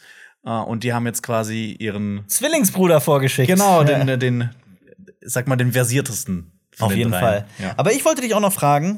Äh, 0.44 0.50
und 0.50 0.84
die 0.84 0.94
haben 0.94 1.06
jetzt 1.06 1.22
quasi 1.22 1.76
ihren, 1.78 2.24
Zwillingsbruder 2.28 3.02
vorgeschickt. 3.02 3.48
genau, 3.48 3.84
Ja. 3.84 4.04
den, 4.04 4.20
den, 4.20 4.50
sag 5.22 5.48
mal, 5.48 5.58
den 5.58 5.74
versiertesten. 5.74 6.52
Auf 6.80 6.90
den 6.90 6.98
jeden 6.98 7.12
dreien. 7.12 7.24
Fall. 7.24 7.46
Ja. 7.60 7.74
Aber 7.78 7.94
ich 7.94 8.04
wollte 8.04 8.22
dich 8.22 8.34
auch 8.34 8.42
noch 8.42 8.52
fragen, 8.52 8.98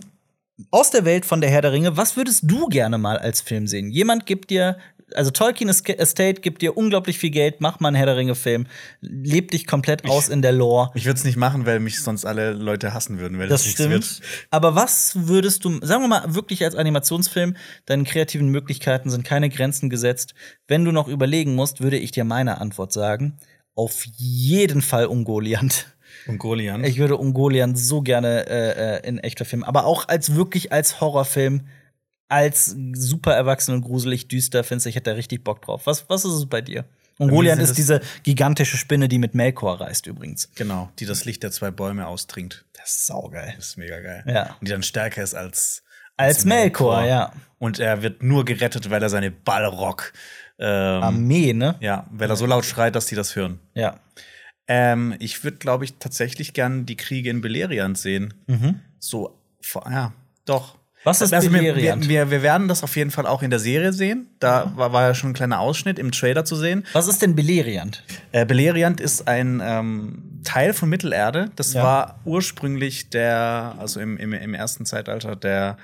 aus 0.72 0.92
der 0.92 1.04
Welt 1.06 1.26
von 1.26 1.42
der 1.42 1.50
Herr 1.50 1.62
der 1.62 1.74
Ringe, 1.74 1.98
was 1.98 2.16
würdest 2.16 2.44
du 2.46 2.68
gerne 2.68 2.98
mal 2.98 3.18
als 3.20 3.42
Film 3.42 3.68
sehen? 3.68 3.92
Jemand 3.92 4.26
gibt 4.26 4.50
dir, 4.50 4.78
also 5.14 5.32
Tolkien 5.32 5.70
Estate 5.70 6.42
gibt 6.42 6.62
dir 6.62 6.76
unglaublich 6.78 7.18
viel 7.18 7.30
Geld, 7.30 7.62
mach 7.62 7.80
mal 7.80 7.90
einen 7.90 7.96
Herr 7.96 8.06
der 8.08 8.18
Ringe-Film, 8.18 8.68
leb 9.02 9.52
dich 9.52 9.66
komplett 9.68 10.06
aus 10.10 10.30
in 10.30 10.42
der 10.42 10.52
Lore. 10.52 10.92
ich 10.96 11.06
würde 11.06 11.18
es 11.18 11.24
nicht 11.24 11.38
machen, 11.38 11.66
weil 11.66 11.80
mich 11.80 12.02
sonst 12.02 12.26
alle 12.26 12.52
Leute 12.52 12.94
hassen 12.94 13.20
würden, 13.20 13.40
weil 13.40 13.48
Das 13.48 13.64
nichts 13.64 13.76
stimmt. 13.82 13.94
wird. 13.94 14.22
Aber 14.52 14.76
was 14.76 15.14
würdest 15.28 15.64
du, 15.66 15.80
sagen 15.82 16.04
wir 16.04 16.08
mal, 16.08 16.36
wirklich 16.36 16.64
als 16.64 16.76
Animationsfilm, 16.76 17.56
deinen 17.86 18.04
kreativen 18.04 18.50
Möglichkeiten 18.50 19.10
sind 19.10 19.24
keine 19.24 19.50
Grenzen 19.50 19.90
gesetzt. 19.90 20.34
Wenn 20.68 20.84
du 20.86 20.92
noch 20.92 21.08
überlegen 21.08 21.56
musst, 21.56 21.82
würde 21.82 21.98
ich 21.98 22.12
dir 22.12 22.24
meine 22.24 22.60
Antwort 22.60 22.92
sagen. 22.92 23.38
Auf 23.76 24.06
jeden 24.18 24.82
Fall 24.82 25.06
Ungoliant. 25.06 25.94
Und 26.26 26.40
Golian. 26.40 26.84
Ich 26.84 26.98
würde 26.98 27.16
Ungoliant 27.16 27.78
so 27.80 28.02
gerne 28.02 28.48
äh, 28.48 28.98
äh, 28.98 29.08
in 29.08 29.20
echter 29.20 29.46
Film, 29.46 29.64
aber 29.64 29.86
auch 29.86 30.08
als 30.10 30.36
wirklich 30.36 30.72
als 30.74 31.00
Horrorfilm, 31.00 31.68
als 32.30 32.76
super 32.94 33.34
erwachsen 33.34 33.74
und 33.74 33.82
gruselig, 33.82 34.28
düster, 34.28 34.64
findest 34.64 34.88
ich 34.88 34.96
hätte 34.96 35.12
da 35.12 35.16
richtig 35.16 35.44
Bock 35.44 35.62
drauf. 35.62 35.86
Was, 35.86 36.10
was 36.10 36.26
ist 36.26 36.34
es 36.34 36.46
bei 36.46 36.62
dir? 36.62 36.86
Ungoliant 37.20 37.58
sind 37.58 37.64
ist 37.64 37.70
es- 37.72 37.76
diese 37.78 38.02
gigantische 38.24 38.78
Spinne, 38.78 39.08
die 39.08 39.18
mit 39.18 39.34
Melkor 39.34 39.82
reist 39.82 40.06
übrigens. 40.08 40.50
Genau, 40.56 40.92
die 41.00 41.06
das 41.06 41.26
Licht 41.26 41.42
der 41.44 41.52
zwei 41.52 41.72
Bäume 41.72 42.06
austrinkt. 42.08 42.66
Das 42.74 42.90
ist 42.92 43.06
saugeil. 43.08 43.54
Das 43.58 43.70
ist 43.70 43.78
mega 43.78 44.00
geil. 44.00 44.24
Ja. 44.28 44.56
Und 44.60 44.68
die 44.68 44.72
dann 44.72 44.84
stärker 44.84 45.24
ist 45.24 45.34
als 45.34 45.84
Als 46.16 46.46
Melkor, 46.46 47.04
ja. 47.06 47.32
Und 47.60 47.80
er 47.80 48.04
wird 48.04 48.22
nur 48.22 48.46
gerettet, 48.46 48.90
weil 48.92 49.02
er 49.02 49.10
seine 49.10 49.32
Ballrock, 49.32 50.14
ähm, 50.60 51.04
Armee, 51.04 51.54
ne? 51.54 51.76
ja, 51.80 52.06
weil 52.12 52.30
er 52.30 52.36
so 52.36 52.46
laut 52.46 52.66
schreit, 52.66 52.96
dass 52.96 53.06
die 53.08 53.16
das 53.16 53.36
hören. 53.36 53.60
Ja. 53.74 54.00
Ähm, 54.68 55.16
ich 55.20 55.44
würde, 55.44 55.58
glaube 55.58 55.86
ich, 55.86 55.96
tatsächlich 56.00 56.54
gern 56.54 56.86
die 56.86 56.98
Kriege 56.98 57.30
in 57.30 57.42
Beleriand 57.42 57.98
sehen. 57.98 58.34
So, 59.00 59.40
vor- 59.62 59.90
ja, 59.90 60.14
doch. 60.46 60.78
Mhm. 61.00 61.10
Was 61.10 61.22
ist 61.22 61.32
wir, 61.32 61.40
Beleriand? 61.50 62.04
wir, 62.10 62.26
wir, 62.26 62.32
wir 62.32 62.42
werden 62.42 62.68
das 62.68 62.84
auf 62.84 62.96
jeden 62.98 63.12
Fall 63.12 63.26
auch 63.28 63.42
in 63.42 63.50
der 63.50 63.60
Serie 63.60 63.94
sehen. 63.94 64.28
Da 64.40 64.74
war, 64.76 64.92
war 64.94 65.04
ja 65.04 65.14
schon 65.16 65.30
ein 65.30 65.34
kleiner 65.34 65.60
Ausschnitt 65.60 66.00
im 66.00 66.12
Trailer 66.12 66.44
zu 66.44 66.56
sehen. 66.56 66.86
Was 66.94 67.08
ist 67.08 67.22
denn 67.22 67.36
Beleriand? 67.36 68.04
Äh, 68.34 68.46
Beleriand 68.46 69.00
ist 69.00 69.28
ein 69.28 69.62
ähm, 69.64 70.42
Teil 70.44 70.74
von 70.74 70.90
Mittelerde. 70.90 71.50
Das 71.56 71.74
Ja. 71.74 71.84
war 71.84 72.20
ursprünglich 72.26 73.10
der, 73.10 73.76
also 73.80 74.00
im, 74.00 74.18
im, 74.18 74.34
im 74.34 74.54
ersten 74.54 74.86
Zeitalter, 74.86 75.36
der 75.36 75.78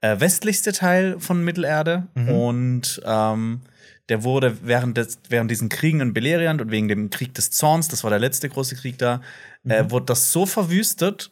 äh, 0.00 0.20
westlichste 0.20 0.72
Teil 0.72 1.18
von 1.18 1.42
Mittelerde. 1.44 2.06
Und 2.14 3.00
ähm, 3.04 3.62
der 4.08 4.22
wurde 4.22 4.58
während, 4.62 4.96
des, 4.96 5.18
während 5.28 5.50
diesen 5.50 5.68
Kriegen 5.68 6.00
in 6.00 6.14
Beleriand 6.14 6.62
und 6.62 6.70
wegen 6.70 6.88
dem 6.88 7.10
Krieg 7.10 7.34
des 7.34 7.50
Zorns, 7.50 7.88
das 7.88 8.04
war 8.04 8.10
der 8.10 8.18
letzte 8.20 8.48
große 8.48 8.76
Krieg 8.76 8.96
da, 8.98 9.20
äh, 9.68 9.84
wurde 9.88 10.06
das 10.06 10.30
so 10.32 10.46
verwüstet. 10.46 11.30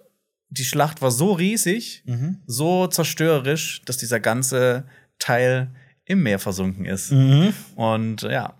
Die 0.48 0.64
Schlacht 0.64 1.02
war 1.02 1.10
so 1.10 1.32
riesig, 1.32 2.04
so 2.46 2.86
zerstörerisch, 2.86 3.82
dass 3.84 3.96
dieser 3.96 4.20
ganze 4.20 4.84
Teil 5.18 5.70
im 6.04 6.22
Meer 6.22 6.38
versunken 6.38 6.84
ist. 6.84 7.10
Und 7.74 8.22
äh, 8.22 8.32
ja, 8.32 8.54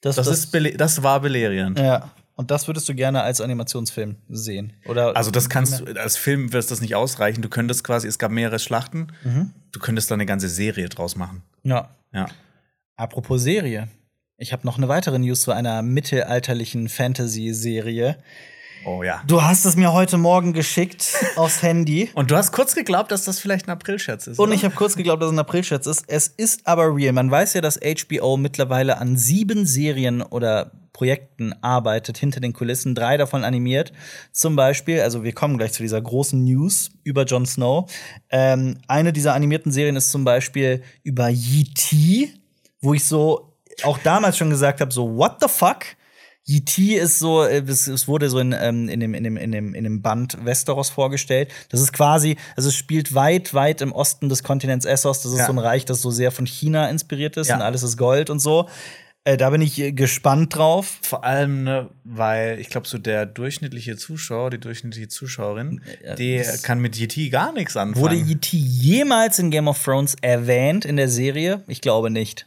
das, 0.00 0.16
ist 0.26 0.50
Bele 0.52 0.76
das 0.76 1.02
war 1.02 1.20
Beleriand. 1.20 1.78
Ja. 1.78 2.10
Und 2.34 2.50
das 2.50 2.66
würdest 2.66 2.88
du 2.88 2.94
gerne 2.94 3.20
als 3.22 3.40
Animationsfilm 3.42 4.16
sehen? 4.30 4.72
Oder 4.86 5.14
Also 5.14 5.30
das 5.30 5.50
kannst 5.50 5.80
du, 5.80 6.00
als 6.00 6.16
Film 6.16 6.54
wird 6.54 6.70
das 6.70 6.80
nicht 6.80 6.94
ausreichen. 6.94 7.42
Du 7.42 7.50
könntest 7.50 7.84
quasi, 7.84 8.08
es 8.08 8.18
gab 8.18 8.30
mehrere 8.32 8.58
Schlachten, 8.58 9.08
du 9.72 9.78
könntest 9.78 10.10
da 10.10 10.14
eine 10.14 10.24
ganze 10.26 10.48
Serie 10.48 10.88
draus 10.88 11.16
machen. 11.16 11.42
ja. 11.62 11.94
Ja. 12.12 12.26
Apropos 12.96 13.40
Serie. 13.42 13.88
Ich 14.36 14.52
habe 14.52 14.66
noch 14.66 14.76
eine 14.76 14.88
weitere 14.88 15.18
News 15.18 15.42
zu 15.42 15.52
einer 15.52 15.80
mittelalterlichen 15.82 16.88
Fantasy-Serie. 16.88 18.16
Oh 18.84 19.02
ja. 19.02 19.22
Du 19.26 19.42
hast 19.42 19.66
es 19.66 19.76
mir 19.76 19.92
heute 19.92 20.16
Morgen 20.16 20.52
geschickt 20.52 21.14
aufs 21.36 21.62
Handy. 21.62 22.10
Und 22.14 22.30
du 22.30 22.36
hast 22.36 22.52
kurz 22.52 22.74
geglaubt, 22.74 23.12
dass 23.12 23.24
das 23.24 23.38
vielleicht 23.38 23.68
ein 23.68 23.70
Aprilscherz 23.72 24.26
ist. 24.26 24.38
Und 24.38 24.48
oder? 24.48 24.54
ich 24.54 24.64
habe 24.64 24.74
kurz 24.74 24.96
geglaubt, 24.96 25.20
dass 25.20 25.28
es 25.28 25.34
ein 25.34 25.38
Aprilscherz 25.38 25.86
ist. 25.86 26.04
Es 26.06 26.28
ist 26.28 26.66
aber 26.66 26.94
real. 26.94 27.12
Man 27.12 27.30
weiß 27.30 27.54
ja, 27.54 27.60
dass 27.60 27.78
HBO 27.78 28.36
mittlerweile 28.36 28.98
an 28.98 29.16
sieben 29.16 29.66
Serien 29.66 30.22
oder 30.22 30.72
Projekten 30.92 31.54
arbeitet, 31.62 32.18
hinter 32.18 32.40
den 32.40 32.52
Kulissen, 32.52 32.94
drei 32.94 33.16
davon 33.16 33.44
animiert. 33.44 33.92
Zum 34.32 34.56
Beispiel, 34.56 35.00
also 35.00 35.24
wir 35.24 35.32
kommen 35.32 35.56
gleich 35.56 35.72
zu 35.72 35.82
dieser 35.82 36.00
großen 36.00 36.42
News 36.42 36.90
über 37.04 37.24
Jon 37.24 37.46
Snow. 37.46 37.90
Ähm, 38.30 38.78
eine 38.88 39.12
dieser 39.12 39.34
animierten 39.34 39.72
Serien 39.72 39.96
ist 39.96 40.10
zum 40.10 40.24
Beispiel 40.24 40.82
über 41.02 41.28
Yee-T, 41.28 42.34
wo 42.80 42.94
ich 42.94 43.04
so 43.04 43.56
auch 43.82 43.98
damals 43.98 44.36
schon 44.36 44.50
gesagt 44.50 44.80
habe, 44.80 44.92
so 44.92 45.16
what 45.16 45.36
the 45.40 45.48
fuck? 45.48 45.84
E.T. 46.46 46.94
ist 46.96 47.18
so, 47.18 47.44
äh, 47.44 47.62
es, 47.66 47.86
es 47.86 48.08
wurde 48.08 48.28
so 48.30 48.38
in, 48.38 48.52
ähm, 48.58 48.88
in, 48.88 48.98
dem, 49.00 49.14
in, 49.14 49.24
dem, 49.24 49.36
in, 49.36 49.52
dem, 49.52 49.74
in 49.74 49.84
dem 49.84 50.02
Band 50.02 50.44
Westeros 50.44 50.88
vorgestellt. 50.90 51.50
Das 51.68 51.80
ist 51.80 51.92
quasi, 51.92 52.36
also 52.56 52.68
es 52.70 52.74
spielt 52.74 53.14
weit, 53.14 53.54
weit 53.54 53.80
im 53.82 53.92
Osten 53.92 54.28
des 54.28 54.42
Kontinents 54.42 54.84
Essos. 54.86 55.22
Das 55.22 55.32
ist 55.32 55.38
Ja. 55.40 55.46
so 55.46 55.52
ein 55.52 55.58
Reich, 55.58 55.84
das 55.84 56.00
so 56.00 56.10
sehr 56.10 56.30
von 56.32 56.46
China 56.46 56.88
inspiriert 56.88 57.36
ist 57.36 57.48
Ja. 57.48 57.56
und 57.56 57.62
alles 57.62 57.82
ist 57.82 57.96
Gold 57.96 58.30
und 58.30 58.38
so. 58.40 58.68
Äh, 59.24 59.36
da 59.36 59.50
bin 59.50 59.60
ich 59.60 59.78
äh, 59.78 59.92
gespannt 59.92 60.56
drauf. 60.56 60.98
Vor 61.02 61.24
allem, 61.24 61.62
ne, 61.64 61.90
weil 62.04 62.58
ich 62.58 62.70
glaube, 62.70 62.88
so 62.88 62.96
der 62.96 63.26
durchschnittliche 63.26 63.98
Zuschauer, 63.98 64.48
die 64.48 64.58
durchschnittliche 64.58 65.08
Zuschauerin, 65.08 65.82
Ja, 66.02 66.14
die 66.14 66.38
das- 66.38 66.62
kann 66.62 66.80
mit 66.80 66.96
Yeti 66.98 67.28
gar 67.28 67.52
nichts 67.52 67.76
anfangen. 67.76 68.02
Wurde 68.02 68.16
E.T. 68.16 68.56
jemals 68.56 69.38
in 69.38 69.50
Game 69.50 69.68
of 69.68 69.80
Thrones 69.84 70.16
erwähnt 70.22 70.86
in 70.86 70.96
der 70.96 71.10
Serie? 71.10 71.62
Ich 71.68 71.82
glaube 71.82 72.08
nicht. 72.10 72.46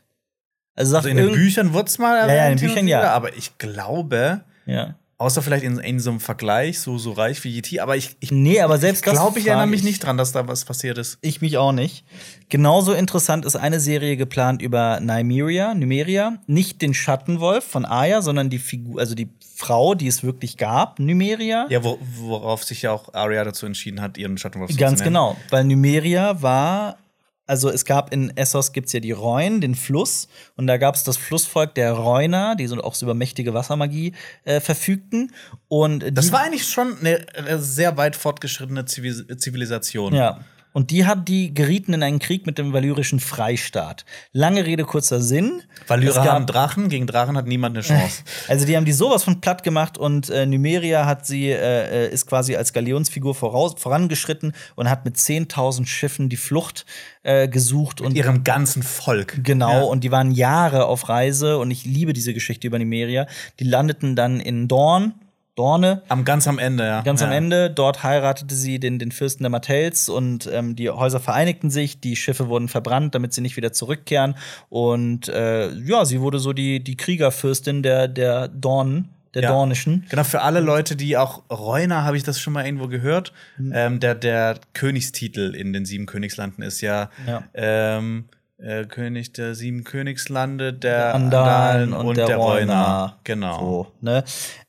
Also, 0.75 0.95
also 0.97 1.09
in 1.09 1.17
den 1.17 1.31
Büchern 1.31 1.73
wurde 1.73 1.87
es 1.87 1.97
mal 1.99 2.15
Ja, 2.15 2.19
ja, 2.19 2.23
in 2.25 2.29
erwähnt, 2.29 2.61
den 2.61 2.67
Büchern 2.69 2.87
ja. 2.87 2.99
wieder, 2.99 3.11
aber 3.11 3.35
ich 3.37 3.57
glaube, 3.59 4.41
Ja. 4.65 4.95
außer 5.19 5.41
vielleicht 5.43 5.63
in, 5.63 5.77
in 5.79 5.99
so 5.99 6.09
einem 6.09 6.19
Vergleich, 6.19 6.79
so, 6.79 6.97
so 6.97 7.11
reich 7.11 7.43
wie 7.43 7.55
Yeti, 7.55 7.79
aber 7.79 7.95
ich, 7.95 8.15
ich 8.19 8.31
Nee, 8.31 8.59
aber 8.61 8.77
selbst 8.79 9.05
das 9.05 9.13
glaube, 9.13 9.39
ich 9.39 9.47
erinnere 9.47 9.67
mich 9.67 9.81
ich- 9.81 9.85
nicht 9.85 10.03
dran, 10.03 10.17
dass 10.17 10.31
da 10.31 10.47
was 10.47 10.65
passiert 10.65 10.97
ist. 10.97 11.19
Ich 11.21 11.41
mich 11.41 11.57
auch 11.57 11.71
nicht. 11.71 12.05
Genauso 12.49 12.93
interessant 12.93 13.45
ist 13.45 13.55
eine 13.55 13.79
Serie 13.79 14.17
geplant 14.17 14.61
über 14.63 14.99
Nymeria, 14.99 15.73
Nymeria. 15.75 16.37
Nicht 16.47 16.81
den 16.81 16.93
Schattenwolf 16.93 17.63
von 17.63 17.85
Aya, 17.85 18.21
sondern 18.23 18.49
die 18.49 18.59
Figur, 18.59 18.99
also 18.99 19.13
die 19.15 19.29
Frau, 19.55 19.93
die 19.93 20.07
es 20.07 20.23
wirklich 20.23 20.57
gab, 20.57 20.97
Nymeria. 20.99 21.67
Ja, 21.69 21.83
wo, 21.83 21.99
worauf 22.01 22.63
sich 22.63 22.81
ja 22.81 22.91
auch 22.91 23.13
Arya 23.13 23.43
dazu 23.43 23.65
entschieden 23.67 24.01
hat, 24.01 24.17
ihren 24.17 24.37
Schattenwolf 24.39 24.75
Ganz 24.75 24.97
zu 24.97 25.03
nennen. 25.05 25.13
genau, 25.13 25.37
weil 25.51 25.63
Nymeria 25.65 26.41
war, 26.41 26.97
also 27.45 27.69
es 27.69 27.85
gab 27.85 28.13
in 28.13 28.35
Essos 28.37 28.71
gibt's 28.71 28.93
ja 28.93 28.99
die 28.99 29.11
Rhein, 29.11 29.61
den 29.61 29.75
Fluss, 29.75 30.27
und 30.55 30.67
da 30.67 30.77
gab 30.77 30.95
es 30.95 31.03
das 31.03 31.17
Flussvolk 31.17 31.75
der 31.75 31.93
Rheuner, 31.93 32.55
die 32.55 32.67
so 32.67 32.81
auch 32.81 32.95
so 32.95 33.05
über 33.05 33.13
mächtige 33.13 33.53
Wassermagie 33.53 34.13
äh, 34.45 34.59
verfügten. 34.59 35.31
Und 35.67 36.17
Das 36.17 36.31
war 36.31 36.41
eigentlich 36.41 36.67
schon 36.67 36.97
eine 36.99 37.27
äh, 37.35 37.59
sehr 37.59 37.97
weit 37.97 38.15
fortgeschrittene 38.15 38.85
Zivilisation. 38.85 40.13
Ja. 40.13 40.39
Und 40.73 40.91
die 40.91 41.05
hat 41.05 41.27
die 41.27 41.53
gerieten 41.53 41.93
in 41.93 42.03
einen 42.03 42.19
Krieg 42.19 42.45
mit 42.45 42.57
dem 42.57 42.73
valyrischen 42.73 43.19
Freistaat. 43.19 44.05
Lange 44.31 44.65
Rede, 44.65 44.83
kurzer 44.83 45.21
Sinn. 45.21 45.61
Valyrer 45.87 46.23
haben 46.25 46.45
Drachen, 46.47 46.89
gegen 46.89 47.07
Drachen 47.07 47.37
hat 47.37 47.45
niemand 47.47 47.75
eine 47.77 47.83
Chance. 47.85 48.23
Also 48.47 48.65
die 48.65 48.75
haben 48.75 48.85
die 48.85 48.91
sowas 48.91 49.23
von 49.23 49.39
platt 49.39 49.63
gemacht 49.63 49.97
und 49.97 50.29
äh, 50.29 50.45
Numeria 50.45 51.05
hat 51.05 51.25
sie 51.25 51.49
äh, 51.49 52.07
äh, 52.07 52.11
ist 52.11 52.25
quasi 52.27 52.55
als 52.55 52.73
Galionsfigur 52.73 53.35
voraus, 53.35 53.75
vorangeschritten 53.77 54.53
und 54.75 54.89
hat 54.89 55.05
mit 55.05 55.15
10.000 55.15 55.85
Schiffen 55.85 56.27
die 56.29 56.37
Flucht 56.37 56.85
äh, 57.23 57.47
gesucht 57.47 58.01
und 58.01 58.15
Ihrem 58.15 58.43
ganzen 58.43 58.83
Volk. 58.83 59.43
Genau, 59.43 59.71
Ja. 59.71 59.81
und 59.83 60.03
die 60.03 60.11
waren 60.11 60.31
Jahre 60.31 60.85
auf 60.85 61.07
Reise 61.09 61.57
und 61.59 61.71
ich 61.71 61.85
liebe 61.85 62.13
diese 62.13 62.33
Geschichte 62.33 62.67
über 62.67 62.79
Numeria. 62.79 63.27
Die 63.59 63.63
landeten 63.63 64.15
dann 64.15 64.39
in 64.39 64.67
Dorn, 64.67 65.13
Dorne, 65.55 66.01
Am 66.09 66.25
ganz 66.25 66.47
am 66.47 66.57
Ende, 66.57 66.83
ja. 66.83 67.01
Ganz 67.01 67.21
ja. 67.21 67.27
am 67.27 67.33
Ende, 67.33 67.69
dort 67.69 68.01
heiratete 68.01 68.55
sie 68.55 68.79
den, 68.79 68.97
den 68.97 69.11
Fürsten 69.11 69.43
der 69.43 69.51
Martells 69.51 70.09
und 70.09 70.49
ähm, 70.51 70.75
die 70.75 70.89
Häuser 70.89 71.19
vereinigten 71.19 71.69
sich, 71.69 71.99
die 71.99 72.15
Schiffe 72.15 72.47
wurden 72.47 72.69
verbrannt, 72.69 73.13
damit 73.13 73.33
sie 73.33 73.41
nicht 73.41 73.55
wieder 73.55 73.71
zurückkehren. 73.71 74.35
Und 74.69 75.27
äh, 75.29 75.69
ja, 75.71 76.05
sie 76.05 76.21
wurde 76.21 76.39
so 76.39 76.53
die, 76.53 76.83
die 76.83 76.97
Kriegerfürstin 76.97 77.83
der, 77.83 78.07
der 78.07 78.47
Dornen, 78.47 79.09
der 79.35 79.43
Ja. 79.43 79.49
Dornischen. 79.49 80.05
Genau, 80.09 80.23
für 80.23 80.41
alle 80.41 80.59
Leute, 80.59 80.95
die 80.95 81.17
auch 81.17 81.43
Reuner, 81.51 82.03
habe 82.03 82.17
ich 82.17 82.23
das 82.23 82.39
schon 82.39 82.53
mal 82.53 82.65
irgendwo 82.65 82.87
gehört. 82.87 83.31
Mhm. 83.57 83.71
Ähm, 83.75 83.99
der, 83.99 84.15
der 84.15 84.55
Königstitel 84.73 85.53
in 85.53 85.71
den 85.71 85.85
sieben 85.85 86.07
Königslanden 86.07 86.63
ist 86.63 86.81
ja, 86.81 87.09
Ja. 87.27 87.43
Ähm, 87.53 88.25
äh, 88.57 88.85
König 88.85 89.33
der 89.33 89.55
sieben 89.55 89.83
Königslande, 89.83 90.73
der 90.73 91.13
Andalen 91.13 91.93
Andalen 91.93 92.07
und, 92.07 92.17
der, 92.17 92.37
Reuner. 92.37 93.17
Genau. 93.23 93.59
So, 93.59 93.91
ne? 94.01 94.23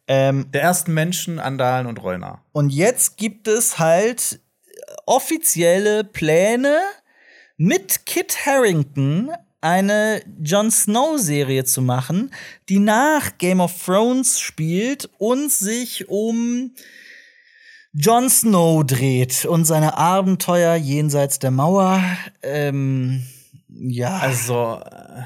Ähm, 0.09 0.51
Der 0.53 0.63
ersten 0.63 0.93
Menschen, 0.95 1.39
Andalen 1.39 1.87
und 1.87 2.03
Reuner. 2.03 2.43
Und 2.53 2.71
jetzt 2.71 3.17
gibt 3.17 3.49
es 3.49 3.79
halt 3.79 4.41
offizielle 5.07 6.05
Pläne 6.05 6.79
mit 7.57 8.07
Kit 8.07 8.47
Harrington 8.47 9.31
eine 9.61 10.21
Jon 10.43 10.71
Snow 10.71 11.19
Serie 11.19 11.65
zu 11.65 11.81
machen, 11.81 12.31
die 12.69 12.79
nach 12.81 13.39
Game 13.39 13.61
of 13.61 13.73
Thrones 13.83 14.39
spielt 14.41 15.09
und 15.19 15.51
sich 15.51 16.09
um 16.09 16.73
Jon 17.95 18.29
Snow 18.29 18.85
dreht 18.85 19.47
und 19.47 19.65
seine 19.65 19.97
Abenteuer 19.97 20.75
jenseits 20.75 21.39
der 21.39 21.51
Mauer. 21.53 22.03
Ähm, 22.43 23.25
ja. 23.69 24.19
Also, 24.19 24.81
äh, 24.85 25.23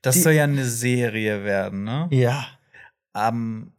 das 0.00 0.14
Die- 0.14 0.20
soll 0.22 0.32
ja 0.32 0.44
eine 0.44 0.64
Serie 0.64 1.44
werden, 1.44 1.84
ne? 1.84 2.08
ja. 2.10 2.46
Ähm, 3.14 3.72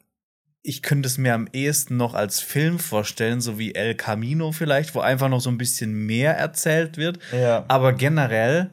ich 0.62 0.82
könnte 0.82 1.08
es 1.08 1.18
mir 1.18 1.34
am 1.34 1.48
ehesten 1.54 1.96
noch 1.98 2.14
als 2.14 2.40
Film 2.42 2.80
vorstellen, 2.80 3.40
so 3.42 3.58
wie 3.58 3.76
El 3.76 3.96
Camino 3.96 4.52
vielleicht, 4.52 4.94
wo 4.96 5.00
einfach 5.00 5.30
noch 5.30 5.42
so 5.42 5.50
ein 5.50 5.58
bisschen 5.58 5.94
mehr 6.06 6.38
erzählt 6.38 6.98
wird. 6.98 7.20
Ja. 7.32 7.64
Aber 7.68 7.94
generell, 7.94 8.70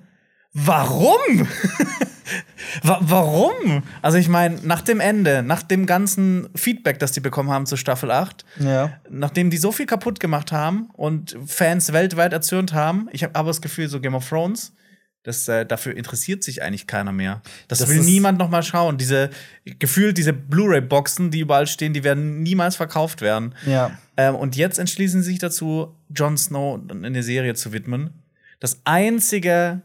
warum? 0.52 1.48
Wa 2.82 2.98
warum? 3.02 3.84
Also 4.02 4.18
ich 4.18 4.28
meine, 4.28 4.56
nach 4.64 4.82
dem 4.82 4.98
Ende, 4.98 5.42
nach 5.44 5.62
dem 5.62 5.86
ganzen 5.86 6.48
Feedback, 6.56 6.98
das 6.98 7.12
die 7.12 7.20
bekommen 7.20 7.50
haben 7.50 7.66
zu 7.66 7.76
Staffel 7.76 8.10
8, 8.10 8.44
Ja. 8.58 8.98
nachdem 9.08 9.50
die 9.50 9.56
so 9.56 9.70
viel 9.70 9.86
kaputt 9.86 10.18
gemacht 10.18 10.50
haben 10.50 10.90
und 10.94 11.36
Fans 11.46 11.92
weltweit 11.92 12.32
erzürnt 12.32 12.72
haben, 12.72 13.08
ich 13.12 13.22
habe 13.22 13.36
aber 13.36 13.48
das 13.50 13.62
Gefühl, 13.62 13.88
so 13.88 14.00
Game 14.00 14.14
of 14.16 14.28
Thrones, 14.28 14.74
das, 15.26 15.48
äh, 15.48 15.66
dafür 15.66 15.96
interessiert 15.96 16.44
sich 16.44 16.62
eigentlich 16.62 16.86
keiner 16.86 17.10
mehr. 17.10 17.42
Das, 17.66 17.80
Das 17.80 17.88
will 17.88 17.98
niemand 17.98 18.38
noch 18.38 18.48
mal 18.48 18.62
schauen. 18.62 18.96
Diese 18.96 19.30
gefühlt 19.64 20.16
diese 20.18 20.32
Blu-ray-Boxen, 20.32 21.32
die 21.32 21.40
überall 21.40 21.66
stehen, 21.66 21.92
die 21.92 22.04
werden 22.04 22.44
niemals 22.44 22.76
verkauft 22.76 23.22
werden. 23.22 23.52
Ja. 23.66 23.98
Ähm, 24.16 24.36
und 24.36 24.54
jetzt 24.54 24.78
entschließen 24.78 25.22
sie 25.22 25.30
sich 25.30 25.38
dazu, 25.40 25.96
Jon 26.14 26.38
Snow 26.38 26.80
eine 26.90 27.24
Serie 27.24 27.54
zu 27.54 27.72
widmen. 27.72 28.10
Das 28.60 28.80
einzige, 28.84 29.82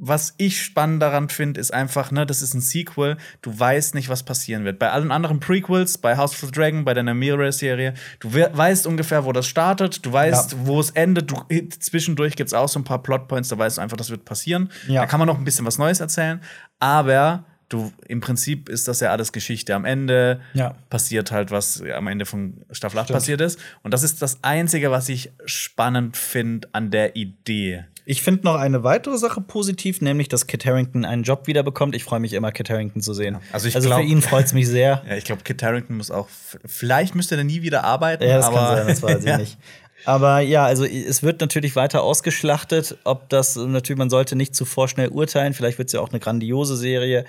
was 0.00 0.34
ich 0.36 0.62
spannend 0.62 1.02
daran 1.02 1.28
finde, 1.28 1.60
ist 1.60 1.74
einfach, 1.74 2.10
ne, 2.12 2.24
das 2.24 2.40
ist 2.42 2.54
ein 2.54 2.60
Sequel. 2.60 3.16
Du 3.42 3.58
weißt 3.58 3.94
nicht, 3.94 4.08
was 4.08 4.22
passieren 4.22 4.64
wird. 4.64 4.78
Bei 4.78 4.90
allen 4.90 5.10
anderen 5.10 5.40
Prequels, 5.40 5.98
bei 5.98 6.16
House 6.16 6.32
of 6.32 6.48
the 6.48 6.52
Dragon, 6.52 6.84
bei 6.84 6.94
der 6.94 7.02
Nymeria-Serie, 7.02 7.94
du 8.20 8.32
we 8.32 8.48
weißt 8.52 8.86
ungefähr, 8.86 9.24
wo 9.24 9.32
das 9.32 9.46
startet, 9.46 10.06
du 10.06 10.12
weißt, 10.12 10.52
Ja. 10.52 10.58
wo 10.62 10.78
es 10.80 10.90
endet. 10.90 11.30
Du, 11.30 11.36
zwischendurch 11.80 12.36
gibt 12.36 12.48
es 12.48 12.54
auch 12.54 12.68
so 12.68 12.78
ein 12.78 12.84
paar 12.84 13.02
Plotpoints, 13.02 13.48
da 13.48 13.58
weißt 13.58 13.78
du 13.78 13.82
einfach, 13.82 13.96
das 13.96 14.10
wird 14.10 14.24
passieren. 14.24 14.70
Ja. 14.86 15.00
Da 15.00 15.06
kann 15.06 15.18
man 15.18 15.26
noch 15.26 15.36
ein 15.38 15.44
bisschen 15.44 15.66
was 15.66 15.78
Neues 15.78 16.00
erzählen. 16.00 16.40
Aber 16.78 17.44
du, 17.68 17.92
im 18.06 18.20
Prinzip 18.20 18.68
ist 18.68 18.88
das 18.88 19.00
ja 19.00 19.10
alles 19.10 19.32
Geschichte. 19.32 19.74
Am 19.74 19.84
Ende 19.84 20.40
Ja. 20.54 20.74
passiert 20.90 21.32
halt, 21.32 21.50
was 21.50 21.82
am 21.82 22.06
Ende 22.06 22.24
von 22.24 22.62
Staffel 22.70 22.98
8 23.00 23.10
passiert 23.12 23.40
ist. 23.40 23.58
Und 23.82 23.92
das 23.92 24.02
ist 24.04 24.22
das 24.22 24.38
Einzige, 24.42 24.90
was 24.90 25.08
ich 25.08 25.30
spannend 25.44 26.16
finde 26.16 26.68
an 26.72 26.90
der 26.90 27.16
Idee. 27.16 27.84
Ich 28.10 28.22
finde 28.22 28.44
noch 28.44 28.54
eine 28.54 28.84
weitere 28.84 29.18
Sache 29.18 29.42
positiv, 29.42 30.00
nämlich, 30.00 30.28
dass 30.28 30.46
Kit 30.46 30.64
Harrington 30.64 31.04
einen 31.04 31.24
Job 31.24 31.46
wiederbekommt. 31.46 31.94
Ich 31.94 32.04
freue 32.04 32.20
mich 32.20 32.32
immer, 32.32 32.52
Kit 32.52 32.70
Harrington 32.70 33.02
zu 33.02 33.12
sehen. 33.12 33.36
Also 33.52 33.68
ich 33.68 33.76
also 33.76 33.88
glaub- 33.88 34.00
für 34.00 34.06
ihn 34.06 34.22
freut 34.22 34.46
es 34.46 34.54
mich 34.54 34.66
sehr. 34.66 35.02
Ja, 35.08 35.14
ich 35.16 35.24
glaube, 35.24 35.42
Kit 35.42 35.62
Harrington 35.62 35.98
muss 35.98 36.10
auch, 36.10 36.26
vielleicht 36.64 37.14
müsste 37.14 37.36
er 37.36 37.44
nie 37.44 37.60
wieder 37.60 37.84
arbeiten. 37.84 38.24
Ja, 38.24 38.36
das 38.38 38.46
aber 38.46 38.56
kann 38.56 38.76
sein, 38.78 38.86
das 38.88 39.02
weiß 39.02 39.18
ich 39.20 39.24
Ja. 39.26 39.36
nicht. 39.36 39.58
Aber 40.06 40.40
ja, 40.40 40.64
also 40.64 40.84
es 40.86 41.22
wird 41.22 41.40
natürlich 41.42 41.76
weiter 41.76 42.02
ausgeschlachtet. 42.02 42.96
Ob 43.04 43.28
das 43.28 43.56
natürlich, 43.56 43.98
man 43.98 44.08
sollte 44.10 44.36
nicht 44.36 44.54
zu 44.54 44.64
vorschnell 44.64 45.08
urteilen. 45.08 45.52
Vielleicht 45.54 45.76
wird 45.76 45.88
es 45.88 45.92
ja 45.92 46.00
auch 46.00 46.08
eine 46.10 46.20
grandiose 46.20 46.76
Serie. 46.76 47.24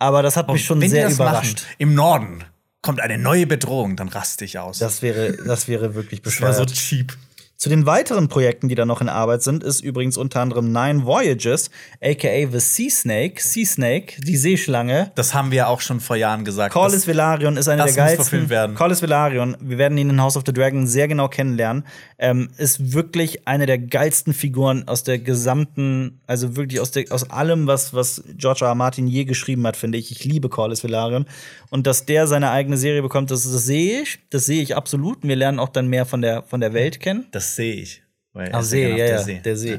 Aber 0.00 0.22
das 0.22 0.36
hat 0.36 0.48
mich 0.50 0.64
schon 0.64 0.80
sehr 0.80 1.08
überrascht. 1.10 1.58
Machen, 1.60 1.74
Im 1.78 1.94
Norden 1.94 2.44
kommt 2.82 3.00
eine 3.00 3.18
neue 3.18 3.46
Bedrohung, 3.46 3.96
dann 3.96 4.08
raste 4.08 4.44
ich 4.44 4.58
aus. 4.58 4.78
Das 4.78 5.02
wäre, 5.02 5.32
das 5.46 5.68
wäre 5.68 5.94
wirklich 5.94 6.22
Das 6.22 6.40
war 6.40 6.48
bescheuert. 6.48 6.70
so 6.70 6.74
cheap. 6.74 7.16
Zu 7.56 7.70
den 7.70 7.86
weiteren 7.86 8.28
Projekten, 8.28 8.68
die 8.68 8.74
da 8.74 8.84
noch 8.84 9.00
in 9.00 9.08
Arbeit 9.08 9.42
sind, 9.42 9.64
ist 9.64 9.82
übrigens 9.82 10.18
unter 10.18 10.42
anderem 10.42 10.72
Nine 10.72 11.06
Voyages, 11.06 11.70
aka 12.02 12.50
The 12.52 12.60
Sea 12.60 12.90
Snake, 12.90 13.42
Sea 13.42 13.64
Snake, 13.64 14.20
die 14.20 14.36
Seeschlange. 14.36 15.10
Das 15.14 15.32
haben 15.32 15.50
wir 15.50 15.68
auch 15.68 15.80
schon 15.80 16.00
vor 16.00 16.16
Jahren 16.16 16.44
gesagt. 16.44 16.74
Corlys 16.74 17.06
Velaryon 17.06 17.56
ist 17.56 17.68
einer 17.68 17.84
das 17.84 17.94
der 17.94 18.02
muss 18.02 18.08
geilsten. 18.08 18.24
verfilmt 18.26 18.50
werden. 18.50 18.76
Corlys 18.76 19.00
Velaryon, 19.00 19.56
wir 19.60 19.78
werden 19.78 19.96
ihn 19.96 20.10
in 20.10 20.20
House 20.20 20.36
of 20.36 20.42
the 20.44 20.52
Dragon 20.52 20.86
sehr 20.86 21.08
genau 21.08 21.28
kennenlernen, 21.28 21.86
ähm, 22.18 22.50
ist 22.58 22.92
wirklich 22.92 23.48
eine 23.48 23.64
der 23.64 23.78
geilsten 23.78 24.34
Figuren 24.34 24.86
aus 24.86 25.02
der 25.02 25.18
gesamten, 25.18 26.20
also 26.26 26.56
wirklich 26.56 26.78
aus, 26.80 26.90
der, 26.90 27.06
aus 27.10 27.30
allem, 27.30 27.66
was, 27.66 27.94
was 27.94 28.22
George 28.36 28.64
R. 28.66 28.68
R. 28.68 28.74
Martin 28.74 29.06
je 29.06 29.24
geschrieben 29.24 29.66
hat, 29.66 29.78
finde 29.78 29.96
ich. 29.96 30.10
Ich 30.10 30.24
liebe 30.24 30.50
Corlys 30.50 30.84
Velaryon. 30.84 31.24
Und 31.70 31.86
dass 31.86 32.04
der 32.04 32.26
seine 32.26 32.50
eigene 32.50 32.76
Serie 32.76 33.00
bekommt, 33.00 33.30
das, 33.30 33.44
das 33.44 33.64
sehe 33.64 34.02
ich. 34.02 34.18
Das 34.28 34.44
sehe 34.44 34.62
ich 34.62 34.76
absolut. 34.76 35.22
Und 35.22 35.28
wir 35.30 35.36
lernen 35.36 35.58
auch 35.58 35.70
dann 35.70 35.88
mehr 35.88 36.04
von 36.04 36.20
der, 36.20 36.42
von 36.42 36.60
der 36.60 36.74
Welt 36.74 37.00
kennen. 37.00 37.26
das 37.30 37.45
sehe 37.54 37.74
ich. 37.74 38.02
Weil 38.32 38.50
ist 38.60 38.70
See, 38.70 38.84
genau 38.84 38.96
ja, 38.96 39.04
auf 39.04 39.10
ja, 39.10 39.16
der 39.16 39.24
See. 39.24 39.40
der 39.40 39.56
See. 39.56 39.78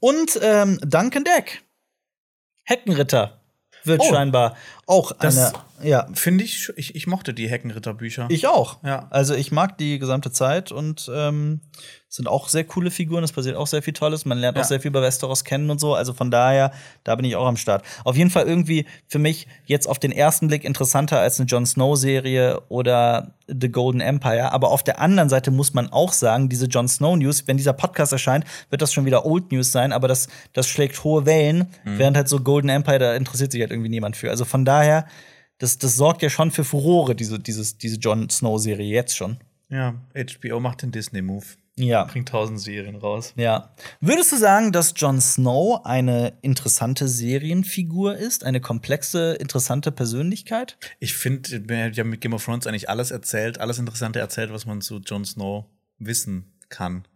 Und 0.00 0.38
ähm, 0.42 0.78
Duncan 0.82 1.24
Deck, 1.24 1.62
Heckenritter, 2.64 3.40
wird 3.84 4.00
Oh. 4.02 4.08
scheinbar 4.10 4.56
auch 4.88 5.12
Das- 5.12 5.38
eine. 5.38 5.52
Ja, 5.80 6.08
Finde 6.12 6.42
ich, 6.42 6.72
ich, 6.74 6.96
ich 6.96 7.06
mochte 7.06 7.32
die 7.32 7.48
Heckenritter-Bücher. 7.48 8.26
ich 8.30 8.48
auch. 8.48 8.82
Ja. 8.82 9.06
Also 9.10 9.34
ich 9.36 9.52
mag 9.52 9.78
die 9.78 10.00
gesamte 10.00 10.32
Zeit 10.32 10.72
und 10.72 11.08
ähm, 11.14 11.60
sind 12.08 12.26
auch 12.26 12.48
sehr 12.48 12.64
coole 12.64 12.90
Figuren. 12.90 13.22
Es 13.22 13.30
passiert 13.30 13.54
auch 13.54 13.68
sehr 13.68 13.80
viel 13.80 13.92
Tolles. 13.92 14.24
Man 14.24 14.38
lernt 14.38 14.56
Ja. 14.56 14.64
auch 14.64 14.66
sehr 14.66 14.80
viel 14.80 14.88
über 14.88 15.02
Westeros 15.02 15.44
kennen 15.44 15.70
und 15.70 15.78
so. 15.78 15.94
Also 15.94 16.14
von 16.14 16.32
daher, 16.32 16.72
da 17.04 17.14
bin 17.14 17.24
ich 17.24 17.36
auch 17.36 17.46
am 17.46 17.56
Start. 17.56 17.84
Auf 18.02 18.16
jeden 18.16 18.30
Fall 18.30 18.48
irgendwie 18.48 18.86
für 19.06 19.20
mich 19.20 19.46
jetzt 19.66 19.86
auf 19.88 20.00
den 20.00 20.10
ersten 20.10 20.48
Blick 20.48 20.64
interessanter 20.64 21.20
als 21.20 21.38
eine 21.38 21.46
Jon 21.46 21.64
Snow-Serie 21.64 22.60
oder 22.68 23.34
The 23.46 23.70
Golden 23.70 24.00
Empire. 24.00 24.50
Aber 24.50 24.72
auf 24.72 24.82
der 24.82 24.98
anderen 25.00 25.28
Seite 25.28 25.52
muss 25.52 25.74
man 25.74 25.92
auch 25.92 26.12
sagen, 26.12 26.48
diese 26.48 26.66
Jon 26.66 26.88
Snow 26.88 27.16
News, 27.16 27.44
wenn 27.46 27.56
dieser 27.56 27.72
Podcast 27.72 28.10
erscheint, 28.12 28.44
wird 28.70 28.82
das 28.82 28.92
schon 28.92 29.04
wieder 29.04 29.24
Old 29.24 29.52
News 29.52 29.70
sein. 29.70 29.92
Aber 29.92 30.08
das, 30.08 30.26
das 30.54 30.66
schlägt 30.66 31.04
hohe 31.04 31.24
Wellen, 31.24 31.68
Mhm. 31.84 31.98
während 31.98 32.16
halt 32.16 32.28
so 32.28 32.40
Golden 32.40 32.68
Empire, 32.68 32.98
da 32.98 33.14
interessiert 33.14 33.52
sich 33.52 33.60
halt 33.60 33.70
irgendwie 33.70 33.90
niemand 33.90 34.16
für. 34.16 34.28
Also 34.30 34.44
von 34.44 34.64
daher 34.64 34.77
daher, 34.78 35.06
das, 35.58 35.78
das 35.78 35.96
sorgt 35.96 36.22
ja 36.22 36.30
schon 36.30 36.50
für 36.50 36.64
Furore, 36.64 37.14
diese, 37.14 37.38
dieses, 37.38 37.78
diese 37.78 37.96
Jon 37.96 38.30
Snow-Serie 38.30 38.86
jetzt 38.86 39.16
schon. 39.16 39.38
Ja, 39.68 39.94
HBO 40.14 40.60
macht 40.60 40.82
den 40.82 40.92
Disney-Move. 40.92 41.44
Ja. 41.76 42.04
Bringt 42.04 42.30
tausend 42.30 42.60
Serien 42.60 42.96
raus. 42.96 43.34
Ja. 43.36 43.72
Würdest 44.00 44.32
du 44.32 44.36
sagen, 44.36 44.72
dass 44.72 44.94
Jon 44.96 45.20
Snow 45.20 45.84
eine 45.84 46.32
interessante 46.42 47.06
Serienfigur 47.06 48.16
ist? 48.16 48.44
Eine 48.44 48.60
komplexe, 48.60 49.34
interessante 49.34 49.92
Persönlichkeit? 49.92 50.76
Ich 50.98 51.14
finde, 51.14 51.68
wir 51.68 51.92
haben 51.92 52.10
mit 52.10 52.20
Game 52.20 52.32
of 52.32 52.44
Thrones 52.44 52.66
eigentlich 52.66 52.88
alles 52.88 53.12
erzählt, 53.12 53.60
alles 53.60 53.78
Interessante 53.78 54.18
erzählt, 54.18 54.52
was 54.52 54.66
man 54.66 54.80
zu 54.80 54.98
Jon 54.98 55.24
Snow 55.24 55.66
wissen 55.98 56.52
kann. 56.68 57.06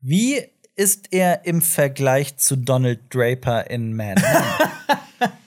Wie 0.00 0.42
ist 0.76 1.12
er 1.12 1.44
im 1.44 1.60
Vergleich 1.60 2.36
zu 2.36 2.56
Donald 2.56 3.12
Draper 3.12 3.68
in 3.68 3.96
Mad 3.96 4.20
Men? 4.20 5.30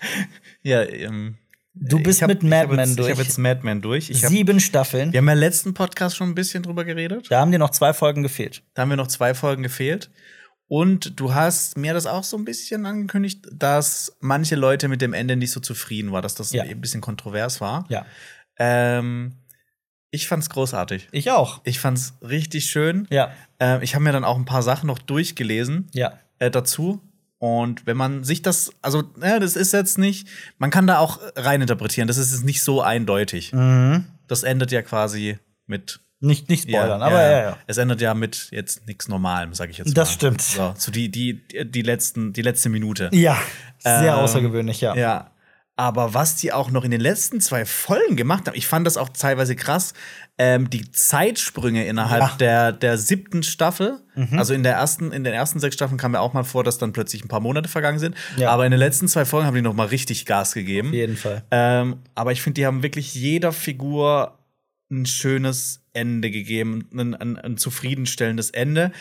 Ja, 0.68 0.84
ähm, 0.84 1.38
Du 1.80 2.00
bist 2.02 2.20
ich 2.20 2.24
hab- 2.24 2.30
mit 2.30 2.44
ich 2.44 2.50
Mad 2.50 2.68
hab 2.68 2.76
Men 2.76 2.90
Ich 2.90 2.96
durch. 2.96 3.12
habe 3.12 3.22
jetzt 3.22 3.38
Mad 3.38 3.62
Men 3.64 3.82
durch. 3.82 4.10
Ich 4.10 4.24
hab, 4.24 4.32
Sieben 4.32 4.60
Staffeln. 4.60 5.12
wir 5.14 5.20
haben 5.20 5.28
ja 5.28 5.34
im 5.34 5.40
letzten 5.40 5.74
Podcast 5.74 6.16
schon 6.18 6.30
ein 6.30 6.36
bisschen 6.36 6.64
drüber 6.64 6.84
geredet. 6.86 7.28
Da 7.30 7.40
haben 7.40 7.52
dir 7.52 7.60
noch 7.60 7.70
zwei 7.72 7.94
Folgen 7.94 8.24
gefehlt. 8.24 8.64
Da 8.74 8.82
haben 8.84 8.90
wir 8.90 8.98
noch 8.98 9.08
zwei 9.08 9.34
Folgen 9.34 9.64
gefehlt. 9.64 10.10
Und 10.70 11.20
du 11.20 11.34
hast 11.34 11.78
mir 11.78 11.94
das 11.94 12.06
auch 12.08 12.24
so 12.26 12.36
ein 12.38 12.44
bisschen 12.44 12.86
angekündigt, 12.86 13.46
dass 13.54 14.18
manche 14.20 14.56
Leute 14.56 14.90
mit 14.90 15.02
dem 15.02 15.14
Ende 15.14 15.38
nicht 15.38 15.52
so 15.52 15.60
zufrieden 15.62 16.12
waren, 16.12 16.22
dass 16.24 16.36
das 16.36 16.52
Ja. 16.52 16.64
ein 16.64 16.82
bisschen 16.82 17.00
kontrovers 17.00 17.62
war. 17.62 17.86
Ja. 17.88 18.06
Ähm, 18.60 19.34
ich 20.12 20.28
fand's 20.28 20.50
großartig. 20.50 21.08
Ich 21.12 21.32
auch. 21.32 21.62
Ich 21.64 21.80
fand's 21.80 22.16
richtig 22.22 22.66
schön. 22.70 23.08
Ja. 23.10 23.32
Ähm, 23.60 23.82
ich 23.82 23.94
habe 23.96 24.04
mir 24.04 24.12
dann 24.12 24.24
auch 24.26 24.36
ein 24.38 24.46
paar 24.46 24.64
Sachen 24.64 24.88
noch 24.88 25.00
durchgelesen 25.00 25.88
Ja. 25.94 26.20
äh, 26.40 26.52
dazu. 26.52 27.02
Und 27.40 27.86
wenn 27.86 27.98
man 27.98 28.24
sich 28.24 28.42
das, 28.42 28.72
also, 28.82 29.04
ja, 29.22 29.40
das 29.40 29.56
ist 29.56 29.72
jetzt 29.74 29.98
nicht, 29.98 30.28
man 30.58 30.72
kann 30.72 30.88
da 30.88 31.00
auch 31.00 31.20
reininterpretieren. 31.36 32.08
Das 32.08 32.18
ist 32.18 32.32
jetzt 32.32 32.44
nicht 32.44 32.64
so 32.64 32.82
eindeutig. 32.82 33.54
Mhm. 33.54 34.06
Das 34.28 34.44
endet 34.44 34.72
ja 34.72 34.82
quasi 34.82 35.38
mit 35.68 36.00
Nicht, 36.20 36.50
nicht 36.50 36.68
spoilern, 36.68 37.04
aber 37.04 37.22
ja, 37.22 37.42
ja. 37.42 37.58
Es 37.68 37.78
endet 37.78 38.02
ja 38.02 38.16
mit 38.16 38.48
jetzt 38.52 38.88
nichts 38.88 39.08
Normalem, 39.08 39.54
sage 39.54 39.70
ich 39.70 39.78
jetzt 39.78 39.88
mal. 39.88 39.94
Das 39.94 40.12
stimmt. 40.12 40.42
So, 40.42 40.74
so 40.76 40.92
die, 40.92 41.10
die, 41.12 41.46
die, 41.64 41.82
letzten, 41.84 42.34
die 42.34 42.42
letzte 42.42 42.70
Minute. 42.70 43.10
Ja. 43.14 43.38
Sehr 43.78 44.14
Ähm, 44.14 44.20
außergewöhnlich, 44.20 44.82
ja. 44.82 44.96
Ja. 44.96 45.32
Aber 45.80 46.16
was 46.16 46.36
die 46.38 46.52
auch 46.52 46.72
noch 46.72 46.84
in 46.84 46.90
den 46.92 47.00
letzten 47.02 47.40
zwei 47.40 47.64
Folgen 47.64 48.16
gemacht 48.16 48.48
haben, 48.48 48.56
ich 48.58 48.66
fand 48.68 48.86
das 48.88 48.98
auch 48.98 49.10
teilweise 49.10 49.56
krass, 49.56 49.94
ähm, 50.40 50.70
die 50.72 50.92
Zeitsprünge 50.92 51.86
innerhalb 51.86 52.22
Ja. 52.22 52.34
Mhm. 52.34 52.38
der, 52.40 52.72
der 52.74 52.98
siebten 52.98 53.44
Staffel. 53.44 54.00
Also 54.32 54.56
in 54.56 54.64
der 54.64 54.74
ersten, 54.74 55.12
in 55.12 55.24
den 55.24 55.34
ersten 55.36 55.60
sechs 55.60 55.76
Staffeln 55.76 56.00
kam 56.00 56.14
mir 56.14 56.20
auch 56.20 56.34
mal 56.34 56.44
vor, 56.44 56.64
dass 56.64 56.80
dann 56.80 56.92
plötzlich 56.94 57.24
ein 57.24 57.28
paar 57.28 57.40
Monate 57.40 57.70
vergangen 57.70 58.00
sind. 58.00 58.16
Ja. 58.38 58.50
Aber 58.50 58.66
in 58.66 58.72
den 58.72 58.80
letzten 58.80 59.08
zwei 59.08 59.26
Folgen 59.26 59.46
haben 59.46 59.54
die 59.54 59.62
noch 59.62 59.76
mal 59.76 59.86
richtig 59.88 60.26
Gas 60.26 60.54
gegeben. 60.56 60.88
Auf 60.90 60.94
jeden 60.96 61.16
Fall. 61.18 61.44
Ähm, 61.52 61.98
aber 62.16 62.32
ich 62.32 62.42
finde, 62.42 62.56
die 62.60 62.66
haben 62.66 62.82
wirklich 62.82 63.14
jeder 63.14 63.52
Figur 63.54 64.40
ein 64.90 65.06
schönes 65.06 65.84
Ende 65.94 66.32
gegeben, 66.32 66.88
ein, 66.92 67.14
ein, 67.14 67.38
ein 67.38 67.58
zufriedenstellendes 67.58 68.50
Ende. 68.50 68.92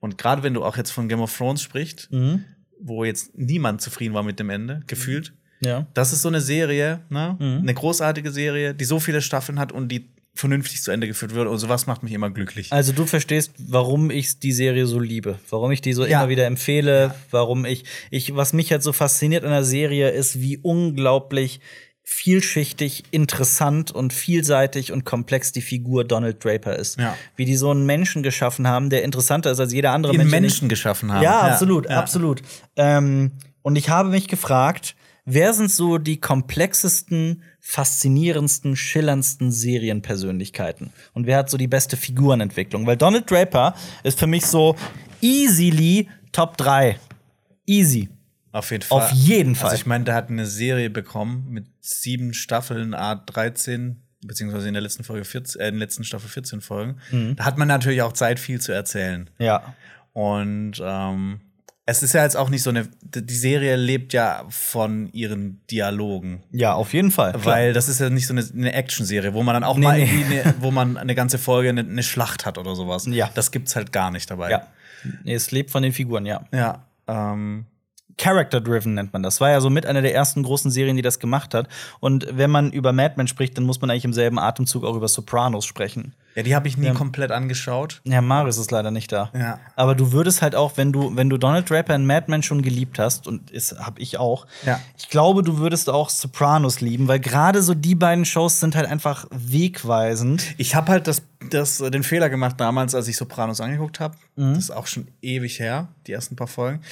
Und 0.00 0.18
gerade 0.18 0.42
wenn 0.42 0.52
du 0.52 0.62
auch 0.62 0.76
jetzt 0.76 0.90
von 0.90 1.08
Game 1.08 1.20
of 1.20 1.34
Thrones 1.34 1.62
sprichst, 1.62 2.12
Mhm. 2.12 2.44
wo 2.78 3.04
jetzt 3.04 3.38
niemand 3.38 3.80
zufrieden 3.80 4.12
war 4.12 4.22
mit 4.22 4.38
dem 4.38 4.50
Ende, 4.50 4.82
gefühlt. 4.86 5.32
Ja. 5.60 5.86
Das 5.94 6.12
ist 6.12 6.22
so 6.22 6.28
eine 6.28 6.40
Serie, 6.40 7.00
ne? 7.08 7.36
Mhm. 7.38 7.58
eine 7.62 7.74
großartige 7.74 8.30
Serie, 8.30 8.74
die 8.74 8.84
so 8.84 9.00
viele 9.00 9.22
Staffeln 9.22 9.58
hat 9.58 9.72
und 9.72 9.88
die 9.88 10.08
vernünftig 10.34 10.82
zu 10.82 10.90
Ende 10.90 11.06
geführt 11.06 11.34
wird. 11.34 11.48
Und 11.48 11.56
sowas 11.58 11.86
macht 11.86 12.02
mich 12.02 12.12
immer 12.12 12.28
glücklich. 12.28 12.70
Also 12.70 12.92
du 12.92 13.06
verstehst, 13.06 13.52
warum 13.58 14.10
ich 14.10 14.38
die 14.38 14.52
Serie 14.52 14.86
so 14.86 14.98
liebe, 15.00 15.38
warum 15.48 15.70
ich 15.70 15.80
die 15.80 15.94
so 15.94 16.04
Ja. 16.04 16.20
immer 16.20 16.28
wieder 16.28 16.44
empfehle, 16.46 17.14
warum 17.30 17.64
ich, 17.64 17.84
ich, 18.10 18.36
was 18.36 18.52
mich 18.52 18.70
halt 18.70 18.82
so 18.82 18.92
fasziniert 18.92 19.44
an 19.44 19.50
der 19.50 19.64
Serie 19.64 20.10
ist, 20.10 20.38
wie 20.42 20.58
unglaublich 20.58 21.60
vielschichtig, 22.08 23.02
interessant 23.10 23.90
und 23.90 24.12
vielseitig 24.12 24.92
und 24.92 25.04
komplex 25.04 25.52
die 25.52 25.60
Figur 25.60 26.04
Donald 26.04 26.42
Draper 26.44 26.76
ist. 26.76 26.98
Ja. 27.00 27.16
Wie 27.34 27.44
die 27.44 27.56
so 27.56 27.70
einen 27.70 27.84
Menschen 27.84 28.22
geschaffen 28.22 28.68
haben, 28.68 28.90
der 28.90 29.02
interessanter 29.04 29.50
ist 29.50 29.58
als 29.60 29.72
jeder 29.72 29.92
andere 29.92 30.12
Den 30.12 30.18
Mensch. 30.18 30.30
den 30.30 30.36
ich- 30.36 30.40
Menschen 30.42 30.68
geschaffen 30.68 31.12
haben. 31.12 31.22
Ja, 31.22 31.40
absolut, 31.40 31.88
ja. 31.90 31.98
absolut. 31.98 32.42
Ähm, 32.76 33.32
und 33.62 33.76
ich 33.76 33.88
habe 33.88 34.08
mich 34.10 34.28
gefragt, 34.28 34.94
wer 35.26 35.52
sind 35.52 35.70
so 35.70 35.98
die 35.98 36.18
komplexesten, 36.18 37.42
faszinierendsten, 37.60 38.76
schillerndsten 38.76 39.52
Serienpersönlichkeiten? 39.52 40.92
Und 41.12 41.26
wer 41.26 41.36
hat 41.36 41.50
so 41.50 41.58
die 41.58 41.68
beste 41.68 41.98
Figurenentwicklung? 41.98 42.86
Weil 42.86 42.96
Donald 42.96 43.30
Draper 43.30 43.74
ist 44.02 44.18
für 44.18 44.26
mich 44.26 44.46
so 44.46 44.76
easily 45.20 46.08
Top 46.32 46.56
3. 46.56 46.98
Easy. 47.66 48.08
Auf 48.52 48.70
jeden 48.70 48.84
Fall. 48.84 49.02
Auf 49.02 49.10
jeden 49.10 49.54
Fall. 49.54 49.70
Also 49.70 49.80
ich 49.80 49.86
meine, 49.86 50.04
der 50.04 50.14
hat 50.14 50.30
eine 50.30 50.46
Serie 50.46 50.88
bekommen 50.88 51.46
mit 51.50 51.66
sieben 51.80 52.32
Staffeln, 52.32 52.94
A 52.94 53.16
13, 53.16 54.00
beziehungsweise 54.24 54.68
in 54.68 54.74
der 54.74 54.82
letzten 54.82 55.04
Folge 55.04 55.24
14, 55.24 55.60
äh, 55.60 55.68
in 55.68 55.74
der 55.74 55.80
letzten 55.80 56.04
Staffel 56.04 56.28
14 56.28 56.60
Folgen. 56.60 56.96
Mhm. 57.10 57.36
Da 57.36 57.44
hat 57.44 57.58
man 57.58 57.68
natürlich 57.68 58.02
auch 58.02 58.12
Zeit, 58.12 58.38
viel 58.38 58.60
zu 58.60 58.72
erzählen. 58.72 59.28
Ja. 59.38 59.74
Und 60.12 60.80
ähm, 60.82 61.40
es 61.88 62.02
ist 62.02 62.12
ja 62.14 62.24
jetzt 62.24 62.36
auch 62.36 62.48
nicht 62.50 62.62
so 62.64 62.70
eine. 62.70 62.88
Die 63.02 63.34
Serie 63.34 63.76
lebt 63.76 64.12
ja 64.12 64.44
von 64.50 65.08
ihren 65.12 65.60
Dialogen. 65.70 66.42
Ja, 66.50 66.74
auf 66.74 66.92
jeden 66.92 67.12
Fall. 67.12 67.32
klar. 67.32 67.44
Weil 67.44 67.72
das 67.72 67.88
ist 67.88 68.00
ja 68.00 68.10
nicht 68.10 68.26
so 68.26 68.34
eine, 68.34 68.44
eine 68.52 68.72
Action-Serie, 68.72 69.34
wo 69.34 69.44
man 69.44 69.54
dann 69.54 69.62
auch 69.64 69.76
Nee, 69.76 69.84
mal 69.84 69.98
nee. 69.98 70.04
irgendwie 70.04 70.40
eine, 70.40 70.54
wo 70.60 70.72
man 70.72 70.96
eine 70.96 71.14
ganze 71.14 71.38
Folge 71.38 71.68
eine, 71.68 71.82
eine 71.82 72.02
Schlacht 72.02 72.44
hat 72.44 72.58
oder 72.58 72.74
sowas. 72.74 73.06
Ja. 73.06 73.30
Das 73.34 73.52
gibt's 73.52 73.76
halt 73.76 73.92
gar 73.92 74.10
nicht 74.10 74.28
dabei. 74.30 74.50
ja. 74.50 74.66
Nee, 75.22 75.34
es 75.34 75.52
lebt 75.52 75.70
von 75.70 75.84
den 75.84 75.92
Figuren, 75.92 76.26
ja. 76.26 76.44
Ja. 76.52 76.84
Ähm, 77.06 77.66
Character-driven 78.18 78.94
nennt 78.94 79.12
man 79.12 79.22
das. 79.22 79.40
War 79.40 79.50
ja 79.50 79.60
so 79.60 79.70
mit 79.70 79.86
einer 79.86 80.02
der 80.02 80.14
ersten 80.14 80.42
großen 80.42 80.70
Serien, 80.72 80.96
die 80.96 81.02
das 81.02 81.20
gemacht 81.20 81.54
hat. 81.54 81.68
Und 82.00 82.26
wenn 82.32 82.50
man 82.50 82.72
über 82.72 82.92
Mad 82.92 83.14
Men 83.16 83.28
spricht, 83.28 83.56
dann 83.56 83.64
muss 83.64 83.80
man 83.80 83.90
eigentlich 83.90 84.04
im 84.06 84.12
selben 84.12 84.38
Atemzug 84.40 84.84
auch 84.84 84.96
über 84.96 85.06
Sopranos 85.06 85.64
sprechen. 85.66 86.14
Ja, 86.36 86.42
die 86.42 86.54
habe 86.54 86.68
ich 86.68 86.76
nie 86.76 86.92
komplett 86.92 87.32
angeschaut. 87.32 88.02
Ja, 88.04 88.20
Marius 88.20 88.58
ist 88.58 88.70
leider 88.70 88.90
nicht 88.90 89.10
da. 89.10 89.30
Ja. 89.34 89.58
Aber 89.74 89.94
du 89.94 90.12
würdest 90.12 90.42
halt 90.42 90.54
auch, 90.54 90.76
wenn 90.76 90.92
du, 90.92 91.16
wenn 91.16 91.30
du 91.30 91.38
Donald 91.38 91.68
Draper 91.70 91.94
in 91.94 92.04
Mad 92.06 92.26
Men 92.30 92.42
schon 92.42 92.60
geliebt 92.60 92.98
hast, 92.98 93.26
und 93.26 93.54
das 93.54 93.74
hab 93.78 93.98
ich 93.98 94.18
auch, 94.18 94.46
Ja. 94.66 94.78
ich 94.98 95.08
glaube, 95.08 95.42
du 95.42 95.56
würdest 95.56 95.88
auch 95.88 96.10
Sopranos 96.10 96.82
lieben, 96.82 97.08
weil 97.08 97.20
gerade 97.20 97.62
so 97.62 97.72
die 97.74 97.94
beiden 97.94 98.26
Shows 98.26 98.60
sind 98.60 98.76
halt 98.76 98.86
einfach 98.86 99.26
wegweisend. 99.30 100.54
Ich 100.58 100.74
habe 100.74 100.92
halt 100.92 101.06
das, 101.06 101.22
das, 101.50 101.78
den 101.78 102.02
Fehler 102.02 102.28
gemacht 102.28 102.60
damals, 102.60 102.94
als 102.94 103.08
ich 103.08 103.16
Sopranos 103.16 103.60
angeguckt 103.62 103.98
habe. 103.98 104.16
Mhm. 104.36 104.54
Das 104.54 104.64
ist 104.64 104.70
auch 104.70 104.86
schon 104.86 105.08
ewig 105.22 105.58
her, 105.58 105.88
die 106.06 106.12
ersten 106.12 106.36
paar 106.36 106.48
Folgen. 106.48 106.82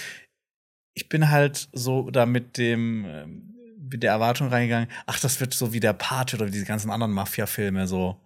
Ich 0.95 1.09
bin 1.09 1.31
halt 1.31 1.69
so 1.73 2.11
da 2.11 2.25
mit 2.25 2.57
dem 2.57 3.05
ähm, 3.05 3.51
mit 3.91 4.03
der 4.03 4.13
Erwartung 4.13 4.49
reingegangen, 4.49 4.89
ach, 5.07 5.21
das 5.21 5.39
wird 5.41 5.53
so 5.55 5.73
wie 5.73 5.79
der 5.81 5.93
Pate 5.93 6.37
oder 6.37 6.47
wie 6.47 6.51
diese 6.51 6.65
ganzen 6.65 6.91
anderen 6.91 7.13
Mafia-Filme 7.13 7.87
so. 7.87 8.17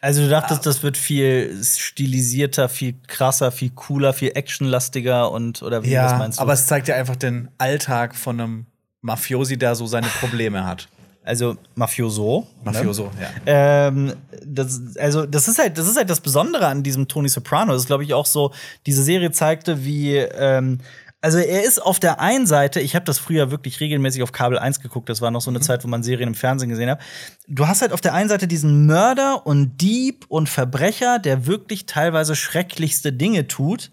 Also 0.00 0.22
du 0.22 0.28
dachtest, 0.28 0.64
das 0.64 0.82
wird 0.82 0.96
viel 0.96 1.60
stilisierter, 1.64 2.68
viel 2.68 2.94
krasser, 3.06 3.50
viel 3.50 3.70
cooler, 3.70 4.12
viel 4.12 4.30
actionlastiger 4.34 5.30
und 5.30 5.62
oder 5.62 5.82
wie 5.82 5.96
was 5.96 6.18
meinst 6.18 6.38
du? 6.38 6.42
aber 6.42 6.52
es 6.52 6.66
zeigt 6.66 6.86
ja 6.88 6.94
einfach 6.94 7.16
den 7.16 7.48
Alltag 7.58 8.14
von 8.14 8.40
einem 8.40 8.66
Mafiosi, 9.00 9.58
der 9.58 9.74
so 9.74 9.86
seine 9.86 10.06
Probleme 10.06 10.64
hat. 10.64 10.88
also 11.24 11.56
Mafioso. 11.74 12.40
ne? 12.40 12.72
Mafioso, 12.72 13.10
ja. 13.20 13.28
Ähm, 13.46 14.14
das, 14.44 14.80
also, 14.98 15.26
das 15.26 15.48
ist 15.48 15.58
halt, 15.58 15.76
das 15.78 15.88
ist 15.88 15.96
halt 15.96 16.10
das 16.10 16.20
Besondere 16.20 16.66
an 16.66 16.82
diesem 16.82 17.08
Tony 17.08 17.28
Soprano. 17.28 17.72
Das 17.72 17.82
ist, 17.82 17.86
glaube 17.86 18.04
ich, 18.04 18.14
auch 18.14 18.26
so, 18.26 18.52
diese 18.86 19.02
Serie 19.02 19.30
zeigte, 19.32 19.84
wie, 19.84 20.16
ähm, 20.16 20.78
also 21.20 21.38
er 21.38 21.64
ist 21.64 21.82
auf 21.82 21.98
der 21.98 22.20
einen 22.20 22.46
Seite, 22.46 22.80
ich 22.80 22.94
habe 22.94 23.04
das 23.04 23.18
früher 23.18 23.50
wirklich 23.50 23.80
regelmäßig 23.80 24.22
auf 24.22 24.32
Kabel 24.32 24.58
1 24.58 24.80
geguckt, 24.80 25.08
das 25.08 25.20
war 25.20 25.30
noch 25.30 25.40
so 25.40 25.50
eine 25.50 25.60
Zeit, 25.60 25.82
wo 25.82 25.88
man 25.88 26.02
Serien 26.02 26.28
im 26.28 26.34
Fernsehen 26.34 26.68
gesehen 26.68 26.90
hat. 26.90 27.00
Du 27.48 27.66
hast 27.66 27.82
halt 27.82 27.92
auf 27.92 28.00
der 28.00 28.14
einen 28.14 28.28
Seite 28.28 28.46
diesen 28.46 28.86
Mörder 28.86 29.46
und 29.46 29.78
Dieb 29.78 30.26
und 30.28 30.48
Verbrecher, 30.48 31.18
der 31.18 31.46
wirklich 31.46 31.86
teilweise 31.86 32.36
schrecklichste 32.36 33.12
Dinge 33.12 33.48
tut. 33.48 33.90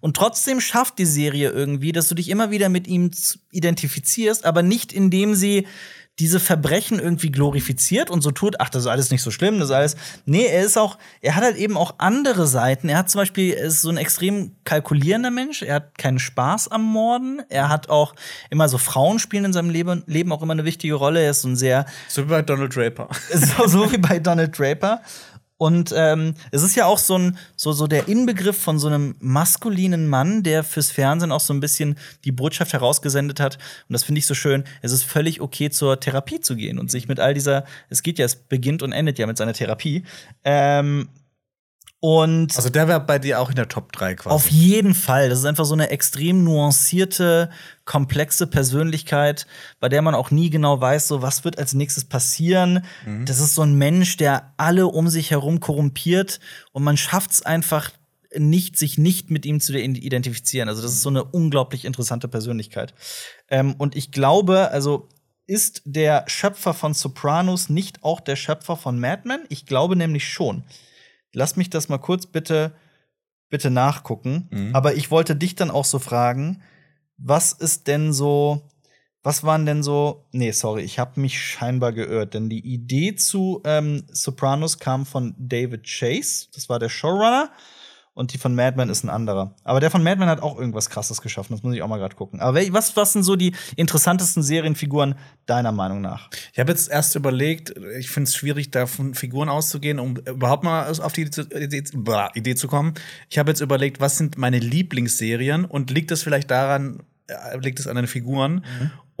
Und 0.00 0.16
trotzdem 0.16 0.60
schafft 0.60 0.98
die 0.98 1.06
Serie 1.06 1.50
irgendwie, 1.50 1.92
dass 1.92 2.08
du 2.08 2.14
dich 2.14 2.30
immer 2.30 2.50
wieder 2.50 2.68
mit 2.68 2.86
ihm 2.86 3.10
identifizierst, 3.50 4.44
aber 4.46 4.62
nicht 4.62 4.92
indem 4.92 5.34
sie 5.34 5.66
diese 6.20 6.38
Verbrechen 6.38 6.98
irgendwie 6.98 7.32
glorifiziert 7.32 8.10
und 8.10 8.20
so 8.20 8.30
tut, 8.30 8.60
ach, 8.60 8.68
das 8.68 8.82
ist 8.82 8.88
alles 8.88 9.10
nicht 9.10 9.22
so 9.22 9.30
schlimm, 9.30 9.58
das 9.58 9.70
ist 9.70 9.74
alles. 9.74 9.96
Nee, 10.26 10.44
er 10.44 10.62
ist 10.62 10.76
auch, 10.76 10.98
er 11.22 11.34
hat 11.34 11.42
halt 11.42 11.56
eben 11.56 11.78
auch 11.78 11.94
andere 11.96 12.46
Seiten. 12.46 12.90
Er 12.90 12.98
hat 12.98 13.08
zum 13.08 13.22
Beispiel, 13.22 13.54
er 13.54 13.64
ist 13.64 13.80
so 13.80 13.88
ein 13.88 13.96
extrem 13.96 14.52
kalkulierender 14.64 15.30
Mensch, 15.30 15.62
er 15.62 15.76
hat 15.76 15.96
keinen 15.96 16.18
Spaß 16.18 16.68
am 16.68 16.82
Morden, 16.82 17.40
er 17.48 17.70
hat 17.70 17.88
auch 17.88 18.14
immer 18.50 18.68
so 18.68 18.76
Frauen 18.76 19.18
spielen 19.18 19.46
in 19.46 19.52
seinem 19.54 19.70
Leben, 19.70 20.04
Leben 20.06 20.30
auch 20.30 20.42
immer 20.42 20.52
eine 20.52 20.66
wichtige 20.66 20.94
Rolle. 20.94 21.22
Er 21.22 21.30
ist 21.30 21.40
so 21.40 21.48
ein 21.48 21.56
sehr, 21.56 21.86
So 22.08 22.24
wie 22.24 22.28
bei 22.28 22.42
Donald 22.42 22.76
Draper. 22.76 23.08
so, 23.32 23.66
so 23.66 23.90
wie 23.90 23.98
bei 23.98 24.18
Donald 24.18 24.58
Draper. 24.58 25.00
Und 25.60 25.92
ähm, 25.94 26.32
es 26.52 26.62
ist 26.62 26.74
ja 26.74 26.86
auch 26.86 26.96
so 26.96 27.18
ein 27.18 27.36
so 27.54 27.72
so 27.72 27.86
der 27.86 28.08
Inbegriff 28.08 28.56
von 28.56 28.78
so 28.78 28.86
einem 28.88 29.14
maskulinen 29.20 30.08
Mann, 30.08 30.42
der 30.42 30.64
fürs 30.64 30.90
Fernsehen 30.90 31.32
auch 31.32 31.40
so 31.40 31.52
ein 31.52 31.60
bisschen 31.60 31.98
die 32.24 32.32
Botschaft 32.32 32.72
herausgesendet 32.72 33.40
hat. 33.40 33.56
Und 33.86 33.92
das 33.92 34.02
finde 34.02 34.20
ich 34.20 34.26
so 34.26 34.32
schön. 34.32 34.64
Es 34.80 34.90
ist 34.90 35.04
völlig 35.04 35.42
okay, 35.42 35.68
zur 35.68 36.00
Therapie 36.00 36.40
zu 36.40 36.56
gehen 36.56 36.78
und 36.78 36.90
sich 36.90 37.08
mit 37.08 37.20
all 37.20 37.34
dieser, 37.34 37.66
es 37.90 38.02
geht 38.02 38.18
ja, 38.18 38.24
es 38.24 38.36
beginnt 38.36 38.82
und 38.82 38.92
endet 38.92 39.18
ja 39.18 39.26
mit 39.26 39.36
seiner 39.36 39.52
Therapie. 39.52 40.04
Ähm, 40.44 41.10
Und 42.02 42.56
Also 42.56 42.70
der 42.70 42.88
wäre 42.88 43.00
bei 43.00 43.18
dir 43.18 43.40
auch 43.40 43.50
in 43.50 43.56
der 43.56 43.68
Top 43.68 43.92
3 43.92 44.14
quasi. 44.14 44.34
auf 44.34 44.50
jeden 44.50 44.94
Fall. 44.94 45.28
Das 45.28 45.38
ist 45.38 45.44
einfach 45.44 45.66
so 45.66 45.74
eine 45.74 45.90
extrem 45.90 46.42
nuancierte, 46.44 47.50
komplexe 47.84 48.46
Persönlichkeit, 48.46 49.46
bei 49.80 49.90
der 49.90 50.00
man 50.00 50.14
auch 50.14 50.30
nie 50.30 50.48
genau 50.48 50.80
weiß, 50.80 51.08
so 51.08 51.20
was 51.20 51.44
wird 51.44 51.58
als 51.58 51.74
nächstes 51.74 52.06
passieren. 52.06 52.84
Das 53.26 53.38
ist 53.38 53.54
so 53.54 53.62
ein 53.62 53.74
Mensch, 53.74 54.16
der 54.16 54.54
alle 54.56 54.86
um 54.86 55.08
sich 55.08 55.30
herum 55.30 55.60
korrumpiert 55.60 56.40
und 56.72 56.84
man 56.84 56.96
schafft 56.96 57.32
es 57.32 57.42
einfach 57.42 57.90
nicht, 58.34 58.78
sich 58.78 58.96
nicht 58.96 59.30
mit 59.30 59.44
ihm 59.44 59.60
zu 59.60 59.76
identifizieren. 59.76 60.68
Also 60.68 60.80
das 60.82 60.92
ist 60.92 61.02
so 61.02 61.10
eine 61.10 61.24
unglaublich 61.24 61.84
interessante 61.84 62.28
Persönlichkeit. 62.28 62.94
Ähm, 63.48 63.74
und 63.76 63.94
ich 63.96 64.10
glaube, 64.12 64.70
also 64.70 65.08
ist 65.46 65.82
der 65.84 66.24
Schöpfer 66.28 66.72
von 66.72 66.94
Sopranos 66.94 67.68
nicht 67.68 68.04
auch 68.04 68.20
der 68.20 68.36
Schöpfer 68.36 68.76
von 68.76 69.00
Mad 69.00 69.22
Men? 69.24 69.40
Ich 69.48 69.66
glaube 69.66 69.96
nämlich 69.96 70.28
schon. 70.28 70.62
Lass 71.32 71.56
mich 71.56 71.70
das 71.70 71.88
mal 71.88 71.98
kurz 71.98 72.26
bitte, 72.26 72.72
bitte 73.48 73.70
nachgucken. 73.70 74.48
Mhm. 74.50 74.74
Aber 74.74 74.94
ich 74.94 75.10
wollte 75.10 75.36
dich 75.36 75.54
dann 75.54 75.70
auch 75.70 75.84
so 75.84 75.98
fragen, 75.98 76.62
was 77.16 77.52
ist 77.52 77.86
denn 77.86 78.12
so, 78.12 78.68
was 79.22 79.44
waren 79.44 79.66
denn 79.66 79.82
so, 79.82 80.26
nee, 80.32 80.50
sorry, 80.52 80.82
ich 80.82 80.98
habe 80.98 81.20
mich 81.20 81.38
scheinbar 81.40 81.92
geirrt, 81.92 82.34
denn 82.34 82.48
die 82.48 82.66
Idee 82.66 83.14
zu 83.14 83.60
ähm, 83.64 84.04
Sopranos 84.10 84.78
kam 84.78 85.04
von 85.04 85.34
David 85.38 85.84
Chase, 85.84 86.46
das 86.54 86.68
war 86.68 86.78
der 86.78 86.88
Showrunner. 86.88 87.50
Und 88.12 88.32
die 88.34 88.38
von 88.38 88.54
Mad 88.54 88.76
Men 88.76 88.88
ist 88.90 89.04
ein 89.04 89.08
anderer. 89.08 89.54
Aber 89.62 89.80
der 89.80 89.90
von 89.90 90.02
Mad 90.02 90.18
Men 90.18 90.28
hat 90.28 90.42
auch 90.42 90.58
irgendwas 90.58 90.90
krasses 90.90 91.22
geschaffen. 91.22 91.54
Das 91.54 91.62
muss 91.62 91.74
ich 91.74 91.82
auch 91.82 91.88
mal 91.88 91.98
gerade 91.98 92.16
gucken. 92.16 92.40
Aber 92.40 92.60
was, 92.72 92.96
was 92.96 93.12
sind 93.12 93.22
so 93.22 93.36
die 93.36 93.54
interessantesten 93.76 94.42
Serienfiguren 94.42 95.14
deiner 95.46 95.72
Meinung 95.72 96.00
nach? 96.00 96.28
Ich 96.52 96.58
habe 96.58 96.72
jetzt 96.72 96.90
erst 96.90 97.14
überlegt, 97.14 97.74
ich 97.98 98.10
finde 98.10 98.28
es 98.28 98.34
schwierig, 98.34 98.70
da 98.72 98.86
von 98.86 99.14
Figuren 99.14 99.48
auszugehen, 99.48 99.98
um 99.98 100.16
überhaupt 100.16 100.64
mal 100.64 100.90
auf 100.90 101.12
die 101.12 101.22
Idee, 101.22 101.84
blah, 101.94 102.30
Idee 102.34 102.56
zu 102.56 102.66
kommen. 102.68 102.94
Ich 103.28 103.38
habe 103.38 103.50
jetzt 103.50 103.60
überlegt, 103.60 104.00
was 104.00 104.18
sind 104.18 104.36
meine 104.36 104.58
Lieblingsserien 104.58 105.64
und 105.64 105.90
liegt 105.90 106.10
es 106.10 106.22
vielleicht 106.22 106.50
daran, 106.50 107.04
äh, 107.28 107.56
liegt 107.58 107.78
es 107.78 107.86
an 107.86 107.96
den 107.96 108.06
Figuren? 108.06 108.64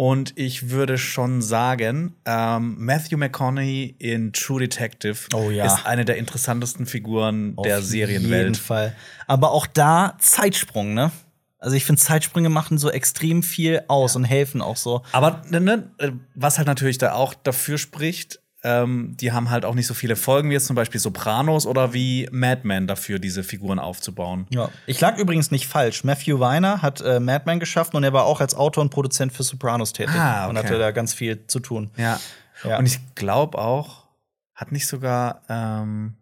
Und 0.00 0.32
ich 0.38 0.70
würde 0.70 0.96
schon 0.96 1.42
sagen, 1.42 2.14
ähm, 2.24 2.76
Matthew 2.78 3.18
McConaughey 3.18 3.96
in 3.98 4.32
True 4.32 4.60
Detective 4.60 5.28
Oh 5.34 5.50
ja. 5.50 5.66
ist 5.66 5.84
eine 5.84 6.06
der 6.06 6.16
interessantesten 6.16 6.86
Figuren 6.86 7.54
der 7.56 7.60
Auf 7.60 7.66
jeden 7.66 7.82
Serienwelt. 7.82 8.56
Fall. 8.56 8.96
Aber 9.26 9.50
auch 9.50 9.66
da 9.66 10.16
Zeitsprung, 10.18 10.94
ne? 10.94 11.12
Also 11.58 11.76
ich 11.76 11.84
finde, 11.84 12.00
Zeitsprünge 12.00 12.48
machen 12.48 12.78
so 12.78 12.90
extrem 12.90 13.42
viel 13.42 13.82
aus 13.88 14.16
und 14.16 14.24
helfen 14.24 14.62
auch 14.62 14.78
so. 14.78 15.02
Aber 15.12 15.42
ne, 15.50 15.60
ne, 15.60 15.90
äh, 15.98 16.12
was 16.34 16.56
halt 16.56 16.66
natürlich 16.66 16.96
da 16.96 17.12
auch 17.12 17.34
dafür 17.34 17.76
spricht, 17.76 18.40
ähm, 18.62 19.16
die 19.18 19.32
haben 19.32 19.48
halt 19.50 19.64
auch 19.64 19.74
nicht 19.74 19.86
so 19.86 19.94
viele 19.94 20.16
Folgen 20.16 20.50
wie 20.50 20.54
jetzt 20.54 20.66
zum 20.66 20.76
Beispiel 20.76 21.00
Sopranos 21.00 21.66
oder 21.66 21.94
wie 21.94 22.28
Mad 22.30 22.62
Men 22.64 22.86
dafür, 22.86 23.18
diese 23.18 23.42
Figuren 23.42 23.78
aufzubauen. 23.78 24.46
Ja. 24.50 24.68
Ich 24.86 25.00
lag 25.00 25.16
übrigens 25.18 25.50
nicht 25.50 25.66
falsch. 25.66 26.04
Matthew 26.04 26.40
Weiner 26.40 26.82
hat 26.82 27.00
äh, 27.00 27.20
Mad 27.20 27.44
Men 27.46 27.58
geschaffen 27.60 27.96
und 27.96 28.04
er 28.04 28.12
war 28.12 28.24
auch 28.24 28.40
als 28.40 28.54
Autor 28.54 28.82
und 28.82 28.90
Produzent 28.90 29.32
für 29.32 29.42
Sopranos 29.42 29.92
tätig 29.94 30.14
Ah, 30.14 30.46
und 30.46 30.56
okay. 30.58 30.66
hatte 30.66 30.78
da 30.78 30.90
ganz 30.90 31.14
viel 31.14 31.46
zu 31.46 31.60
tun. 31.60 31.90
Ja. 31.96 32.20
Ja. 32.64 32.78
Und 32.78 32.84
ich 32.86 32.98
glaube 33.14 33.56
auch, 33.58 34.06
hat 34.54 34.72
nicht 34.72 34.86
sogar, 34.86 35.40
ähm, 35.48 36.16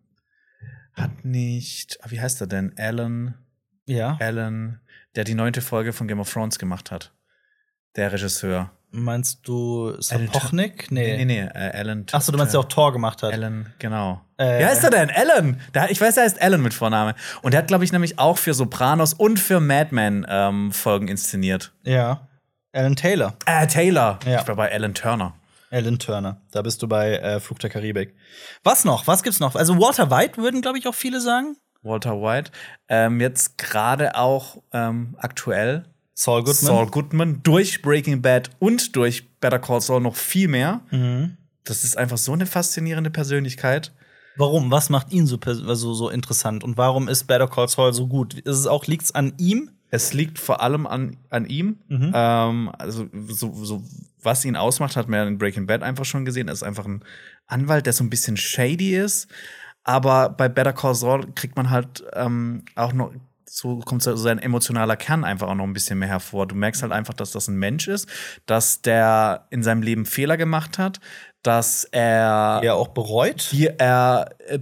hat 0.95 1.24
nicht, 1.24 1.99
ah, 2.03 2.07
wie 2.11 2.20
heißt 2.20 2.41
er 2.41 2.47
denn? 2.47 2.72
Alan, 2.78 3.34
Ja. 3.86 4.16
Alan, 4.20 4.80
der 5.16 5.24
die 5.24 5.34
neunte 5.34 5.61
Folge 5.61 5.93
von 5.93 6.07
Game 6.07 6.20
of 6.20 6.32
Thrones 6.32 6.61
gemacht 6.61 6.93
hat. 6.93 7.12
Der 7.97 8.12
Regisseur. 8.12 8.70
Meinst 8.91 9.47
du 9.47 10.01
Sapochnik? 10.01 10.91
Nee, 10.91 11.16
Nee. 11.18 11.24
nee, 11.24 11.43
nee 11.43 11.49
äh, 11.55 11.76
Alan. 11.78 12.07
Achso, 12.11 12.32
du 12.32 12.39
meinst, 12.39 12.55
der 12.55 12.61
auch 12.61 12.68
Tor 12.68 12.93
gemacht 12.93 13.22
hat. 13.22 13.32
Alan, 13.32 13.72
genau. 13.78 14.22
Äh, 14.39 14.61
Wie 14.61 14.64
heißt 14.64 14.82
er 14.84 14.91
denn? 14.91 15.11
Alan. 15.11 15.61
Der, 15.74 15.91
ich 15.91 16.01
weiß, 16.01 16.16
er 16.16 16.24
heißt 16.24 16.41
Alan 16.41 16.62
mit 16.62 16.72
Vorname. 16.72 17.14
Und 17.43 17.53
der 17.53 17.59
hat, 17.61 17.68
glaube 17.68 17.84
ich, 17.84 17.93
nämlich 17.93 18.18
auch 18.18 18.39
für 18.39 18.55
Sopranos 18.55 19.12
und 19.12 19.39
für 19.39 19.61
Mad 19.61 19.95
Men 19.95 20.26
ähm, 20.28 20.72
Folgen 20.72 21.09
inszeniert. 21.09 21.72
Ja. 21.84 22.28
Alan 22.72 22.97
Taylor. 22.97 23.34
Äh, 23.47 23.66
Taylor. 23.66 24.18
Ja. 24.26 24.41
Ich 24.41 24.49
war 24.49 24.57
bei 24.57 24.72
Alan 24.72 24.95
Turner. 24.95 25.34
Alan 25.70 25.99
Turner. 25.99 26.41
Da 26.51 26.62
bist 26.62 26.80
du 26.82 26.89
bei 26.89 27.16
äh, 27.16 27.41
Flug 27.41 27.59
der 27.59 27.68
Karibik. 27.68 28.14
Was 28.64 28.86
noch? 28.86 29.07
Was 29.07 29.22
gibt's 29.22 29.39
noch? 29.41 29.55
Also 29.55 29.78
Walter 29.78 30.11
White 30.11 30.39
würden, 30.39 30.62
glaube 30.62 30.78
ich, 30.78 30.86
auch 30.89 30.95
viele 30.95 31.20
sagen. 31.20 31.57
Walter 31.82 32.20
White. 32.22 32.51
Ähm, 32.89 33.20
jetzt 33.20 33.59
gerade 33.59 34.14
auch 34.16 34.62
ähm, 34.72 35.14
aktuell 35.18 35.84
Saul 36.19 36.43
Goodman. 36.43 36.55
Saul 36.66 36.87
Goodman 36.87 37.41
durch 37.45 37.81
Breaking 37.81 38.21
Bad 38.23 38.51
und 38.59 38.97
durch 38.97 39.29
Better 39.39 39.61
Call 39.61 39.81
Saul 39.81 40.01
noch 40.01 40.16
viel 40.16 40.49
mehr. 40.49 40.81
Mhm. 40.91 41.37
Das 41.62 41.85
ist 41.85 41.97
einfach 41.97 42.19
so 42.19 42.33
eine 42.33 42.47
faszinierende 42.47 43.11
Persönlichkeit. 43.11 43.93
Warum? 44.37 44.71
Was 44.73 44.91
macht 44.91 45.12
ihn 45.12 45.27
so, 45.29 45.37
pers- 45.37 45.64
also 45.66 45.95
so 45.95 46.09
interessant? 46.09 46.64
Und 46.64 46.77
warum 46.77 47.07
ist 47.09 47.25
Better 47.29 47.47
Call 47.47 47.69
Saul 47.69 47.93
so 47.93 48.09
gut? 48.09 48.35
Ist 48.35 48.57
es 48.59 48.66
auch, 48.66 48.87
liegt's 48.87 49.14
an 49.14 49.33
ihm? 49.39 49.71
Es 49.91 50.12
liegt 50.12 50.41
vor 50.41 50.61
allem 50.61 50.87
an, 50.89 51.16
an 51.31 51.47
ihm. 51.47 51.79
Mhm. 51.89 52.12
Ähm, 52.14 52.71
also, 52.77 53.07
so, 53.29 53.55
so, 53.64 53.83
was 54.21 54.45
ihn 54.45 54.57
ausmacht, 54.57 54.97
hat 54.97 55.09
man 55.09 55.21
ja 55.21 55.27
in 55.27 55.39
Breaking 55.39 55.66
Bad 55.66 55.83
einfach 55.85 56.05
schon 56.05 56.25
gesehen. 56.25 56.49
Er 56.49 56.55
ist 56.55 56.64
einfach 56.64 56.85
ein 56.85 57.05
Anwalt, 57.47 57.87
der 57.87 57.93
so 57.93 58.03
ein 58.03 58.11
bisschen 58.11 58.37
shady 58.37 58.97
ist. 58.97 59.29
Aber 59.85 60.31
bei 60.31 60.49
Better 60.49 60.73
Call 60.73 60.95
Saul 60.97 61.29
kriegt 61.35 61.57
man 61.57 61.71
halt 61.71 62.03
ähm, 62.14 62.64
auch 62.75 62.93
noch, 62.93 63.12
so 63.51 63.78
kommt 63.80 64.03
so 64.03 64.14
sein 64.16 64.38
emotionaler 64.38 64.96
Kern 64.96 65.24
einfach 65.24 65.49
auch 65.49 65.55
noch 65.55 65.64
ein 65.64 65.72
bisschen 65.72 65.99
mehr 65.99 66.09
hervor. 66.09 66.46
Du 66.46 66.55
merkst 66.55 66.82
halt 66.82 66.92
einfach, 66.92 67.14
dass 67.14 67.30
das 67.32 67.49
ein 67.49 67.57
Mensch 67.57 67.88
ist, 67.88 68.09
dass 68.46 68.82
der 68.82 69.46
in 69.51 69.62
seinem 69.62 69.82
Leben 69.82 70.07
Fehler 70.07 70.36
gemacht 70.36 70.78
hat, 70.78 71.01
dass 71.42 71.84
er 71.84 72.61
Er 72.62 72.74
auch 72.74 72.88
bereut? 72.88 73.49
die 73.53 73.66
er 73.66 74.30
äh, 74.46 74.59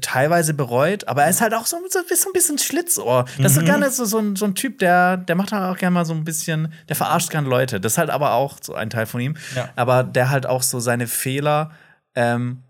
teilweise 0.00 0.54
bereut, 0.54 1.08
aber 1.08 1.24
er 1.24 1.30
ist 1.30 1.40
halt 1.40 1.54
auch 1.54 1.66
so, 1.66 1.78
so, 1.88 2.00
so 2.14 2.28
ein 2.28 2.32
bisschen 2.32 2.58
Schlitzohr. 2.58 3.24
Das 3.38 3.52
ist 3.52 3.58
so 3.58 3.64
gerne 3.64 3.90
so, 3.90 4.04
so, 4.04 4.18
ein, 4.18 4.36
so 4.36 4.44
ein 4.44 4.54
Typ, 4.54 4.78
der, 4.78 5.16
der 5.16 5.36
macht 5.36 5.52
halt 5.52 5.64
auch 5.64 5.78
gerne 5.78 5.94
mal 5.94 6.04
so 6.04 6.12
ein 6.12 6.24
bisschen, 6.24 6.72
der 6.88 6.96
verarscht 6.96 7.30
gerne 7.30 7.48
Leute. 7.48 7.80
Das 7.80 7.92
ist 7.92 7.98
halt 7.98 8.10
aber 8.10 8.32
auch 8.32 8.58
so 8.60 8.74
ein 8.74 8.90
Teil 8.90 9.06
von 9.06 9.20
ihm. 9.20 9.36
Ja. 9.54 9.70
Aber 9.76 10.04
der 10.04 10.30
halt 10.30 10.46
auch 10.46 10.62
so 10.62 10.80
seine 10.80 11.06
Fehler, 11.06 11.70
ähm, 12.14 12.62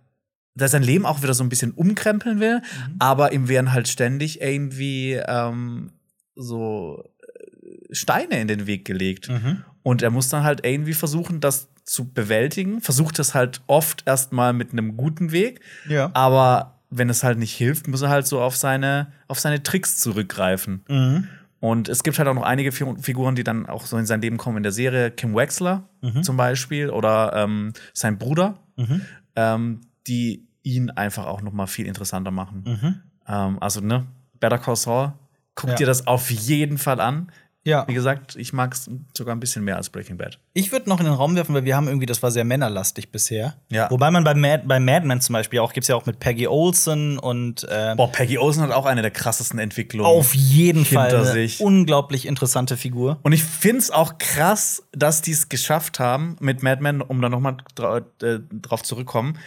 der 0.57 0.69
sein 0.69 0.83
Leben 0.83 1.07
auch 1.07 1.23
wieder 1.23 1.35
so 1.35 1.45
ein 1.45 1.49
bisschen 1.49 1.71
umkrempeln 1.73 2.41
will, 2.41 2.63
aber 2.99 3.33
ihm 3.33 3.49
werden 3.49 3.73
halt 3.73 3.87
ständig 3.89 4.41
irgendwie 4.41 5.13
ähm, 5.29 5.93
so 6.35 7.05
äh, 7.23 7.95
Steine 7.95 8.41
in 8.41 8.49
den 8.49 8.67
Weg 8.67 8.85
gelegt. 8.85 9.29
Mhm. 9.29 9.63
Und 9.83 10.03
er 10.03 10.11
muss 10.11 10.29
dann 10.29 10.43
halt 10.43 10.67
irgendwie 10.67 10.95
versuchen, 10.95 11.39
das 11.41 11.69
zu 11.85 12.13
bewältigen. 12.13 12.81
Versucht 12.81 13.19
es 13.21 13.35
halt 13.35 13.61
oft 13.69 14.03
erstmal 14.07 14.53
mit 14.53 14.73
einem 14.73 14.97
guten 14.97 15.31
Weg. 15.31 15.61
Ja. 15.89 16.11
Aber 16.15 16.81
wenn 16.91 17.09
es 17.09 17.23
halt 17.23 17.39
nicht 17.39 17.55
hilft, 17.55 17.87
muss 17.87 18.03
er 18.03 18.09
halt 18.09 18.27
so 18.27 18.41
auf 18.41 18.57
seine, 18.57 19.13
auf 19.29 19.39
seine 19.39 19.63
Tricks 19.63 19.99
zurückgreifen. 19.99 20.85
Mhm. 20.89 21.29
Und 21.61 21.89
es 21.89 22.03
gibt 22.03 22.19
halt 22.19 22.29
auch 22.29 22.35
noch 22.35 22.43
einige 22.43 22.71
Fi- 22.73 22.97
Figuren, 23.01 23.35
die 23.37 23.45
dann 23.45 23.67
auch 23.67 23.87
so 23.87 23.97
in 23.97 24.07
sein 24.07 24.21
Leben 24.21 24.37
kommen 24.37 24.57
in 24.59 24.63
der 24.63 24.73
Serie. 24.73 25.11
Kim 25.11 25.35
Wexler 25.35 25.89
zum 26.23 26.37
Beispiel 26.37 26.91
oder 26.91 27.33
ähm, 27.35 27.73
sein 27.93 28.19
Bruder, 28.19 28.59
Mhm. 28.77 29.01
ähm, 29.37 29.81
die 30.07 30.47
ihn 30.63 30.91
einfach 30.91 31.27
auch 31.27 31.43
noch 31.43 31.53
mal 31.53 31.67
viel 31.67 31.87
interessanter 31.87 32.31
machen. 32.31 32.65
Mhm. 32.67 33.03
Ähm, 33.29 33.59
also, 33.63 33.81
ne, 33.81 34.07
Better 34.41 34.59
Call 34.59 34.77
Saul, 34.77 35.13
guck 35.55 35.71
Ja. 35.71 35.77
dir 35.77 35.87
das 35.87 36.07
auf 36.07 36.31
jeden 36.31 36.79
Fall 36.79 37.01
an. 37.01 37.31
Ja. 37.67 37.85
Wie 37.89 37.95
gesagt, 37.95 38.37
ich 38.37 38.53
mag 38.53 38.73
es 38.75 38.89
sogar 39.17 39.35
ein 39.35 39.41
bisschen 39.41 39.65
mehr 39.65 39.77
als 39.77 39.91
Breaking 39.91 40.17
Bad. 40.17 40.39
Ich 40.53 40.71
würde 40.71 40.89
noch 40.89 41.01
in 41.01 41.05
den 41.07 41.15
Raum 41.15 41.35
werfen, 41.35 41.53
weil 41.53 41.65
wir 41.65 41.75
haben 41.75 41.89
irgendwie, 41.89 42.07
das 42.07 42.23
war 42.23 42.31
sehr 42.31 42.45
männerlastig 42.45 43.11
bisher. 43.11 43.57
Ja. 43.71 43.91
Wobei 43.91 44.13
man 44.13 44.23
bei 44.23 44.35
Mad, 44.35 44.63
bei 44.67 44.79
Mad 44.79 45.05
Men 45.05 45.21
zum 45.21 45.33
Beispiel 45.33 45.59
auch, 45.59 45.73
gibt's 45.73 45.89
ja 45.89 45.97
auch 45.97 46.07
mit 46.07 46.21
Peggy 46.21 46.47
Olson 46.47 47.19
und 47.19 47.67
ähm, 47.69 47.97
Boah, 47.97 48.11
Peggy 48.13 48.39
Olsen 48.39 48.63
hat 48.63 48.71
auch 48.71 48.87
eine 48.87 49.03
der 49.03 49.11
krassesten 49.11 49.59
Entwicklungen. 49.59 50.07
auf 50.07 50.33
jeden 50.35 50.85
Fall 50.85 51.13
eine 51.15 51.25
sich. 51.25 51.61
unglaublich 51.61 52.27
interessante 52.27 52.77
Figur. 52.77 53.19
Und 53.23 53.33
ich 53.33 53.43
find's 53.43 53.91
auch 53.91 54.19
krass, 54.19 54.85
dass 54.93 55.21
die 55.21 55.33
es 55.33 55.49
geschafft 55.49 55.99
haben 55.99 56.37
mit 56.41 56.63
Mad 56.63 56.81
Men, 56.81 57.03
um 57.03 57.21
da 57.21 57.29
noch 57.29 57.41
mal 57.41 57.57
dra 57.75 57.99
äh, 58.23 58.39
drauf 58.63 58.85
zurückkommen. 58.85 59.39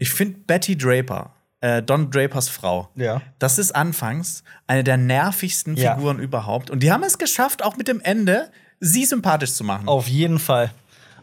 Ich 0.00 0.10
finde 0.10 0.38
Betty 0.46 0.76
Draper, 0.76 1.32
äh, 1.60 1.82
Don 1.82 2.10
Drapers 2.10 2.48
Frau, 2.48 2.88
Ja. 2.94 3.20
das 3.38 3.58
ist 3.58 3.72
anfangs 3.74 4.42
eine 4.66 4.84
der 4.84 4.96
nervigsten 4.96 5.76
Ja. 5.76 5.94
Figuren 5.94 6.18
überhaupt. 6.18 6.70
Und 6.70 6.82
die 6.82 6.92
haben 6.92 7.02
es 7.02 7.18
geschafft, 7.18 7.64
auch 7.64 7.76
mit 7.76 7.88
dem 7.88 8.00
Ende, 8.00 8.50
sie 8.80 9.04
sympathisch 9.04 9.52
zu 9.54 9.64
machen. 9.64 9.88
Auf 9.88 10.06
jeden 10.08 10.38
Fall. 10.38 10.70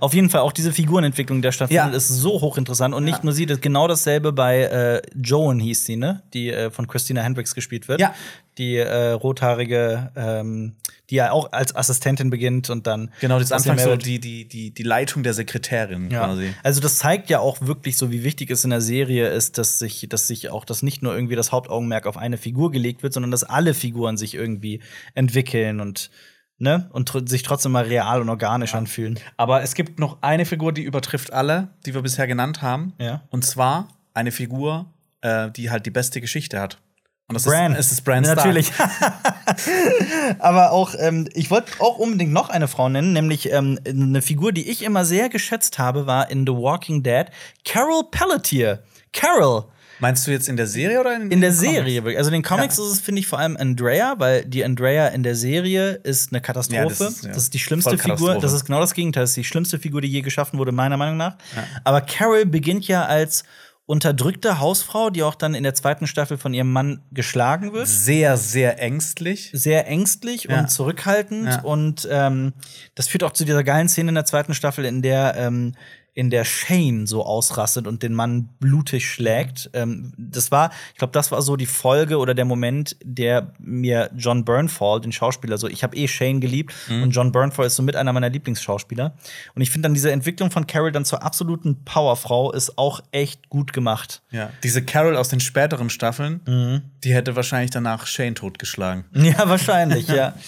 Auf 0.01 0.13
jeden 0.13 0.29
Fall, 0.29 0.41
auch 0.41 0.51
diese 0.51 0.73
Figurenentwicklung, 0.73 1.41
da 1.41 1.53
stattfindet, 1.53 1.91
Ja. 1.91 1.95
ist 1.97 2.09
so 2.09 2.41
hochinteressant. 2.41 2.93
Und 2.93 3.05
nicht 3.05 3.19
Ja. 3.19 3.23
nur 3.23 3.31
sie, 3.33 3.45
das 3.45 3.61
genau 3.61 3.87
dasselbe 3.87 4.33
bei 4.33 4.63
äh, 4.63 5.01
Joan 5.15 5.57
hieß 5.59 5.85
sie, 5.85 5.95
ne? 5.95 6.21
Die 6.33 6.49
äh, 6.51 6.69
von 6.69 6.85
Christina 6.85 7.21
Hendricks 7.21 7.55
gespielt 7.55 7.87
wird. 7.87 8.01
Ja. 8.01 8.13
Die 8.57 8.77
äh, 8.77 9.11
rothaarige, 9.11 10.11
ähm, 10.15 10.75
die 11.09 11.15
ja 11.15 11.31
auch 11.31 11.51
als 11.51 11.75
Assistentin 11.75 12.29
beginnt 12.29 12.69
und 12.69 12.87
dann. 12.87 13.11
Genau, 13.19 13.37
das 13.37 13.47
ist 13.47 13.51
anfangs 13.51 13.83
so 13.83 13.95
die, 13.95 14.19
die, 14.19 14.47
die, 14.47 14.73
die 14.73 14.83
Leitung 14.83 15.23
der 15.23 15.33
Sekretärin 15.33 16.09
Ja. 16.09 16.25
quasi. 16.25 16.53
Also 16.63 16.79
das 16.81 16.97
zeigt 16.97 17.29
ja 17.29 17.39
auch 17.39 17.61
wirklich 17.61 17.97
so, 17.97 18.11
wie 18.11 18.23
wichtig 18.23 18.49
es 18.51 18.63
in 18.63 18.69
der 18.69 18.81
Serie 18.81 19.27
ist, 19.27 19.57
dass 19.57 19.77
sich, 19.79 20.07
dass 20.09 20.27
sich 20.27 20.49
auch, 20.49 20.65
dass 20.65 20.83
nicht 20.83 21.01
nur 21.03 21.13
irgendwie 21.13 21.35
das 21.35 21.51
Hauptaugenmerk 21.51 22.07
auf 22.07 22.17
eine 22.17 22.37
Figur 22.37 22.71
gelegt 22.71 23.03
wird, 23.03 23.13
sondern 23.13 23.31
dass 23.31 23.43
alle 23.43 23.73
Figuren 23.73 24.17
sich 24.17 24.33
irgendwie 24.33 24.81
entwickeln 25.13 25.79
und 25.79 26.09
ne 26.57 26.89
und 26.93 27.09
tr 27.09 27.27
sich 27.27 27.43
trotzdem 27.43 27.73
mal 27.73 27.83
real 27.83 28.21
und 28.21 28.29
organisch 28.29 28.73
anfühlen. 28.75 29.19
Aber 29.37 29.61
es 29.61 29.75
gibt 29.75 29.99
noch 29.99 30.21
eine 30.21 30.45
Figur, 30.45 30.71
die 30.71 30.83
übertrifft 30.83 31.33
alle, 31.33 31.69
die 31.85 31.93
wir 31.93 32.01
bisher 32.01 32.27
genannt 32.27 32.61
haben. 32.61 32.93
Ja. 32.99 33.23
Und 33.29 33.43
zwar 33.43 33.89
eine 34.13 34.31
Figur, 34.31 34.85
äh, 35.21 35.51
die 35.51 35.69
halt 35.69 35.85
die 35.85 35.91
beste 35.91 36.21
Geschichte 36.21 36.59
hat. 36.59 36.79
Und 37.27 37.33
das 37.33 37.43
Bran. 37.45 37.71
ist, 37.73 37.87
es 37.87 37.91
ist 37.93 38.01
Bran 38.03 38.23
Stark. 38.23 38.37
Natürlich. 38.37 38.71
Aber 40.39 40.71
auch, 40.71 40.93
ähm, 40.99 41.27
ich 41.33 41.49
wollte 41.49 41.71
auch 41.79 41.97
unbedingt 41.97 42.31
noch 42.31 42.49
eine 42.49 42.67
Frau 42.67 42.89
nennen, 42.89 43.13
nämlich 43.13 43.51
ähm, 43.51 43.79
eine 43.87 44.21
Figur, 44.21 44.51
die 44.51 44.69
ich 44.69 44.83
immer 44.83 45.05
sehr 45.05 45.29
geschätzt 45.29 45.79
habe, 45.79 46.05
war 46.07 46.29
in 46.29 46.45
The 46.45 46.53
Walking 46.53 47.03
Dead 47.03 47.25
Carol 47.63 48.03
Pelletier. 48.11 48.83
Carol. 49.13 49.65
Meinst 49.99 50.27
du 50.27 50.31
jetzt 50.31 50.49
in 50.49 50.57
der 50.57 50.67
Serie 50.67 50.99
oder 50.99 51.15
in, 51.15 51.31
In 51.31 51.39
der 51.39 51.51
Comics? 51.51 51.71
Serie, 51.71 52.03
wirklich. 52.03 52.17
also 52.17 52.27
in 52.27 52.33
den 52.33 52.43
Comics 52.43 52.77
Ja. 52.77 52.83
ist 52.83 52.91
es, 52.91 52.99
finde 52.99 53.21
ich, 53.21 53.27
vor 53.27 53.39
allem 53.39 53.55
Andrea, 53.55 54.15
weil 54.17 54.43
die 54.43 54.65
Andrea 54.65 55.07
in 55.07 55.23
der 55.23 55.35
Serie 55.35 55.91
ist 56.03 56.33
eine 56.33 56.41
Katastrophe. 56.41 56.83
Ja, 56.83 56.89
das, 56.89 56.97
das 56.97 57.09
ist, 57.13 57.25
ist, 57.25 57.47
ja, 57.47 57.51
die 57.53 57.59
schlimmste 57.59 57.97
Figur. 57.97 58.35
Das 58.39 58.51
ist 58.51 58.65
genau 58.65 58.81
das 58.81 58.93
Gegenteil. 58.93 59.23
Das 59.23 59.29
ist 59.31 59.37
die 59.37 59.45
schlimmste 59.45 59.79
Figur, 59.79 60.01
die 60.01 60.09
je 60.09 60.21
geschaffen 60.21 60.59
wurde, 60.59 60.73
meiner 60.73 60.97
Meinung 60.97 61.15
nach. 61.15 61.37
Aber 61.85 62.01
Carol 62.01 62.45
beginnt 62.45 62.87
ja 62.89 63.05
als 63.05 63.45
unterdrückte 63.87 64.59
Hausfrau, 64.59 65.09
die 65.11 65.21
auch 65.21 65.35
dann 65.35 65.53
in 65.53 65.63
der 65.63 65.75
zweiten 65.75 66.07
Staffel 66.07 66.37
von 66.37 66.53
ihrem 66.53 66.71
Mann 66.71 67.03
geschlagen 67.11 67.71
wird. 67.73 67.87
Sehr, 67.87 68.35
sehr 68.37 68.79
ängstlich. 68.81 69.51
Sehr 69.53 69.87
ängstlich 69.87 70.45
Ja. 70.45 70.59
und 70.59 70.71
zurückhaltend. 70.71 71.47
Ja. 71.47 71.61
Und 71.61 72.07
ähm, 72.11 72.53
das 72.95 73.07
führt 73.07 73.23
auch 73.23 73.33
zu 73.33 73.45
dieser 73.45 73.63
geilen 73.63 73.87
Szene 73.87 74.09
in 74.09 74.15
der 74.15 74.25
zweiten 74.25 74.53
Staffel, 74.55 74.85
in 74.85 75.01
der 75.03 75.35
ähm, 75.37 75.73
in 76.15 76.29
der 76.31 76.45
Shane 76.45 77.05
so 77.05 77.23
ausrastet 77.25 77.85
und 77.87 78.01
den 78.01 78.13
Mann 78.13 78.49
blutig 78.59 79.07
schlägt. 79.07 79.69
Ähm, 79.73 80.13
das 80.17 80.49
war, 80.49 80.71
ich 80.93 80.97
glaube, 80.97 81.11
das 81.11 81.29
war 81.31 81.41
so 81.41 81.55
die 81.57 81.65
Folge 81.67 82.17
oder 82.17 82.33
der 82.33 82.45
Moment, 82.45 82.95
der 83.03 83.51
mir 83.59 84.09
John 84.15 84.45
Bernthal, 84.45 85.01
den 85.01 85.11
Schauspieler, 85.11 85.57
so 85.57 85.67
ich 85.67 85.83
habe 85.83 85.95
eh 85.97 86.07
Shane 86.07 86.39
geliebt 86.39 86.73
Mhm. 86.87 87.03
und 87.03 87.11
John 87.11 87.31
Bernthal 87.33 87.65
ist 87.65 87.75
so 87.75 87.83
mit 87.83 87.95
einer 87.97 88.13
meiner 88.13 88.29
Lieblingsschauspieler. 88.29 89.13
Und 89.55 89.61
ich 89.61 89.69
finde 89.69 89.87
dann 89.87 89.93
diese 89.93 90.11
Entwicklung 90.11 90.51
von 90.51 90.65
Carol 90.65 90.91
dann 90.91 91.03
zur 91.05 91.21
absoluten 91.21 91.83
Powerfrau 91.83 92.51
ist 92.53 92.77
auch 92.77 93.01
echt 93.11 93.49
gut 93.49 93.73
gemacht. 93.73 94.21
Ja. 94.31 94.49
Diese 94.63 94.81
Carol 94.83 95.17
aus 95.17 95.27
den 95.29 95.41
späteren 95.41 95.89
Staffeln, 95.89 96.39
Mhm. 96.47 96.81
die 97.03 97.13
hätte 97.13 97.35
wahrscheinlich 97.35 97.71
danach 97.71 98.07
Shane 98.07 98.35
totgeschlagen. 98.35 99.03
Ja, 99.13 99.49
wahrscheinlich, 99.49 100.07
ja. 100.07 100.33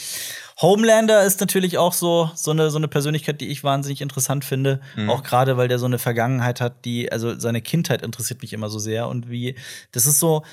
Homelander 0.60 1.24
ist 1.24 1.40
natürlich 1.40 1.78
auch 1.78 1.94
so, 1.94 2.32
so, 2.34 2.52
eine, 2.52 2.72
so 2.72 2.78
eine 2.78 2.88
Persönlichkeit, 2.88 3.42
die 3.42 3.48
ich 3.48 3.64
wahnsinnig 3.64 4.02
interessant 4.02 4.44
finde. 4.44 4.82
Auch 5.10 5.22
gerade, 5.22 5.56
weil 5.58 5.68
der 5.68 5.78
so 5.78 5.86
eine 5.86 6.00
Vergangenheit 6.00 6.62
hat, 6.62 6.84
die, 6.86 7.12
also 7.12 7.38
seine 7.38 7.62
Kindheit 7.62 8.02
interessiert 8.02 8.42
mich 8.42 8.54
immer 8.54 8.70
so 8.70 8.80
sehr. 8.80 9.08
Und 9.08 9.30
wie, 9.30 9.56
das 9.92 10.08
ist 10.08 10.20
so, 10.20 10.44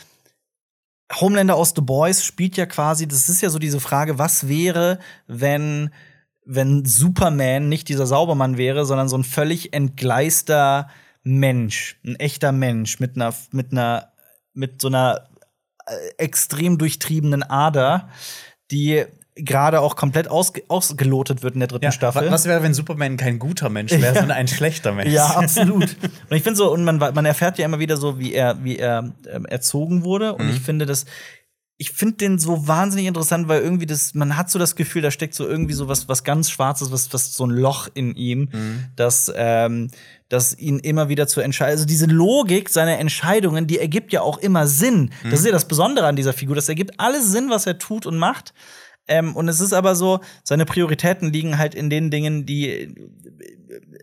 Homelander 1.20 1.54
aus 1.54 1.72
The 1.74 1.82
Boys 1.82 2.24
spielt 2.24 2.56
ja 2.56 2.66
quasi, 2.66 3.08
das 3.08 3.28
ist 3.28 3.40
ja 3.40 3.48
so 3.48 3.58
diese 3.58 3.80
Frage, 3.80 4.18
was 4.18 4.48
wäre, 4.48 4.98
wenn, 5.26 5.90
wenn 6.44 6.84
Superman 6.84 7.68
nicht 7.68 7.88
dieser 7.88 8.06
Saubermann 8.06 8.58
wäre, 8.58 8.84
sondern 8.84 9.08
so 9.08 9.16
ein 9.16 9.24
völlig 9.24 9.72
entgleister 9.72 10.88
Mensch, 11.22 11.98
ein 12.04 12.16
echter 12.16 12.52
Mensch 12.52 13.00
mit 13.00 13.16
einer, 13.16 13.34
mit 13.52 13.72
einer, 13.72 14.12
mit 14.52 14.80
so 14.82 14.88
einer 14.88 15.28
äh, 15.86 15.94
extrem 16.18 16.76
durchtriebenen 16.76 17.42
Ader, 17.42 18.10
die 18.70 19.06
gerade 19.36 19.80
auch 19.80 19.96
komplett 19.96 20.28
ausge 20.28 20.62
ausgelotet 20.68 21.42
wird 21.42 21.54
in 21.54 21.60
der 21.60 21.66
dritten 21.68 21.90
Staffel. 21.92 22.26
wa- 22.26 22.30
Was 22.30 22.44
wäre, 22.46 22.62
wenn 22.62 22.72
Superman 22.74 23.16
kein 23.16 23.38
guter 23.38 23.68
Mensch 23.68 23.90
wäre, 23.92 24.02
Ja. 24.14 24.14
sondern 24.14 24.36
ein 24.36 24.46
schlechter 24.48 24.92
Mensch? 24.92 25.10
Ja, 25.12 25.26
absolut. 25.36 25.96
Und 26.30 26.36
ich 26.36 26.42
finde 26.42 26.56
so, 26.56 26.72
und 26.72 26.84
man, 26.84 26.98
man 26.98 27.24
erfährt 27.24 27.58
ja 27.58 27.64
immer 27.64 27.78
wieder 27.80 27.96
so, 27.96 28.18
wie 28.18 28.32
er, 28.32 28.62
wie 28.62 28.76
er 28.78 29.12
ähm, 29.28 29.44
erzogen 29.46 30.04
wurde. 30.04 30.34
Und 30.34 30.48
ich 30.50 30.60
finde 30.60 30.86
das, 30.86 31.04
ich 31.76 31.90
finde 31.90 32.18
den 32.18 32.38
so 32.38 32.68
wahnsinnig 32.68 33.06
interessant, 33.08 33.48
weil 33.48 33.60
irgendwie 33.60 33.86
das, 33.86 34.14
man 34.14 34.36
hat 34.36 34.48
so 34.48 34.60
das 34.60 34.76
Gefühl, 34.76 35.02
da 35.02 35.10
steckt 35.10 35.34
so 35.34 35.44
irgendwie 35.48 35.74
so 35.74 35.88
was, 35.88 36.08
was 36.08 36.22
ganz 36.22 36.48
Schwarzes, 36.48 36.92
was, 36.92 37.12
was 37.12 37.34
so 37.34 37.44
ein 37.44 37.50
Loch 37.50 37.88
in 37.94 38.14
ihm, 38.14 38.48
das, 38.94 39.32
ähm, 39.34 39.90
das 40.28 40.56
ihn 40.56 40.78
immer 40.78 41.08
wieder 41.08 41.26
zu 41.26 41.40
entscheiden. 41.40 41.72
Also 41.72 41.84
diese 41.86 42.06
Logik 42.06 42.68
seiner 42.68 43.00
Entscheidungen, 43.00 43.66
die 43.66 43.80
ergibt 43.80 44.12
ja 44.12 44.20
auch 44.22 44.38
immer 44.38 44.68
Sinn. 44.68 45.10
Das 45.28 45.40
ist 45.40 45.46
ja 45.46 45.50
das 45.52 45.66
Besondere 45.66 46.06
an 46.06 46.14
dieser 46.14 46.32
Figur. 46.32 46.54
Das 46.54 46.68
ergibt 46.68 47.00
alles 47.00 47.32
Sinn, 47.32 47.50
was 47.50 47.66
er 47.66 47.78
tut 47.78 48.06
und 48.06 48.16
macht. 48.16 48.54
Ähm, 49.06 49.36
und 49.36 49.48
es 49.48 49.60
ist 49.60 49.72
aber 49.72 49.94
so, 49.94 50.20
seine 50.44 50.64
Prioritäten 50.64 51.32
liegen 51.32 51.58
halt 51.58 51.74
in 51.74 51.90
den 51.90 52.10
Dingen, 52.10 52.46
die, 52.46 52.94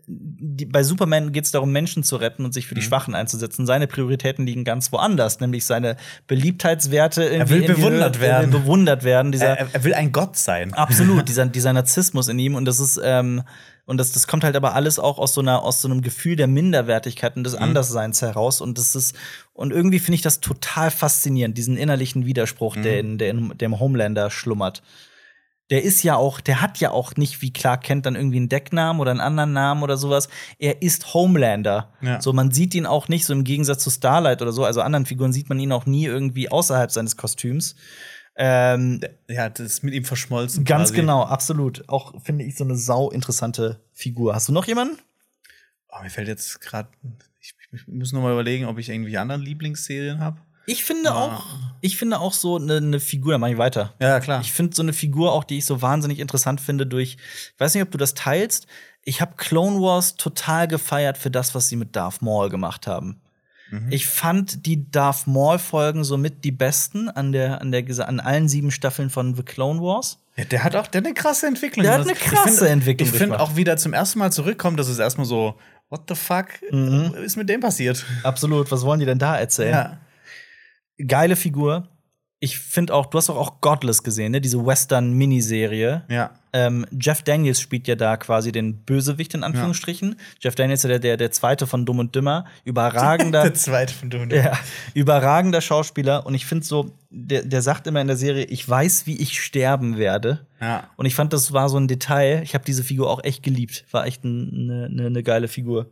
die 0.06 0.66
bei 0.66 0.82
Superman 0.82 1.32
geht 1.32 1.44
es 1.44 1.50
darum, 1.50 1.72
Menschen 1.72 2.02
zu 2.04 2.16
retten 2.16 2.44
und 2.44 2.52
sich 2.52 2.64
Mhm. 2.64 2.68
für 2.68 2.74
die 2.76 2.82
Schwachen 2.82 3.14
einzusetzen. 3.14 3.66
Seine 3.66 3.86
Prioritäten 3.86 4.46
liegen 4.46 4.64
ganz 4.64 4.92
woanders, 4.92 5.40
nämlich 5.40 5.64
seine 5.64 5.96
Beliebtheitswerte. 6.26 7.22
irgendwie 7.24 7.60
will 7.60 7.74
bewundert 7.74 8.18
Höhe- 8.18 8.26
Er 8.26 8.42
will 8.42 8.50
werden. 8.50 8.50
bewundert 8.50 9.04
werden. 9.04 9.32
Dieser, 9.32 9.58
Er, 9.58 9.68
er 9.72 9.84
will 9.84 9.94
ein 9.94 10.12
Gott 10.12 10.36
sein. 10.36 10.74
Absolut, 10.74 11.28
dieser, 11.28 11.46
dieser 11.46 11.72
Narzissmus 11.72 12.28
in 12.28 12.38
ihm 12.38 12.54
und 12.54 12.64
das 12.64 12.80
ist 12.80 13.00
ähm, 13.02 13.42
und 13.84 13.98
das, 13.98 14.12
das 14.12 14.26
kommt 14.28 14.44
halt 14.44 14.54
aber 14.54 14.74
alles 14.74 14.98
auch 15.00 15.18
aus 15.18 15.34
so 15.34 15.40
einer 15.40 15.62
aus 15.62 15.82
so 15.82 15.88
einem 15.88 16.02
Gefühl 16.02 16.36
der 16.36 16.46
Minderwertigkeit 16.46 17.36
und 17.36 17.44
des 17.44 17.54
Andersseins 17.56 18.22
heraus 18.22 18.60
und 18.60 18.78
das 18.78 18.94
ist 18.94 19.16
und 19.54 19.72
irgendwie 19.72 19.98
finde 19.98 20.14
ich 20.16 20.22
das 20.22 20.40
total 20.40 20.90
faszinierend, 20.90 21.58
diesen 21.58 21.76
innerlichen 21.76 22.24
Widerspruch, 22.24 22.76
der 22.76 23.00
in 23.00 23.18
der 23.18 23.30
in 23.30 23.56
dem 23.58 23.78
Homelander 23.80 24.30
schlummert. 24.30 24.82
Der 25.72 25.82
ist 25.82 26.02
ja 26.02 26.16
auch, 26.16 26.40
der 26.40 26.60
hat 26.60 26.78
ja 26.78 26.90
auch 26.90 27.16
nicht 27.16 27.40
wie 27.40 27.50
Clark 27.50 27.82
Kent 27.82 28.04
dann 28.06 28.14
irgendwie 28.14 28.36
einen 28.36 28.50
Decknamen 28.50 29.00
oder 29.00 29.10
einen 29.10 29.20
anderen 29.20 29.54
Namen 29.54 29.82
oder 29.82 29.96
sowas. 29.96 30.28
Er 30.58 30.82
ist 30.82 31.14
Homelander. 31.14 31.90
Ja. 32.02 32.20
So, 32.20 32.34
man 32.34 32.50
sieht 32.50 32.74
ihn 32.74 32.84
auch 32.84 33.08
nicht 33.08 33.24
so 33.24 33.32
im 33.32 33.42
Gegensatz 33.42 33.82
zu 33.82 33.88
Starlight 33.88 34.42
oder 34.42 34.52
so, 34.52 34.64
also 34.64 34.82
anderen 34.82 35.06
Figuren 35.06 35.32
sieht 35.32 35.48
man 35.48 35.58
ihn 35.58 35.72
auch 35.72 35.86
nie 35.86 36.04
irgendwie 36.04 36.50
außerhalb 36.50 36.90
seines 36.90 37.16
Kostüms. 37.16 37.74
Ähm, 38.36 39.00
Ja, 39.28 39.48
das 39.48 39.66
ist 39.66 39.82
mit 39.82 39.94
ihm 39.94 40.04
verschmolzen. 40.04 40.64
Ganz 40.64 40.90
quasi. 40.90 41.00
genau, 41.00 41.22
absolut. 41.24 41.88
Auch 41.88 42.20
finde 42.22 42.44
ich 42.44 42.56
so 42.56 42.64
eine 42.64 42.76
sau 42.76 43.10
interessante 43.10 43.80
Figur. 43.92 44.34
Hast 44.34 44.48
du 44.48 44.52
noch 44.52 44.66
jemanden? 44.66 44.98
Oh, 45.88 46.02
mir 46.02 46.10
fällt 46.10 46.28
jetzt 46.28 46.60
gerade. 46.60 46.90
Ich, 47.40 47.54
ich 47.72 47.88
muss 47.88 48.12
noch 48.12 48.22
mal 48.22 48.32
überlegen, 48.32 48.66
ob 48.66 48.78
ich 48.78 48.90
irgendwie 48.90 49.16
andere 49.18 49.38
Lieblingsserien 49.38 50.20
habe. 50.20 50.38
Ich 50.66 50.84
finde 50.84 51.10
Ah. 51.12 51.14
auch, 51.24 51.44
ich 51.80 51.96
finde 51.96 52.20
auch 52.20 52.32
so 52.32 52.56
eine, 52.56 52.76
eine 52.76 53.00
Figur, 53.00 53.32
da 53.32 53.38
mache 53.38 53.52
ich 53.52 53.58
weiter. 53.58 53.94
Ja, 54.00 54.20
klar. 54.20 54.40
Ich 54.40 54.52
finde 54.52 54.74
so 54.76 54.82
eine 54.82 54.92
Figur 54.92 55.32
auch, 55.32 55.44
die 55.44 55.58
ich 55.58 55.64
so 55.66 55.82
wahnsinnig 55.82 56.18
interessant 56.20 56.60
finde 56.60 56.86
durch, 56.86 57.16
ich 57.54 57.60
weiß 57.60 57.74
nicht, 57.74 57.82
ob 57.82 57.90
du 57.90 57.98
das 57.98 58.14
teilst. 58.14 58.66
Ich 59.04 59.20
habe 59.20 59.32
Clone 59.36 59.80
Wars 59.80 60.14
total 60.16 60.68
gefeiert 60.68 61.18
für 61.18 61.30
das, 61.30 61.54
was 61.56 61.68
sie 61.68 61.76
mit 61.76 61.96
Darth 61.96 62.22
Maul 62.22 62.48
gemacht 62.50 62.86
haben. 62.86 63.20
Mhm. 63.70 63.90
Ich 63.90 64.06
fand 64.06 64.64
die 64.66 64.88
Darth 64.90 65.26
Maul 65.26 65.58
Folgen 65.58 66.04
somit 66.04 66.44
die 66.44 66.52
besten 66.52 67.08
an 67.08 67.32
der 67.32 67.60
an 67.60 67.72
der 67.72 67.84
an 68.08 68.20
allen 68.20 68.48
sieben 68.48 68.70
Staffeln 68.70 69.10
von 69.10 69.34
The 69.34 69.42
Clone 69.42 69.80
Wars. 69.80 70.18
Ja, 70.36 70.44
der 70.44 70.62
hat 70.62 70.76
auch 70.76 70.86
der 70.86 71.00
hat 71.00 71.06
eine 71.06 71.14
krasse 71.14 71.46
Entwicklung. 71.48 71.82
Der 71.82 71.94
hat 71.94 72.02
eine 72.02 72.14
krasse 72.14 72.50
ich 72.50 72.58
find, 72.58 72.70
Entwicklung 72.70 73.08
Ich 73.08 73.14
finde 73.16 73.40
auch 73.40 73.56
wieder 73.56 73.76
zum 73.76 73.92
ersten 73.92 74.18
Mal 74.20 74.30
zurückkommt, 74.30 74.78
dass 74.78 74.88
es 74.88 74.98
erstmal 75.00 75.26
so, 75.26 75.58
what 75.90 76.02
the 76.08 76.14
fuck 76.14 76.46
Mhm. 76.70 77.14
ist 77.24 77.36
mit 77.36 77.48
dem 77.48 77.60
passiert? 77.60 78.04
Absolut. 78.22 78.70
Was 78.70 78.82
wollen 78.82 79.00
die 79.00 79.06
denn 79.06 79.18
da 79.18 79.36
erzählen? 79.36 79.72
Ja. 79.74 79.98
Geile 81.06 81.36
Figur. 81.36 81.88
Ich 82.44 82.58
finde 82.58 82.92
auch, 82.92 83.06
du 83.06 83.18
hast 83.18 83.28
doch 83.28 83.36
auch 83.36 83.60
Godless 83.60 84.02
gesehen, 84.02 84.32
ne? 84.32 84.40
Diese 84.40 84.66
Western-Miniserie. 84.66 86.02
Ja. 86.08 86.32
Ähm, 86.52 86.84
Jeff 86.90 87.22
Daniels 87.22 87.60
spielt 87.60 87.86
ja 87.86 87.94
da 87.94 88.16
quasi 88.16 88.50
den 88.50 88.78
Bösewicht 88.78 89.32
in 89.34 89.44
Anführungsstrichen. 89.44 90.16
Jeff 90.40 90.56
Daniels 90.56 90.82
ist 90.84 90.90
ja 90.90 90.98
der, 90.98 91.16
der, 91.16 91.30
zweite 91.30 91.68
von 91.68 91.86
Dumm 91.86 92.00
und 92.00 92.16
Dümmer. 92.16 92.44
Überragender. 92.64 93.42
Der 93.44 93.54
zweite 93.54 93.94
von 93.94 94.10
Dune. 94.10 94.34
ja, 94.34 94.58
überragender 94.92 95.60
Schauspieler. 95.60 96.26
Und 96.26 96.34
ich 96.34 96.44
finde 96.44 96.66
so, 96.66 96.90
der, 97.10 97.42
der 97.44 97.62
sagt 97.62 97.86
immer 97.86 98.00
in 98.00 98.08
der 98.08 98.16
Serie, 98.16 98.44
ich 98.46 98.68
weiß, 98.68 99.06
wie 99.06 99.16
ich 99.16 99.40
sterben 99.40 99.96
werde. 99.96 100.44
Ja. 100.60 100.90
Und 100.96 101.06
ich 101.06 101.14
fand, 101.14 101.32
das 101.32 101.52
war 101.52 101.68
so 101.68 101.78
ein 101.78 101.86
Detail. 101.86 102.42
Ich 102.42 102.54
habe 102.54 102.64
diese 102.64 102.82
Figur 102.82 103.08
auch 103.08 103.22
echt 103.22 103.44
geliebt. 103.44 103.84
War 103.92 104.04
echt 104.04 104.24
eine 104.24 104.90
ne, 104.90 105.10
ne 105.10 105.22
geile 105.22 105.46
Figur. 105.46 105.90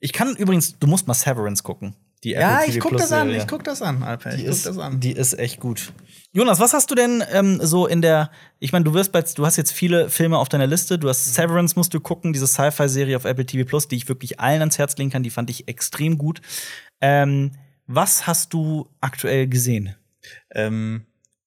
Ich 0.00 0.12
kann 0.12 0.34
übrigens, 0.34 0.80
du 0.80 0.88
musst 0.88 1.06
mal 1.06 1.14
Severance 1.14 1.62
gucken. 1.62 1.94
Die 2.24 2.30
Ja, 2.30 2.54
Apple 2.60 2.66
ich 2.68 2.74
TV 2.74 2.88
guck 2.88 2.98
das 2.98 3.12
an, 3.12 3.30
ich 3.34 3.46
guck 3.48 3.64
das 3.64 3.82
an, 3.82 4.02
Alper. 4.02 4.30
Die 4.30 4.36
Ich 4.36 4.42
guck 4.44 4.50
ist, 4.52 4.66
das 4.66 4.78
an. 4.78 5.00
die 5.00 5.12
ist 5.12 5.38
echt 5.38 5.58
gut. 5.60 5.92
Jonas, 6.32 6.60
was 6.60 6.72
hast 6.72 6.90
du 6.90 6.94
denn 6.94 7.22
ähm, 7.32 7.58
so 7.62 7.86
in 7.86 8.00
der, 8.00 8.30
ich 8.60 8.72
meine, 8.72 8.84
du 8.84 8.94
wirst 8.94 9.10
bei, 9.12 9.22
du 9.22 9.44
hast 9.44 9.56
jetzt 9.56 9.72
viele 9.72 10.08
Filme 10.08 10.38
auf 10.38 10.48
deiner 10.48 10.66
Liste, 10.66 10.98
du 10.98 11.06
Mhm. 11.06 11.10
hast 11.10 11.34
Severance 11.34 11.74
musst 11.76 11.92
du 11.94 12.00
gucken, 12.00 12.32
diese 12.32 12.46
Sci-Fi-Serie 12.46 13.16
auf 13.16 13.24
Apple 13.24 13.44
TV 13.44 13.68
Plus, 13.68 13.88
die 13.88 13.96
ich 13.96 14.08
wirklich 14.08 14.38
allen 14.40 14.60
ans 14.60 14.78
Herz 14.78 14.96
legen 14.96 15.10
kann, 15.10 15.22
die 15.24 15.30
fand 15.30 15.50
ich 15.50 15.66
extrem 15.68 16.16
gut. 16.16 16.40
Ähm, 17.00 17.52
was 17.86 18.26
hast 18.26 18.54
du 18.54 18.88
aktuell 19.00 19.48
gesehen? 19.48 19.96
Ähm, 20.54 21.04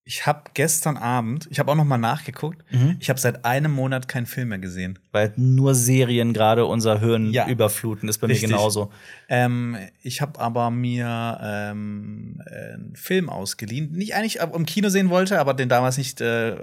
ich 0.08 0.28
habe 0.28 0.43
gestern 0.53 0.97
Abend, 0.97 1.47
ich 1.49 1.58
habe 1.58 1.72
auch 1.72 1.76
noch 1.76 1.84
mal 1.84 1.97
nachgeguckt, 1.97 2.64
Mhm. 2.72 2.97
ich 2.99 3.10
habe 3.10 3.20
seit 3.20 3.43
einem 3.43 3.72
Monat 3.72 4.08
keinen 4.08 4.28
Film 4.28 4.49
mehr 4.49 4.60
gesehen. 4.60 4.99
Weil 5.12 5.34
nur 5.36 5.74
Serien 5.74 6.32
gerade 6.32 6.66
unser 6.66 6.99
Hirn 6.99 7.32
Ja. 7.32 7.47
überfluten, 7.47 8.08
ist 8.08 8.20
bei 8.20 8.28
Richtig. 8.28 8.49
mir 8.49 8.56
genauso. 8.56 8.91
Ähm, 9.30 9.76
ich 10.03 10.22
habe 10.22 10.39
aber 10.39 10.70
mir 10.70 11.39
ähm, 11.41 12.39
einen 12.45 12.95
Film 12.95 13.30
ausgeliehen, 13.30 13.91
nicht 13.93 14.14
eigentlich 14.16 14.38
im 14.38 14.66
Kino 14.68 14.89
sehen 14.89 15.10
wollte, 15.10 15.39
aber 15.39 15.53
den 15.56 15.70
damals 15.70 15.97
nicht. 15.97 16.22
Äh, 16.22 16.56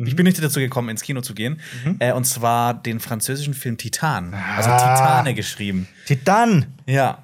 Ich 0.00 0.14
bin 0.14 0.24
nicht 0.26 0.40
dazu 0.40 0.60
gekommen, 0.60 0.90
ins 0.90 1.02
Kino 1.02 1.20
zu 1.22 1.34
gehen. 1.34 1.58
Äh, 1.98 2.12
und 2.12 2.24
zwar 2.24 2.72
den 2.72 3.00
französischen 3.00 3.52
Film 3.52 3.76
Titan. 3.78 4.32
Also 4.56 4.70
Ah. 4.70 4.78
Titane 4.94 5.34
geschrieben. 5.34 5.88
Titan! 6.06 6.66
Ja. 6.86 7.18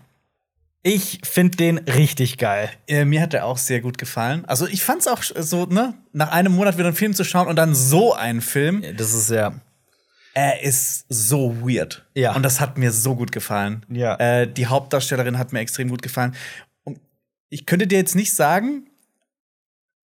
Ich 0.86 1.20
finde 1.24 1.56
den 1.56 1.78
richtig 1.78 2.36
geil. 2.36 2.68
Äh, 2.86 3.06
mir 3.06 3.22
hat 3.22 3.32
der 3.32 3.46
auch 3.46 3.56
sehr 3.56 3.80
gut 3.80 3.96
gefallen. 3.96 4.44
Also 4.44 4.66
ich 4.66 4.84
fand's 4.84 5.08
auch 5.08 5.22
so, 5.22 5.64
ne, 5.64 5.94
nach 6.12 6.30
einem 6.30 6.52
Monat 6.52 6.76
wieder 6.76 6.88
einen 6.88 6.96
Film 6.96 7.14
zu 7.14 7.24
schauen 7.24 7.48
und 7.48 7.56
dann 7.56 7.74
so 7.74 8.12
einen 8.12 8.42
Film. 8.42 8.84
Das 8.98 9.14
ist 9.14 9.30
ja. 9.30 9.54
Er 10.34 10.62
ist 10.62 11.06
so 11.08 11.56
weird. 11.62 12.04
Ja. 12.14 12.36
Und 12.36 12.42
das 12.42 12.60
hat 12.60 12.76
mir 12.76 12.92
so 12.92 13.16
gut 13.16 13.32
gefallen. 13.32 13.86
Ja. 13.88 14.16
Äh, 14.16 14.46
die 14.46 14.66
Hauptdarstellerin 14.66 15.38
hat 15.38 15.54
mir 15.54 15.60
extrem 15.60 15.88
gut 15.88 16.02
gefallen. 16.02 16.34
Und 16.82 17.00
ich 17.48 17.64
könnte 17.64 17.86
dir 17.86 17.96
jetzt 17.96 18.14
nicht 18.14 18.34
sagen, 18.34 18.90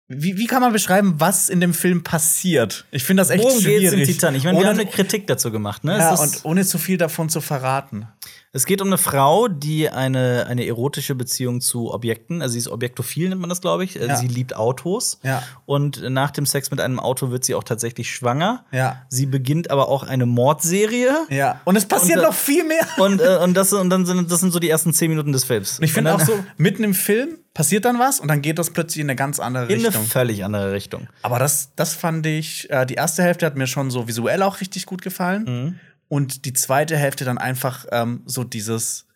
wie, 0.08 0.36
wie 0.36 0.46
kann 0.46 0.60
man 0.60 0.74
beschreiben, 0.74 1.14
was 1.18 1.48
in 1.48 1.60
dem 1.60 1.72
Film 1.72 2.04
passiert? 2.04 2.84
Ich 2.90 3.02
finde 3.02 3.22
das 3.22 3.30
echt 3.30 3.42
Worum 3.42 3.60
schwierig. 3.60 3.90
geht's 3.90 3.94
in 3.94 4.04
Titanic? 4.04 4.38
Ich 4.38 4.44
meine, 4.44 4.58
wir 4.58 4.60
ohne, 4.60 4.68
haben 4.68 4.80
eine 4.80 4.90
Kritik 4.90 5.26
dazu 5.26 5.50
gemacht, 5.50 5.84
ne? 5.84 5.96
ja, 5.96 6.12
es, 6.12 6.20
und 6.20 6.44
ohne 6.44 6.66
zu 6.66 6.76
viel 6.76 6.98
davon 6.98 7.30
zu 7.30 7.40
verraten. 7.40 8.06
Es 8.52 8.64
geht 8.64 8.80
um 8.80 8.86
eine 8.88 8.96
Frau, 8.98 9.48
die 9.48 9.90
eine, 9.90 10.46
eine 10.48 10.66
erotische 10.66 11.14
Beziehung 11.14 11.60
zu 11.60 11.92
Objekten, 11.92 12.40
also 12.42 12.52
sie 12.54 12.58
ist 12.60 12.68
objektophil, 12.68 13.28
nennt 13.28 13.40
man 13.40 13.50
das, 13.50 13.60
glaube 13.60 13.84
ich. 13.84 14.00
Äh, 14.00 14.06
Ja. 14.06 14.16
Sie 14.16 14.28
liebt 14.28 14.54
Autos. 14.56 15.18
Ja. 15.22 15.42
Und 15.66 16.02
nach 16.10 16.30
dem 16.30 16.46
Sex 16.46 16.70
mit 16.70 16.80
einem 16.80 16.98
Auto 17.00 17.30
wird 17.30 17.44
sie 17.44 17.54
auch 17.54 17.64
tatsächlich 17.64 18.10
schwanger. 18.10 18.64
Ja. 18.72 19.02
Sie 19.08 19.26
beginnt 19.26 19.70
aber 19.70 19.88
auch 19.88 20.04
eine 20.04 20.26
Mordserie. 20.26 21.10
Ja. 21.28 21.60
Und 21.64 21.76
es 21.76 21.86
passiert 21.86 22.18
Und, 22.18 22.24
äh, 22.24 22.26
noch 22.28 22.34
viel 22.34 22.64
mehr. 22.64 22.86
Und, 22.98 23.20
äh, 23.20 23.38
und, 23.42 23.54
das, 23.54 23.72
und 23.72 23.90
dann 23.90 24.06
sind 24.06 24.30
das 24.30 24.40
sind 24.40 24.52
so 24.52 24.58
die 24.58 24.70
ersten 24.70 24.92
zehn 24.92 25.10
Minuten 25.10 25.32
des 25.32 25.44
Films. 25.44 25.78
Und 25.78 25.84
ich 25.84 25.92
finde 25.92 26.14
auch 26.14 26.20
so, 26.20 26.32
mitten 26.56 26.84
im 26.84 26.94
Film 26.94 27.38
passiert 27.52 27.84
dann 27.86 27.98
was 27.98 28.20
und 28.20 28.28
dann 28.28 28.42
geht 28.42 28.58
das 28.58 28.68
plötzlich 28.70 29.00
in 29.00 29.06
eine 29.08 29.16
ganz 29.16 29.40
andere 29.40 29.64
in 29.66 29.78
eine 29.78 29.88
Richtung. 29.88 30.04
völlig 30.04 30.44
andere 30.44 30.72
Richtung. 30.72 31.08
Aber 31.22 31.38
das, 31.38 31.70
das 31.74 31.94
fand 31.94 32.26
ich, 32.26 32.68
äh, 32.70 32.84
die 32.84 32.94
erste 32.94 33.22
Hälfte 33.22 33.46
hat 33.46 33.56
mir 33.56 33.66
schon 33.66 33.90
so 33.90 34.06
visuell 34.06 34.42
auch 34.42 34.60
richtig 34.60 34.84
gut 34.84 35.00
gefallen. 35.00 35.44
Mhm. 35.44 35.80
Und 36.08 36.44
die 36.44 36.52
zweite 36.52 36.96
Hälfte 36.96 37.24
dann 37.24 37.38
einfach 37.38 37.86
ähm, 37.90 38.22
so 38.26 38.44
dieses, 38.44 39.06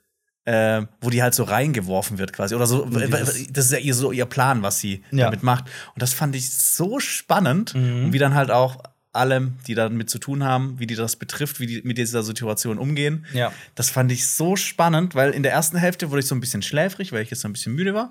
äh, 0.45 0.83
wo 1.01 1.11
die 1.11 1.23
halt 1.23 1.35
so 1.35 1.45
reingeworfen 1.45 2.19
wird 2.19 2.33
quasi. 2.33 2.55
Oder 2.55 2.67
so, 2.67 2.85
Dieses- 2.87 3.47
das 3.53 3.67
ist 3.67 3.73
ja 3.73 3.79
ihr, 3.79 3.95
so 3.95 4.11
ihr 4.13 4.27
Plan, 4.27 4.63
was 4.63 4.81
sie 4.81 5.03
Ja. 5.11 5.13
Mhm. 5.13 5.19
damit 5.19 5.43
macht. 5.43 5.65
Und 5.95 6.03
das 6.03 6.13
fand 6.13 6.35
ich 6.35 6.51
so 6.51 6.99
spannend. 7.01 7.75
Und 7.75 8.13
wie 8.13 8.19
dann 8.19 8.35
halt 8.35 8.51
auch 8.51 8.83
alle, 9.13 9.53
die 9.67 9.75
damit 9.75 10.09
zu 10.09 10.19
tun 10.21 10.45
haben, 10.45 10.79
wie 10.79 10.87
die 10.87 10.95
das 10.95 11.17
betrifft, 11.17 11.59
wie 11.59 11.67
die 11.67 11.83
mit 11.83 11.99
dieser 11.99 12.23
Situation 12.23 12.79
umgehen. 12.79 13.27
Ja. 13.33 13.53
Das 13.75 13.91
fand 13.91 14.11
ich 14.13 14.27
so 14.29 14.55
spannend, 14.57 15.15
weil 15.17 15.33
in 15.33 15.43
der 15.43 15.51
ersten 15.53 15.77
Hälfte 15.79 16.11
wurde 16.11 16.21
ich 16.21 16.27
so 16.27 16.35
ein 16.37 16.41
bisschen 16.41 16.63
schläfrig, 16.63 17.11
weil 17.13 17.23
ich 17.23 17.31
jetzt 17.31 17.41
so 17.41 17.49
ein 17.49 17.53
bisschen 17.53 17.75
müde 17.75 17.93
war. 17.95 18.11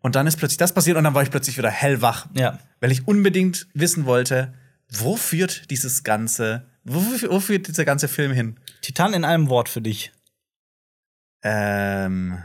Und 0.00 0.14
dann 0.14 0.26
ist 0.26 0.36
plötzlich 0.36 0.58
das 0.58 0.72
passiert 0.74 0.96
und 0.98 1.04
dann 1.04 1.14
war 1.14 1.22
ich 1.22 1.30
plötzlich 1.30 1.56
wieder 1.58 1.70
hellwach. 1.70 2.26
Ja. 2.34 2.58
Weil 2.80 2.92
ich 2.92 3.08
unbedingt 3.08 3.66
wissen 3.74 4.04
wollte, 4.04 4.52
wo 4.90 5.16
führt 5.16 5.70
dieses 5.70 6.04
ganze, 6.04 6.66
wo, 6.86 7.30
wo 7.30 7.40
führt 7.40 7.68
dieser 7.68 7.84
ganze 7.84 8.08
Film 8.08 8.32
hin? 8.32 8.58
Titan 8.82 9.14
in 9.14 9.24
einem 9.24 9.48
Wort 9.48 9.68
für 9.68 9.80
dich. 9.80 10.12
Ähm, 11.42 12.42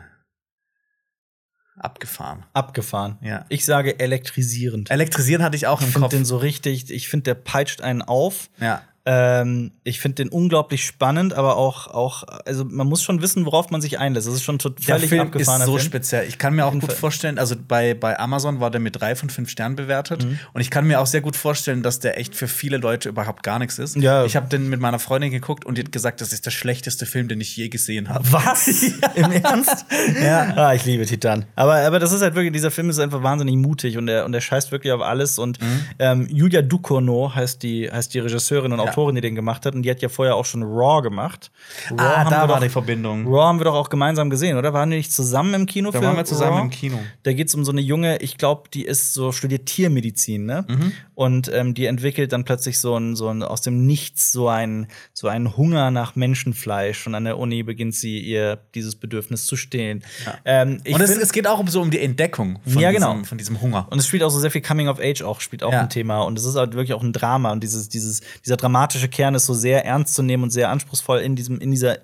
abgefahren. 1.78 2.46
Abgefahren. 2.54 3.18
Ja. 3.22 3.46
Ich 3.50 3.66
sage 3.66 4.00
elektrisierend. 4.00 4.92
Elektrisieren 4.92 5.44
hatte 5.44 5.56
ich 5.56 5.68
auch 5.68 5.80
Ich 5.82 5.88
im 5.88 5.94
finde 5.94 6.06
Kopf. 6.06 6.12
den 6.12 6.26
so 6.26 6.38
richtig, 6.38 6.92
ich 6.92 7.08
finde, 7.10 7.24
der 7.24 7.36
peitscht 7.36 7.82
einen 7.82 8.02
auf. 8.02 8.50
ja. 8.60 8.84
Ähm, 9.04 9.72
ich 9.84 10.00
finde 10.00 10.16
den 10.24 10.30
unglaublich 10.30 10.86
spannend, 10.86 11.34
aber 11.34 11.58
auch, 11.58 11.88
auch, 11.88 12.24
also 12.46 12.64
man 12.66 12.86
muss 12.88 13.02
schon 13.02 13.22
wissen, 13.22 13.46
worauf 13.48 13.72
man 13.72 13.82
sich 13.82 13.98
einlässt. 13.98 14.28
Das 14.28 14.36
ist 14.36 14.44
schon 14.44 14.60
tot- 14.60 14.78
Der 14.88 15.00
Film 15.00 15.22
ist 15.22 15.28
abgefahrener 15.28 15.66
so 15.66 15.72
Film. 15.78 15.86
speziell. 15.86 16.28
Ich 16.28 16.38
kann 16.38 16.54
mir 16.54 16.66
auch 16.68 16.72
gut 16.74 16.94
vorstellen, 16.94 17.40
also 17.40 17.56
bei, 17.68 17.96
bei 17.96 18.20
Amazon 18.20 18.60
war 18.60 18.70
der 18.70 18.80
mit 18.80 19.00
drei 19.02 19.16
von 19.16 19.32
fünf 19.32 19.50
Sternen 19.50 19.76
bewertet. 19.76 20.24
Mhm. 20.24 20.38
Und 20.54 20.62
ich 20.62 20.70
kann 20.70 20.86
mir 20.86 21.00
auch 21.00 21.08
sehr 21.08 21.22
gut 21.22 21.36
vorstellen, 21.36 21.82
dass 21.82 22.00
der 22.00 22.20
echt 22.20 22.36
für 22.36 22.48
viele 22.48 22.78
Leute 22.78 23.10
überhaupt 23.10 23.42
gar 23.42 23.58
nichts 23.58 23.80
ist. 23.80 23.96
Ja. 23.96 24.24
Ich 24.26 24.36
habe 24.36 24.48
den 24.50 24.70
mit 24.70 24.80
meiner 24.80 25.00
Freundin 25.00 25.32
geguckt 25.32 25.66
und 25.66 25.80
die 25.80 25.84
hat 25.84 25.92
gesagt, 25.92 26.22
das 26.22 26.32
ist 26.32 26.46
der 26.46 26.52
schlechteste 26.52 27.08
Film, 27.08 27.28
den 27.28 27.42
ich 27.42 27.56
je 27.58 27.70
gesehen 27.70 28.08
habe. 28.10 28.32
Was? 28.32 28.68
Im 29.16 29.32
Ernst? 29.32 29.86
Ja. 30.22 30.54
Ah, 30.56 30.74
ich 30.76 30.86
liebe 30.86 31.08
Titan. 31.08 31.46
Aber, 31.56 31.76
aber 31.78 31.98
das 31.98 32.12
ist 32.12 32.22
halt 32.22 32.36
wirklich, 32.36 32.54
dieser 32.54 32.70
Film 32.70 32.90
ist 32.92 33.00
einfach 33.00 33.24
wahnsinnig 33.24 33.56
mutig 33.56 33.98
und 33.98 34.08
er, 34.08 34.26
und 34.26 34.34
er 34.36 34.42
scheißt 34.42 34.72
wirklich 34.72 34.94
auf 34.94 35.02
alles. 35.02 35.40
Und 35.40 35.60
Mhm. 35.60 35.80
ähm, 36.00 36.28
Julia 36.30 36.62
Ducournau 36.62 37.34
heißt 37.34 37.64
die, 37.64 37.90
heißt 37.92 38.14
die 38.14 38.20
Regisseurin 38.20 38.72
und 38.74 38.80
Ja. 38.92 38.98
Autorin, 38.98 39.16
die 39.16 39.22
den 39.22 39.36
gemacht 39.36 39.66
hat. 39.66 39.76
Und 39.76 39.84
die 39.84 39.90
hat 39.92 40.02
ja 40.02 40.10
vorher 40.10 40.36
auch 40.36 40.46
schon 40.46 40.64
Raw 40.64 41.02
gemacht. 41.02 41.52
Raw 41.92 41.98
Ah, 42.00 42.18
haben 42.20 42.30
da 42.30 42.44
wir 42.44 42.50
war 42.50 42.56
doch, 42.58 42.64
die 42.64 42.70
Verbindung. 42.70 43.26
Raw 43.28 43.44
haben 43.44 43.60
wir 43.60 43.66
doch 43.66 43.76
auch 43.76 43.90
gemeinsam 43.90 44.30
gesehen, 44.30 44.58
oder? 44.58 44.74
Waren 44.74 44.90
wir 44.90 44.98
nicht 44.98 45.12
zusammen 45.14 45.54
im 45.54 45.66
Kino 45.66 45.92
Da 45.92 46.02
waren 46.02 46.16
wir 46.18 46.26
zusammen 46.26 46.54
Raw? 46.58 46.62
im 46.64 46.70
Kino. 46.70 47.00
Da 47.24 47.34
geht 47.34 47.48
es 47.48 47.56
um 47.56 47.64
so 47.66 47.72
eine 47.72 47.82
junge, 47.82 48.18
ich 48.18 48.38
glaube, 48.38 48.70
die 48.74 48.86
ist 48.86 49.14
so 49.14 49.32
studiert 49.32 49.66
Tiermedizin, 49.66 50.46
ne? 50.46 50.66
Mhm. 50.68 50.92
Und 51.16 51.52
ähm, 51.54 51.74
die 51.76 51.86
entwickelt 51.86 52.34
dann 52.34 52.46
plötzlich 52.46 52.80
so 52.80 52.96
ein, 52.98 53.16
so 53.16 53.28
ein 53.30 53.44
aus 53.44 53.62
dem 53.62 53.86
Nichts 53.86 54.32
so 54.32 54.48
ein 54.50 54.88
so 55.14 55.28
einen 55.28 55.56
Hunger 55.56 55.92
nach 55.92 56.16
Menschenfleisch. 56.16 57.06
Und 57.08 57.16
an 57.16 57.26
der 57.26 57.38
Uni 57.38 57.64
beginnt 57.64 57.94
sie 57.96 58.20
ihr 58.20 58.58
dieses 58.76 58.96
Bedürfnis 58.96 59.46
zu 59.46 59.56
stillen. 59.56 60.04
Ähm, 60.46 60.80
ich 60.84 60.96
und 60.96 61.02
es, 61.02 61.12
es 61.16 61.32
geht 61.32 61.48
auch 61.48 61.60
um 61.60 61.68
so 61.68 61.82
um 61.82 61.92
die 61.92 62.00
Entdeckung 62.00 62.60
von, 62.66 62.82
Ja, 62.82 62.92
genau. 62.92 63.12
diesem, 63.12 63.26
von 63.26 63.38
diesem 63.38 63.62
Hunger. 63.62 63.88
und 63.92 64.00
es 64.00 64.08
spielt 64.08 64.24
auch 64.24 64.30
so 64.30 64.40
sehr 64.40 64.52
viel 64.52 64.62
Coming 64.62 64.88
of 64.88 65.00
Age 65.00 65.22
auch, 65.22 65.42
spielt 65.42 65.64
auch 65.64 65.72
Ja. 65.72 65.82
ein 65.82 65.90
Thema. 65.90 66.22
Und 66.24 66.38
es 66.40 66.46
ist 66.46 66.56
halt 66.56 66.74
wirklich 66.74 66.94
auch 66.94 67.04
ein 67.04 67.14
Drama. 67.14 67.52
Und 67.52 67.62
dieses, 67.64 67.90
dieses, 67.90 68.22
dieser 68.44 68.58
dramatische 68.82 69.10
Kern 69.10 69.36
ist 69.36 69.46
so 69.46 69.54
sehr 69.54 69.86
ernst 69.86 70.16
zu 70.16 70.24
nehmen 70.24 70.44
und 70.44 70.50
sehr 70.50 70.70
anspruchsvoll 70.70 71.20
in 71.20 71.36
diesem, 71.36 71.60
in 71.60 71.70
dieser, 71.72 72.00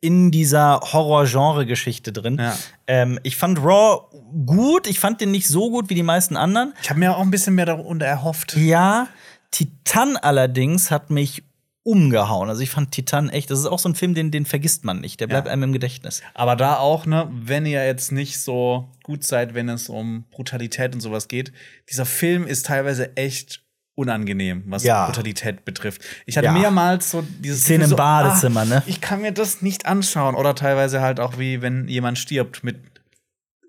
in 0.00 0.30
dieser 0.30 0.80
Horror-Genre-Geschichte 0.80 2.12
drin. 2.12 2.38
Ja. 2.38 2.56
Ähm, 2.86 3.18
ich 3.22 3.36
fand 3.36 3.58
Raw 3.58 4.06
gut, 4.46 4.86
ich 4.86 5.00
fand 5.00 5.20
den 5.20 5.30
nicht 5.30 5.48
so 5.48 5.70
gut 5.70 5.90
wie 5.90 5.94
die 5.94 6.02
meisten 6.02 6.36
anderen. 6.36 6.72
Ich 6.82 6.88
habe 6.90 6.98
mir 7.00 7.14
auch 7.16 7.20
ein 7.20 7.30
bisschen 7.30 7.54
mehr 7.54 7.66
darunter 7.66 8.06
erhofft. 8.06 8.56
Ja, 8.56 9.08
Titan 9.50 10.16
allerdings 10.16 10.90
hat 10.90 11.10
mich 11.10 11.42
umgehauen. 11.82 12.48
Also 12.48 12.62
ich 12.62 12.70
fand 12.70 12.92
Titan 12.92 13.28
echt, 13.28 13.50
das 13.50 13.58
ist 13.60 13.66
auch 13.66 13.78
so 13.78 13.90
ein 13.90 13.94
Film, 13.94 14.14
den, 14.14 14.30
den 14.30 14.46
vergisst 14.46 14.84
man 14.84 15.02
nicht. 15.02 15.20
Der 15.20 15.26
bleibt 15.26 15.46
Ja. 15.46 15.52
einem 15.52 15.64
im 15.64 15.72
Gedächtnis. 15.74 16.22
Aber 16.32 16.56
da 16.56 16.78
auch, 16.78 17.04
ne, 17.04 17.28
wenn 17.30 17.66
ihr 17.66 17.84
jetzt 17.84 18.10
nicht 18.10 18.40
so 18.40 18.88
gut 19.02 19.22
seid, 19.24 19.52
wenn 19.52 19.68
es 19.68 19.90
um 19.90 20.24
Brutalität 20.30 20.94
und 20.94 21.02
sowas 21.02 21.28
geht, 21.28 21.52
dieser 21.90 22.06
Film 22.06 22.46
ist 22.46 22.64
teilweise 22.66 23.14
echt 23.18 23.63
unangenehm, 23.96 24.64
was 24.66 24.82
Ja. 24.84 25.06
Brutalität 25.06 25.64
betrifft. 25.64 26.02
Ich 26.26 26.36
hatte 26.36 26.46
Ja. 26.46 26.52
mehrmals 26.52 27.10
so 27.10 27.24
dieses 27.40 27.62
Szene 27.62 27.80
Gefühl 27.80 27.92
im 27.92 27.96
Badezimmer, 27.96 28.60
ah, 28.60 28.64
ne? 28.64 28.82
Ich 28.86 29.00
kann 29.00 29.20
mir 29.22 29.32
das 29.32 29.62
nicht 29.62 29.86
anschauen. 29.86 30.34
Oder 30.34 30.54
teilweise 30.54 31.00
halt 31.00 31.20
auch 31.20 31.38
wie 31.38 31.62
wenn 31.62 31.88
jemand 31.88 32.18
stirbt 32.18 32.64
mit 32.64 32.76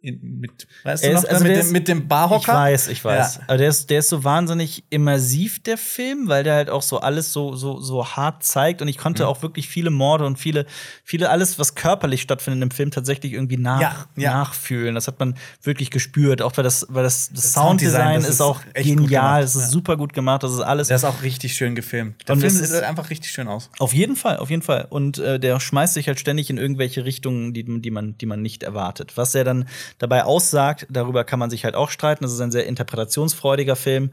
in, 0.06 0.40
mit, 0.40 0.68
weißt 0.84 1.04
du 1.06 1.14
noch, 1.14 1.24
ist- 1.24 1.30
also 1.30 1.44
mit, 1.44 1.50
der 1.52 1.58
dem, 1.58 1.66
ist- 1.66 1.72
mit 1.74 1.88
dem 1.88 2.08
Barhocker? 2.08 2.40
Ich 2.42 2.48
weiß, 2.48 2.88
ich 2.90 3.06
weiß. 3.06 3.36
Ja. 3.38 3.42
Aber 3.48 3.58
der 3.58 3.70
ist, 3.70 3.90
der 3.90 4.00
ist 4.00 4.10
so 4.10 4.24
wahnsinnig 4.24 4.84
immersiv, 4.90 5.62
der 5.64 5.78
Film, 5.78 6.28
weil 6.28 6.44
der 6.44 6.56
halt 6.56 6.70
auch 6.70 6.82
so 6.82 7.00
alles 7.00 7.34
so, 7.34 7.56
so, 7.56 7.80
so 7.80 8.06
hart 8.08 8.44
zeigt. 8.44 8.82
Und 8.82 8.88
ich 8.88 8.98
konnte 8.98 9.24
Mhm. 9.24 9.30
auch 9.30 9.42
wirklich 9.42 9.68
viele 9.68 9.90
Morde 9.90 10.26
und 10.26 10.38
viele, 10.38 10.66
viele, 11.04 11.30
alles, 11.30 11.58
was 11.60 11.76
körperlich 11.76 12.22
stattfindet 12.22 12.62
im 12.64 12.72
Film, 12.72 12.92
tatsächlich 12.92 13.34
irgendwie 13.34 13.58
nach, 13.58 13.82
Ja, 13.82 14.06
ja. 14.16 14.34
nachfühlen. 14.34 14.96
Das 14.96 15.08
hat 15.08 15.20
man 15.20 15.36
wirklich 15.64 15.92
gespürt. 15.92 16.42
Auch 16.42 16.56
weil 16.56 16.64
das, 16.64 16.86
weil 16.90 17.04
das, 17.04 17.30
das, 17.30 17.42
Das 17.44 17.54
Sounddesign 17.54 18.16
das 18.16 18.24
ist 18.26 18.30
ist 18.36 18.42
auch 18.42 18.62
genial. 18.74 19.44
Es 19.44 19.56
ist 19.56 19.72
super 19.72 19.98
gut 19.98 20.14
gemacht. 20.14 20.44
Das 20.44 20.52
ist 20.54 20.60
alles. 20.62 20.88
Der 20.88 20.98
ist 20.98 21.04
auch 21.04 21.22
richtig 21.24 21.56
schön 21.56 21.76
gefilmt. 21.76 22.28
Der 22.28 22.34
Und 22.34 22.42
Film 22.42 22.52
sieht 22.54 22.64
ist- 22.64 22.74
einfach 22.84 23.10
richtig 23.10 23.32
schön 23.32 23.48
aus. 23.48 23.70
Auf 23.80 23.94
jeden 23.94 24.16
Fall, 24.16 24.38
auf 24.38 24.50
jeden 24.50 24.62
Fall. 24.62 24.88
Und 24.90 25.18
äh, 25.18 25.40
der 25.40 25.60
schmeißt 25.60 25.94
sich 25.94 26.08
halt 26.08 26.20
ständig 26.20 26.50
in 26.50 26.58
irgendwelche 26.58 27.06
Richtungen, 27.06 27.54
die, 27.54 27.64
die, 27.82 27.92
man, 27.92 28.18
die 28.18 28.26
man 28.26 28.42
nicht 28.42 28.64
erwartet. 28.64 29.14
Was 29.18 29.34
er 29.36 29.44
dann 29.44 29.68
dabei 29.98 30.24
aussagt, 30.24 30.88
darüber 30.90 31.24
kann 31.24 31.40
man 31.40 31.50
sich 31.50 31.66
halt 31.66 31.76
auch 31.76 31.90
streiten. 31.90 32.24
Das 32.24 32.34
ist 32.34 32.42
ein 32.42 32.52
sehr 32.52 32.66
interpretationsfreudiger 32.68 33.76
Film. 33.76 34.12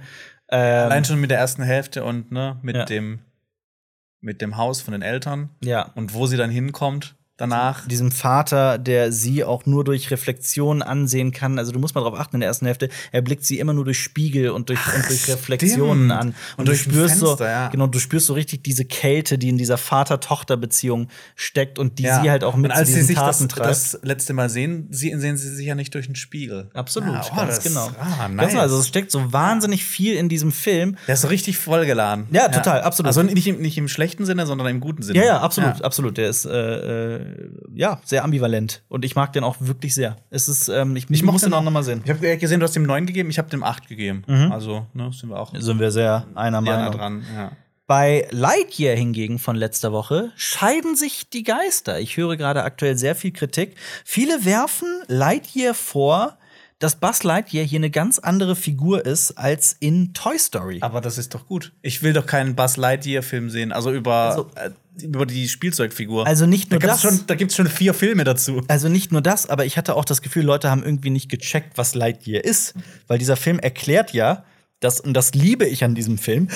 Ähm, 0.48 0.84
Allein 0.84 1.04
schon 1.04 1.20
mit 1.20 1.30
der 1.30 1.38
ersten 1.38 1.62
Hälfte 1.62 2.04
und 2.04 2.30
ne, 2.32 2.58
mit 2.62 2.76
Ja. 2.76 2.84
dem 2.84 3.20
mit 4.20 4.40
dem 4.40 4.56
Haus 4.56 4.80
von 4.80 4.92
den 4.92 5.02
Eltern 5.02 5.50
ja. 5.64 5.90
und 5.96 6.14
wo 6.14 6.26
sie 6.26 6.36
dann 6.36 6.50
hinkommt 6.50 7.16
danach. 7.36 7.86
Diesem 7.88 8.12
Vater, 8.12 8.78
der 8.78 9.10
sie 9.12 9.42
auch 9.44 9.66
nur 9.66 9.84
durch 9.84 10.10
Reflexion 10.10 10.82
ansehen 10.82 11.32
kann. 11.32 11.58
Also 11.58 11.72
du 11.72 11.78
musst 11.78 11.94
mal 11.94 12.02
drauf 12.02 12.14
achten 12.18 12.36
in 12.36 12.40
der 12.40 12.48
ersten 12.48 12.66
Hälfte. 12.66 12.88
Er 13.10 13.22
blickt 13.22 13.44
sie 13.44 13.58
immer 13.58 13.72
nur 13.72 13.84
durch 13.84 13.98
Spiegel 13.98 14.50
und 14.50 14.68
durch, 14.68 14.78
und 14.94 15.08
durch 15.08 15.28
Reflexionen 15.28 16.06
stimmt. 16.06 16.12
an. 16.12 16.28
Und 16.28 16.34
Und, 16.58 16.68
du 16.68 16.76
spürst 16.76 17.18
so, 17.18 17.26
Fenster, 17.28 17.50
ja. 17.50 17.68
genau, 17.68 17.86
du 17.88 17.98
spürst 17.98 18.26
so 18.26 18.34
richtig 18.34 18.62
diese 18.62 18.84
Kälte, 18.84 19.38
die 19.38 19.48
in 19.48 19.58
dieser 19.58 19.78
Vater-Tochter-Beziehung 19.78 21.08
steckt 21.34 21.78
und 21.78 21.98
die 21.98 22.04
Ja. 22.04 22.22
sie 22.22 22.30
halt 22.30 22.44
auch 22.44 22.56
mit 22.56 22.70
und 22.70 22.76
als 22.76 22.88
zu 22.88 22.94
sie 22.94 23.00
diesen 23.00 23.06
sich 23.08 23.16
das, 23.16 23.38
Taten 23.38 23.48
treibt. 23.48 23.70
das 23.70 23.98
letzte 24.02 24.32
Mal 24.34 24.48
sehen, 24.50 24.88
sie, 24.90 25.12
sehen 25.18 25.36
sie 25.36 25.54
sich 25.54 25.66
ja 25.66 25.74
nicht 25.74 25.94
durch 25.94 26.06
den 26.06 26.14
Spiegel. 26.16 26.70
Absolut, 26.74 27.14
Ah, 27.14 27.26
oh, 27.32 27.36
ganz 27.36 27.56
das- 27.56 27.64
genau. 27.64 27.90
Ah, 27.98 28.18
Ganz 28.28 28.34
nice. 28.36 28.48
genau, 28.50 28.60
also 28.62 28.78
es 28.78 28.88
steckt 28.88 29.10
so 29.10 29.32
wahnsinnig 29.32 29.84
viel 29.84 30.14
in 30.16 30.28
diesem 30.28 30.52
Film. 30.52 30.96
Der 31.06 31.14
ist 31.14 31.22
so 31.22 31.28
richtig 31.28 31.56
vollgeladen. 31.58 32.26
Ja, 32.30 32.48
total, 32.48 32.82
absolut. 32.82 33.08
Also 33.08 33.22
nicht 33.22 33.46
im, 33.46 33.60
nicht 33.60 33.78
im 33.78 33.88
schlechten 33.88 34.24
Sinne, 34.24 34.46
sondern 34.46 34.68
im 34.68 34.80
guten 34.80 35.02
Sinne. 35.02 35.18
Ja, 35.18 35.24
ja, 35.24 35.40
absolut, 35.40 35.82
absolut. 35.82 36.16
Der 36.18 36.28
ist 36.28 36.44
äh, 36.44 37.21
äh, 37.22 37.48
ja 37.74 38.00
sehr 38.04 38.24
ambivalent 38.24 38.82
und 38.88 39.04
ich 39.04 39.14
mag 39.14 39.32
den 39.32 39.44
auch 39.44 39.56
wirklich 39.60 39.94
sehr. 39.94 40.16
Es 40.30 40.48
ist, 40.48 40.68
ähm, 40.68 40.96
ich, 40.96 41.08
ich 41.10 41.22
muss 41.22 41.42
den 41.42 41.52
auch 41.52 41.58
noch- 41.58 41.64
noch 41.64 41.70
mal 41.72 41.82
sehen. 41.82 42.02
Ich 42.04 42.10
habe 42.10 42.36
gesehen, 42.38 42.60
du 42.60 42.64
hast 42.64 42.74
dem 42.76 42.82
9 42.84 43.06
gegeben, 43.06 43.30
ich 43.30 43.38
habe 43.38 43.48
dem 43.50 43.62
8 43.62 43.88
gegeben. 43.88 44.24
Also, 44.50 44.86
ne, 44.94 45.10
sind 45.12 45.30
wir 45.30 45.38
auch 45.38 45.52
Sind 45.58 45.78
wir 45.80 45.90
sehr 45.90 46.26
einer 46.34 46.60
Meinung. 46.60 46.92
dran. 46.92 47.24
Ja. 47.34 47.52
Bei 47.86 48.26
Lightyear 48.30 48.96
hingegen 48.96 49.38
von 49.38 49.56
letzter 49.56 49.92
Woche 49.92 50.30
scheiden 50.36 50.96
sich 50.96 51.28
die 51.28 51.42
Geister. 51.42 52.00
Ich 52.00 52.16
höre 52.16 52.36
gerade 52.36 52.62
aktuell 52.62 52.96
sehr 52.96 53.14
viel 53.14 53.32
Kritik. 53.32 53.74
Viele 54.04 54.44
werfen 54.44 54.88
Lightyear 55.08 55.74
vor, 55.74 56.38
dass 56.82 56.96
Buzz 56.96 57.22
Lightyear 57.22 57.64
hier 57.64 57.78
eine 57.78 57.90
ganz 57.90 58.18
andere 58.18 58.56
Figur 58.56 59.06
ist 59.06 59.32
als 59.38 59.76
in 59.78 60.12
Toy 60.14 60.36
Story. 60.38 60.78
Aber 60.80 61.00
das 61.00 61.16
ist 61.16 61.32
doch 61.34 61.46
gut. 61.46 61.72
Ich 61.82 62.02
will 62.02 62.12
doch 62.12 62.26
keinen 62.26 62.56
Buzz 62.56 62.76
Lightyear-Film 62.76 63.50
sehen, 63.50 63.70
also 63.70 63.92
über, 63.92 64.12
Also- 64.14 64.50
äh, 64.56 64.70
über 65.04 65.24
die 65.24 65.48
Spielzeugfigur. 65.48 66.26
Also 66.26 66.46
nicht 66.46 66.70
nur 66.72 66.80
da 66.80 66.88
das. 66.88 67.02
Schon, 67.02 67.20
da 67.26 67.36
gibt's 67.36 67.54
schon 67.54 67.68
vier 67.68 67.94
Filme 67.94 68.24
dazu. 68.24 68.62
Also 68.66 68.88
nicht 68.88 69.12
nur 69.12 69.20
das, 69.22 69.48
aber 69.48 69.64
ich 69.64 69.76
hatte 69.76 69.94
auch 69.94 70.04
das 70.04 70.22
Gefühl, 70.22 70.44
Leute 70.44 70.70
haben 70.70 70.82
irgendwie 70.82 71.10
nicht 71.10 71.28
gecheckt, 71.30 71.78
was 71.78 71.94
Lightyear 71.94 72.44
ist. 72.44 72.74
Weil 73.06 73.18
dieser 73.18 73.36
Film 73.36 73.58
erklärt 73.60 74.12
ja, 74.12 74.44
das, 74.80 74.98
und 74.98 75.14
das 75.14 75.34
liebe 75.34 75.64
ich 75.66 75.84
an 75.84 75.94
diesem 75.94 76.18
Film, 76.18 76.48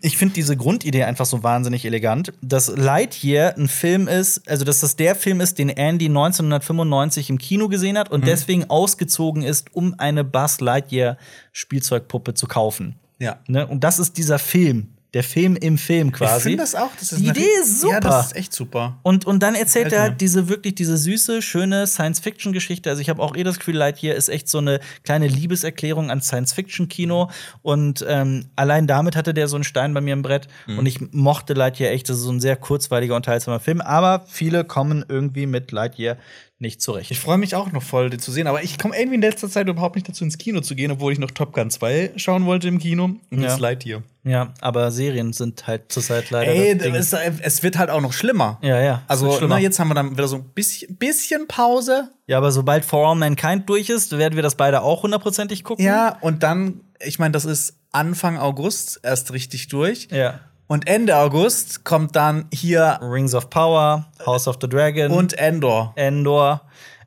Ich 0.00 0.16
finde 0.16 0.34
diese 0.34 0.56
Grundidee 0.56 1.04
einfach 1.04 1.26
so 1.26 1.42
wahnsinnig 1.42 1.84
elegant, 1.84 2.32
dass 2.42 2.68
Lightyear 2.68 3.56
ein 3.56 3.68
Film 3.68 4.08
ist, 4.08 4.48
also 4.48 4.64
dass 4.64 4.80
das 4.80 4.96
der 4.96 5.14
Film 5.14 5.40
ist, 5.40 5.58
den 5.58 5.68
Andy 5.68 6.06
1995 6.06 7.30
im 7.30 7.38
Kino 7.38 7.68
gesehen 7.68 7.98
hat 7.98 8.10
und 8.10 8.20
Mhm. 8.22 8.26
deswegen 8.26 8.64
ausgezogen 8.70 9.42
ist, 9.42 9.74
um 9.74 9.94
eine 9.98 10.24
Buzz 10.24 10.60
Lightyear 10.60 11.16
Spielzeugpuppe 11.52 12.34
zu 12.34 12.46
kaufen. 12.46 12.96
Ja. 13.18 13.38
Ne? 13.48 13.66
Und 13.66 13.84
das 13.84 13.98
ist 13.98 14.16
dieser 14.16 14.38
Film, 14.38 14.88
der 15.14 15.24
Film 15.24 15.56
im 15.56 15.78
Film 15.78 16.12
quasi. 16.12 16.36
Ich 16.36 16.42
finde 16.42 16.58
das 16.58 16.74
auch. 16.74 16.90
Das 16.98 17.12
ist 17.12 17.20
Die 17.20 17.28
Idee 17.28 17.46
ist 17.62 17.80
super. 17.80 17.94
Ja, 17.94 18.00
das 18.00 18.26
ist 18.26 18.36
echt 18.36 18.52
super. 18.52 18.98
Und, 19.02 19.24
und 19.24 19.42
dann 19.42 19.54
erzählt 19.54 19.90
er 19.92 20.02
halt 20.02 20.20
diese 20.20 20.48
wirklich 20.50 20.74
diese 20.74 20.98
süße, 20.98 21.40
schöne 21.40 21.86
Science-Fiction-Geschichte. 21.86 22.90
Also 22.90 23.00
ich 23.00 23.08
habe 23.08 23.22
auch 23.22 23.34
eh 23.34 23.42
das 23.42 23.58
Gefühl, 23.58 23.76
Lightyear 23.76 24.14
ist 24.14 24.28
echt 24.28 24.48
so 24.48 24.58
eine 24.58 24.80
kleine 25.04 25.26
Liebeserklärung 25.26 26.10
an 26.10 26.20
Science-Fiction-Kino. 26.20 27.30
Und 27.62 28.04
ähm, 28.06 28.50
allein 28.54 28.86
damit 28.86 29.16
hatte 29.16 29.32
der 29.32 29.48
so 29.48 29.56
einen 29.56 29.64
Stein 29.64 29.94
bei 29.94 30.02
mir 30.02 30.12
im 30.12 30.20
Brett. 30.20 30.46
Mhm. 30.66 30.78
Und 30.78 30.86
ich 30.86 31.00
mochte 31.12 31.54
Lightyear 31.54 31.90
echt. 31.90 32.10
Das 32.10 32.18
ist 32.18 32.24
so 32.24 32.32
ein 32.32 32.40
sehr 32.40 32.56
kurzweiliger, 32.56 33.16
unterhaltsamer 33.16 33.60
Film. 33.60 33.80
Aber 33.80 34.24
viele 34.26 34.64
kommen 34.64 35.06
irgendwie 35.08 35.46
mit 35.46 35.72
Lightyear 35.72 36.18
nicht 36.60 36.82
zurecht. 36.82 37.10
Ich 37.12 37.20
freue 37.20 37.38
mich 37.38 37.54
auch 37.54 37.70
noch 37.70 37.82
voll, 37.82 38.10
den 38.10 38.18
zu 38.18 38.32
sehen, 38.32 38.46
aber 38.48 38.62
ich 38.64 38.78
komme 38.78 38.96
irgendwie 38.98 39.14
in 39.14 39.20
letzter 39.20 39.48
Zeit 39.48 39.68
überhaupt 39.68 39.94
nicht 39.94 40.08
dazu, 40.08 40.24
ins 40.24 40.38
Kino 40.38 40.60
zu 40.60 40.74
gehen, 40.74 40.90
obwohl 40.90 41.12
ich 41.12 41.18
noch 41.20 41.30
Top 41.30 41.52
Gun 41.52 41.70
2 41.70 42.12
schauen 42.16 42.46
wollte 42.46 42.66
im 42.68 42.78
Kino. 42.80 43.04
Und 43.04 43.20
Ja. 43.30 43.48
jetzt 43.48 43.60
Lightyear. 43.60 44.02
ja, 44.24 44.52
aber 44.60 44.90
Serien 44.90 45.32
sind 45.32 45.66
halt 45.68 45.92
zurzeit 45.92 46.30
leider. 46.30 46.50
Ey, 46.50 46.72
es, 46.96 47.12
es 47.12 47.62
wird 47.62 47.78
halt 47.78 47.90
auch 47.90 48.00
noch 48.00 48.12
schlimmer. 48.12 48.58
ja, 48.62 48.80
ja. 48.80 48.94
es 49.04 49.10
Also, 49.10 49.30
schlimmer. 49.36 49.54
na, 49.56 49.60
jetzt 49.60 49.78
haben 49.78 49.88
wir 49.88 49.94
dann 49.94 50.10
wieder 50.10 50.26
so 50.26 50.36
ein 50.36 50.44
bisschen, 50.54 50.96
bisschen 50.96 51.46
Pause. 51.46 52.10
ja, 52.26 52.38
aber 52.38 52.50
sobald 52.50 52.84
For 52.84 53.08
All 53.08 53.14
Mankind 53.14 53.68
durch 53.68 53.88
ist, 53.88 54.18
werden 54.18 54.34
wir 54.34 54.42
das 54.42 54.56
beide 54.56 54.82
auch 54.82 55.04
hundertprozentig 55.04 55.62
gucken. 55.62 55.84
Ja, 55.84 56.18
und 56.20 56.42
dann, 56.42 56.80
ich 57.00 57.18
meine, 57.20 57.32
das 57.32 57.44
ist 57.44 57.74
Anfang 57.92 58.36
August 58.36 59.00
erst 59.02 59.32
richtig 59.32 59.68
durch. 59.68 60.08
Ja. 60.10 60.40
Und 60.68 60.86
Ende 60.86 61.16
August 61.16 61.84
kommt 61.84 62.14
dann 62.14 62.44
hier 62.52 62.98
Rings 63.02 63.34
of 63.34 63.50
Power, 63.50 64.06
House 64.24 64.46
of 64.46 64.58
the 64.60 64.68
Dragon 64.68 65.10
und 65.10 65.32
Endor. 65.38 65.92
Endor. 65.96 66.60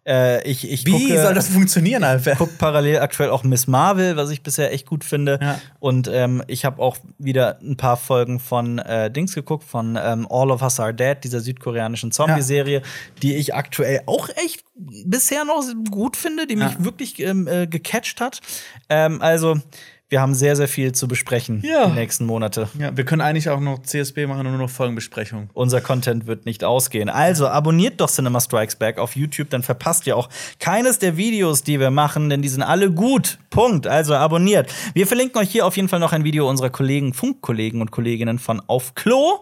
Äh, 0.03 0.43
ich 0.49 0.67
ich 0.67 0.83
Wie 0.87 0.91
gucke, 1.09 1.21
soll 1.21 1.35
das 1.35 1.47
funktionieren, 1.49 2.03
Alter? 2.03 2.33
guck 2.35 2.57
parallel 2.57 2.97
aktuell 3.01 3.29
auch 3.29 3.43
Miss 3.43 3.67
Marvel, 3.67 4.15
was 4.17 4.31
ich 4.31 4.41
bisher 4.41 4.73
echt 4.73 4.87
gut 4.87 5.03
finde. 5.03 5.37
Ja. 5.39 5.61
Und 5.79 6.07
ähm, 6.11 6.41
ich 6.47 6.65
habe 6.65 6.81
auch 6.81 6.97
wieder 7.19 7.59
ein 7.61 7.77
paar 7.77 7.97
Folgen 7.97 8.39
von 8.39 8.79
äh, 8.79 9.11
Dings 9.11 9.35
geguckt, 9.35 9.63
von 9.63 9.99
ähm, 10.03 10.25
All 10.27 10.49
of 10.49 10.63
Us 10.63 10.79
Are 10.79 10.91
Dead, 10.91 11.17
dieser 11.23 11.39
südkoreanischen 11.39 12.11
Zombie-Serie, 12.11 12.81
die 13.21 13.35
ich 13.35 13.53
aktuell 13.53 14.01
auch 14.07 14.27
echt 14.43 14.63
bisher 14.75 15.45
noch 15.45 15.63
gut 15.91 16.17
finde, 16.17 16.47
die 16.47 16.55
mich 16.55 16.71
Ja. 16.71 16.83
wirklich 16.83 17.19
ähm, 17.19 17.47
äh, 17.47 17.67
gecatcht 17.67 18.21
hat. 18.21 18.39
Ähm, 18.89 19.21
also, 19.21 19.59
wir 20.11 20.19
haben 20.21 20.33
sehr, 20.35 20.57
sehr 20.57 20.67
viel 20.67 20.91
zu 20.91 21.07
besprechen 21.07 21.63
Ja. 21.65 21.87
die 21.87 21.93
nächsten 21.93 22.25
Monate. 22.25 22.67
Ja, 22.77 22.95
wir 22.95 23.05
können 23.05 23.21
eigentlich 23.21 23.49
auch 23.49 23.61
noch 23.61 23.81
CSB 23.81 24.27
machen 24.27 24.45
und 24.45 24.51
nur 24.51 24.61
noch 24.61 24.69
Folgenbesprechung. 24.69 25.49
Unser 25.53 25.79
Content 25.79 26.27
wird 26.27 26.45
nicht 26.45 26.65
ausgehen. 26.65 27.07
Also 27.09 27.47
abonniert 27.47 28.01
doch 28.01 28.09
Cinema 28.09 28.41
Strikes 28.41 28.75
Back 28.75 28.97
auf 28.99 29.15
YouTube, 29.15 29.49
dann 29.49 29.63
verpasst 29.63 30.05
ihr 30.07 30.17
auch 30.17 30.27
keines 30.59 30.99
der 30.99 31.15
Videos, 31.15 31.63
die 31.63 31.79
wir 31.79 31.91
machen, 31.91 32.29
denn 32.29 32.41
die 32.41 32.49
sind 32.49 32.61
alle 32.61 32.91
gut. 32.91 33.39
Punkt. 33.49 33.87
Also 33.87 34.13
abonniert. 34.13 34.69
Wir 34.93 35.07
verlinken 35.07 35.41
euch 35.41 35.49
hier 35.49 35.65
auf 35.65 35.75
jeden 35.77 35.87
Fall 35.87 35.99
noch 35.99 36.11
ein 36.13 36.23
Video 36.25 36.49
unserer 36.49 36.69
Kollegen, 36.69 37.13
Funkkollegen 37.13 37.81
und 37.81 37.91
Kolleginnen 37.91 38.37
von 38.39 38.61
Auf 38.67 38.95
Klo. 38.95 39.39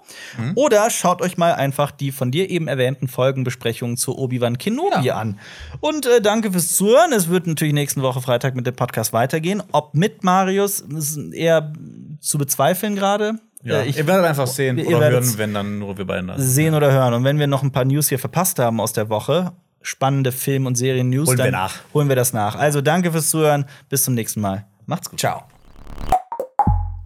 Oder 0.55 0.89
schaut 0.91 1.22
euch 1.22 1.38
mal 1.38 1.53
einfach 1.53 1.91
die 1.91 2.11
von 2.11 2.32
dir 2.32 2.49
eben 2.49 2.67
erwähnten 2.67 3.07
Folgenbesprechungen 3.07 3.97
zu 3.97 4.17
Obi-Wan 4.17 4.57
Kenobi 4.59 5.11
an. 5.11 5.39
Und 5.80 6.05
äh, 6.05 6.22
danke 6.22 6.51
fürs 6.51 6.76
Zuhören. 6.76 7.11
Es 7.11 7.30
wird 7.30 7.47
natürlich 7.47 7.74
nächste 7.74 8.01
Woche 8.01 8.22
Freitag 8.22 8.55
mit 8.55 8.67
dem 8.67 8.76
Podcast 8.76 9.13
weitergehen. 9.13 9.63
Ob 9.72 9.93
mit 9.95 10.24
Marius, 10.60 10.80
ist 10.82 11.18
eher 11.34 11.74
zu 12.20 12.38
bezweifeln 12.38 12.95
gerade. 12.95 13.34
Ja, 13.64 13.80
Äh, 13.82 13.86
ich- 13.88 13.97
ihr 13.97 14.07
werdet 14.07 14.26
einfach 14.26 14.47
sehen 14.47 14.80
oder 14.86 15.10
hören, 15.12 15.34
wenn 15.38 15.53
dann 15.53 15.80
nur 15.80 15.97
wir 15.97 16.05
beiden 16.05 16.28
da 16.28 16.38
sind. 16.38 16.47
sehen 16.47 16.74
oder 16.74 16.91
hören. 16.91 17.14
Und 17.14 17.24
wenn 17.24 17.39
wir 17.39 17.47
noch 17.47 17.64
ein 17.64 17.72
paar 17.72 17.86
News 17.86 18.10
hier 18.10 18.20
verpasst 18.20 18.60
haben 18.60 18.80
aus 18.80 18.93
der 18.93 19.10
Woche, 19.10 19.51
spannende 19.82 20.32
Film- 20.32 20.66
und 20.66 20.76
Serien-News, 20.76 21.28
Holen 21.30 21.38
wir 21.39 21.51
nach. 21.51 21.76
holen 21.93 22.07
wir 22.10 22.16
das 22.16 22.34
nach. 22.34 22.55
Also 22.55 22.82
danke 22.82 23.12
fürs 23.12 23.30
Zuhören. 23.30 23.66
Bis 23.89 24.03
zum 24.03 24.14
nächsten 24.14 24.41
Mal. 24.41 24.66
Macht's 24.86 25.10
gut. 25.10 25.20
Ciao. 25.20 25.43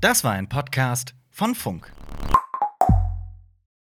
Das 0.01 0.23
war 0.23 0.31
ein 0.33 0.47
Podcast 0.49 1.13
von 1.31 1.55
Funk. 1.55 1.91